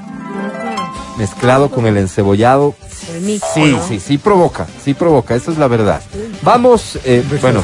mezclado 1.19 1.71
con 1.71 1.87
el 1.87 1.97
encebollado, 1.97 2.75
El 3.11 3.41
sí, 3.55 3.73
¿no? 3.73 3.87
sí, 3.87 4.01
sí 4.01 4.19
provoca, 4.19 4.67
sí 4.83 4.95
provoca, 4.95 5.35
esa 5.35 5.51
es 5.51 5.59
la 5.59 5.69
verdad. 5.69 6.01
Vamos, 6.43 6.99
eh, 7.05 7.23
bueno, 7.41 7.63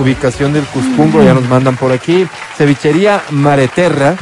ubicación 0.00 0.52
del 0.52 0.64
Cuscungo, 0.64 1.22
ya 1.22 1.34
nos 1.34 1.48
mandan 1.48 1.76
por 1.76 1.92
aquí. 1.92 2.26
Cevichería 2.56 3.22
Mareterra, 3.30 4.16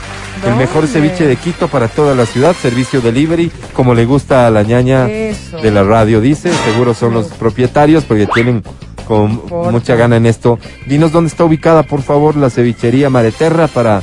el 0.46 0.56
mejor 0.56 0.86
ceviche 0.86 1.26
de 1.26 1.36
Quito 1.36 1.68
para 1.68 1.88
toda 1.88 2.14
la 2.14 2.26
ciudad, 2.26 2.54
servicio 2.60 3.00
delivery, 3.00 3.50
como 3.72 3.94
le 3.94 4.04
gusta 4.06 4.46
a 4.46 4.50
la 4.50 4.62
ñaña 4.62 5.08
Eso. 5.08 5.58
de 5.58 5.70
la 5.70 5.82
radio, 5.82 6.20
dice. 6.20 6.50
Seguro 6.64 6.94
son 6.94 7.14
los 7.14 7.26
propietarios 7.28 8.04
porque 8.04 8.26
tienen 8.26 8.62
con 9.06 9.42
mucha 9.70 9.94
gana 9.94 10.16
en 10.16 10.26
esto. 10.26 10.58
Dinos 10.86 11.12
dónde 11.12 11.28
está 11.28 11.44
ubicada, 11.44 11.82
por 11.82 12.02
favor, 12.02 12.36
la 12.36 12.50
cevichería 12.50 13.10
Mareterra 13.10 13.68
para 13.68 14.02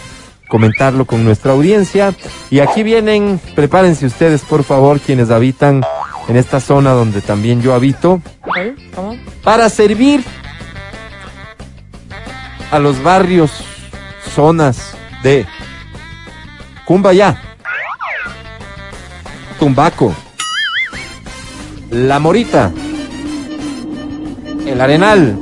comentarlo 0.49 1.05
con 1.05 1.23
nuestra 1.23 1.53
audiencia. 1.53 2.13
Y 2.49 2.59
aquí 2.59 2.83
vienen, 2.83 3.39
prepárense 3.55 4.05
ustedes, 4.05 4.41
por 4.41 4.63
favor, 4.63 4.99
quienes 4.99 5.29
habitan 5.31 5.83
en 6.29 6.37
esta 6.37 6.59
zona 6.59 6.91
donde 6.91 7.21
también 7.21 7.61
yo 7.61 7.73
habito. 7.73 8.21
¿Cómo? 8.95 9.17
para 9.43 9.69
servir 9.69 10.23
a 12.71 12.79
los 12.79 13.01
barrios, 13.01 13.51
zonas 14.35 14.95
de 15.23 15.45
Cumbayá, 16.85 17.41
Tumbaco, 19.57 20.13
La 21.89 22.19
Morita, 22.19 22.71
El 24.65 24.79
Arenal, 24.81 25.35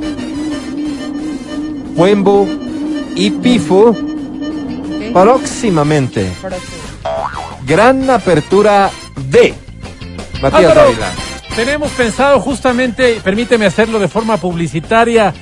Puembo 1.94 2.48
y 3.14 3.30
Pifo 3.30 3.94
próximamente. 5.12 6.32
Gran 7.66 8.08
apertura 8.08 8.90
de 9.30 9.54
Matías 10.40 10.70
Álvaro, 10.70 10.80
Dávila. 10.82 11.10
tenemos 11.54 11.90
pensado 11.92 12.40
justamente, 12.40 13.20
permíteme 13.22 13.66
hacerlo 13.66 13.98
de 13.98 14.08
forma 14.08 14.36
publicitaria, 14.36 15.32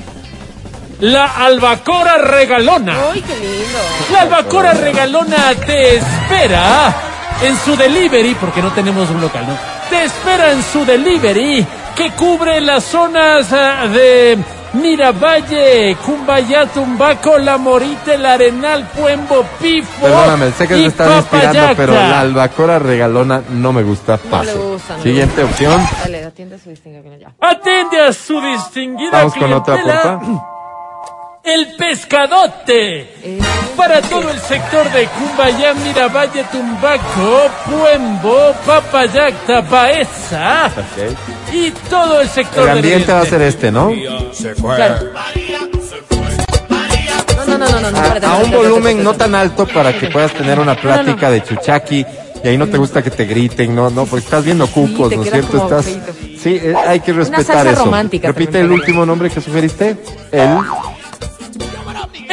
la 1.01 1.27
albacora 1.45 2.19
regalona. 2.19 2.97
¡Uy, 3.13 3.21
qué 3.21 3.35
lindo! 3.37 3.79
La 4.13 4.23
albacora 4.23 4.73
regalona 4.73 5.55
te 5.67 5.97
espera 5.97 6.95
en 7.43 7.57
su 7.59 7.77
delivery, 7.77 8.35
porque 8.37 8.63
no 8.63 8.73
tenemos 8.73 9.11
un 9.11 9.21
local, 9.21 9.47
¿no? 9.47 9.59
Te 9.91 10.05
espera 10.05 10.53
en 10.53 10.63
su 10.63 10.85
delivery 10.85 11.67
que 11.95 12.11
cubre 12.13 12.61
las 12.61 12.85
zonas 12.85 13.53
ah, 13.53 13.87
de 13.87 14.39
Miravalle, 14.77 15.97
Cumbayá, 16.05 16.67
Tumbaco, 16.67 17.39
La 17.39 17.57
Morita, 17.59 18.15
El 18.15 18.27
Arenal, 18.27 18.87
Puembo, 18.97 19.43
Pifo. 19.61 20.03
Perdóname, 20.03 20.51
sé 20.53 20.69
que 20.69 20.75
se 20.75 20.87
están 20.87 21.17
inspirando, 21.19 21.53
Papayaca. 21.55 21.75
pero 21.77 21.93
la 21.95 22.21
albacora 22.21 22.79
regalona 22.79 23.43
no 23.51 23.73
me 23.73 23.83
gusta. 23.83 24.19
No 24.25 24.31
Paso. 24.31 24.45
le 24.45 24.55
gusta, 24.55 24.97
no 24.97 25.03
Siguiente 25.03 25.37
le 25.39 25.45
opción. 25.45 25.89
Dale, 26.03 26.25
atiende 26.25 26.57
a 26.57 26.59
su 26.59 26.71
distinguido 26.71 27.03
cliente 27.05 27.25
ya. 27.27 27.49
Atiende 27.49 28.01
a 28.03 28.13
su 28.13 28.41
distinguida 28.41 29.11
Vamos 29.13 29.35
con 29.35 29.53
otra, 29.53 29.83
porfa. 29.83 30.21
El 31.43 31.77
pescadote. 31.77 33.01
Eh, 33.23 33.39
Para 33.77 34.01
todo 34.03 34.31
el 34.31 34.39
sector 34.41 34.91
de 34.91 35.07
Cumbayá, 35.07 35.75
Miravalle, 35.75 36.45
Tumbaco, 36.45 37.51
Puembo, 37.67 38.53
Papayacta, 38.67 39.61
Baeza 39.61 40.67
Ok. 40.77 41.46
Y 41.57 41.73
todo 41.89 42.21
el 42.21 42.29
sector 42.29 42.61
El 42.61 42.67
del 42.67 42.77
ambiente 42.77 43.13
va 43.13 43.21
a 43.21 43.27
ser 43.27 43.43
este, 43.43 43.71
¿no? 43.73 43.91
claro. 44.77 45.07
No, 47.37 47.45
no, 47.47 47.59
no, 47.59 47.69
no, 47.69 47.81
no, 47.81 47.91
no, 47.91 47.99
A, 47.99 48.03
espérate, 48.03 48.27
a 48.27 48.31
un 48.31 48.43
espérate, 48.43 48.57
volumen 48.57 48.99
espérate, 48.99 49.05
no 49.05 49.15
tan 49.15 49.35
alto 49.35 49.67
para 49.67 49.99
que 49.99 50.09
puedas 50.09 50.33
tener 50.33 50.59
una 50.59 50.75
plática 50.75 51.31
de 51.31 51.43
chuchaqui 51.43 52.05
y 52.45 52.49
ahí 52.49 52.59
no 52.59 52.67
te 52.69 52.77
gusta 52.77 53.03
que 53.03 53.11
te 53.11 53.25
griten, 53.25 53.75
no, 53.75 53.89
no, 53.91 54.05
porque 54.05 54.25
estás 54.25 54.45
viendo 54.45 54.67
cucos, 54.67 55.09
te 55.11 55.17
¿no 55.17 55.23
es 55.23 55.31
cierto? 55.31 55.51
como 55.59 55.65
Estás, 55.65 55.85
feíto. 55.85 56.13
sí, 56.39 56.61
eh, 56.63 56.75
hay 56.87 57.01
que 57.01 57.13
respetar 57.13 57.45
salsa 57.47 57.71
eso. 57.73 57.85
romántica 57.85 58.29
Repite 58.29 58.53
también 58.53 58.67
el 58.67 58.73
último 58.73 59.07
nombre 59.07 59.31
que 59.31 59.41
sugeriste. 59.41 59.97
El. 60.33 60.49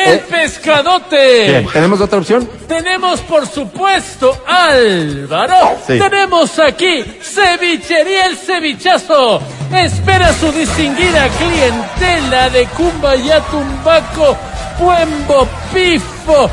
El 0.06 0.16
Eh. 0.16 0.24
pescadote. 0.30 1.48
Bien, 1.50 1.68
¿tenemos 1.72 2.02
otra 2.02 2.20
opción? 2.20 2.50
Tenemos, 2.68 3.22
por 3.22 3.48
supuesto, 3.48 4.38
Álvaro. 4.48 5.78
Sí. 5.88 5.98
Tenemos 6.00 6.60
aquí 6.60 7.04
Cevichería 7.22 8.26
El 8.28 8.38
Cevichazo. 8.38 9.42
Espera 9.74 10.34
su 10.34 10.52
distinguida 10.52 11.28
clientela 11.30 12.50
de 12.50 12.66
Cumbayá, 12.68 13.40
Tumbaco, 13.42 14.38
Puembo, 14.80 15.48
Pifo, 15.74 16.50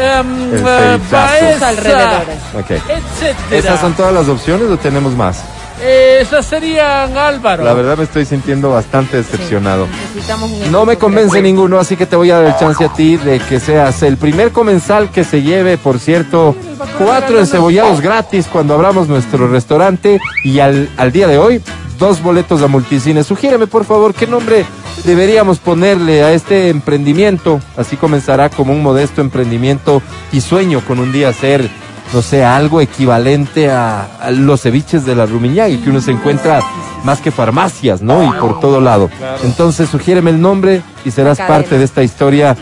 em, 0.00 0.54
El 0.54 0.66
eh, 0.66 1.58
alrededores. 1.62 2.38
Etcétera. 2.54 3.36
¿Esas 3.50 3.80
son 3.80 3.94
todas 3.94 4.12
las 4.14 4.28
opciones 4.28 4.68
o 4.70 4.76
tenemos 4.76 5.12
más? 5.12 5.42
Esas 5.82 6.46
serían, 6.46 7.16
Álvaro. 7.16 7.64
La 7.64 7.74
verdad 7.74 7.96
me 7.96 8.04
estoy 8.04 8.24
sintiendo 8.24 8.70
bastante 8.70 9.16
decepcionado. 9.16 9.86
Necesitamos 10.14 10.50
un 10.50 10.72
No 10.72 10.86
me 10.86 10.96
convence 10.96 11.42
ninguno, 11.42 11.78
así 11.78 11.96
que 11.96 12.06
te 12.06 12.16
voy 12.16 12.30
a 12.30 12.36
dar 12.36 12.46
el 12.46 12.56
chance 12.56 12.84
a 12.84 12.92
ti 12.92 13.16
de 13.16 13.40
que 13.40 13.60
seas 13.60 14.02
el 14.02 14.16
primer 14.16 14.52
comensal 14.52 15.10
que 15.10 15.24
se 15.24 15.42
lleve, 15.42 15.76
por 15.76 15.98
cierto, 15.98 16.54
cuatro 16.98 17.38
encebollados 17.38 18.00
gratis 18.00 18.46
cuando 18.50 18.74
abramos 18.74 19.08
nuestro 19.08 19.48
restaurante 19.48 20.20
y 20.44 20.60
al, 20.60 20.88
al 20.96 21.12
día 21.12 21.26
de 21.26 21.38
hoy, 21.38 21.60
dos 21.98 22.22
boletos 22.22 22.62
a 22.62 22.68
multicine. 22.68 23.24
Sugiéreme, 23.24 23.66
por 23.66 23.84
favor, 23.84 24.14
qué 24.14 24.26
nombre 24.26 24.64
deberíamos 25.04 25.58
ponerle 25.58 26.22
a 26.22 26.32
este 26.32 26.68
emprendimiento. 26.68 27.60
Así 27.76 27.96
comenzará 27.96 28.48
como 28.48 28.72
un 28.72 28.82
modesto 28.82 29.20
emprendimiento 29.20 30.02
y 30.32 30.40
sueño 30.40 30.80
con 30.86 30.98
un 30.98 31.12
día 31.12 31.32
ser, 31.32 31.68
no 32.12 32.22
sé, 32.22 32.44
algo 32.44 32.80
equivalente 32.80 33.70
a, 33.70 34.18
a 34.20 34.30
los 34.30 34.62
ceviches 34.62 35.04
de 35.04 35.14
la 35.14 35.26
Rumiñahui, 35.26 35.78
que 35.78 35.90
uno 35.90 36.00
se 36.00 36.12
encuentra 36.12 36.60
más 37.04 37.20
que 37.20 37.30
farmacias, 37.30 38.02
¿no? 38.02 38.24
Y 38.24 38.30
por 38.40 38.60
todo 38.60 38.80
lado. 38.80 39.10
Entonces, 39.42 39.88
sugiéreme 39.88 40.30
el 40.30 40.40
nombre 40.40 40.82
y 41.04 41.10
serás 41.10 41.38
parte 41.38 41.78
de 41.78 41.84
esta 41.84 42.02
historia 42.02 42.56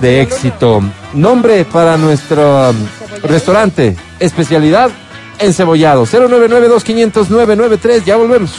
de 0.00 0.22
éxito. 0.22 0.82
Nombre 1.14 1.64
para 1.64 1.96
nuestro 1.96 2.70
um, 2.70 2.76
restaurante, 3.24 3.96
especialidad, 4.18 4.90
encebollado. 5.38 6.06
099-2500-993, 6.06 8.04
ya 8.04 8.16
volvemos. 8.16 8.52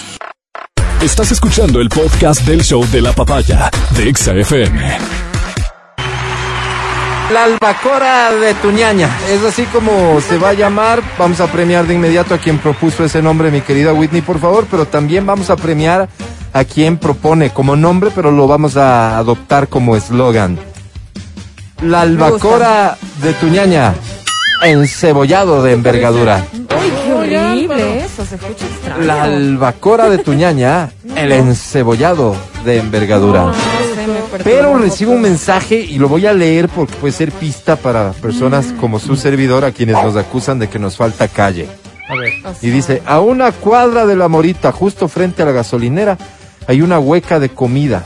Estás 1.02 1.32
escuchando 1.32 1.82
el 1.82 1.90
podcast 1.90 2.46
del 2.46 2.64
show 2.64 2.86
de 2.90 3.02
la 3.02 3.12
papaya 3.12 3.70
de 3.98 4.08
Exa 4.08 4.34
FM. 4.34 5.33
La 7.34 7.46
albacora 7.46 8.32
de 8.32 8.54
Tuñaña, 8.54 9.10
es 9.28 9.44
así 9.44 9.64
como 9.64 10.22
se 10.22 10.38
va 10.38 10.50
a 10.50 10.54
llamar. 10.54 11.02
Vamos 11.18 11.40
a 11.40 11.48
premiar 11.48 11.88
de 11.88 11.96
inmediato 11.96 12.36
a 12.36 12.38
quien 12.38 12.60
propuso 12.60 13.04
ese 13.04 13.24
nombre, 13.24 13.50
mi 13.50 13.62
querida 13.62 13.92
Whitney, 13.92 14.22
por 14.22 14.40
favor, 14.40 14.68
pero 14.70 14.86
también 14.86 15.26
vamos 15.26 15.50
a 15.50 15.56
premiar 15.56 16.08
a 16.54 16.64
quien 16.64 16.98
propone 16.98 17.50
como 17.50 17.76
nombre, 17.76 18.12
pero 18.14 18.30
lo 18.30 18.46
vamos 18.46 18.78
a 18.78 19.18
adoptar 19.18 19.68
como 19.68 19.96
eslogan. 19.96 20.60
La 21.82 22.02
albacora 22.02 23.00
de 23.24 23.34
Tuñaña, 23.34 23.96
encebollado 24.62 25.64
de 25.64 25.74
envergadura. 25.74 26.46
Uy, 26.54 26.94
qué 27.04 27.14
horrible 27.14 28.06
eso, 28.06 28.24
se 28.28 28.36
escucha 28.36 28.64
extraño. 28.64 29.06
La 29.06 29.24
albacora 29.24 30.08
de 30.08 30.20
Tuñaña, 30.20 30.92
el 31.16 31.32
encebollado 31.32 32.36
de 32.64 32.78
envergadura. 32.78 33.52
Pero 34.44 34.78
recibo 34.78 35.12
un 35.14 35.22
mensaje 35.22 35.80
y 35.80 36.00
lo 36.00 36.10
voy 36.10 36.26
a 36.26 36.34
leer 36.34 36.70
porque 36.70 36.96
puede 36.96 37.14
ser 37.14 37.32
pista 37.32 37.76
para 37.76 38.12
personas 38.14 38.74
como 38.80 39.00
su 39.00 39.16
servidor 39.16 39.66
a 39.66 39.72
quienes 39.72 39.96
nos 40.04 40.16
acusan 40.16 40.60
de 40.60 40.70
que 40.70 40.80
nos 40.80 40.98
falta 40.98 41.28
calle. 41.28 41.68
A 42.10 42.16
ver. 42.16 42.34
Y 42.62 42.70
dice, 42.70 43.02
a 43.06 43.20
una 43.20 43.52
cuadra 43.52 44.06
de 44.06 44.16
la 44.16 44.28
morita, 44.28 44.72
justo 44.72 45.08
frente 45.08 45.44
a 45.44 45.46
la 45.46 45.52
gasolinera, 45.52 46.18
hay 46.68 46.82
una 46.82 47.00
hueca 47.00 47.40
de 47.40 47.50
comida 47.50 48.04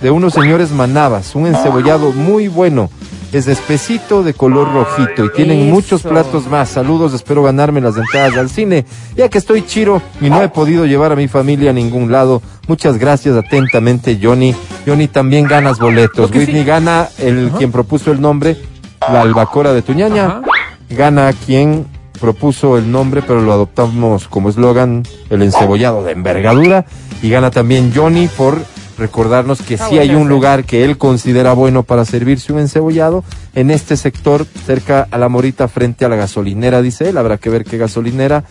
de 0.00 0.10
unos 0.10 0.34
señores 0.34 0.70
manabas, 0.72 1.34
un 1.34 1.46
encebollado 1.46 2.12
muy 2.12 2.48
bueno. 2.48 2.90
Es 3.32 3.48
espesito 3.48 4.22
de 4.22 4.34
color 4.34 4.72
rojito 4.72 5.24
y 5.24 5.32
tienen 5.32 5.58
Eso. 5.62 5.74
muchos 5.74 6.02
platos 6.02 6.46
más. 6.46 6.70
Saludos, 6.70 7.12
espero 7.12 7.42
ganarme 7.42 7.80
las 7.80 7.96
entradas 7.96 8.36
al 8.36 8.48
cine, 8.48 8.86
ya 9.16 9.28
que 9.28 9.38
estoy 9.38 9.66
chiro 9.66 10.00
y 10.20 10.30
no 10.30 10.42
he 10.42 10.48
podido 10.48 10.86
llevar 10.86 11.12
a 11.12 11.16
mi 11.16 11.28
familia 11.28 11.70
a 11.70 11.74
ningún 11.74 12.10
lado. 12.12 12.40
Muchas 12.68 12.98
gracias 12.98 13.36
atentamente, 13.36 14.18
Johnny. 14.20 14.54
Johnny 14.86 15.08
también 15.08 15.46
ganas 15.46 15.78
boletos. 15.78 16.30
Sí- 16.32 16.38
Whitney 16.38 16.64
gana 16.64 17.08
el 17.18 17.50
quien 17.56 17.70
propuso 17.72 18.10
el 18.12 18.20
nombre, 18.20 18.56
la 19.00 19.20
albacora 19.22 19.72
de 19.72 19.82
Tuñaña. 19.82 20.26
Ajá. 20.26 20.42
Gana 20.90 21.32
quien 21.32 21.86
propuso 22.20 22.78
el 22.78 22.90
nombre, 22.90 23.22
pero 23.22 23.40
lo 23.42 23.52
adoptamos 23.52 24.26
como 24.28 24.48
eslogan, 24.48 25.02
el 25.30 25.42
encebollado 25.42 26.02
de 26.04 26.12
envergadura. 26.12 26.86
Y 27.22 27.30
gana 27.30 27.50
también 27.50 27.92
Johnny 27.94 28.28
por 28.28 28.58
recordarnos 28.98 29.60
que 29.60 29.74
Está 29.74 29.88
sí 29.90 29.98
hay 29.98 30.14
un 30.14 30.28
lugar 30.28 30.64
que 30.64 30.82
él 30.84 30.96
considera 30.96 31.52
bueno 31.52 31.82
para 31.82 32.04
servirse 32.06 32.52
un 32.52 32.60
encebollado 32.60 33.24
en 33.54 33.70
este 33.70 33.94
sector 33.96 34.46
cerca 34.64 35.06
a 35.10 35.18
la 35.18 35.28
Morita 35.28 35.68
frente 35.68 36.04
a 36.06 36.08
la 36.08 36.16
gasolinera, 36.16 36.80
dice 36.82 37.08
él. 37.10 37.18
Habrá 37.18 37.36
que 37.36 37.50
ver 37.50 37.64
qué 37.64 37.76
gasolinera 37.78 38.44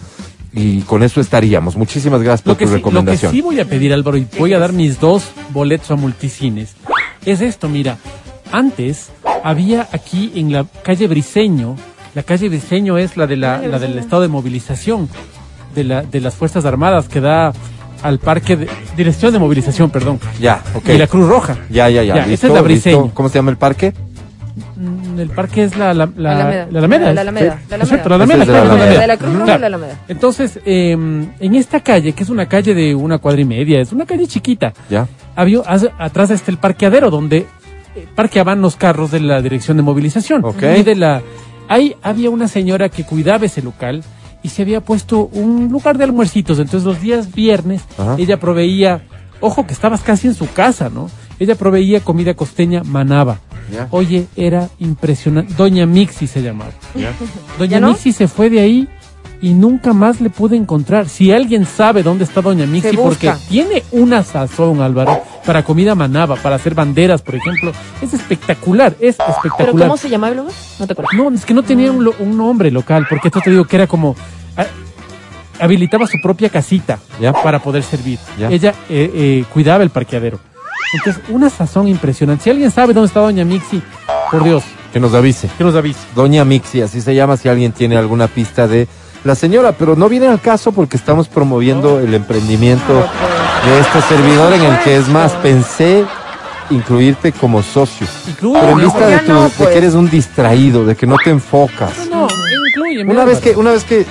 y 0.55 0.81
con 0.81 1.03
eso 1.03 1.19
estaríamos. 1.21 1.75
Muchísimas 1.75 2.21
gracias 2.21 2.41
por 2.41 2.53
Lo 2.53 2.57
que, 2.57 2.65
tu 2.65 2.69
sí, 2.69 2.73
lo 2.73 2.77
que 2.77 2.89
recomendación. 2.89 3.31
sí 3.31 3.41
voy 3.41 3.59
a 3.59 3.65
pedir, 3.65 3.93
Álvaro, 3.93 4.17
y 4.17 4.25
voy 4.39 4.53
a 4.53 4.59
dar 4.59 4.71
mis 4.73 4.99
dos 4.99 5.23
boletos 5.51 5.91
a 5.91 5.95
multicines, 5.95 6.75
es 7.25 7.41
esto, 7.41 7.69
mira. 7.69 7.97
Antes 8.51 9.09
había 9.43 9.87
aquí 9.91 10.31
en 10.35 10.51
la 10.51 10.65
calle 10.83 11.07
Briseño, 11.07 11.75
la 12.13 12.23
calle 12.23 12.47
Briseño 12.49 12.97
es 12.97 13.17
la 13.17 13.27
de 13.27 13.35
la, 13.35 13.59
la 13.59 13.79
del 13.79 13.97
estado 13.99 14.21
de 14.21 14.27
movilización 14.29 15.09
de, 15.75 15.83
la, 15.83 16.03
de 16.03 16.21
las 16.21 16.35
Fuerzas 16.35 16.63
Armadas 16.63 17.09
que 17.09 17.19
da 17.19 17.51
al 18.01 18.19
parque 18.19 18.55
de 18.55 18.69
dirección 18.95 19.33
de 19.33 19.39
movilización, 19.39 19.89
perdón. 19.89 20.19
Ya, 20.39 20.61
ok. 20.75 20.89
Y 20.89 20.97
la 20.97 21.07
Cruz 21.07 21.27
Roja. 21.27 21.57
Ya, 21.69 21.89
ya, 21.89 22.03
ya. 22.03 22.15
Ya, 22.15 22.21
es 22.33 22.43
la 22.43 22.49
¿Listo? 22.49 22.63
Briseño. 22.63 23.11
¿Cómo 23.13 23.29
se 23.29 23.35
llama 23.39 23.51
el 23.51 23.57
parque? 23.57 23.93
Mm, 24.77 25.19
El 25.19 25.29
parque 25.31 25.63
es 25.63 25.77
la, 25.77 25.93
la, 25.93 26.09
la, 26.15 26.31
Alameda. 26.31 26.67
la 26.71 26.79
Alameda. 26.79 27.13
La 27.13 27.21
Alameda, 27.21 27.43
la. 27.55 28.15
Alameda. 28.15 29.07
La 29.07 29.07
de 29.07 29.17
Cruz 29.17 29.33
Roja 29.33 29.45
Claro. 29.45 29.57
y 29.57 29.61
la 29.61 29.67
Alameda. 29.67 29.99
Entonces, 30.07 30.59
eh, 30.65 30.91
en 30.91 31.55
esta 31.55 31.79
calle, 31.81 32.13
que 32.13 32.23
es 32.23 32.29
una 32.29 32.45
calle 32.47 32.73
de 32.73 32.95
una 32.95 33.17
cuadra 33.17 33.41
y 33.41 33.45
media, 33.45 33.81
es 33.81 33.91
una 33.91 34.05
calle 34.05 34.27
chiquita, 34.27 34.73
Ya. 34.89 35.07
había, 35.35 35.59
atrás 35.99 36.31
está 36.31 36.51
el 36.51 36.57
parqueadero 36.57 37.09
donde 37.09 37.45
eh, 37.95 38.07
parqueaban 38.15 38.61
los 38.61 38.75
carros 38.75 39.11
de 39.11 39.19
la 39.19 39.41
dirección 39.41 39.77
de 39.77 39.83
movilización. 39.83 40.43
Ok. 40.45 40.63
Y 40.79 40.83
de 40.83 40.95
la, 40.95 41.21
ahí 41.67 41.95
había 42.01 42.29
una 42.29 42.47
señora 42.47 42.89
que 42.89 43.03
cuidaba 43.03 43.45
ese 43.45 43.61
local 43.61 44.03
y 44.43 44.49
se 44.49 44.61
había 44.61 44.79
puesto 44.81 45.29
un 45.33 45.69
lugar 45.71 45.97
de 45.97 46.03
almuercitos. 46.05 46.59
Entonces 46.59 46.83
los 46.85 47.01
días 47.01 47.33
viernes 47.33 47.83
Ajá. 47.97 48.15
ella 48.17 48.39
proveía, 48.39 49.01
ojo 49.41 49.65
que 49.67 49.73
estabas 49.73 50.01
casi 50.01 50.27
en 50.27 50.35
su 50.35 50.51
casa, 50.51 50.89
¿no? 50.89 51.09
Ella 51.39 51.55
proveía 51.55 51.99
comida 51.99 52.33
costeña 52.33 52.83
manaba. 52.83 53.39
Oye, 53.91 54.27
era 54.35 54.69
impresionante. 54.79 55.53
Doña 55.55 55.85
Mixi 55.85 56.27
se 56.27 56.41
llamaba. 56.41 56.71
Doña. 57.57 57.79
Mixi 57.81 58.13
se 58.13 58.27
fue 58.27 58.49
de 58.49 58.59
ahí 58.59 58.87
y 59.41 59.53
nunca 59.53 59.91
más 59.91 60.21
le 60.21 60.29
pude 60.29 60.55
encontrar. 60.55 61.09
Si 61.09 61.31
alguien 61.31 61.65
sabe 61.65 62.03
dónde 62.03 62.23
está 62.23 62.41
Doña 62.41 62.65
Mixi, 62.67 62.95
porque 62.95 63.33
tiene 63.49 63.83
una 63.91 64.23
sazón, 64.23 64.81
Álvaro, 64.81 65.21
para 65.45 65.63
comida 65.63 65.93
manaba, 65.95 66.35
para 66.37 66.55
hacer 66.55 66.73
banderas, 66.75 67.21
por 67.21 67.35
ejemplo, 67.35 67.71
es 68.01 68.13
espectacular, 68.13 68.95
es 68.99 69.17
¿Pero 69.17 69.29
espectacular. 69.31 69.87
cómo 69.87 69.97
se 69.97 70.09
llamaba 70.09 70.31
el 70.31 70.37
lugar? 70.39 70.53
No 70.79 70.87
te 70.87 70.93
acuerdas. 70.93 71.13
No, 71.15 71.31
es 71.31 71.43
que 71.45 71.53
no 71.53 71.63
tenía 71.63 71.91
un, 71.91 72.03
lo- 72.05 72.15
un 72.19 72.37
nombre 72.37 72.71
local, 72.71 73.05
porque 73.09 73.27
esto 73.27 73.41
te 73.43 73.49
digo 73.51 73.65
que 73.65 73.75
era 73.75 73.87
como... 73.87 74.15
habilitaba 75.59 76.07
su 76.07 76.19
propia 76.21 76.49
casita 76.49 76.99
Ya. 77.19 77.33
para 77.33 77.59
poder 77.59 77.83
servir. 77.83 78.19
Ya. 78.37 78.49
Ella 78.49 78.73
eh, 78.89 79.11
eh, 79.13 79.45
cuidaba 79.53 79.83
el 79.83 79.89
parqueadero. 79.89 80.39
Entonces, 80.93 81.21
una 81.29 81.49
sazón 81.49 81.87
impresionante. 81.87 82.43
Si 82.45 82.49
alguien 82.49 82.71
sabe 82.71 82.93
dónde 82.93 83.07
está 83.07 83.19
Doña 83.19 83.43
Mixi, 83.43 83.81
por 84.31 84.43
Dios, 84.43 84.63
Que 84.93 84.99
nos 84.99 85.13
avise. 85.13 85.49
que 85.57 85.63
nos 85.63 85.75
avise. 85.75 85.99
Doña 86.15 86.45
Mixi, 86.45 86.81
así 86.81 87.01
se 87.01 87.13
llama, 87.15 87.35
si 87.37 87.49
alguien 87.49 87.71
tiene 87.73 87.97
alguna 87.97 88.27
pista 88.27 88.67
de 88.67 88.87
la 89.23 89.35
señora, 89.35 89.71
pero 89.73 89.95
no 89.95 90.07
viene 90.07 90.27
al 90.27 90.39
caso 90.39 90.71
porque 90.71 90.95
estamos 90.97 91.27
promoviendo 91.27 91.99
el 91.99 92.13
emprendimiento 92.13 92.93
de 92.93 93.79
este 93.79 94.01
servidor 94.07 94.53
en 94.53 94.61
el 94.63 94.79
que 94.81 94.95
es 94.97 95.07
más, 95.09 95.31
pensé 95.33 96.05
incluirte 96.69 97.31
como 97.31 97.61
socio. 97.61 98.07
Incluye, 98.27 98.59
Pero 98.59 98.71
en 98.73 98.77
vista 98.85 99.07
de, 99.07 99.17
tu- 99.19 99.33
no, 99.33 99.43
de 99.45 99.49
pues. 99.57 99.69
que 99.69 99.77
eres 99.77 99.93
un 99.95 100.09
distraído, 100.09 100.85
de 100.85 100.95
que 100.95 101.05
no 101.07 101.15
te 101.23 101.29
enfocas. 101.31 102.07
No, 102.09 102.27
incluye. 102.69 103.03
Una 103.05 103.25
vez 103.25 103.39
que, 103.39 103.55
una 103.55 103.71
vez 103.71 103.83
que 103.83 104.05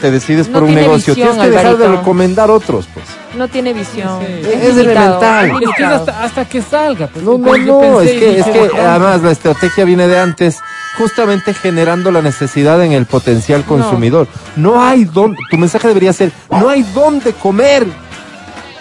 te 0.00 0.10
decides 0.10 0.48
No 0.48 0.54
por 0.54 0.62
un 0.64 0.74
negocio, 0.74 1.14
visión, 1.14 1.36
tienes 1.36 1.50
que 1.50 1.56
dejar 1.56 1.76
de 1.76 1.88
recomendar 1.88 2.50
otros, 2.50 2.86
pues. 2.92 3.06
No 3.36 3.46
tiene 3.48 3.72
visión. 3.72 4.20
Sí. 4.20 4.48
Es 4.50 4.74
limitado, 4.74 5.20
elemental. 5.22 5.62
es 5.62 5.68
Es 5.68 5.76
que 5.76 5.82
es 5.82 5.88
hasta, 5.88 6.24
hasta 6.24 6.44
que 6.46 6.62
salga. 6.62 7.06
pues, 7.08 7.24
No, 7.24 7.38
no, 7.38 7.56
no, 7.58 8.00
es 8.00 8.10
que, 8.10 8.38
es 8.40 8.46
que 8.46 8.70
además 8.78 9.22
la 9.22 9.30
estrategia 9.30 9.84
viene 9.84 10.08
de 10.08 10.18
antes, 10.18 10.58
justamente 10.98 11.54
generando 11.54 12.10
la 12.10 12.22
necesidad 12.22 12.82
en 12.82 12.92
el 12.92 13.06
potencial 13.06 13.64
consumidor. 13.64 14.26
No, 14.56 14.82
hay 14.82 15.04
dónde, 15.04 15.38
tu 15.50 15.56
mensaje 15.56 15.88
debería 15.88 16.12
ser, 16.12 16.32
no 16.50 16.68
hay 16.68 16.82
dónde 16.94 17.32
comer. 17.32 17.86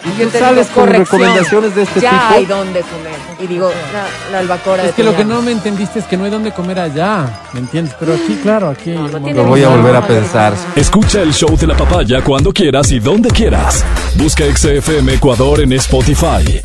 Y 0.05 0.19
Yo 0.21 0.27
te 0.29 0.39
sales 0.39 0.67
digo, 0.69 0.81
con 0.81 0.89
recomendaciones 0.89 1.75
de 1.75 1.81
este 1.83 1.99
ya 1.99 2.11
tipo. 2.11 2.33
hay 2.35 2.45
dónde 2.45 2.81
comer. 2.81 3.15
Y 3.39 3.47
digo, 3.47 3.71
la, 3.93 4.31
la 4.31 4.39
albacora 4.39 4.83
de 4.83 4.89
Es 4.89 4.95
que 4.95 5.03
lo 5.03 5.15
que 5.15 5.25
no 5.25 5.41
me 5.41 5.51
entendiste 5.51 5.99
es 5.99 6.05
que 6.05 6.15
no 6.17 6.23
hay 6.23 6.31
dónde 6.31 6.51
comer 6.51 6.79
allá, 6.79 7.41
¿me 7.53 7.59
entiendes? 7.59 7.95
Pero 7.99 8.13
aquí, 8.13 8.39
claro, 8.41 8.69
aquí... 8.69 8.91
No, 8.91 9.07
no 9.07 9.19
Lo 9.19 9.43
voy 9.45 9.63
a 9.63 9.69
volver 9.69 9.95
a 9.95 10.05
pensar. 10.07 10.53
Escucha 10.75 11.21
el 11.21 11.33
show 11.33 11.55
de 11.57 11.67
la 11.67 11.75
papaya 11.75 12.21
cuando 12.23 12.51
quieras 12.53 12.91
y 12.91 12.99
donde 12.99 13.29
quieras. 13.29 13.83
Busca 14.15 14.43
XFM 14.45 15.13
Ecuador 15.15 15.61
en 15.61 15.73
Spotify. 15.73 16.61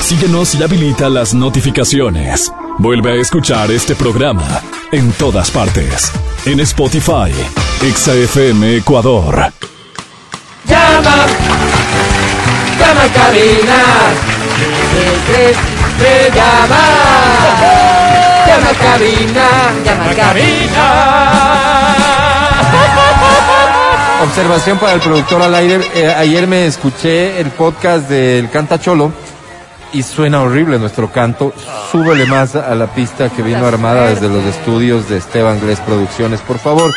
Síguenos 0.00 0.54
y 0.54 0.62
habilita 0.62 1.08
las 1.08 1.34
notificaciones. 1.34 2.52
Vuelve 2.78 3.12
a 3.12 3.14
escuchar 3.14 3.70
este 3.70 3.94
programa 3.96 4.60
en 4.92 5.10
todas 5.12 5.50
partes. 5.50 6.12
En 6.44 6.60
Spotify, 6.60 7.32
XFM 7.80 8.76
Ecuador. 8.76 9.52
Llama, 10.68 11.26
llama 12.96 13.04
a 13.04 13.12
cabina, 13.12 13.82
te 15.98 16.30
llama, 16.34 16.84
llama 18.46 18.72
cabina, 18.80 19.46
Llama 19.84 20.04
a 20.10 21.04
Observación 24.22 24.78
para 24.78 24.94
el 24.94 25.00
productor 25.00 25.42
al 25.42 25.54
aire. 25.54 25.80
Eh, 25.94 26.08
ayer 26.08 26.46
me 26.46 26.66
escuché 26.66 27.38
el 27.38 27.50
podcast 27.50 28.08
del 28.08 28.48
Canta 28.50 28.80
Cholo 28.80 29.12
y 29.92 30.02
suena 30.02 30.40
horrible 30.40 30.78
nuestro 30.78 31.12
canto. 31.12 31.52
Súbele 31.92 32.24
más 32.26 32.56
a 32.56 32.74
la 32.74 32.86
pista 32.86 33.28
que 33.28 33.42
vino 33.42 33.66
armada 33.66 34.08
desde 34.08 34.28
los 34.28 34.44
estudios 34.44 35.08
de 35.08 35.18
Esteban 35.18 35.60
Glés 35.60 35.80
Producciones, 35.80 36.40
por 36.40 36.58
favor. 36.58 36.92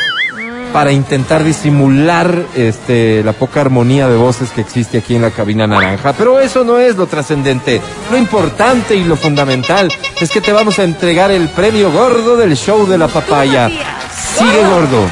Para 0.72 0.92
intentar 0.92 1.42
disimular 1.42 2.46
este, 2.54 3.22
la 3.24 3.32
poca 3.32 3.60
armonía 3.60 4.08
de 4.08 4.16
voces 4.16 4.50
que 4.50 4.60
existe 4.60 4.98
aquí 4.98 5.16
en 5.16 5.22
la 5.22 5.30
cabina 5.30 5.66
naranja. 5.66 6.12
Pero 6.12 6.38
eso 6.38 6.62
no 6.62 6.78
es 6.78 6.96
lo 6.96 7.06
trascendente. 7.06 7.80
Lo 8.10 8.16
importante 8.16 8.94
y 8.94 9.02
lo 9.04 9.16
fundamental 9.16 9.88
es 10.20 10.30
que 10.30 10.40
te 10.40 10.52
vamos 10.52 10.78
a 10.78 10.84
entregar 10.84 11.30
el 11.32 11.48
premio 11.48 11.90
gordo 11.90 12.36
del 12.36 12.56
show 12.56 12.86
de 12.86 12.98
la 12.98 13.08
papaya. 13.08 13.68
Sigue 13.68 14.64
gordo. 14.64 15.06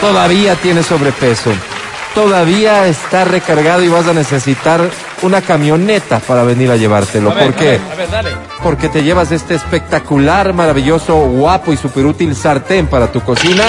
Todavía 0.00 0.54
tiene 0.56 0.82
sobrepeso. 0.82 1.50
Todavía 2.14 2.86
está 2.86 3.24
recargado 3.24 3.82
y 3.82 3.88
vas 3.88 4.06
a 4.06 4.12
necesitar 4.12 4.80
una 5.22 5.40
camioneta 5.42 6.20
para 6.20 6.44
venir 6.44 6.70
a 6.70 6.76
llevártelo. 6.76 7.34
¿Por 7.34 7.54
qué? 7.54 7.80
A 7.90 7.94
ver, 7.96 8.10
dale. 8.10 8.30
Porque 8.62 8.88
te 8.88 9.02
llevas 9.02 9.32
este 9.32 9.54
espectacular, 9.54 10.52
maravilloso, 10.52 11.16
guapo 11.16 11.72
y 11.72 11.76
súper 11.76 12.06
útil 12.06 12.36
sartén 12.36 12.86
para 12.86 13.08
tu 13.08 13.20
cocina. 13.20 13.64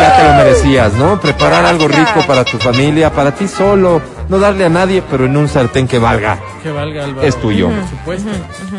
Ya 0.00 0.16
te 0.16 0.22
lo 0.24 0.34
merecías, 0.34 0.92
¿no? 0.94 1.20
Preparar 1.20 1.64
algo 1.66 1.86
rico 1.88 2.24
para 2.26 2.44
tu 2.44 2.58
familia, 2.58 3.12
para 3.12 3.32
ti 3.32 3.46
solo. 3.48 4.00
No 4.28 4.38
darle 4.38 4.64
a 4.64 4.68
nadie, 4.68 5.02
pero 5.10 5.24
en 5.26 5.36
un 5.36 5.48
sartén 5.48 5.88
que 5.88 5.98
valga. 5.98 6.38
Que 6.62 6.70
valga, 6.70 7.04
Álvaro. 7.04 7.26
Es 7.26 7.36
tuyo. 7.40 7.68
Por 7.68 7.88
supuesto. 8.16 8.30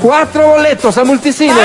Cuatro 0.01 0.47
boletos 0.47 0.97
a 0.97 1.03
multicines. 1.03 1.55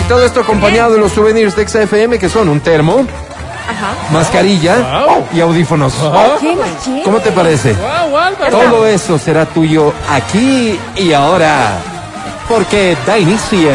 Y 0.00 0.08
todo 0.08 0.24
esto 0.24 0.40
acompañado 0.40 0.92
de 0.94 0.98
los 1.00 1.12
souvenirs 1.12 1.56
de 1.56 1.66
XFM 1.66 2.18
que 2.18 2.28
son 2.28 2.48
un 2.50 2.60
termo, 2.60 3.06
mascarilla 4.12 4.76
Wow. 5.06 5.26
y 5.32 5.40
audífonos. 5.40 5.94
¿Qué 6.40 6.54
machín? 6.54 7.02
¿Cómo 7.02 7.18
te 7.20 7.32
parece? 7.32 7.72
Wow, 7.74 8.16
Álvaro. 8.18 8.50
Todo 8.50 8.86
eso 8.86 9.18
será 9.18 9.46
tuyo 9.46 9.92
aquí 10.10 10.78
y 10.96 11.12
ahora. 11.14 11.78
Porque 12.48 12.96
da 13.06 13.18
inicio. 13.18 13.70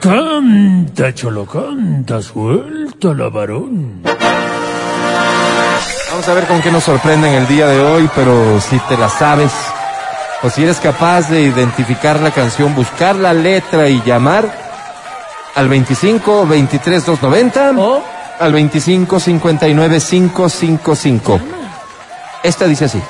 Canta, 0.00 1.14
cholo, 1.14 1.46
canta, 1.46 2.22
suelta 2.22 3.08
la 3.14 3.28
varón. 3.28 4.02
Vamos 6.10 6.28
a 6.28 6.34
ver 6.34 6.44
con 6.44 6.62
qué 6.62 6.70
nos 6.70 6.84
sorprenden 6.84 7.34
el 7.34 7.46
día 7.46 7.66
de 7.66 7.80
hoy, 7.80 8.08
pero 8.14 8.60
si 8.60 8.78
te 8.88 8.96
la 8.96 9.08
sabes, 9.08 9.52
o 10.42 10.48
si 10.48 10.62
eres 10.62 10.78
capaz 10.78 11.28
de 11.28 11.42
identificar 11.42 12.20
la 12.20 12.30
canción, 12.30 12.74
buscar 12.74 13.16
la 13.16 13.34
letra 13.34 13.88
y 13.88 14.02
llamar 14.02 14.48
al 15.54 15.68
25 15.68 16.46
23 16.46 17.04
290 17.04 17.72
O 17.78 18.02
al 18.38 18.52
25 18.52 19.20
59 19.20 19.98
555. 20.00 21.40
Esta 22.42 22.66
dice 22.66 22.84
así. 22.84 23.02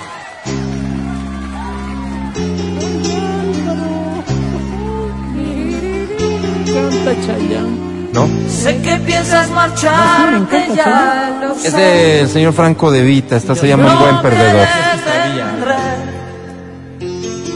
Chayanne. 7.26 7.86
¿No? 8.12 8.28
Sé 8.48 8.78
que 8.80 8.96
piensas 8.98 9.50
marcharte 9.50 10.68
ya 10.74 11.38
lo 11.40 11.52
Es 11.52 11.72
del 11.76 12.28
señor 12.28 12.52
Franco 12.54 12.90
De 12.90 13.02
Vita, 13.02 13.36
esta 13.36 13.54
se 13.54 13.68
llama 13.68 13.92
Un 13.92 13.98
buen 14.00 14.22
perdedor. 14.22 14.66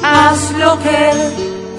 Haz 0.02 0.52
lo 0.58 0.78
que 0.80 1.10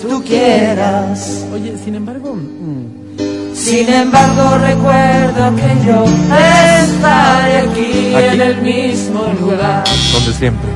tú 0.02 0.24
quieras. 0.24 1.46
Oye, 1.54 1.76
sin 1.84 1.96
embargo, 1.96 2.34
mm, 2.36 3.54
Sin 3.54 3.88
embargo 3.94 4.58
recuerdo 4.58 5.56
que 5.56 5.86
yo 5.86 6.04
estaré 6.06 7.58
aquí, 7.60 8.16
Aquí. 8.16 8.26
en 8.34 8.42
el 8.42 8.62
mismo 8.62 9.22
lugar. 9.40 9.84
Donde 10.14 10.34
siempre. 10.34 10.70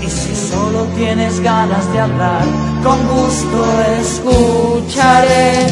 Y 0.00 0.08
si 0.08 0.36
solo 0.36 0.84
tienes 0.96 1.40
ganas 1.40 1.92
de 1.92 1.98
hablar, 2.00 2.44
con 2.84 2.98
gusto 3.08 3.64
escucharé. 4.00 5.66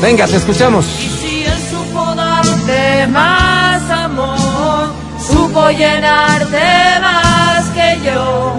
Venga, 0.00 0.26
te 0.26 0.36
escuchamos. 0.36 0.86
Y 0.86 1.08
si 1.08 1.44
él 1.44 1.58
supo 1.70 2.14
darte 2.14 3.06
más 3.08 3.90
amor, 3.90 4.88
supo 5.26 5.70
llenarte 5.70 7.00
más 7.00 7.64
que 7.70 7.98
yo. 8.06 8.54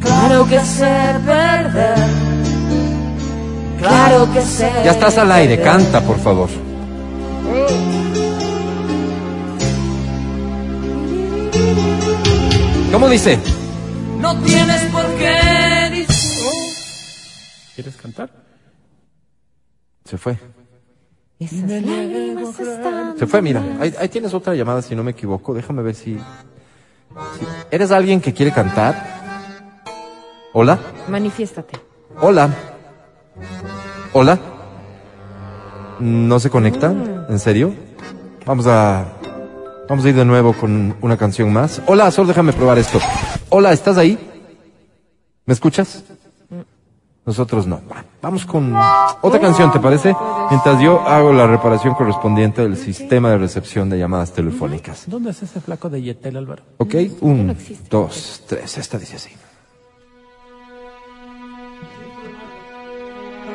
Claro 0.00 0.46
que 0.46 0.60
sé 0.60 1.20
perder. 1.26 1.96
Claro 3.78 4.32
que 4.32 4.42
sé. 4.42 4.70
Ya 4.84 4.92
estás 4.92 5.18
al 5.18 5.32
aire, 5.32 5.60
canta, 5.60 6.00
por 6.00 6.18
favor. 6.20 6.48
¿Cómo 12.92 13.08
dice? 13.08 13.38
No 14.20 14.36
tienes 14.38 14.82
por 14.92 15.04
qué 15.16 15.90
decir. 15.90 16.14
¿Quieres 17.74 17.96
cantar? 17.96 18.43
Se 20.04 20.18
fue. 20.18 20.38
Esas 21.38 21.60
lágrimas 21.70 22.60
están. 22.60 23.18
Se 23.18 23.26
fue, 23.26 23.42
mira. 23.42 23.62
Ahí, 23.80 23.94
ahí 23.98 24.08
tienes 24.08 24.32
otra 24.34 24.54
llamada, 24.54 24.82
si 24.82 24.94
no 24.94 25.02
me 25.02 25.10
equivoco. 25.12 25.54
Déjame 25.54 25.82
ver 25.82 25.94
si, 25.94 26.14
si- 26.16 27.46
¿Eres 27.70 27.90
alguien 27.90 28.20
que 28.20 28.32
quiere 28.32 28.52
cantar? 28.52 29.82
¿Hola? 30.52 30.78
Manifiéstate. 31.08 31.78
Hola. 32.20 32.48
¿Hola? 34.12 34.38
¿No 35.98 36.38
se 36.38 36.50
conecta? 36.50 36.92
¿En 37.28 37.38
serio? 37.38 37.74
Vamos 38.46 38.66
a... 38.66 39.06
Vamos 39.88 40.04
a 40.04 40.08
ir 40.08 40.14
de 40.14 40.24
nuevo 40.24 40.52
con 40.54 40.96
una 41.02 41.16
canción 41.16 41.52
más. 41.52 41.82
Hola, 41.86 42.10
Sol, 42.10 42.26
déjame 42.26 42.52
probar 42.52 42.78
esto. 42.78 42.98
Hola, 43.50 43.72
¿estás 43.72 43.98
ahí? 43.98 44.18
¿Me 45.44 45.52
escuchas? 45.52 46.02
Nosotros 47.26 47.66
no. 47.66 47.80
Va, 47.90 48.04
Vamos 48.20 48.44
con 48.44 48.74
otra 49.22 49.40
canción, 49.40 49.72
¿te 49.72 49.80
parece? 49.80 50.14
Mientras 50.50 50.80
yo 50.80 51.00
hago 51.00 51.32
la 51.32 51.46
reparación 51.46 51.94
correspondiente 51.94 52.62
del 52.62 52.76
sistema 52.76 53.30
de 53.30 53.38
recepción 53.38 53.88
de 53.88 53.98
llamadas 53.98 54.32
telefónicas. 54.32 55.04
¿Dónde 55.06 55.30
es 55.30 55.42
ese 55.42 55.60
flaco 55.60 55.88
de 55.88 56.02
Yetel, 56.02 56.36
Álvaro? 56.36 56.62
¿Ok? 56.78 56.94
Un, 57.20 57.56
dos, 57.88 58.42
tres. 58.46 58.76
Esta 58.78 58.98
dice 58.98 59.16
así. 59.16 59.30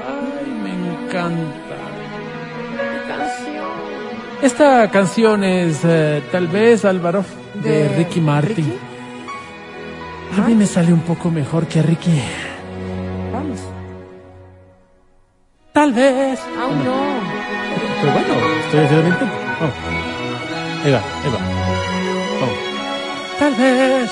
Ay, 0.07 0.51
me 0.63 1.05
encanta. 1.05 1.75
Esta 4.41 4.89
canción 4.89 5.43
es 5.43 5.81
eh, 5.83 6.23
tal 6.31 6.47
vez, 6.47 6.85
Álvaro, 6.85 7.25
de, 7.61 7.69
¿De 7.69 7.97
Ricky 7.97 8.21
Martin. 8.21 8.55
Ricky? 8.55 8.77
A 10.37 10.47
mí 10.47 10.55
me 10.55 10.65
sale 10.65 10.93
un 10.93 11.01
poco 11.01 11.29
mejor 11.29 11.67
que 11.67 11.79
a 11.79 11.83
Ricky. 11.83 12.21
Vamos. 13.39 13.59
Tal 15.71 15.93
vez. 15.93 16.37
Aún 16.59 16.83
no. 16.83 16.99
Pero 18.01 18.11
bueno, 18.11 18.33
estoy 18.65 18.79
haciendo 18.81 19.07
el 19.07 19.13
intento. 19.13 19.35
Vamos. 19.61 19.75
Ahí 20.83 20.91
va, 20.91 21.01
ahí 21.23 21.29
va. 21.31 21.39
Vamos. 22.41 22.57
Tal 23.39 23.53
vez. 23.55 24.11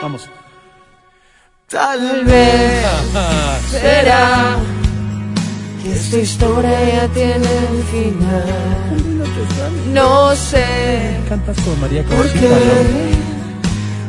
Vamos. 0.00 0.30
Tal 1.68 2.24
vez 2.24 2.86
será 3.70 4.56
que 5.82 5.92
esta 5.92 6.16
historia 6.16 6.84
ya 6.94 7.08
tiene 7.08 7.48
un 7.72 7.82
final. 7.82 8.44
No 9.92 10.34
sé 10.36 10.64
Cantas 11.28 11.60
como 11.60 11.76
María 11.76 12.02
por 12.04 12.16
Conchita, 12.16 12.40
qué 12.40 12.48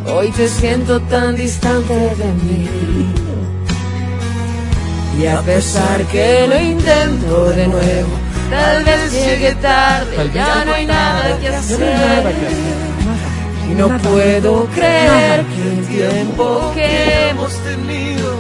¿no? 0.06 0.14
hoy 0.14 0.32
te 0.32 0.48
siento 0.48 1.02
tan 1.02 1.36
distante 1.36 1.94
de 1.94 2.32
mí. 2.44 2.70
Y 5.20 5.28
a 5.28 5.42
pesar 5.42 6.02
que 6.06 6.48
lo 6.48 6.58
intento 6.58 7.50
de 7.50 7.68
nuevo, 7.68 8.10
tal 8.50 8.84
vez 8.86 9.12
llegue 9.12 9.54
tarde, 9.56 10.30
ya 10.34 10.64
no 10.64 10.74
hay 10.74 10.86
nada 10.86 11.38
que 11.42 11.50
hacer. 11.50 12.24
Y 13.70 13.74
no 13.74 13.90
puedo 13.98 14.66
creer 14.68 15.44
que 15.44 15.62
el 15.74 15.88
tiempo 15.88 16.72
que 16.74 17.30
hemos 17.32 17.54
tenido 17.64 18.32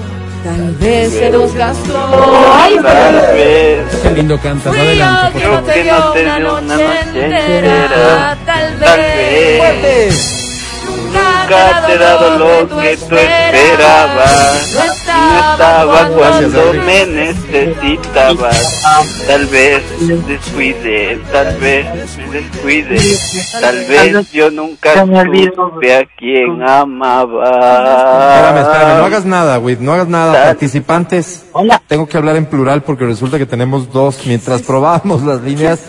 tal 0.43 0.71
vez 0.75 1.11
se 1.11 1.29
nos 1.31 1.53
gastó. 1.53 2.53
Ay, 2.53 2.77
Tal 2.81 3.13
vez 3.33 3.85
Qué 4.01 4.11
lindo 4.11 4.39
cantas. 4.39 4.73
Adelante, 4.73 5.31
por 5.33 5.41
que 5.41 5.47
favor. 5.47 5.61
no 5.61 5.67
te 5.67 5.73
que 5.73 5.83
no 5.83 5.83
dio 5.83 6.11
te 6.13 6.23
una 6.23 6.37
dio 6.37 6.57
una 6.57 6.75
noche 6.75 6.99
entera. 7.13 8.37
Tal 8.45 8.75
vez 8.77 9.81
vez 9.81 10.38
nunca 11.49 11.85
te 11.85 11.93
he 11.93 11.97
dado 11.97 12.37
lo 12.37 12.67
que 12.81 12.97
tú 12.97 13.15
esperabas. 13.15 14.75
No 14.75 15.35
estaba 15.35 16.07
cuando 16.09 16.73
me 16.85 17.05
necesitabas. 17.05 18.81
Tal 19.27 19.45
vez 19.47 19.83
descuide, 20.27 21.19
tal 21.31 21.57
vez 21.57 22.17
me 22.17 22.27
descuide. 22.29 22.99
Tal 23.61 23.85
vez 23.85 24.31
yo 24.31 24.51
nunca 24.51 25.05
supe 25.05 25.95
a 25.95 26.05
quién 26.17 26.61
amaba. 26.61 27.45
Espérame, 28.35 28.59
espérame, 28.59 28.97
no 28.97 29.05
hagas 29.05 29.25
nada, 29.25 29.57
güey, 29.57 29.77
no 29.79 29.93
hagas 29.93 30.07
nada. 30.07 30.43
Participantes, 30.45 31.45
tengo 31.87 32.07
que 32.07 32.17
hablar 32.17 32.35
en 32.35 32.45
plural 32.45 32.83
porque 32.83 33.05
resulta 33.05 33.37
que 33.37 33.45
tenemos 33.45 33.91
dos. 33.91 34.19
Mientras 34.25 34.61
probábamos 34.61 35.23
las 35.23 35.41
líneas, 35.41 35.79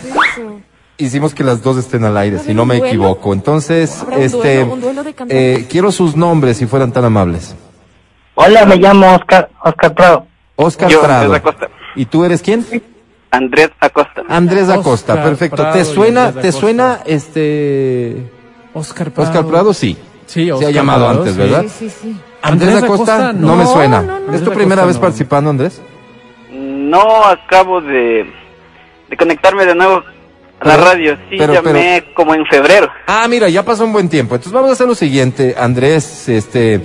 hicimos 1.05 1.33
que 1.33 1.43
las 1.43 1.61
dos 1.63 1.77
estén 1.77 2.03
al 2.05 2.15
aire, 2.17 2.39
si 2.39 2.53
no 2.53 2.65
me 2.65 2.75
duelo? 2.77 2.87
equivoco. 2.87 3.33
Entonces, 3.33 4.01
¿Habrá 4.01 4.17
un 4.17 4.23
este, 4.23 4.65
duelo- 4.65 4.75
duelo 4.77 5.03
eh, 5.29 5.65
quiero 5.69 5.91
sus 5.91 6.15
nombres 6.15 6.57
si 6.57 6.65
fueran 6.65 6.91
tan 6.91 7.05
amables. 7.05 7.55
Hola, 8.35 8.65
me 8.65 8.77
llamo 8.77 9.13
Oscar, 9.15 9.49
Oscar 9.63 9.93
Prado. 9.93 10.27
Oscar 10.55 10.89
Yo, 10.89 11.01
Prado. 11.01 11.23
Andrés 11.25 11.39
Acosta. 11.41 11.69
¿Y 11.95 12.05
tú 12.05 12.23
eres 12.23 12.41
quién? 12.41 12.65
Andrés 13.31 13.69
Acosta. 13.79 14.23
Andrés 14.27 14.69
Acosta, 14.69 15.13
Oscar 15.13 15.23
perfecto. 15.23 15.55
Prado 15.57 15.73
¿Te 15.73 15.85
suena, 15.85 16.31
te 16.31 16.51
suena 16.51 16.99
este 17.05 18.29
Oscar 18.73 19.11
Prado. 19.11 19.29
Oscar 19.29 19.45
Prado? 19.47 19.73
Sí. 19.73 19.97
Sí, 20.25 20.45
Se 20.45 20.51
ha 20.51 20.55
Oscar 20.55 20.71
llamado 20.71 21.05
Prado, 21.07 21.19
antes, 21.19 21.33
sí. 21.33 21.39
¿verdad? 21.39 21.61
Sí, 21.67 21.89
sí, 21.89 21.95
sí. 22.01 22.17
Andrés, 22.41 22.69
Andrés 22.75 22.83
Acosta, 22.83 23.15
Acosta, 23.15 23.33
no, 23.33 23.47
no. 23.47 23.55
me 23.57 23.65
suena. 23.65 24.01
No, 24.01 24.19
no, 24.19 24.27
no. 24.27 24.33
¿Es 24.33 24.43
tu 24.43 24.51
primera 24.51 24.81
Acosta, 24.83 24.85
vez 24.87 24.95
no. 24.95 25.01
participando, 25.01 25.49
Andrés? 25.49 25.81
No 26.51 27.25
acabo 27.25 27.81
de, 27.81 28.25
de 29.09 29.17
conectarme 29.17 29.65
de 29.65 29.75
nuevo 29.75 30.03
a 30.61 30.67
la 30.67 30.77
radio. 30.77 31.15
Sí, 31.29 31.35
pero- 31.37 31.53
llamé 31.53 32.05
como 32.15 32.33
en 32.35 32.45
febrero. 32.45 32.87
Ah, 33.07 33.27
mira, 33.27 33.49
ya 33.49 33.63
pasó 33.65 33.83
un 33.85 33.93
buen 33.93 34.07
tiempo. 34.09 34.35
Entonces 34.35 34.53
vamos 34.53 34.69
a 34.69 34.73
hacer 34.73 34.87
lo 34.87 34.95
siguiente, 34.95 35.55
Andrés, 35.57 36.29
este, 36.29 36.79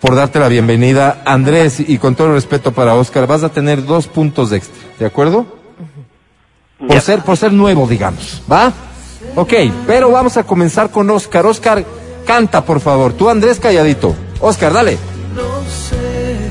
por 0.00 0.14
darte 0.14 0.38
la 0.38 0.48
bienvenida. 0.48 1.22
Andrés, 1.24 1.80
y 1.80 1.98
con 1.98 2.14
todo 2.14 2.28
el 2.28 2.34
respeto 2.34 2.72
para 2.72 2.94
Oscar, 2.94 3.26
vas 3.26 3.42
a 3.42 3.48
tener 3.50 3.84
dos 3.84 4.06
puntos 4.06 4.52
extra, 4.52 4.74
¿de 4.98 5.06
acuerdo? 5.06 5.46
Por 6.78 6.90
Ya. 6.94 7.00
ser, 7.00 7.20
por 7.20 7.36
ser 7.36 7.52
nuevo, 7.52 7.86
digamos, 7.86 8.42
¿va? 8.50 8.72
Ok, 9.36 9.52
pero 9.86 10.10
vamos 10.10 10.36
a 10.36 10.42
comenzar 10.44 10.90
con 10.90 11.08
Oscar. 11.10 11.46
Oscar, 11.46 11.84
canta, 12.26 12.64
por 12.64 12.80
favor. 12.80 13.12
Tú, 13.12 13.28
Andrés, 13.28 13.60
calladito. 13.60 14.14
Oscar, 14.40 14.72
dale. 14.72 14.98
No 15.36 15.42
sé 15.70 16.50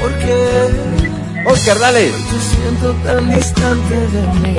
por 0.00 0.12
qué 0.18 1.48
Oscar, 1.48 1.78
dale. 1.78 2.10
te 2.10 2.40
siento 2.40 2.92
tan 3.04 3.30
distante 3.34 3.94
de 3.94 4.22
mí. 4.48 4.58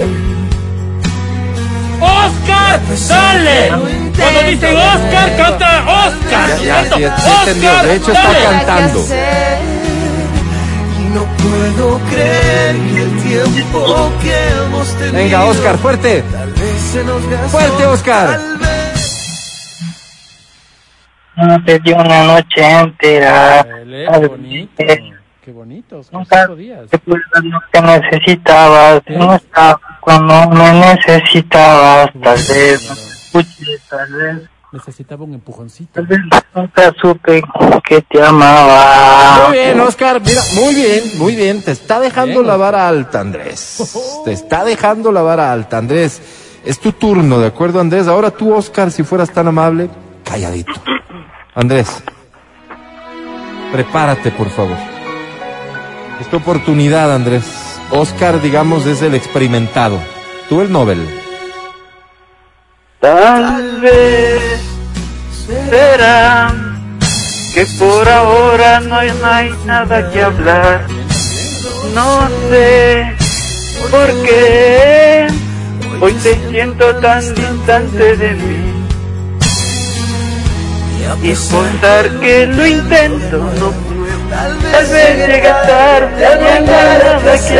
¡Oscar! 2.01 2.79
¡Dale! 3.07 3.69
Cuando 3.69 4.41
dice 4.49 4.75
Oscar, 4.75 5.37
canta 5.37 5.83
Oscar. 5.87 6.49
Ya, 6.61 6.63
ya, 6.63 6.81
Eso, 6.81 6.97
sí, 6.97 7.29
entendió. 7.39 7.83
De 7.83 7.95
hecho, 7.95 8.11
está 8.11 8.23
dale. 8.33 8.43
cantando. 8.43 8.99
Y 10.99 11.03
no 11.13 11.23
puedo 11.37 11.99
creer 12.09 12.75
que 12.93 13.01
el 13.03 13.21
tiempo 13.53 14.11
que 14.21 14.47
hemos 14.65 14.87
tenido 14.95 15.13
Venga, 15.13 15.45
Oscar, 15.45 15.77
fuerte. 15.77 16.23
tal 16.31 16.51
vez 16.53 16.81
se 16.91 17.03
nos 17.03 17.27
gastó. 17.29 17.49
Fuerte, 17.49 17.85
Oscar. 17.85 18.27
Tal 18.27 18.57
vez 18.57 18.67
No 21.37 21.63
te 21.65 21.79
dio 21.79 21.95
una 21.97 22.23
noche 22.23 22.79
entera. 22.79 23.63
Dale, 23.63 24.05
Tal 24.05 24.21
Qué 24.21 24.27
bonito. 24.27 24.83
Qué 25.43 25.51
bonito, 25.51 25.99
Oscar. 25.99 26.19
Nunca 26.19 26.41
Cinco 26.41 26.55
días. 26.55 26.89
te 26.89 26.99
que 27.73 27.81
necesitabas. 27.81 29.01
No 29.07 29.35
estaba 29.35 29.79
cuando 30.01 30.49
me 30.49 30.73
necesitabas. 30.73 32.09
Tal 32.21 32.37
vez 32.37 32.89
no 32.89 32.95
te 32.95 33.01
escuché, 33.11 33.77
tal 33.89 34.13
vez. 34.13 34.49
Necesitaba 34.73 35.25
un 35.25 35.33
empujoncito. 35.33 35.91
Tal 35.93 36.07
vez 36.07 36.19
nunca 36.55 36.93
supe 37.01 37.41
que 37.83 38.01
te 38.01 38.23
amaba. 38.23 39.47
Muy 39.47 39.57
bien, 39.57 39.79
Oscar, 39.81 40.21
mira, 40.21 40.41
muy 40.55 40.75
bien, 40.75 41.03
muy 41.17 41.35
bien. 41.35 41.61
Te 41.61 41.71
está 41.71 41.99
dejando 41.99 42.39
Bien, 42.39 42.47
la 42.47 42.57
vara 42.57 42.87
alta, 42.87 43.19
Andrés. 43.19 44.21
Te 44.23 44.31
está 44.31 44.63
dejando 44.63 45.11
la 45.11 45.21
vara 45.21 45.51
alta, 45.51 45.77
Andrés. 45.77 46.21
Es 46.63 46.79
tu 46.79 46.93
turno, 46.93 47.39
¿de 47.39 47.47
acuerdo, 47.47 47.81
Andrés? 47.81 48.07
Ahora 48.07 48.31
tú, 48.31 48.53
Oscar, 48.53 48.91
si 48.91 49.03
fueras 49.03 49.29
tan 49.31 49.47
amable, 49.47 49.89
calladito. 50.23 50.73
Andrés, 51.53 52.01
prepárate, 53.73 54.31
por 54.31 54.49
favor. 54.49 54.77
Es 56.21 56.27
tu 56.27 56.37
oportunidad, 56.37 57.13
Andrés. 57.13 57.70
Oscar, 57.91 58.41
digamos, 58.41 58.85
es 58.85 59.01
el 59.01 59.15
experimentado. 59.15 59.99
Tú 60.49 60.61
el 60.61 60.71
Nobel. 60.71 60.99
Tal 62.99 63.81
vez 63.81 64.61
será 65.45 66.53
que 67.53 67.65
por 67.77 68.07
ahora 68.07 68.79
no 68.79 68.95
hay, 68.95 69.11
no 69.11 69.27
hay 69.27 69.53
nada 69.65 70.11
que 70.11 70.21
hablar. 70.21 70.85
No 71.93 72.27
sé 72.49 73.15
por 73.89 74.07
qué 74.23 75.27
hoy 75.99 76.13
te 76.13 76.49
siento 76.49 76.95
tan 76.97 77.21
distante 77.35 78.15
de 78.15 78.31
mí. 78.33 78.80
Y 81.23 81.33
contar 81.51 82.09
que 82.19 82.47
lo 82.47 82.65
intento, 82.65 83.37
no. 83.37 83.73
Tal 84.29 84.57
vez 84.57 85.27
llegue 85.27 85.41
tarde, 85.41 86.25
hay 86.25 86.63
nada 86.63 87.19
que. 87.21 87.59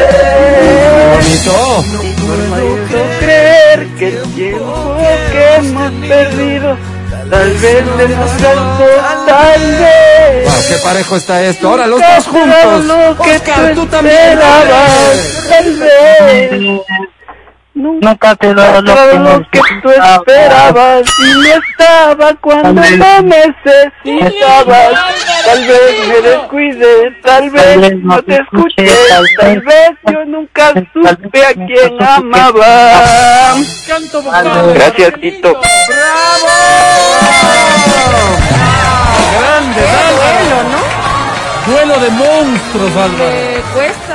Bonito. 1.16 1.84
No 1.92 2.02
puedo 2.26 3.20
creer 3.20 3.88
que 3.98 4.08
el 4.08 4.34
tiempo 4.34 4.98
que 5.32 5.56
hemos 5.56 5.92
perdido 6.08 6.78
tal 7.30 7.50
vez 7.54 7.84
es 8.00 8.44
alto, 8.46 8.86
tal 9.28 9.62
vez. 9.62 10.46
Wow, 10.46 10.64
qué 10.70 10.76
parejo 10.84 11.16
está 11.16 11.44
esto. 11.44 11.70
Ahora 11.70 11.88
los 11.88 12.00
dos 12.00 12.28
juntos. 12.28 12.86
lo 12.86 13.18
que 13.24 13.36
Oscar, 13.36 13.74
tú 13.74 13.82
tú 13.82 13.88
también. 13.88 14.40
tal 15.50 15.74
vez. 15.80 16.82
Nunca 17.82 18.36
te 18.36 18.54
lo 18.54 18.82
lo 18.82 18.84
Todo 18.84 19.20
lo 19.20 19.50
que 19.50 19.60
tú 19.82 19.90
esperabas 19.90 21.02
y 21.18 21.34
no 21.34 21.50
estaba 21.56 22.36
cuando 22.36 22.74
no 22.74 23.22
necesitabas. 23.24 24.94
Tal 25.46 25.68
vez 25.68 26.08
me 26.08 26.22
descuide, 26.22 27.12
tal 27.24 27.50
vez 27.50 27.96
no 28.04 28.22
te 28.22 28.36
escuché, 28.36 28.88
tal 29.40 29.62
vez 29.62 29.92
yo 30.12 30.26
nunca 30.26 30.74
supe 30.94 31.44
a 31.44 31.54
quién 31.54 32.04
amaba. 32.04 33.56
Canto 33.88 34.22
vocal. 34.22 34.74
Gracias, 34.76 35.14
Tito. 35.20 35.60
Grande, 39.40 39.82
Duelo, 40.22 40.60
¿no? 40.70 40.82
Duelo 41.72 42.00
de 42.00 42.10
monstruos, 42.12 42.96
Álvaro. 42.96 43.32
Me 43.32 43.62
cuesta 43.74 44.11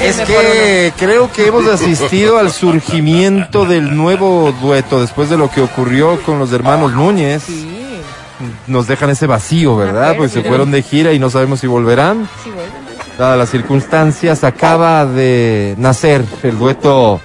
Es 0.00 0.16
que 0.20 0.92
creo 0.96 1.30
que 1.32 1.46
hemos 1.48 1.66
asistido 1.66 2.38
al 2.38 2.50
surgimiento 2.52 3.64
del 3.64 3.96
nuevo 3.96 4.52
dueto 4.60 5.00
después 5.00 5.28
de 5.30 5.36
lo 5.36 5.50
que 5.50 5.60
ocurrió 5.60 6.20
con 6.22 6.38
los 6.38 6.52
hermanos 6.52 6.92
Núñez. 6.92 7.44
Nos 8.66 8.86
dejan 8.86 9.10
ese 9.10 9.26
vacío, 9.26 9.76
¿verdad? 9.76 10.14
Pues 10.16 10.32
se 10.32 10.42
fueron 10.42 10.70
de 10.70 10.82
gira 10.82 11.12
y 11.12 11.18
no 11.18 11.28
sabemos 11.28 11.60
si 11.60 11.66
volverán. 11.66 12.28
Dadas 13.18 13.36
las 13.38 13.50
circunstancias, 13.50 14.44
acaba 14.44 15.04
de 15.04 15.74
nacer 15.76 16.24
el 16.42 16.58
dueto 16.58 17.20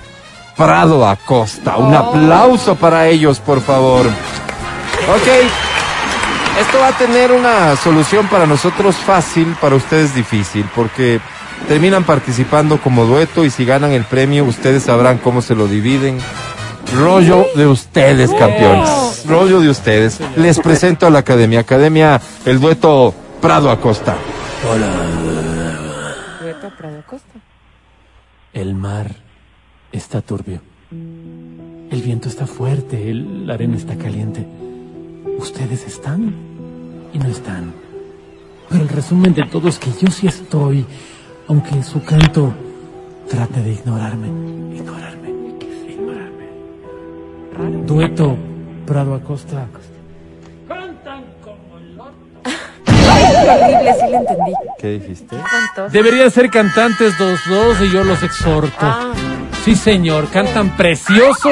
Prado 0.58 1.08
Acosta. 1.08 1.78
Un 1.78 1.94
Oh. 1.94 1.98
aplauso 1.98 2.76
para 2.76 3.08
ellos, 3.08 3.40
por 3.40 3.62
favor. 3.62 4.06
Ok. 4.06 5.28
Esto 6.60 6.80
va 6.80 6.88
a 6.88 6.98
tener 6.98 7.32
una 7.32 7.76
solución 7.78 8.28
para 8.28 8.46
nosotros 8.46 8.96
fácil, 8.96 9.56
para 9.60 9.76
ustedes 9.76 10.16
difícil, 10.16 10.66
porque 10.74 11.20
terminan 11.68 12.04
participando 12.04 12.80
como 12.80 13.06
dueto 13.06 13.44
y 13.46 13.50
si 13.50 13.66
ganan 13.66 13.92
el 13.92 14.04
premio, 14.04 14.46
ustedes 14.46 14.84
sabrán 14.84 15.18
cómo 15.18 15.42
se 15.42 15.56
lo 15.56 15.68
dividen. 15.68 16.18
Rollo 16.96 17.46
de 17.56 17.66
ustedes, 17.68 18.32
campeones. 18.34 19.24
Rollo 19.28 19.60
de 19.60 19.70
ustedes. 19.70 20.20
Les 20.38 20.60
presento 20.60 21.08
a 21.08 21.10
la 21.10 21.20
academia. 21.20 21.60
Academia, 21.62 22.22
el 22.46 22.60
dueto 22.60 23.14
Prado 23.42 23.70
Acosta. 23.72 24.16
Dueto 26.42 26.70
Prado 26.78 27.04
Costa. 27.08 27.34
El 28.54 28.76
mar 28.76 29.16
está 29.92 30.22
turbio. 30.22 30.62
El 30.92 32.02
viento 32.02 32.30
está 32.30 32.46
fuerte, 32.48 33.10
el- 33.10 33.48
la 33.48 33.56
arena 33.56 33.76
está 33.78 33.96
caliente. 33.96 34.46
Ustedes 35.40 35.86
están 35.86 36.34
y 37.14 37.18
no 37.18 37.28
están. 37.28 37.74
Pero 38.70 38.84
el 38.84 38.90
resumen 38.90 39.34
de 39.34 39.44
todo 39.44 39.68
es 39.68 39.78
que 39.78 39.90
yo 40.02 40.10
sí 40.12 40.28
estoy, 40.28 40.86
aunque 41.48 41.84
su 41.84 42.04
canto 42.04 42.54
trate 43.30 43.62
de 43.62 43.72
ignorarme, 43.74 44.28
ignorarme, 44.76 45.30
ignorarme. 45.90 47.86
Dueto 47.86 48.38
Prado 48.86 49.16
Acosta. 49.16 49.68
Cantan 50.68 51.24
como. 51.44 51.66
Qué 52.86 53.50
horrible, 53.50 53.94
sí 53.94 54.08
le 54.10 54.18
entendí. 54.18 54.54
¿Qué 54.80 54.88
dijiste? 55.00 55.38
Deberían 55.92 56.32
ser 56.32 56.50
cantantes 56.50 57.20
los 57.20 57.40
dos 57.48 57.82
y 57.82 57.92
yo 57.92 58.04
los 58.04 58.24
exhorto. 58.24 58.76
Ah. 58.82 59.14
Sí, 59.64 59.76
señor, 59.76 60.30
cantan 60.30 60.76
precioso. 60.78 61.50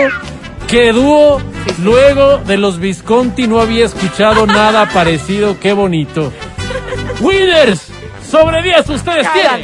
Qué 0.68 0.92
dúo. 0.92 1.40
Luego 1.82 2.40
de 2.40 2.58
los 2.58 2.80
Visconti 2.80 3.48
no 3.48 3.60
había 3.60 3.86
escuchado 3.86 4.46
nada 4.46 4.88
parecido. 4.90 5.60
Qué 5.60 5.74
bonito. 5.74 6.32
Winners, 7.22 7.93
sobre 8.34 8.64
10 8.64 8.90
ustedes 8.90 9.28
tienen. 9.32 9.62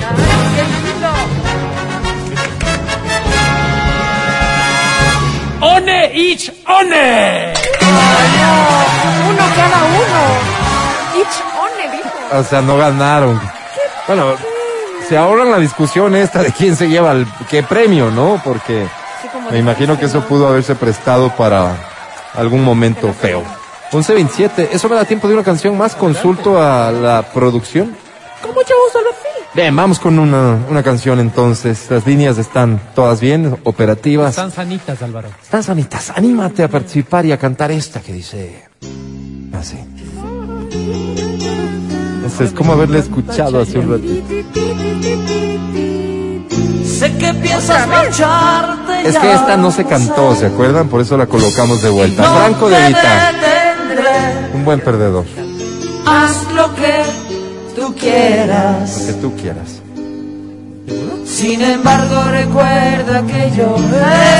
One 5.59 6.11
each 6.13 6.51
one. 6.67 7.53
Uno 9.27 9.43
cada 9.55 9.85
uno. 9.85 10.21
Each 11.17 11.37
one, 11.57 11.97
dijo. 11.97 12.37
O 12.39 12.43
sea, 12.43 12.61
no 12.61 12.77
ganaron. 12.77 13.41
Bueno, 14.05 14.35
se 15.07 15.17
ahorran 15.17 15.49
la 15.49 15.57
discusión 15.57 16.15
esta 16.15 16.43
de 16.43 16.51
quién 16.51 16.75
se 16.75 16.89
lleva 16.89 17.13
el 17.13 17.25
qué 17.49 17.63
premio, 17.63 18.11
¿no? 18.11 18.39
Porque 18.43 18.85
me 19.49 19.57
imagino 19.57 19.97
que 19.97 20.05
eso 20.05 20.21
pudo 20.25 20.47
haberse 20.47 20.75
prestado 20.75 21.35
para 21.35 21.75
algún 22.35 22.63
momento 22.63 23.11
feo. 23.19 23.43
11.27, 23.91 24.69
¿eso 24.73 24.87
me 24.89 24.95
da 24.95 25.05
tiempo 25.05 25.27
de 25.27 25.33
una 25.33 25.43
canción 25.43 25.75
más? 25.75 25.95
Consulto 25.95 26.61
a 26.61 26.91
la 26.91 27.23
producción. 27.33 28.09
Con 28.41 28.53
mucho 28.53 28.73
gusto, 28.85 29.01
lo 29.01 29.09
sí. 29.11 29.45
Bien, 29.53 29.75
vamos 29.75 29.99
con 29.99 30.19
una, 30.19 30.57
una 30.69 30.83
canción 30.83 31.19
entonces. 31.19 31.87
Las 31.89 32.05
líneas 32.05 32.37
están 32.37 32.79
todas 32.95 33.19
bien, 33.19 33.57
operativas. 33.63 34.31
Están 34.31 34.51
sanitas, 34.51 35.01
Álvaro. 35.01 35.29
Están 35.41 35.63
sanitas. 35.63 36.11
Anímate 36.15 36.63
a 36.63 36.67
participar 36.67 37.25
y 37.25 37.31
a 37.31 37.37
cantar 37.37 37.71
esta 37.71 37.99
que 37.99 38.13
dice 38.13 38.65
así. 39.53 39.77
Este 42.25 42.43
es 42.45 42.51
como 42.51 42.73
haberle 42.73 42.99
escuchado 42.99 43.59
hace 43.59 43.79
un 43.79 43.91
ratito. 43.91 44.49
Sé 46.99 47.15
que 47.17 47.33
piensas 47.33 47.87
marcharte 47.87 49.07
Es 49.07 49.17
que 49.17 49.33
esta 49.33 49.55
no 49.55 49.71
se 49.71 49.85
cantó, 49.85 50.35
¿se 50.35 50.47
acuerdan? 50.47 50.89
Por 50.89 50.99
eso 51.01 51.15
la 51.17 51.27
colocamos 51.27 51.81
de 51.81 51.89
vuelta. 51.89 52.23
Franco 52.23 52.69
de 52.69 52.87
Vita, 52.87 53.31
un 54.53 54.65
buen 54.65 54.81
perdedor, 54.81 55.25
Haz 56.05 56.43
lo 56.53 56.59
que 56.59 56.59
tú 57.89 57.95
quieras. 57.95 58.99
lo 58.99 59.05
que 59.05 59.13
tú 59.13 59.35
quieras. 59.35 59.81
Sin 61.25 61.61
embargo, 61.61 62.23
recuerda 62.31 63.21
que 63.25 63.51
yo 63.55 63.75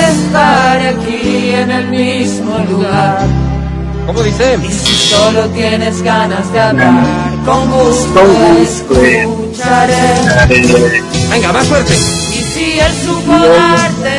estaré 0.09 0.89
aquí 0.89 1.51
en 1.53 1.71
el 1.71 1.88
mismo 1.89 2.57
lugar. 2.69 3.19
¿Cómo 4.07 4.23
dice? 4.23 4.57
Y 4.63 4.71
si 4.71 4.95
solo 5.13 5.47
tienes 5.49 6.01
ganas 6.01 6.51
de 6.51 6.59
hablar, 6.59 7.05
con 7.45 7.69
gusto 7.69 8.13
Con 8.13 8.57
gusto 8.57 9.01
escucharé. 9.03 9.95
Venga, 11.30 11.53
más 11.53 11.67
fuerte. 11.67 11.93
Y 11.93 12.43
si 12.53 12.80
él 12.80 12.93
supo 13.05 13.31
darte 13.31 14.17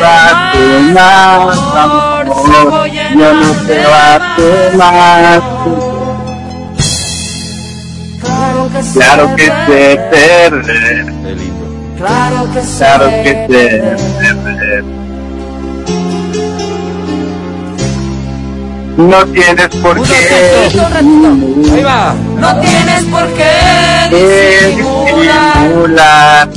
más 0.94 1.58
amor, 1.76 2.26
amor, 2.26 2.70
voy 2.70 2.90
yo 2.92 3.14
no 3.34 3.52
te 3.66 3.78
darte 3.78 4.76
más. 4.76 5.89
Claro 8.60 8.72
que 8.72 8.82
sé 8.82 8.98
Claro 8.98 9.36
que 9.36 9.44
sé 9.44 9.50
perder, 9.50 10.50
perder, 10.50 11.06
Qué 11.06 11.34
lindo. 11.34 11.94
Claro 11.96 12.52
que 12.52 12.60
sé 12.60 12.76
claro 12.78 13.06
que 13.06 13.30
sé 13.48 14.34
perder. 14.44 14.84
No 18.98 19.24
tienes 19.26 19.68
por 19.76 19.98
Un 19.98 20.04
qué 20.04 20.12
ratito, 20.12 20.86
un 20.86 20.92
ratito. 20.92 21.74
Ahí 21.74 21.82
va. 21.82 22.14
No 22.38 22.60
tienes 22.60 23.04
por 23.04 23.26
qué 23.32 24.66
disimular. 24.66 25.54
disimular. 25.56 26.48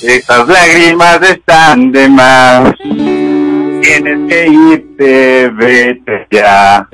Esas 0.00 0.48
lágrimas 0.48 1.22
están 1.22 1.92
de 1.92 2.08
más. 2.08 2.74
Tienes 2.78 4.28
que 4.30 4.48
irte, 4.48 5.50
vete 5.50 6.26
ya. 6.30 6.88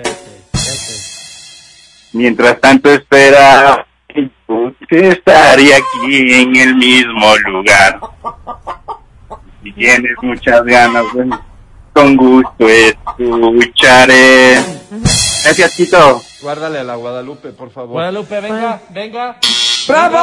Mientras 2.13 2.61
tanto 2.61 2.91
espera, 2.91 3.84
yo 4.91 4.99
estaría 4.99 5.77
aquí 5.77 6.33
en 6.33 6.57
el 6.57 6.77
mismo 6.77 7.37
lugar. 7.47 8.01
Si 9.63 9.73
tienes 9.73 10.13
muchas 10.23 10.65
ganas, 10.65 11.05
bueno, 11.13 11.41
con 11.93 12.17
gusto 12.17 12.69
escucharé. 12.69 14.57
Gracias, 15.45 15.77
Tito. 15.77 16.21
Guárdale 16.43 16.81
a 16.81 16.85
la 16.85 16.97
Guadalupe, 16.97 17.51
por 17.51 17.71
favor. 17.71 17.93
Guadalupe, 17.93 18.41
venga, 18.41 18.81
venga. 18.91 19.37
¡Bravo! 19.89 20.19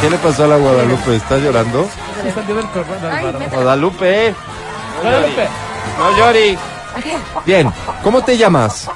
¿Qué 0.00 0.10
le 0.10 0.16
pasó 0.18 0.44
a 0.44 0.48
la 0.48 0.56
Guadalupe? 0.56 1.16
¿Está 1.16 1.38
llorando? 1.38 1.88
Guadalupe. 3.52 4.34
Guadalupe. 5.02 5.48
No 5.98 6.16
llori. 6.16 6.58
Bien, 7.46 7.72
¿cómo 8.02 8.22
te 8.22 8.36
llamas? 8.36 8.90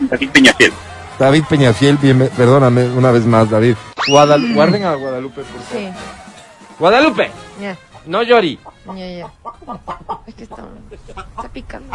David 0.00 0.30
Peñafiel. 0.30 0.72
David 1.18 1.44
Peñafiel, 1.48 1.96
bien, 1.96 2.30
perdóname 2.36 2.84
una 2.88 3.10
vez 3.10 3.24
más, 3.24 3.48
David. 3.48 3.74
Guadal- 4.08 4.54
guarden 4.54 4.84
a 4.84 4.94
Guadalupe, 4.94 5.42
por 5.42 5.62
favor. 5.62 5.66
Sí. 5.72 5.88
Guadalupe, 6.78 7.30
Ya, 7.60 7.76
no 8.06 8.22
llori. 8.22 8.58
ya, 8.94 8.94
ya. 8.94 9.26
Es 10.26 10.34
que 10.34 10.44
está, 10.44 10.62
está 11.36 11.48
picando. 11.52 11.92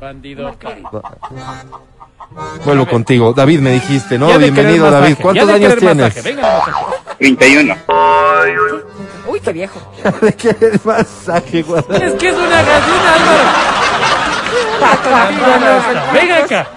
Bandido. 0.00 0.54
Vuelvo 2.64 2.86
contigo. 2.86 3.32
David, 3.32 3.60
me 3.60 3.70
dijiste, 3.70 4.18
¿no? 4.18 4.36
Bienvenido, 4.38 4.90
David. 4.90 5.16
¿Cuántos 5.22 5.48
años 5.48 5.76
tienes? 5.76 6.22
venga, 6.24 6.42
masaje. 6.42 6.84
31. 7.18 7.76
Uy, 9.26 9.40
qué 9.40 9.52
viejo. 9.52 9.80
¿De 10.20 10.32
qué 10.34 10.54
masaje, 10.84 11.62
Guadalupe? 11.62 12.06
Es 12.06 12.12
que 12.14 12.28
es 12.28 12.34
una 12.36 12.62
gallina, 12.62 13.14
Álvaro. 13.14 13.85
Venga 16.12 16.38
acá. 16.44 16.68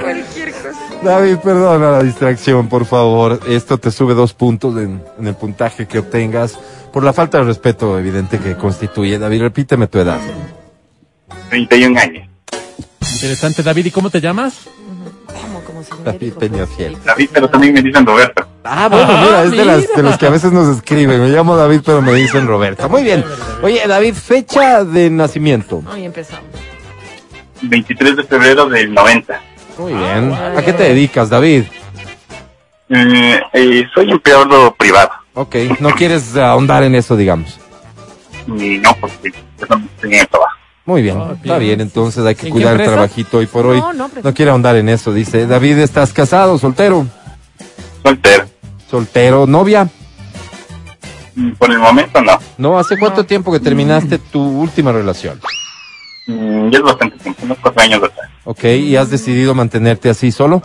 Cualquier 0.00 0.52
cosa. 0.52 0.68
David, 1.02 1.36
perdona 1.38 1.90
la 1.92 2.02
distracción, 2.02 2.68
por 2.68 2.84
favor. 2.86 3.40
Esto 3.48 3.78
te 3.78 3.90
sube 3.90 4.14
dos 4.14 4.32
puntos 4.34 4.76
en, 4.76 5.02
en 5.18 5.26
el 5.26 5.34
puntaje 5.34 5.86
que 5.86 6.00
obtengas 6.00 6.58
por 6.92 7.04
la 7.04 7.12
falta 7.12 7.38
de 7.38 7.44
respeto 7.44 7.98
evidente 7.98 8.38
que 8.38 8.56
constituye. 8.56 9.18
David, 9.18 9.42
repíteme 9.42 9.86
tu 9.86 9.98
edad. 9.98 10.18
31 11.50 11.98
años. 12.00 12.28
Interesante, 13.14 13.62
David. 13.62 13.86
¿Y 13.86 13.90
cómo 13.90 14.10
te 14.10 14.20
llamas? 14.20 14.54
Como, 15.42 15.60
como 15.60 15.82
si 15.82 15.90
David 16.04 16.32
Peñafiel. 16.34 16.96
David, 17.04 17.30
pero 17.32 17.48
también 17.48 17.74
me 17.74 17.82
dicen 17.82 18.04
Roberto. 18.04 18.46
Ah, 18.64 18.88
bueno, 18.88 19.06
Ah, 19.08 19.22
mira, 19.24 19.44
es 19.44 19.50
de, 19.52 19.64
las, 19.64 19.88
de 19.96 20.02
los 20.02 20.18
que 20.18 20.26
a 20.26 20.30
veces 20.30 20.52
nos 20.52 20.76
escriben. 20.76 21.20
Me 21.20 21.28
llamo 21.28 21.56
David, 21.56 21.80
pero 21.84 22.02
me 22.02 22.12
dicen 22.14 22.46
Roberta. 22.46 22.88
Muy 22.88 23.02
bien. 23.02 23.24
Oye, 23.62 23.80
David, 23.86 24.14
fecha 24.14 24.84
de 24.84 25.10
nacimiento. 25.10 25.82
Ahí 25.90 26.04
empezamos. 26.04 26.44
23 27.62 28.16
de 28.16 28.24
febrero 28.24 28.68
del 28.68 28.92
90. 28.92 29.40
Muy 29.78 29.92
bien. 29.92 30.32
¿A 30.32 30.62
qué 30.62 30.72
te 30.72 30.82
dedicas, 30.84 31.30
David? 31.30 31.64
Eh, 32.90 33.40
eh, 33.52 33.86
soy 33.94 34.10
empleado 34.10 34.74
privado. 34.74 35.10
Ok, 35.34 35.54
no 35.80 35.90
quieres 35.90 36.36
ahondar 36.36 36.82
en 36.82 36.94
eso, 36.94 37.16
digamos. 37.16 37.60
Y 38.46 38.78
no, 38.78 38.94
porque 39.00 39.30
yo 39.60 39.66
no 39.68 39.82
el 40.02 40.28
trabajo. 40.28 40.52
Muy 40.86 41.02
bien, 41.02 41.18
Ah, 41.20 41.34
está 41.34 41.58
bien. 41.58 41.82
entonces 41.82 42.24
hay 42.24 42.34
que 42.34 42.46
¿En 42.46 42.46
qué 42.46 42.52
cuidar 42.52 42.80
el 42.80 42.86
trabajito 42.86 43.38
hoy 43.38 43.46
por 43.46 43.66
hoy. 43.66 43.78
No, 43.78 43.92
no, 43.92 44.10
No 44.22 44.32
quiere 44.34 44.50
ahondar 44.50 44.74
en 44.76 44.88
eso, 44.88 45.12
dice. 45.12 45.46
David, 45.46 45.78
¿estás 45.78 46.14
casado, 46.14 46.56
soltero? 46.58 47.06
Soltero. 48.02 48.44
Soltero, 48.90 49.46
novia. 49.46 49.86
Mm, 51.34 51.50
Por 51.52 51.70
el 51.70 51.78
momento 51.78 52.22
no. 52.22 52.38
¿No? 52.56 52.78
¿Hace 52.78 52.98
cuánto 52.98 53.24
tiempo 53.24 53.52
que 53.52 53.60
terminaste 53.60 54.16
tu 54.18 54.40
última 54.42 54.90
relación? 54.90 55.38
Mm, 56.28 56.70
Ya 56.70 56.78
es 56.78 56.84
bastante 56.84 57.16
tiempo, 57.18 57.40
unos 57.44 57.58
cuatro 57.58 57.82
años 57.82 58.02
atrás. 58.02 58.30
Ok, 58.44 58.64
¿y 58.64 58.96
has 58.96 59.10
decidido 59.10 59.54
mantenerte 59.54 60.10
así 60.10 60.30
solo? 60.30 60.62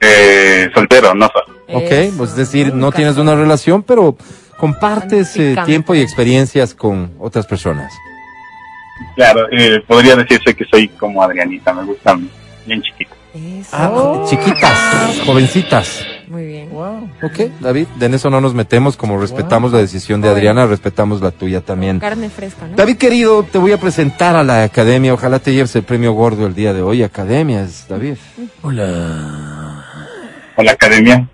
Eh, 0.00 0.68
soltero, 0.74 1.14
no 1.14 1.28
solo. 1.32 1.58
Ok, 1.72 1.90
Eso. 1.90 2.14
pues 2.18 2.30
es 2.30 2.36
decir, 2.36 2.74
no 2.74 2.90
tienes 2.92 3.16
una 3.18 3.34
relación, 3.36 3.82
pero 3.82 4.16
compartes 4.58 5.36
eh, 5.36 5.56
tiempo 5.64 5.94
y 5.94 6.00
experiencias 6.00 6.74
con 6.74 7.12
otras 7.20 7.46
personas. 7.46 7.92
Claro, 9.14 9.46
eh, 9.52 9.80
podría 9.86 10.16
decirse 10.16 10.54
que 10.54 10.64
soy 10.64 10.88
como 10.88 11.22
Adrianita, 11.22 11.72
me 11.72 11.84
gustan 11.84 12.28
bien 12.66 12.82
chiquitos. 12.82 13.16
Eso. 13.34 13.68
Ah, 13.72 14.24
chiquitas, 14.28 15.20
jovencitas. 15.24 16.04
Muy 16.28 16.44
bien. 16.44 16.70
Wow. 16.70 17.10
Ok, 17.22 17.50
David, 17.60 17.86
en 18.00 18.14
eso 18.14 18.28
no 18.30 18.40
nos 18.40 18.54
metemos, 18.54 18.96
como 18.96 19.18
respetamos 19.18 19.72
la 19.72 19.78
decisión 19.78 20.20
de 20.20 20.28
Adriana, 20.28 20.66
respetamos 20.66 21.20
la 21.20 21.30
tuya 21.30 21.60
también. 21.60 21.98
Carne 22.00 22.28
fresca, 22.28 22.66
¿no? 22.66 22.76
David 22.76 22.96
querido, 22.96 23.42
te 23.44 23.58
voy 23.58 23.72
a 23.72 23.80
presentar 23.80 24.36
a 24.36 24.44
la 24.44 24.62
academia. 24.64 25.14
Ojalá 25.14 25.38
te 25.38 25.52
lleves 25.52 25.74
el 25.76 25.84
premio 25.84 26.12
gordo 26.12 26.46
el 26.46 26.54
día 26.54 26.72
de 26.72 26.82
hoy. 26.82 27.02
Academias, 27.02 27.86
David. 27.88 28.16
Hola. 28.62 29.84
Hola, 30.56 30.72
academia. 30.72 31.28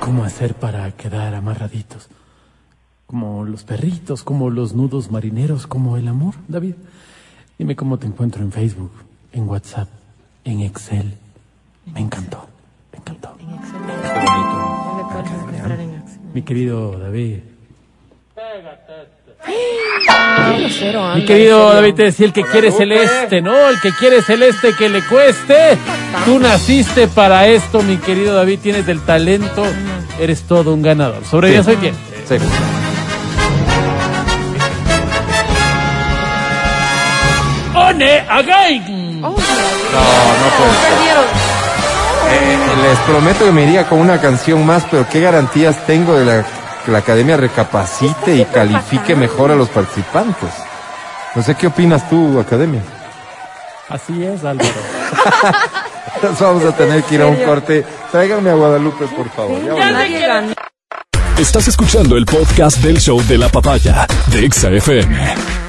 ¿Cómo 0.00 0.24
hacer 0.24 0.54
para 0.54 0.90
quedar 0.92 1.34
amarraditos? 1.34 2.08
Como 3.06 3.44
los 3.44 3.64
perritos, 3.64 4.22
como 4.22 4.50
los 4.50 4.74
nudos 4.74 5.10
marineros, 5.10 5.66
como 5.66 5.96
el 5.96 6.08
amor, 6.08 6.34
David. 6.48 6.74
Dime 7.58 7.76
cómo 7.76 7.98
te 7.98 8.06
encuentro 8.06 8.42
en 8.42 8.52
Facebook, 8.52 8.92
en 9.32 9.48
WhatsApp, 9.48 9.88
en 10.44 10.60
Excel. 10.60 11.14
Me 11.92 12.00
encantó, 12.00 12.46
me 12.98 13.12
encantó. 13.12 13.36
En. 15.68 16.02
Mi 16.34 16.42
querido 16.42 16.98
David. 16.98 17.38
Anda, 20.08 21.14
Mi 21.16 21.24
querido. 21.24 21.72
David 21.74 21.94
te 21.94 22.02
decía, 22.04 22.26
el 22.26 22.32
que 22.32 22.42
quiere 22.44 22.70
celeste, 22.72 23.40
¿no? 23.40 23.68
El 23.68 23.80
que 23.80 23.92
quiere 23.92 24.22
celeste 24.22 24.74
que 24.76 24.88
le 24.88 25.02
cueste. 25.02 25.78
Tú 26.24 26.38
naciste 26.38 27.08
para 27.08 27.46
esto, 27.46 27.82
mi 27.82 27.96
querido 27.96 28.34
David, 28.34 28.58
tienes 28.62 28.86
el 28.88 29.00
talento, 29.00 29.64
eres 30.20 30.42
todo 30.42 30.74
un 30.74 30.82
ganador. 30.82 31.24
Sobre 31.24 31.50
Sí. 31.50 31.54
eso 31.56 31.70
hoy 31.70 31.76
bien. 31.76 31.94
Sí. 32.26 32.36
¡One 37.74 38.02
again! 38.28 39.22
Oh, 39.24 39.30
No, 39.30 39.34
no 39.34 40.48
puede 40.58 40.72
ser. 40.72 41.37
Eh, 42.30 42.58
les 42.82 42.98
prometo 43.00 43.44
que 43.44 43.52
me 43.52 43.64
iría 43.64 43.88
con 43.88 43.98
una 43.98 44.20
canción 44.20 44.64
más, 44.66 44.84
pero 44.90 45.06
¿qué 45.10 45.20
garantías 45.20 45.86
tengo 45.86 46.14
de 46.14 46.24
la, 46.24 46.44
que 46.84 46.92
la 46.92 46.98
academia 46.98 47.36
recapacite 47.36 48.36
y 48.36 48.44
califique 48.44 49.14
mejor 49.14 49.50
a 49.50 49.56
los 49.56 49.68
participantes? 49.68 50.50
No 51.34 51.42
sé 51.42 51.54
qué 51.54 51.68
opinas 51.68 52.08
tú, 52.08 52.38
academia. 52.38 52.82
Así 53.88 54.22
es, 54.24 54.44
Álvaro. 54.44 54.68
Nos 56.22 56.38
vamos 56.40 56.64
a 56.64 56.72
tener 56.76 57.02
que 57.04 57.14
ir 57.14 57.22
a 57.22 57.26
un 57.26 57.36
corte. 57.36 57.84
Tráiganme 58.10 58.50
a 58.50 58.54
Guadalupe, 58.54 59.06
por 59.06 59.28
favor. 59.30 59.58
Ya. 59.62 60.44
Estás 61.38 61.68
escuchando 61.68 62.16
el 62.16 62.26
podcast 62.26 62.78
del 62.78 62.98
show 62.98 63.22
de 63.22 63.38
la 63.38 63.48
papaya 63.48 64.06
de 64.26 64.44
Exa 64.44 64.70
FM. 64.70 65.67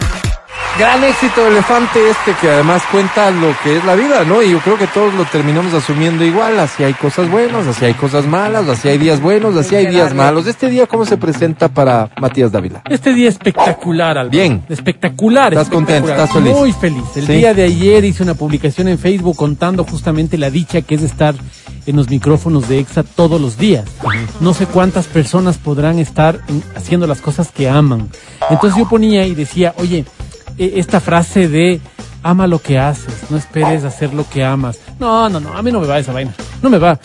Gran 0.80 1.03
éxito 1.03 1.41
de 1.43 1.49
Elefante 1.49 1.99
este 2.10 2.34
que 2.39 2.49
además 2.49 2.81
cuenta 2.89 3.30
lo 3.31 3.53
que 3.64 3.77
es 3.77 3.84
la 3.84 3.95
vida, 3.95 4.23
¿no? 4.23 4.41
Y 4.41 4.51
yo 4.51 4.60
creo 4.60 4.77
que 4.77 4.88
todos 4.88 5.14
lo 5.14 5.26
terminamos 5.26 5.73
asumiendo 5.73 6.23
igual, 6.23 6.57
así 6.57 6.85
hay 6.85 6.93
cosas 6.93 7.30
buenas, 7.30 7.68
así 7.68 7.84
hay 7.84 7.93
cosas 7.95 8.26
malas, 8.26 8.65
así 8.69 8.88
hay 8.88 8.97
días 8.97 9.22
buenos, 9.22 9.57
así 9.57 9.76
hay 9.76 9.88
días 9.88 10.14
malos. 10.15 10.47
Este 10.47 10.69
día, 10.69 10.88
¿cómo 10.88 11.03
se 11.03 11.18
presenta 11.18 11.68
para 11.68 12.10
Matías 12.22 12.53
Dávila? 12.53 12.81
Este 12.89 13.14
día 13.14 13.27
espectacular, 13.27 14.11
Álvaro. 14.18 14.30
Bien. 14.30 14.64
Espectacular. 14.69 15.51
¿Estás 15.53 15.68
contento? 15.68 16.10
¿Estás 16.11 16.31
feliz? 16.31 16.53
Muy 16.56 16.72
feliz. 16.72 17.03
El 17.18 17.26
Sí. 17.27 17.34
día 17.34 17.53
de 17.53 17.64
ayer 17.65 18.06
hice 18.06 18.23
una 18.23 18.35
publicación 18.35 18.88
en 18.88 18.97
Facebook 18.97 19.35
contando 19.35 19.84
justamente 19.84 20.38
la 20.38 20.49
dicha 20.49 20.81
que 20.81 20.95
es 20.95 21.01
estar 21.03 21.35
en 21.88 21.95
los 21.97 22.10
micrófonos 22.10 22.69
de 22.69 22.80
EXA 22.80 23.03
todos 23.03 23.41
los 23.41 23.57
días. 23.57 23.84
No 24.39 24.53
sé 24.53 24.65
cuántas 24.65 25.07
personas 25.07 25.57
podrán 25.57 25.99
estar 25.99 26.39
en- 26.47 26.64
haciendo 26.77 27.06
las 27.06 27.19
cosas 27.19 27.49
que 27.51 27.68
aman. 27.69 28.07
Entonces 28.49 28.80
yo 28.80 28.88
ponía 28.88 29.26
y 29.27 29.35
decía, 29.35 29.73
oye, 29.77 30.06
esta 30.60 30.99
frase 30.99 31.48
de 31.48 31.81
ama 32.22 32.48
lo 32.48 32.60
que 32.60 32.77
haces, 32.77 33.30
no 33.30 33.38
esperes 33.38 33.84
hacer 33.84 34.14
lo 34.14 34.27
que 34.30 34.44
amas. 34.44 34.80
No, 34.99 35.30
no, 35.30 35.40
no, 35.40 35.57
a 35.57 35.61
mí 35.61 35.72
no 35.72 35.80
me 35.80 35.88
va 35.88 35.99
esa 35.99 36.14
vaina. 36.14 36.34
No 36.61 36.69
me 36.69 36.77
va. 36.77 36.99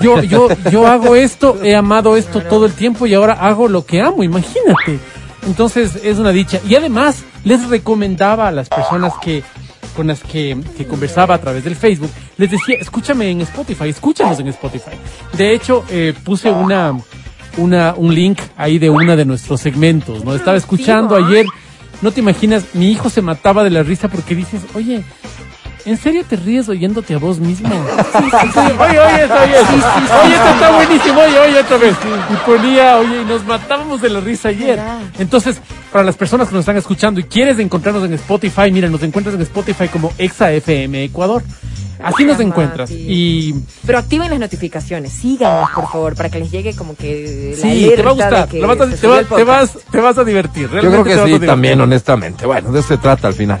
Yo, 0.00 0.22
yo, 0.22 0.48
yo 0.70 0.86
hago 0.86 1.14
esto, 1.14 1.58
he 1.62 1.76
amado 1.76 2.16
esto 2.16 2.40
todo 2.40 2.66
el 2.66 2.72
tiempo 2.72 3.06
y 3.06 3.14
ahora 3.14 3.34
hago 3.34 3.68
lo 3.68 3.84
que 3.84 4.00
amo, 4.00 4.22
imagínate. 4.22 4.98
Entonces 5.46 6.00
es 6.02 6.18
una 6.18 6.30
dicha. 6.30 6.60
Y 6.68 6.74
además 6.74 7.24
les 7.44 7.68
recomendaba 7.68 8.48
a 8.48 8.52
las 8.52 8.68
personas 8.68 9.12
que 9.20 9.42
con 9.92 10.06
las 10.06 10.20
que, 10.22 10.58
que 10.76 10.86
conversaba 10.86 11.34
a 11.34 11.38
través 11.38 11.64
del 11.64 11.76
Facebook, 11.76 12.10
les 12.38 12.50
decía, 12.50 12.76
escúchame 12.80 13.30
en 13.30 13.42
Spotify, 13.42 13.88
escúchanos 13.88 14.38
en 14.40 14.48
Spotify. 14.48 14.92
De 15.36 15.52
hecho, 15.54 15.84
eh, 15.90 16.14
puse 16.24 16.50
una, 16.50 16.98
una, 17.58 17.94
un 17.96 18.14
link 18.14 18.40
ahí 18.56 18.78
de 18.78 18.90
una 18.90 19.16
de 19.16 19.24
nuestros 19.24 19.60
segmentos, 19.60 20.24
¿no? 20.24 20.34
Estaba 20.34 20.56
escuchando 20.56 21.14
ayer, 21.14 21.46
no 22.02 22.10
te 22.10 22.20
imaginas, 22.20 22.74
mi 22.74 22.90
hijo 22.90 23.08
se 23.08 23.22
mataba 23.22 23.64
de 23.64 23.70
la 23.70 23.82
risa 23.82 24.08
porque 24.08 24.34
dices, 24.34 24.62
oye, 24.74 25.02
¿En 25.84 25.96
serio 25.96 26.24
te 26.28 26.36
ríes 26.36 26.68
oyéndote 26.68 27.14
a 27.14 27.18
vos 27.18 27.38
mismo? 27.40 27.68
Oye, 27.74 29.00
oye, 29.00 29.22
esto, 29.22 29.34
oye, 29.34 29.56
oye, 29.56 30.34
esto 30.34 30.48
está 30.48 30.70
buenísimo, 30.70 31.20
oye, 31.20 31.38
oye, 31.38 31.60
otra 31.60 31.76
vez. 31.76 31.94
Y 32.30 32.46
ponía, 32.46 32.96
oye, 32.98 33.22
y 33.22 33.24
nos 33.24 33.44
matábamos 33.44 34.00
de 34.00 34.10
la 34.10 34.20
risa 34.20 34.48
ayer. 34.50 34.80
Entonces, 35.18 35.60
para 35.90 36.04
las 36.04 36.16
personas 36.16 36.48
que 36.48 36.54
nos 36.54 36.60
están 36.62 36.76
escuchando 36.76 37.20
y 37.20 37.24
quieres 37.24 37.58
encontrarnos 37.58 38.04
en 38.04 38.12
Spotify, 38.14 38.70
mira, 38.70 38.88
nos 38.88 39.02
encuentras 39.02 39.34
en 39.34 39.42
Spotify 39.42 39.88
como 39.88 40.12
Exa 40.18 40.52
FM 40.52 41.04
Ecuador. 41.04 41.42
Así 42.02 42.24
nos 42.24 42.40
encuentras. 42.40 42.90
Y 42.90 43.54
Pero 43.86 43.98
activen 43.98 44.30
las 44.30 44.38
notificaciones, 44.38 45.12
síganos 45.12 45.70
por 45.70 45.88
favor, 45.90 46.16
para 46.16 46.28
que 46.28 46.40
les 46.40 46.50
llegue 46.50 46.74
como 46.74 46.96
que 46.96 47.54
la 47.56 47.62
sí, 47.62 47.92
te 47.94 48.02
va 48.02 48.10
a 48.10 48.14
gustar, 48.14 48.32
vas 48.32 49.00
te, 49.00 49.06
vas, 49.06 49.24
podcast. 49.26 49.76
te 49.90 50.00
vas 50.00 50.18
a 50.18 50.24
divertir. 50.24 50.62
Yo 50.64 50.80
creo 50.80 51.04
realmente 51.04 51.32
que 51.32 51.38
sí, 51.40 51.46
también, 51.46 51.80
honestamente. 51.80 52.46
Bueno, 52.46 52.72
de 52.72 52.80
eso 52.80 52.88
se 52.88 52.98
trata 52.98 53.28
al 53.28 53.34
final. 53.34 53.60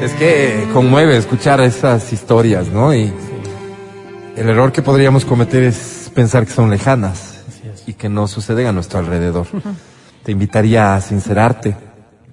Es 0.00 0.12
que 0.12 0.68
conmueve 0.72 1.16
escuchar 1.16 1.60
esas 1.60 2.12
historias, 2.12 2.68
¿no? 2.68 2.94
Y 2.94 3.12
el 4.36 4.48
error 4.48 4.70
que 4.70 4.82
podríamos 4.82 5.24
cometer 5.24 5.62
es 5.62 6.10
pensar 6.14 6.44
que 6.46 6.52
son 6.52 6.70
lejanas 6.70 7.42
y 7.86 7.94
que 7.94 8.08
no 8.08 8.28
suceden 8.28 8.66
a 8.66 8.72
nuestro 8.72 8.98
alrededor. 8.98 9.46
Te 10.22 10.32
invitaría 10.32 10.94
a 10.94 11.00
sincerarte, 11.00 11.76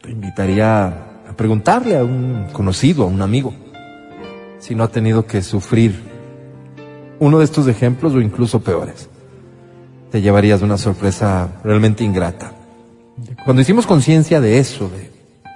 te 0.01 0.11
invitaría 0.11 0.87
a 0.87 1.33
preguntarle 1.37 1.97
a 1.97 2.03
un 2.03 2.47
conocido, 2.51 3.03
a 3.03 3.07
un 3.07 3.21
amigo, 3.21 3.53
si 4.59 4.75
no 4.75 4.83
ha 4.83 4.89
tenido 4.89 5.25
que 5.25 5.41
sufrir 5.41 6.03
uno 7.19 7.39
de 7.39 7.45
estos 7.45 7.67
ejemplos 7.67 8.13
o 8.13 8.19
incluso 8.19 8.61
peores. 8.61 9.09
Te 10.11 10.21
llevarías 10.21 10.61
una 10.61 10.77
sorpresa 10.77 11.61
realmente 11.63 12.03
ingrata. 12.03 12.51
Cuando 13.45 13.61
hicimos 13.61 13.87
conciencia 13.87 14.41
de 14.41 14.59
eso, 14.59 14.89
de 14.89 15.12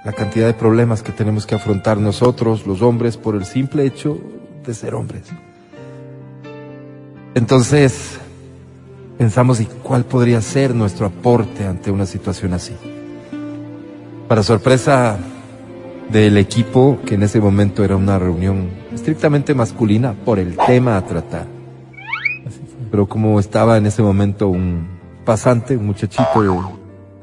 la 0.08 0.14
cantidad 0.14 0.46
de 0.46 0.54
problemas 0.54 1.02
que 1.02 1.12
tenemos 1.12 1.44
que 1.44 1.54
afrontar 1.54 1.98
nosotros, 1.98 2.66
los 2.66 2.80
hombres, 2.80 3.18
por 3.18 3.34
el 3.34 3.44
simple 3.44 3.84
hecho 3.84 4.18
de 4.64 4.72
ser 4.72 4.94
hombres. 4.94 5.24
Entonces, 7.34 8.18
pensamos, 9.18 9.60
¿y 9.60 9.66
cuál 9.66 10.06
podría 10.06 10.40
ser 10.40 10.74
nuestro 10.74 11.04
aporte 11.04 11.66
ante 11.66 11.90
una 11.90 12.06
situación 12.06 12.54
así? 12.54 12.72
Para 14.28 14.42
sorpresa 14.42 15.18
del 16.10 16.38
equipo, 16.38 17.00
que 17.04 17.16
en 17.16 17.24
ese 17.24 17.38
momento 17.38 17.84
era 17.84 17.94
una 17.94 18.18
reunión 18.18 18.70
estrictamente 18.94 19.52
masculina 19.52 20.14
por 20.14 20.38
el 20.38 20.56
tema 20.56 20.96
a 20.96 21.04
tratar. 21.04 21.46
Pero 22.90 23.06
como 23.06 23.38
estaba 23.38 23.76
en 23.76 23.84
ese 23.84 24.00
momento 24.00 24.48
un 24.48 24.88
pasante, 25.26 25.76
un 25.76 25.84
muchachito 25.84 26.40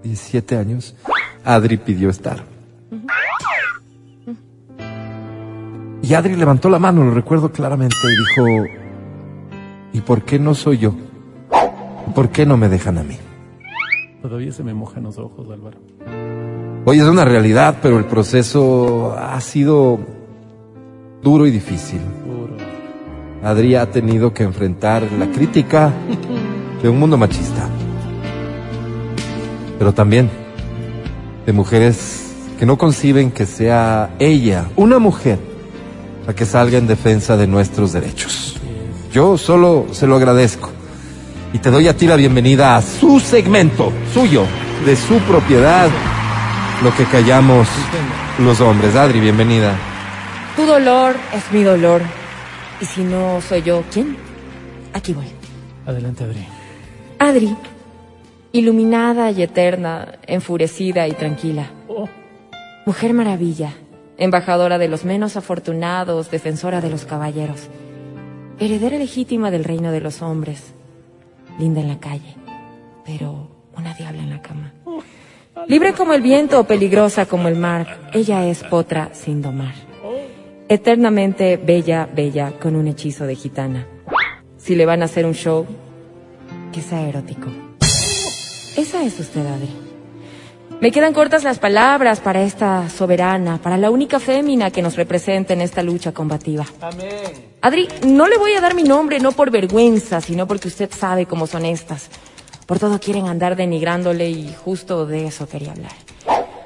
de 0.03 0.09
17 0.09 0.55
años, 0.55 0.95
Adri 1.43 1.77
pidió 1.77 2.11
estar. 2.11 2.53
Y 6.07 6.13
Adri 6.13 6.35
levantó 6.35 6.69
la 6.69 6.77
mano, 6.77 7.03
lo 7.03 7.09
recuerdo 7.09 7.51
claramente, 7.51 7.95
y 8.03 8.15
dijo, 8.15 8.67
¿y 9.91 10.01
por 10.01 10.21
qué 10.21 10.37
no 10.37 10.53
soy 10.53 10.77
yo? 10.77 10.93
¿Por 12.13 12.29
qué 12.29 12.45
no 12.45 12.57
me 12.57 12.69
dejan 12.69 12.99
a 12.99 13.03
mí? 13.03 13.17
Todavía 14.21 14.51
se 14.51 14.63
me 14.63 14.75
mojan 14.75 15.01
los 15.01 15.17
ojos, 15.17 15.47
Álvaro. 15.51 15.79
Hoy 16.85 16.99
es 16.99 17.05
una 17.05 17.25
realidad, 17.25 17.77
pero 17.81 17.97
el 17.97 18.05
proceso 18.05 19.15
ha 19.17 19.41
sido 19.41 19.97
duro 21.23 21.47
y 21.47 21.51
difícil. 21.51 22.01
Adri 23.43 23.73
ha 23.73 23.89
tenido 23.89 24.31
que 24.31 24.43
enfrentar 24.43 25.01
la 25.17 25.31
crítica 25.31 25.91
de 26.83 26.87
un 26.87 26.99
mundo 26.99 27.17
machista, 27.17 27.67
pero 29.79 29.91
también 29.91 30.29
de 31.47 31.51
mujeres 31.51 32.31
que 32.59 32.67
no 32.67 32.77
conciben 32.77 33.31
que 33.31 33.47
sea 33.47 34.13
ella, 34.19 34.69
una 34.75 34.99
mujer, 34.99 35.54
la 36.25 36.33
que 36.33 36.45
salga 36.45 36.77
en 36.77 36.87
defensa 36.87 37.37
de 37.37 37.47
nuestros 37.47 37.93
derechos. 37.93 38.57
Yo 39.11 39.37
solo 39.37 39.87
se 39.91 40.07
lo 40.07 40.15
agradezco 40.15 40.69
y 41.53 41.59
te 41.59 41.71
doy 41.71 41.87
a 41.87 41.95
ti 41.95 42.07
la 42.07 42.15
bienvenida 42.15 42.75
a 42.75 42.81
su 42.81 43.19
segmento, 43.19 43.91
suyo, 44.13 44.43
de 44.85 44.95
su 44.95 45.17
propiedad, 45.19 45.89
lo 46.83 46.93
que 46.95 47.05
callamos 47.05 47.67
los 48.39 48.59
hombres. 48.59 48.95
Adri, 48.95 49.19
bienvenida. 49.19 49.73
Tu 50.55 50.65
dolor 50.65 51.15
es 51.33 51.43
mi 51.51 51.63
dolor. 51.63 52.01
Y 52.81 52.85
si 52.85 53.03
no 53.03 53.39
soy 53.41 53.61
yo, 53.61 53.83
¿quién? 53.91 54.17
Aquí 54.93 55.13
voy. 55.13 55.27
Adelante, 55.85 56.23
Adri. 56.25 56.45
Adri, 57.19 57.55
iluminada 58.51 59.31
y 59.31 59.41
eterna, 59.41 60.19
enfurecida 60.27 61.07
y 61.07 61.13
tranquila. 61.13 61.69
Mujer 62.85 63.13
maravilla, 63.13 63.73
embajadora 64.17 64.77
de 64.77 64.87
los 64.87 65.05
menos 65.05 65.37
afortunados, 65.37 66.31
defensora 66.31 66.81
de 66.81 66.89
los 66.89 67.05
caballeros, 67.05 67.67
heredera 68.59 68.97
legítima 68.97 69.51
del 69.51 69.63
reino 69.63 69.91
de 69.91 70.01
los 70.01 70.21
hombres, 70.21 70.73
linda 71.59 71.81
en 71.81 71.87
la 71.87 71.99
calle, 71.99 72.35
pero 73.05 73.49
una 73.77 73.93
diabla 73.93 74.23
en 74.23 74.29
la 74.29 74.41
cama. 74.41 74.73
Libre 75.67 75.93
como 75.93 76.13
el 76.13 76.21
viento 76.21 76.59
o 76.59 76.63
peligrosa 76.65 77.25
como 77.25 77.47
el 77.47 77.55
mar, 77.55 78.09
ella 78.13 78.45
es 78.45 78.63
potra 78.63 79.09
sin 79.13 79.41
domar. 79.41 79.73
Eternamente 80.67 81.57
bella, 81.57 82.07
bella, 82.11 82.53
con 82.59 82.75
un 82.75 82.87
hechizo 82.87 83.25
de 83.25 83.35
gitana. 83.35 83.87
Si 84.57 84.75
le 84.75 84.85
van 84.85 85.01
a 85.01 85.05
hacer 85.05 85.25
un 85.25 85.33
show, 85.33 85.65
que 86.71 86.81
sea 86.81 87.07
erótico. 87.07 87.47
Esa 88.75 89.03
es 89.03 89.19
usted, 89.19 89.45
Adri. 89.45 89.84
Me 90.81 90.91
quedan 90.91 91.13
cortas 91.13 91.43
las 91.43 91.57
palabras 91.57 92.19
para 92.19 92.43
esta 92.43 92.89
soberana, 92.89 93.57
para 93.57 93.77
la 93.77 93.89
única 93.89 94.19
fémina 94.19 94.71
que 94.71 94.81
nos 94.81 94.95
representa 94.95 95.53
en 95.53 95.61
esta 95.61 95.81
lucha 95.81 96.11
combativa. 96.11 96.65
Amén. 96.81 97.55
Adri, 97.61 97.87
no 98.05 98.27
le 98.27 98.37
voy 98.37 98.53
a 98.53 98.61
dar 98.61 98.75
mi 98.75 98.83
nombre 98.83 99.19
no 99.19 99.31
por 99.31 99.49
vergüenza, 99.51 100.21
sino 100.21 100.47
porque 100.47 100.67
usted 100.67 100.91
sabe 100.91 101.25
cómo 101.25 101.47
son 101.47 101.65
estas. 101.65 102.09
Por 102.65 102.77
todo 102.77 102.99
quieren 102.99 103.27
andar 103.27 103.55
denigrándole 103.55 104.29
y 104.29 104.53
justo 104.53 105.05
de 105.05 105.27
eso 105.27 105.47
quería 105.47 105.71
hablar. 105.71 105.93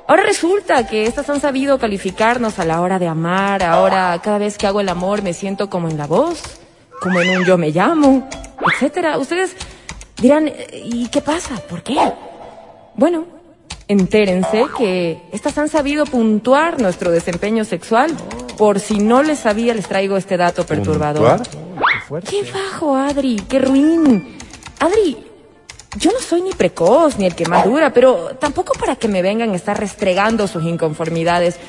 Ahora 0.08 0.24
resulta 0.24 0.88
que 0.88 1.06
estas 1.06 1.30
han 1.30 1.40
sabido 1.40 1.78
calificarnos 1.78 2.58
a 2.58 2.66
la 2.66 2.82
hora 2.82 2.98
de 2.98 3.08
amar. 3.08 3.64
Ahora 3.64 4.20
cada 4.24 4.40
vez 4.40 4.58
que 4.58 4.66
hago 4.66 4.82
el 4.82 4.90
amor 4.90 5.22
me 5.22 5.34
siento 5.34 5.70
como 5.70 5.88
en 5.88 5.98
la 5.98 6.08
voz, 6.08 6.42
como 7.00 7.22
en 7.22 7.38
un 7.38 7.46
yo 7.46 7.58
me 7.58 7.70
llamo, 7.70 8.28
etcétera. 8.74 9.20
Ustedes 9.20 9.56
dirán, 10.20 10.52
¿y 10.74 11.08
qué 11.10 11.22
pasa? 11.22 11.56
¿Por 11.70 11.84
qué? 11.84 11.96
Bueno, 12.96 13.39
entérense 13.90 14.68
que 14.78 15.22
estas 15.34 15.58
han 15.58 15.68
sabido 15.68 16.06
puntuar 16.06 16.80
nuestro 16.80 17.12
desempeño 17.12 17.66
sexual. 17.66 18.16
Por 18.58 18.80
si 18.80 19.00
no 19.00 19.24
les 19.24 19.40
sabía, 19.40 19.74
les 19.74 19.88
traigo 19.88 20.16
este 20.16 20.38
dato 20.38 20.66
perturbador. 20.66 21.42
Qué 22.30 22.44
bajo, 22.54 22.96
Adri, 22.96 23.42
qué 23.50 23.60
ruin. 23.60 24.38
Adri, 24.80 25.18
yo 25.98 26.12
no 26.12 26.20
soy 26.20 26.42
ni 26.42 26.52
precoz 26.52 27.18
ni 27.18 27.26
el 27.26 27.36
que 27.36 27.46
más 27.46 27.66
dura, 27.66 27.92
pero 27.92 28.36
tampoco 28.40 28.74
para 28.74 28.96
que 28.96 29.08
me 29.08 29.22
vengan 29.22 29.52
a 29.52 29.56
estar 29.56 29.80
restregando 29.80 30.48
sus 30.48 30.64
inconformidades. 30.64 31.60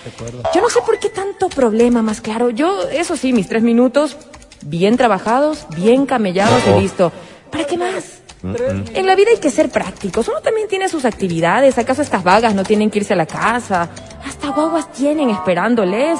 Yo 0.55 0.61
no 0.61 0.69
sé 0.69 0.81
por 0.85 0.99
qué 0.99 1.09
tanto 1.09 1.49
problema, 1.49 2.03
más 2.03 2.21
claro. 2.21 2.51
Yo, 2.51 2.89
eso 2.91 3.17
sí, 3.17 3.33
mis 3.33 3.49
tres 3.49 3.63
minutos, 3.63 4.17
bien 4.63 4.97
trabajados, 4.97 5.67
bien 5.75 6.05
camellados 6.07 6.63
y 6.67 6.81
listo. 6.81 7.13
¿Para 7.51 7.65
qué 7.65 7.79
más? 7.79 8.20
En 8.43 9.07
la 9.07 9.15
vida 9.15 9.31
hay 9.33 9.39
que 9.39 9.51
ser 9.51 9.71
prácticos. 9.71 10.29
Uno 10.29 10.41
también 10.41 10.69
tiene 10.69 10.89
sus 10.89 11.05
actividades. 11.05 11.79
¿Acaso 11.79 12.03
estas 12.03 12.25
vagas 12.25 12.55
no 12.55 12.65
tienen 12.65 12.91
que 12.91 13.01
irse 13.01 13.13
a 13.13 13.17
la 13.17 13.27
casa? 13.27 13.89
Hasta 14.25 14.49
guaguas 14.49 14.93
tienen 14.93 15.31
esperándoles. 15.31 16.19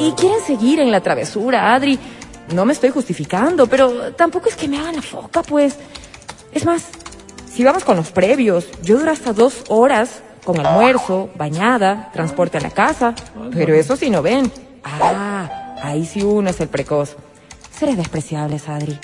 Y, 0.00 0.06
y 0.06 0.12
quieren 0.12 0.40
seguir 0.46 0.80
en 0.80 0.90
la 0.90 1.00
travesura, 1.00 1.74
Adri. 1.74 1.98
No 2.54 2.64
me 2.64 2.72
estoy 2.72 2.90
justificando, 2.90 3.66
pero 3.66 4.12
tampoco 4.12 4.48
es 4.48 4.56
que 4.56 4.68
me 4.68 4.78
hagan 4.78 4.96
la 4.96 5.02
foca, 5.02 5.42
pues. 5.42 5.76
Es 6.52 6.64
más, 6.64 6.84
si 7.50 7.64
vamos 7.64 7.84
con 7.84 7.96
los 7.96 8.10
previos, 8.10 8.66
yo 8.82 8.98
duro 8.98 9.10
hasta 9.10 9.32
dos 9.32 9.64
horas 9.68 10.22
con 10.44 10.64
almuerzo, 10.64 11.30
bañada, 11.36 12.10
transporte 12.12 12.58
a 12.58 12.60
la 12.60 12.70
casa. 12.70 13.14
Pero 13.52 13.74
eso 13.74 13.96
sí 13.96 14.10
no 14.10 14.22
ven. 14.22 14.50
Ah, 14.84 15.76
ahí 15.82 16.04
sí 16.04 16.22
uno 16.22 16.50
es 16.50 16.60
el 16.60 16.68
precoz. 16.68 17.16
Seré 17.70 17.96
despreciables, 17.96 18.68
Adri. 18.68 18.98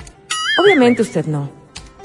Obviamente 0.62 1.03
usted 1.03 1.27
no. 1.27 1.60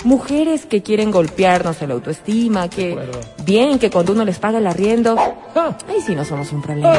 Mujeres 0.05 0.67
que 0.67 0.83
quieren 0.83 1.09
golpearnos 1.09 1.81
el 1.81 1.89
autoestima, 1.89 2.69
que 2.69 2.95
bien 3.43 3.79
que 3.79 3.89
cuando 3.89 4.13
uno 4.13 4.23
les 4.23 4.37
paga 4.37 4.59
el 4.59 4.67
arriendo, 4.67 5.17
ahí 5.17 5.99
sí 6.05 6.15
no 6.15 6.23
somos 6.23 6.51
un 6.51 6.61
problema. 6.61 6.97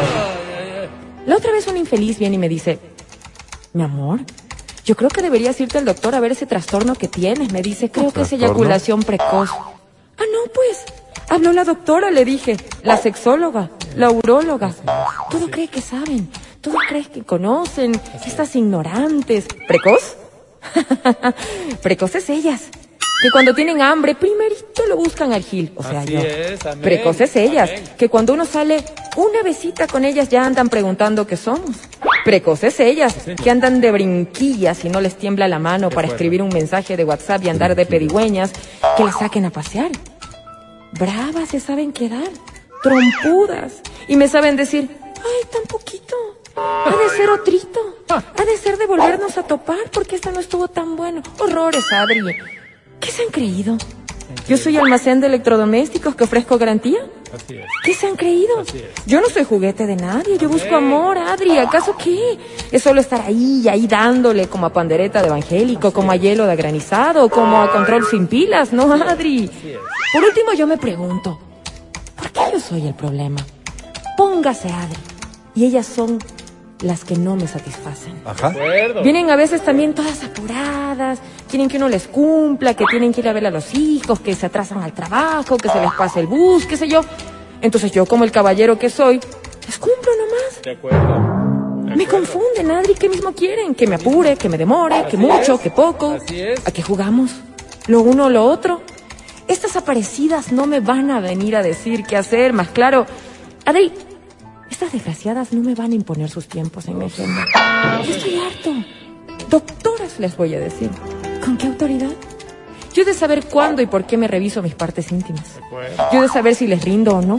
La 1.24 1.36
otra 1.36 1.52
vez 1.52 1.68
un 1.68 1.76
infeliz 1.76 2.18
viene 2.18 2.34
y 2.34 2.38
me 2.38 2.48
dice, 2.48 2.80
mi 3.74 3.84
amor, 3.84 4.20
yo 4.84 4.96
creo 4.96 5.08
que 5.08 5.22
deberías 5.22 5.60
irte 5.60 5.78
al 5.78 5.84
doctor 5.84 6.16
a 6.16 6.20
ver 6.20 6.32
ese 6.32 6.46
trastorno 6.46 6.96
que 6.96 7.06
tienes. 7.06 7.52
Me 7.52 7.62
dice, 7.62 7.90
creo 7.90 8.12
que 8.12 8.22
es 8.22 8.32
eyaculación 8.32 9.04
precoz. 9.04 9.50
Ah, 9.52 10.24
no, 10.32 10.52
pues. 10.52 10.84
Habló 11.28 11.52
la 11.52 11.64
doctora, 11.64 12.10
le 12.10 12.24
dije. 12.24 12.56
La 12.82 12.96
sexóloga, 12.96 13.70
la 13.96 14.10
uróloga. 14.10 14.74
Todo 15.30 15.48
cree 15.50 15.68
que 15.68 15.80
saben. 15.80 16.28
Todo 16.60 16.76
cree 16.88 17.04
que 17.04 17.22
conocen. 17.22 18.00
Estas 18.26 18.54
ignorantes. 18.56 19.46
¿Precoz? 19.68 20.16
Precoces 21.82 22.30
ellas. 22.30 22.70
Que 23.22 23.30
cuando 23.30 23.54
tienen 23.54 23.80
hambre, 23.80 24.14
primerito 24.14 24.86
lo 24.88 24.96
buscan 24.96 25.32
al 25.32 25.42
gil. 25.42 25.72
O 25.76 25.82
sea, 25.82 26.00
Así 26.00 26.12
yo. 26.12 26.20
es, 26.20 26.64
amén. 26.66 26.82
Precoces 26.82 27.34
ellas. 27.36 27.70
Amén. 27.70 27.84
Que 27.96 28.08
cuando 28.08 28.34
uno 28.34 28.44
sale 28.44 28.84
una 29.16 29.42
besita 29.42 29.86
con 29.86 30.04
ellas 30.04 30.28
ya 30.28 30.44
andan 30.44 30.68
preguntando 30.68 31.26
qué 31.26 31.36
somos. 31.36 31.76
Precoces 32.24 32.78
ellas, 32.80 33.14
que 33.42 33.50
andan 33.50 33.80
de 33.80 33.90
brinquillas 33.92 34.84
y 34.84 34.88
no 34.90 35.00
les 35.00 35.16
tiembla 35.16 35.48
la 35.48 35.58
mano 35.58 35.90
para 35.90 36.08
escribir 36.08 36.42
un 36.42 36.48
mensaje 36.48 36.96
de 36.96 37.04
WhatsApp 37.04 37.44
y 37.44 37.48
andar 37.48 37.74
de 37.74 37.86
pedigüeñas, 37.86 38.52
que 38.96 39.04
las 39.04 39.18
saquen 39.18 39.44
a 39.44 39.50
pasear. 39.50 39.90
Bravas 40.98 41.50
se 41.50 41.60
saben 41.60 41.92
quedar, 41.92 42.28
trompudas, 42.82 43.80
y 44.08 44.16
me 44.16 44.28
saben 44.28 44.56
decir, 44.56 44.88
ay, 44.90 45.48
tan 45.52 45.62
poquito, 45.68 46.16
ha 46.56 46.94
de 46.96 47.16
ser 47.16 47.30
otrito, 47.30 47.80
ha 48.08 48.44
de 48.44 48.56
ser 48.56 48.76
de 48.76 48.86
volvernos 48.86 49.38
a 49.38 49.44
topar 49.44 49.90
porque 49.92 50.16
esta 50.16 50.32
no 50.32 50.40
estuvo 50.40 50.68
tan 50.68 50.96
bueno. 50.96 51.22
Horrores, 51.38 51.84
Adri. 51.92 52.20
¿Qué 53.00 53.10
se 53.10 53.22
han 53.22 53.30
creído? 53.30 53.76
¿Yo 54.48 54.56
soy 54.56 54.76
almacén 54.76 55.20
de 55.20 55.28
electrodomésticos 55.28 56.14
que 56.14 56.24
ofrezco 56.24 56.58
garantía? 56.58 56.98
Así 57.34 57.56
es. 57.56 57.66
¿Qué 57.84 57.94
se 57.94 58.06
han 58.06 58.16
creído? 58.16 58.60
Así 58.60 58.78
es. 58.78 59.06
Yo 59.06 59.20
no 59.20 59.28
soy 59.28 59.44
juguete 59.44 59.86
de 59.86 59.96
nadie, 59.96 60.38
yo 60.38 60.48
busco 60.48 60.76
amor, 60.76 61.18
Adri. 61.18 61.58
¿Acaso 61.58 61.96
qué? 61.96 62.38
Es 62.70 62.82
solo 62.82 63.00
estar 63.00 63.20
ahí 63.20 63.62
y 63.64 63.68
ahí 63.68 63.86
dándole 63.86 64.48
como 64.48 64.66
a 64.66 64.72
pandereta 64.72 65.20
de 65.20 65.28
evangélico, 65.28 65.92
como 65.92 66.12
a 66.12 66.16
hielo 66.16 66.46
de 66.46 66.56
granizado, 66.56 67.28
como 67.28 67.60
a 67.62 67.72
control 67.72 68.06
sin 68.06 68.26
pilas, 68.26 68.72
¿no, 68.72 68.92
Adri? 68.92 69.50
Por 70.12 70.24
último, 70.24 70.52
yo 70.54 70.66
me 70.66 70.78
pregunto, 70.78 71.38
¿por 72.16 72.30
qué 72.30 72.40
yo 72.52 72.60
soy 72.60 72.86
el 72.86 72.94
problema? 72.94 73.44
Póngase, 74.16 74.68
Adri. 74.68 74.98
Y 75.54 75.64
ellas 75.64 75.86
son 75.86 76.18
las 76.80 77.04
que 77.04 77.16
no 77.16 77.36
me 77.36 77.46
satisfacen. 77.46 78.20
Ajá. 78.24 78.52
Vienen 79.02 79.30
a 79.30 79.36
veces 79.36 79.62
también 79.62 79.94
todas 79.94 80.22
apuradas, 80.24 81.20
quieren 81.48 81.68
que 81.68 81.76
uno 81.76 81.88
les 81.88 82.06
cumpla, 82.06 82.74
que 82.74 82.84
tienen 82.90 83.12
que 83.12 83.20
ir 83.20 83.28
a 83.28 83.32
ver 83.32 83.46
a 83.46 83.50
los 83.50 83.74
hijos, 83.74 84.20
que 84.20 84.34
se 84.34 84.46
atrasan 84.46 84.82
al 84.82 84.92
trabajo, 84.92 85.56
que 85.56 85.68
se 85.68 85.80
les 85.80 85.92
pase 85.92 86.20
el 86.20 86.26
bus, 86.26 86.66
qué 86.66 86.76
sé 86.76 86.88
yo. 86.88 87.00
Entonces 87.62 87.90
yo, 87.92 88.06
como 88.06 88.24
el 88.24 88.30
caballero 88.30 88.78
que 88.78 88.90
soy, 88.90 89.20
les 89.66 89.78
cumplo 89.78 90.12
nomás. 90.16 90.62
De 90.62 90.72
acuerdo. 90.72 91.36
Me 91.96 92.06
confunden, 92.06 92.70
Adri, 92.70 92.94
¿qué 92.94 93.08
mismo 93.08 93.32
quieren? 93.32 93.74
Que 93.74 93.86
me 93.86 93.94
apure, 93.94 94.36
que 94.36 94.48
me 94.48 94.58
demore, 94.58 95.06
que 95.10 95.16
mucho, 95.16 95.58
que 95.58 95.70
poco. 95.70 96.18
¿A 96.64 96.70
qué 96.70 96.82
jugamos? 96.82 97.30
¿Lo 97.86 98.02
uno 98.02 98.26
o 98.26 98.28
lo 98.28 98.44
otro? 98.44 98.82
Estas 99.48 99.76
aparecidas 99.76 100.52
no 100.52 100.66
me 100.66 100.80
van 100.80 101.10
a 101.10 101.20
venir 101.20 101.56
a 101.56 101.62
decir 101.62 102.04
qué 102.04 102.16
hacer, 102.16 102.52
más 102.52 102.68
claro. 102.68 103.06
Adri, 103.64 103.92
estas 104.76 104.92
desgraciadas 104.92 105.54
no 105.54 105.62
me 105.62 105.74
van 105.74 105.92
a 105.92 105.94
imponer 105.94 106.28
sus 106.28 106.48
tiempos 106.48 106.86
en 106.86 106.98
mi 106.98 107.06
agenda. 107.06 107.46
Yo 108.06 108.14
estoy 108.14 108.38
harto. 108.38 108.74
Doctoras 109.48 110.20
les 110.20 110.36
voy 110.36 110.54
a 110.54 110.60
decir. 110.60 110.90
¿Con 111.42 111.56
qué 111.56 111.68
autoridad? 111.68 112.10
Yo 112.92 113.00
he 113.00 113.06
de 113.06 113.14
saber 113.14 113.46
cuándo 113.46 113.80
y 113.80 113.86
por 113.86 114.04
qué 114.04 114.18
me 114.18 114.28
reviso 114.28 114.62
mis 114.62 114.74
partes 114.74 115.10
íntimas. 115.10 115.60
Yo 116.12 116.18
he 116.18 116.20
de 116.20 116.28
saber 116.28 116.54
si 116.54 116.66
les 116.66 116.84
rindo 116.84 117.16
o 117.16 117.22
no. 117.22 117.38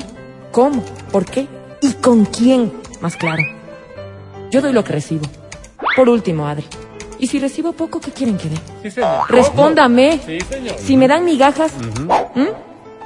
¿Cómo? 0.51 0.84
¿Por 1.11 1.26
qué? 1.26 1.47
¿Y 1.80 1.93
con 1.93 2.26
quién? 2.26 2.73
Más 3.01 3.15
claro. 3.15 3.43
Yo 4.49 4.59
doy 4.59 4.73
lo 4.73 4.84
que 4.84 4.93
recibo. 4.93 5.27
Por 5.95 6.09
último, 6.09 6.47
Adri. 6.47 6.65
Y 7.19 7.27
si 7.27 7.38
recibo 7.38 7.72
poco, 7.73 7.99
¿qué 7.99 8.09
quieren 8.09 8.39
que 8.39 8.49
dé? 8.49 8.57
Sí, 8.81 8.89
señor. 8.89 9.30
Respóndame. 9.30 10.19
Sí, 10.26 10.39
señor. 10.41 10.76
Si 10.80 10.97
me 10.97 11.07
dan 11.07 11.23
migajas, 11.23 11.72
¿m? 12.34 12.49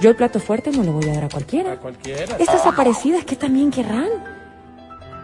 Yo 0.01 0.09
el 0.09 0.15
plato 0.15 0.39
fuerte 0.39 0.71
no 0.71 0.83
lo 0.83 0.93
voy 0.93 1.09
a 1.09 1.13
dar 1.13 1.23
a 1.25 1.29
cualquiera. 1.29 1.77
Cualquiera. 1.77 2.35
Estas 2.37 2.65
aparecidas, 2.65 3.23
¿qué 3.23 3.35
también 3.35 3.69
querrán? 3.71 4.09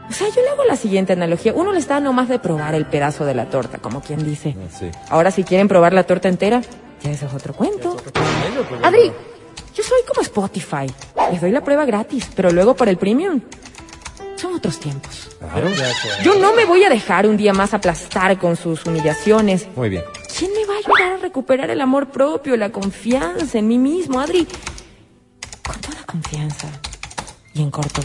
O 0.09 0.13
sea, 0.13 0.29
yo 0.29 0.41
le 0.41 0.49
hago 0.49 0.63
la 0.63 0.75
siguiente 0.75 1.13
analogía. 1.13 1.51
Uno 1.53 1.73
les 1.73 1.87
da 1.87 1.99
nomás 1.99 2.29
de 2.29 2.39
probar 2.39 2.75
el 2.75 2.85
pedazo 2.85 3.25
de 3.25 3.33
la 3.33 3.49
torta, 3.49 3.79
como 3.79 4.01
quien 4.01 4.23
dice. 4.23 4.55
Sí. 4.71 4.89
Ahora, 5.09 5.31
si 5.31 5.43
quieren 5.43 5.67
probar 5.67 5.93
la 5.93 6.03
torta 6.03 6.29
entera, 6.29 6.61
ya 7.01 7.11
eso 7.11 7.25
es 7.25 7.33
otro 7.33 7.53
cuento. 7.53 7.97
Adri, 8.83 9.11
yo 9.75 9.83
soy 9.83 9.99
como 10.07 10.21
Spotify. 10.21 10.85
Les 11.31 11.41
doy 11.41 11.51
la 11.51 11.61
prueba 11.61 11.83
gratis, 11.85 12.29
pero 12.35 12.51
luego 12.51 12.75
para 12.75 12.91
el 12.91 12.97
premium. 12.97 13.41
Son 14.35 14.53
otros 14.53 14.79
tiempos. 14.79 15.35
Claro. 15.39 15.69
Yo 16.23 16.35
no 16.35 16.53
me 16.53 16.65
voy 16.65 16.83
a 16.83 16.89
dejar 16.89 17.25
un 17.25 17.35
día 17.35 17.51
más 17.53 17.73
aplastar 17.73 18.37
con 18.37 18.55
sus 18.55 18.85
humillaciones. 18.85 19.67
Muy 19.75 19.89
bien. 19.89 20.03
¿Quién 20.37 20.51
me 20.53 20.65
va 20.65 20.75
a 20.75 20.77
ayudar 20.77 21.13
a 21.13 21.17
recuperar 21.17 21.69
el 21.69 21.81
amor 21.81 22.09
propio, 22.09 22.55
la 22.57 22.71
confianza 22.71 23.57
en 23.59 23.67
mí 23.67 23.77
mismo, 23.77 24.19
Adri? 24.19 24.47
Con 25.65 25.79
toda 25.81 26.03
confianza. 26.05 26.67
Y 27.53 27.61
en 27.61 27.71
corto. 27.71 28.01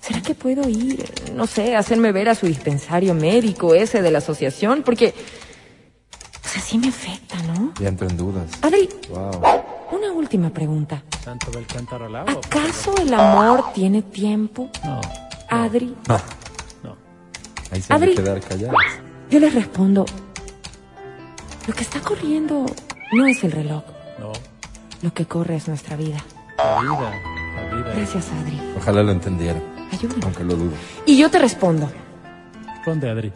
¿Será 0.00 0.20
que 0.22 0.34
puedo 0.34 0.68
ir, 0.68 1.04
no 1.34 1.46
sé, 1.46 1.76
hacerme 1.76 2.12
ver 2.12 2.28
a 2.30 2.34
su 2.34 2.46
dispensario 2.46 3.14
médico 3.14 3.74
ese 3.74 4.00
de 4.02 4.10
la 4.10 4.18
asociación? 4.18 4.82
Porque, 4.82 5.14
pues 6.42 6.56
así 6.56 6.78
me 6.78 6.88
afecta, 6.88 7.36
¿no? 7.42 7.72
Ya 7.80 7.88
entro 7.88 8.08
en 8.08 8.16
dudas. 8.16 8.50
Adri, 8.62 8.88
Wow. 9.10 9.40
una 9.92 10.12
última 10.12 10.50
pregunta. 10.50 11.02
Tanto 11.24 11.50
del 11.50 11.66
cántaro 11.66 12.06
al 12.06 12.16
agua. 12.16 12.40
¿Acaso 12.46 12.94
el 12.96 13.12
amor 13.12 13.72
tiene 13.74 14.00
tiempo? 14.02 14.70
No. 14.82 15.00
Adri, 15.50 15.94
No. 16.08 16.20
No. 16.82 16.96
Ahí 17.70 17.82
se 17.82 17.92
Adri. 17.92 18.14
quedar 18.14 18.40
yo 19.30 19.38
les 19.40 19.54
respondo, 19.54 20.06
lo 21.68 21.74
que 21.74 21.82
está 21.82 22.00
corriendo 22.00 22.66
no 23.12 23.26
es 23.26 23.44
el 23.44 23.52
reloj, 23.52 23.84
No. 24.18 24.32
lo 25.02 25.12
que 25.14 25.26
corre 25.26 25.54
es 25.56 25.68
nuestra 25.68 25.96
vida. 25.96 26.18
La 26.58 26.80
vida. 26.80 27.12
La 27.70 27.76
vida. 27.76 27.92
Gracias, 27.94 28.28
Adri. 28.32 28.60
Ojalá 28.76 29.02
lo 29.04 29.12
entendiera, 29.12 29.60
Ayúdame. 29.92 30.20
aunque 30.24 30.42
lo 30.44 30.54
dudo. 30.56 30.72
Y 31.06 31.16
yo 31.18 31.30
te 31.30 31.38
respondo, 31.38 31.88
Responde, 32.76 33.08
Adri. 33.10 33.32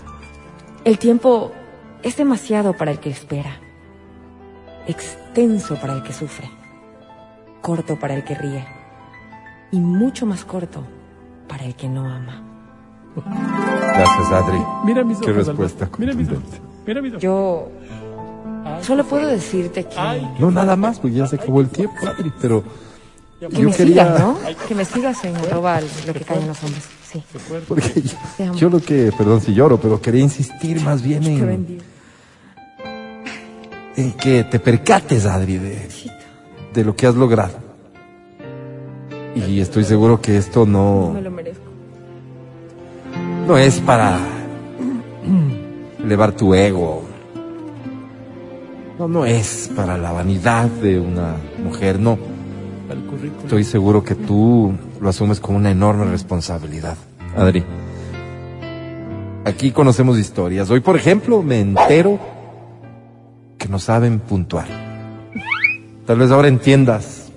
el 0.85 0.99
tiempo 0.99 1.53
es 2.03 2.17
demasiado 2.17 2.73
para 2.73 2.91
el 2.91 2.99
que 2.99 3.11
espera, 3.11 3.57
extenso 4.87 5.77
para 5.77 5.93
el 5.95 6.03
que 6.03 6.13
sufre, 6.13 6.51
corto 7.61 7.99
para 7.99 8.15
el 8.15 8.25
que 8.25 8.35
ríe 8.35 8.65
y 9.71 9.79
mucho 9.79 10.27
más 10.27 10.45
corto 10.45 10.83
para 11.49 11.65
el 11.65 11.75
que 11.77 11.89
no 11.89 12.09
ama. 12.11 12.43
Gracias, 13.15 14.33
Adri. 14.33 14.59
Mira 14.85 15.05
mis 15.05 15.19
Qué 15.19 15.31
ojos. 15.31 15.47
respuesta. 15.47 15.89
Mira 15.99 16.15
mis 16.15 16.29
ojos. 16.31 16.43
Mira 16.87 17.03
mis 17.03 17.13
ojos. 17.13 17.23
Yo 17.23 17.69
solo 18.83 19.05
puedo 19.05 19.27
decirte 19.27 19.85
que, 19.85 20.23
No, 20.39 20.51
nada 20.51 20.77
más, 20.77 20.99
pues 20.99 21.15
ya 21.15 21.27
se 21.27 21.37
acabó 21.37 21.61
el 21.61 21.69
tiempo, 21.69 21.95
Adri, 22.07 22.33
pero 22.41 22.63
que 23.41 23.49
yo 23.51 23.69
me 23.69 23.75
quería... 23.75 24.05
sigas, 24.05 24.21
¿no? 24.21 24.39
Que 24.69 24.75
me 24.75 24.85
sigas 24.85 25.25
en 25.25 25.37
arroba 25.37 25.81
lo 26.07 26.13
que 26.13 26.21
callan 26.21 26.49
los 26.49 26.63
hombres. 26.63 26.85
Sí. 27.11 27.23
Porque 27.69 28.03
yo, 28.03 28.55
yo 28.55 28.71
lo 28.71 28.81
que, 28.81 29.13
perdón 29.17 29.41
si 29.41 29.53
lloro, 29.55 29.79
pero 29.79 30.01
quería 30.01 30.23
insistir 30.23 30.81
más 30.81 31.03
bien 31.03 31.23
en, 31.25 31.79
en 33.97 34.13
que 34.13 34.45
te 34.45 34.59
percates, 34.59 35.27
Adri, 35.27 35.59
de, 35.59 35.89
de 36.73 36.85
lo 36.85 36.97
que 36.97 37.07
has 37.07 37.15
logrado. 37.15 37.59
Y 39.35 39.61
estoy 39.61 39.85
seguro 39.85 40.21
que 40.21 40.37
esto 40.37 40.67
No 40.67 41.07
no, 41.09 41.13
me 41.15 41.23
lo 41.23 41.31
merezco. 41.31 41.65
no 43.47 43.57
es 43.59 43.81
para 43.81 44.19
elevar 46.03 46.33
tu 46.33 46.55
ego. 46.55 47.03
No, 48.99 49.09
no 49.09 49.25
es 49.25 49.71
para 49.75 49.97
la 49.97 50.13
vanidad 50.13 50.67
de 50.67 51.01
una 51.01 51.37
mujer, 51.63 51.99
no. 51.99 52.19
Estoy 53.43 53.65
seguro 53.65 54.05
que 54.05 54.15
tú 54.15 54.73
lo 55.01 55.09
asumes 55.09 55.41
con 55.41 55.57
una 55.57 55.71
enorme 55.71 56.05
responsabilidad, 56.07 56.97
Adri. 57.37 57.65
Aquí 59.45 59.73
conocemos 59.73 60.19
historias. 60.19 60.71
Hoy, 60.71 60.81
por 60.81 60.97
ejemplo, 60.97 61.43
me 61.43 61.61
entero 61.61 62.19
que 63.59 63.69
no 63.69 63.79
saben 63.79 64.21
puntuar. 64.21 64.67
Tal 66.07 66.19
vez 66.19 66.31
ahora 66.31 66.49
entiendas 66.49 67.31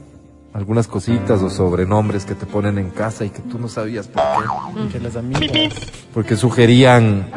algunas 0.53 0.87
cositas 0.87 1.41
o 1.41 1.49
sobrenombres 1.49 2.25
que 2.25 2.35
te 2.35 2.45
ponen 2.45 2.77
en 2.77 2.89
casa 2.89 3.25
y 3.25 3.29
que 3.29 3.41
tú 3.41 3.59
no 3.59 3.67
sabías 3.67 4.07
por 4.07 4.23
qué. 4.23 4.93
Que 4.93 4.99
las 4.99 5.15
amigas. 5.15 5.73
Porque 6.13 6.35
sugerían 6.35 7.27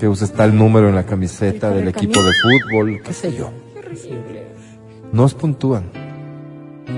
que 0.00 0.08
uses 0.08 0.32
tal 0.32 0.56
número 0.56 0.88
en 0.88 0.94
la 0.94 1.04
camiseta 1.04 1.68
Sí, 1.70 1.76
del 1.76 1.88
equipo 1.88 2.20
de 2.22 2.30
fútbol, 2.42 3.02
qué 3.04 3.12
sé 3.12 3.36
yo. 3.36 3.50
Nos 5.12 5.34
puntúan. 5.34 5.84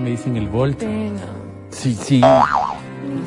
Me 0.03 0.11
dicen 0.11 0.37
el 0.37 0.49
volt. 0.49 0.81
Sí, 1.70 1.95
sí. 2.01 2.20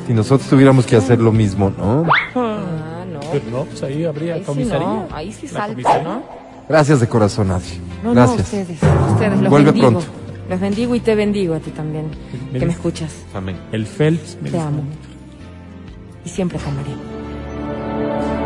Si 0.06 0.14
nosotros 0.14 0.48
tuviéramos 0.48 0.86
que 0.86 0.96
hacer 0.96 1.20
lo 1.20 1.30
mismo, 1.32 1.70
¿no? 1.76 2.04
Ah, 2.34 3.04
no. 3.12 3.20
Pero 3.30 3.44
no, 3.50 3.64
pues 3.64 3.82
ahí 3.82 4.04
habría 4.04 4.34
Ahí 4.34 4.40
sí 4.40 4.46
comisaría. 4.46 4.86
no, 4.86 5.08
ahí 5.12 5.32
sí 5.32 5.46
salta, 5.48 5.68
comisaría. 5.74 6.02
¿no? 6.02 6.22
Gracias 6.68 7.00
de 7.00 7.08
corazón, 7.08 7.50
Adri. 7.50 7.80
No, 8.02 8.08
no, 8.10 8.14
Gracias. 8.14 8.40
ustedes, 8.42 8.78
ustedes, 9.12 9.40
los 9.40 9.50
Vuelve 9.50 9.72
bendigo. 9.72 9.90
pronto. 9.90 10.06
Los 10.48 10.60
bendigo 10.60 10.94
y 10.94 11.00
te 11.00 11.14
bendigo 11.16 11.54
a 11.54 11.58
ti 11.60 11.70
también, 11.72 12.06
que 12.52 12.64
me 12.64 12.72
escuchas. 12.72 13.12
Amén. 13.34 13.56
El 13.72 13.84
Phelps. 13.84 14.36
me 14.40 14.48
Te 14.50 14.56
dice. 14.56 14.60
amo. 14.60 14.82
Y 16.24 16.28
siempre 16.28 16.58
te 16.58 16.68
amaré. 16.68 18.45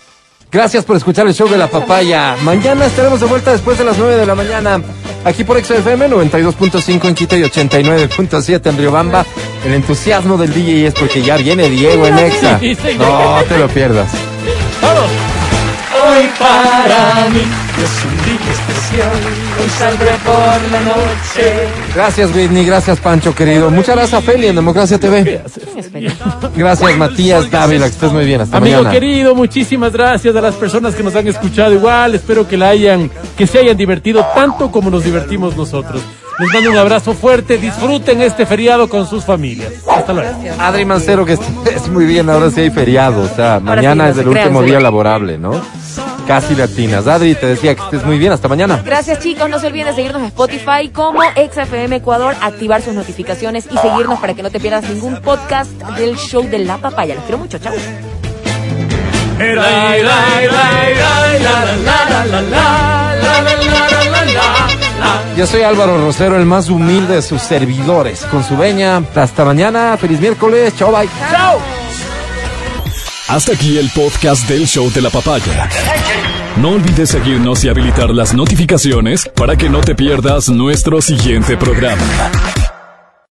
Gracias 0.51 0.83
por 0.83 0.97
escuchar 0.97 1.25
el 1.27 1.33
show 1.33 1.47
de 1.47 1.57
la 1.57 1.67
papaya. 1.67 2.35
Mañana 2.43 2.85
estaremos 2.85 3.21
de 3.21 3.25
vuelta 3.25 3.53
después 3.53 3.77
de 3.77 3.85
las 3.85 3.97
9 3.97 4.17
de 4.17 4.25
la 4.25 4.35
mañana. 4.35 4.81
Aquí 5.23 5.45
por 5.45 5.57
XFM 5.63 6.09
92.5 6.09 7.07
en 7.07 7.15
Quito 7.15 7.37
y 7.37 7.43
89.7 7.43 8.69
en 8.69 8.77
Riobamba. 8.77 9.25
El 9.65 9.73
entusiasmo 9.73 10.37
del 10.37 10.53
DJ 10.53 10.87
es 10.87 10.93
porque 10.93 11.21
ya 11.21 11.37
viene 11.37 11.69
Diego 11.69 12.05
en 12.05 12.19
Exa. 12.19 12.59
No 12.97 13.41
te 13.47 13.57
lo 13.57 13.69
pierdas. 13.69 14.11
Hoy 16.03 16.29
para 16.37 17.29
mí 17.29 17.70
es 17.83 18.05
un 18.05 18.25
día 18.25 18.51
especial. 18.51 19.11
Hoy 19.61 19.69
saldré 19.69 20.11
por 20.23 20.71
la 20.71 20.81
noche. 20.81 21.67
Gracias 21.95 22.35
Whitney, 22.35 22.65
gracias 22.65 22.99
Pancho 22.99 23.33
querido. 23.33 23.69
Muchas 23.71 23.95
gracias 23.95 24.23
Feli 24.23 24.47
en 24.47 24.55
Democracia 24.55 24.99
TV. 24.99 25.41
Gracias 26.55 26.97
Matías 26.97 27.49
Dávila, 27.49 27.85
que 27.85 27.91
estés 27.91 28.11
muy 28.11 28.25
bien. 28.25 28.41
Hasta 28.41 28.57
Amigo 28.57 28.77
mañana. 28.77 28.91
querido, 28.91 29.35
muchísimas 29.35 29.93
gracias 29.93 30.35
a 30.35 30.41
las 30.41 30.55
personas 30.55 30.93
que 30.95 31.03
nos 31.03 31.15
han 31.15 31.27
escuchado 31.27 31.73
igual. 31.73 32.15
Espero 32.15 32.47
que 32.47 32.57
la 32.57 32.69
hayan, 32.69 33.09
que 33.37 33.47
se 33.47 33.59
hayan 33.59 33.77
divertido 33.77 34.25
tanto 34.35 34.71
como 34.71 34.89
nos 34.89 35.03
divertimos 35.03 35.57
nosotros. 35.57 36.01
Les 36.41 36.51
mando 36.51 36.71
un 36.71 36.77
abrazo 36.77 37.13
fuerte. 37.13 37.59
Disfruten 37.59 38.19
este 38.21 38.47
feriado 38.47 38.89
con 38.89 39.05
sus 39.07 39.23
familias. 39.23 39.73
Hasta 39.87 40.11
luego. 40.11 40.35
Adri 40.59 40.85
Mancero, 40.85 41.23
que 41.23 41.33
estés 41.33 41.87
muy 41.87 42.05
bien. 42.05 42.31
Ahora 42.31 42.49
sí 42.49 42.61
hay 42.61 42.71
feriado. 42.71 43.21
O 43.21 43.27
sea, 43.27 43.59
mañana 43.59 44.05
sí, 44.05 44.11
es 44.11 44.17
el 44.25 44.31
crean, 44.31 44.47
último 44.47 44.61
sí. 44.61 44.69
día 44.69 44.79
laborable, 44.79 45.37
¿no? 45.37 45.51
Casi 46.25 46.55
latinas. 46.55 47.05
Adri, 47.05 47.35
te 47.35 47.45
decía 47.45 47.75
que 47.75 47.83
estés 47.83 48.03
muy 48.03 48.17
bien. 48.17 48.31
Hasta 48.31 48.47
mañana. 48.47 48.81
Gracias 48.83 49.19
chicos, 49.19 49.47
no 49.49 49.59
se 49.59 49.67
olviden 49.67 49.87
de 49.87 49.93
seguirnos 49.93 50.21
en 50.23 50.27
Spotify 50.29 50.89
como 50.91 51.21
XFM 51.21 51.97
Ecuador, 51.97 52.35
activar 52.41 52.81
sus 52.81 52.95
notificaciones 52.95 53.67
y 53.69 53.77
seguirnos 53.77 54.19
para 54.19 54.33
que 54.33 54.41
no 54.41 54.49
te 54.49 54.59
pierdas 54.59 54.89
ningún 54.89 55.21
podcast 55.21 55.71
del 55.95 56.17
show 56.17 56.41
de 56.49 56.57
La 56.59 56.77
Papaya. 56.77 57.13
Los 57.13 57.23
quiero 57.25 57.37
mucho, 57.37 57.59
chao. 57.59 57.73
Yo 65.37 65.47
soy 65.47 65.61
Álvaro 65.61 65.97
Rosero, 65.97 66.37
el 66.37 66.45
más 66.45 66.69
humilde 66.69 67.15
de 67.15 67.21
sus 67.21 67.41
servidores. 67.41 68.21
Con 68.29 68.43
su 68.43 68.57
veña. 68.57 69.01
Hasta 69.15 69.45
mañana. 69.45 69.97
Feliz 69.97 70.19
miércoles. 70.19 70.73
Chao, 70.77 70.91
bye. 70.91 71.09
Chao. 71.31 71.59
Hasta 73.27 73.53
aquí 73.53 73.77
el 73.77 73.89
podcast 73.91 74.47
del 74.49 74.67
show 74.67 74.91
de 74.91 75.01
la 75.01 75.09
papaya. 75.09 75.69
No 76.57 76.71
olvides 76.71 77.11
seguirnos 77.11 77.63
y 77.63 77.69
habilitar 77.69 78.09
las 78.09 78.33
notificaciones 78.33 79.25
para 79.35 79.55
que 79.55 79.69
no 79.69 79.79
te 79.79 79.95
pierdas 79.95 80.49
nuestro 80.49 81.01
siguiente 81.01 81.55
programa. 81.55 82.03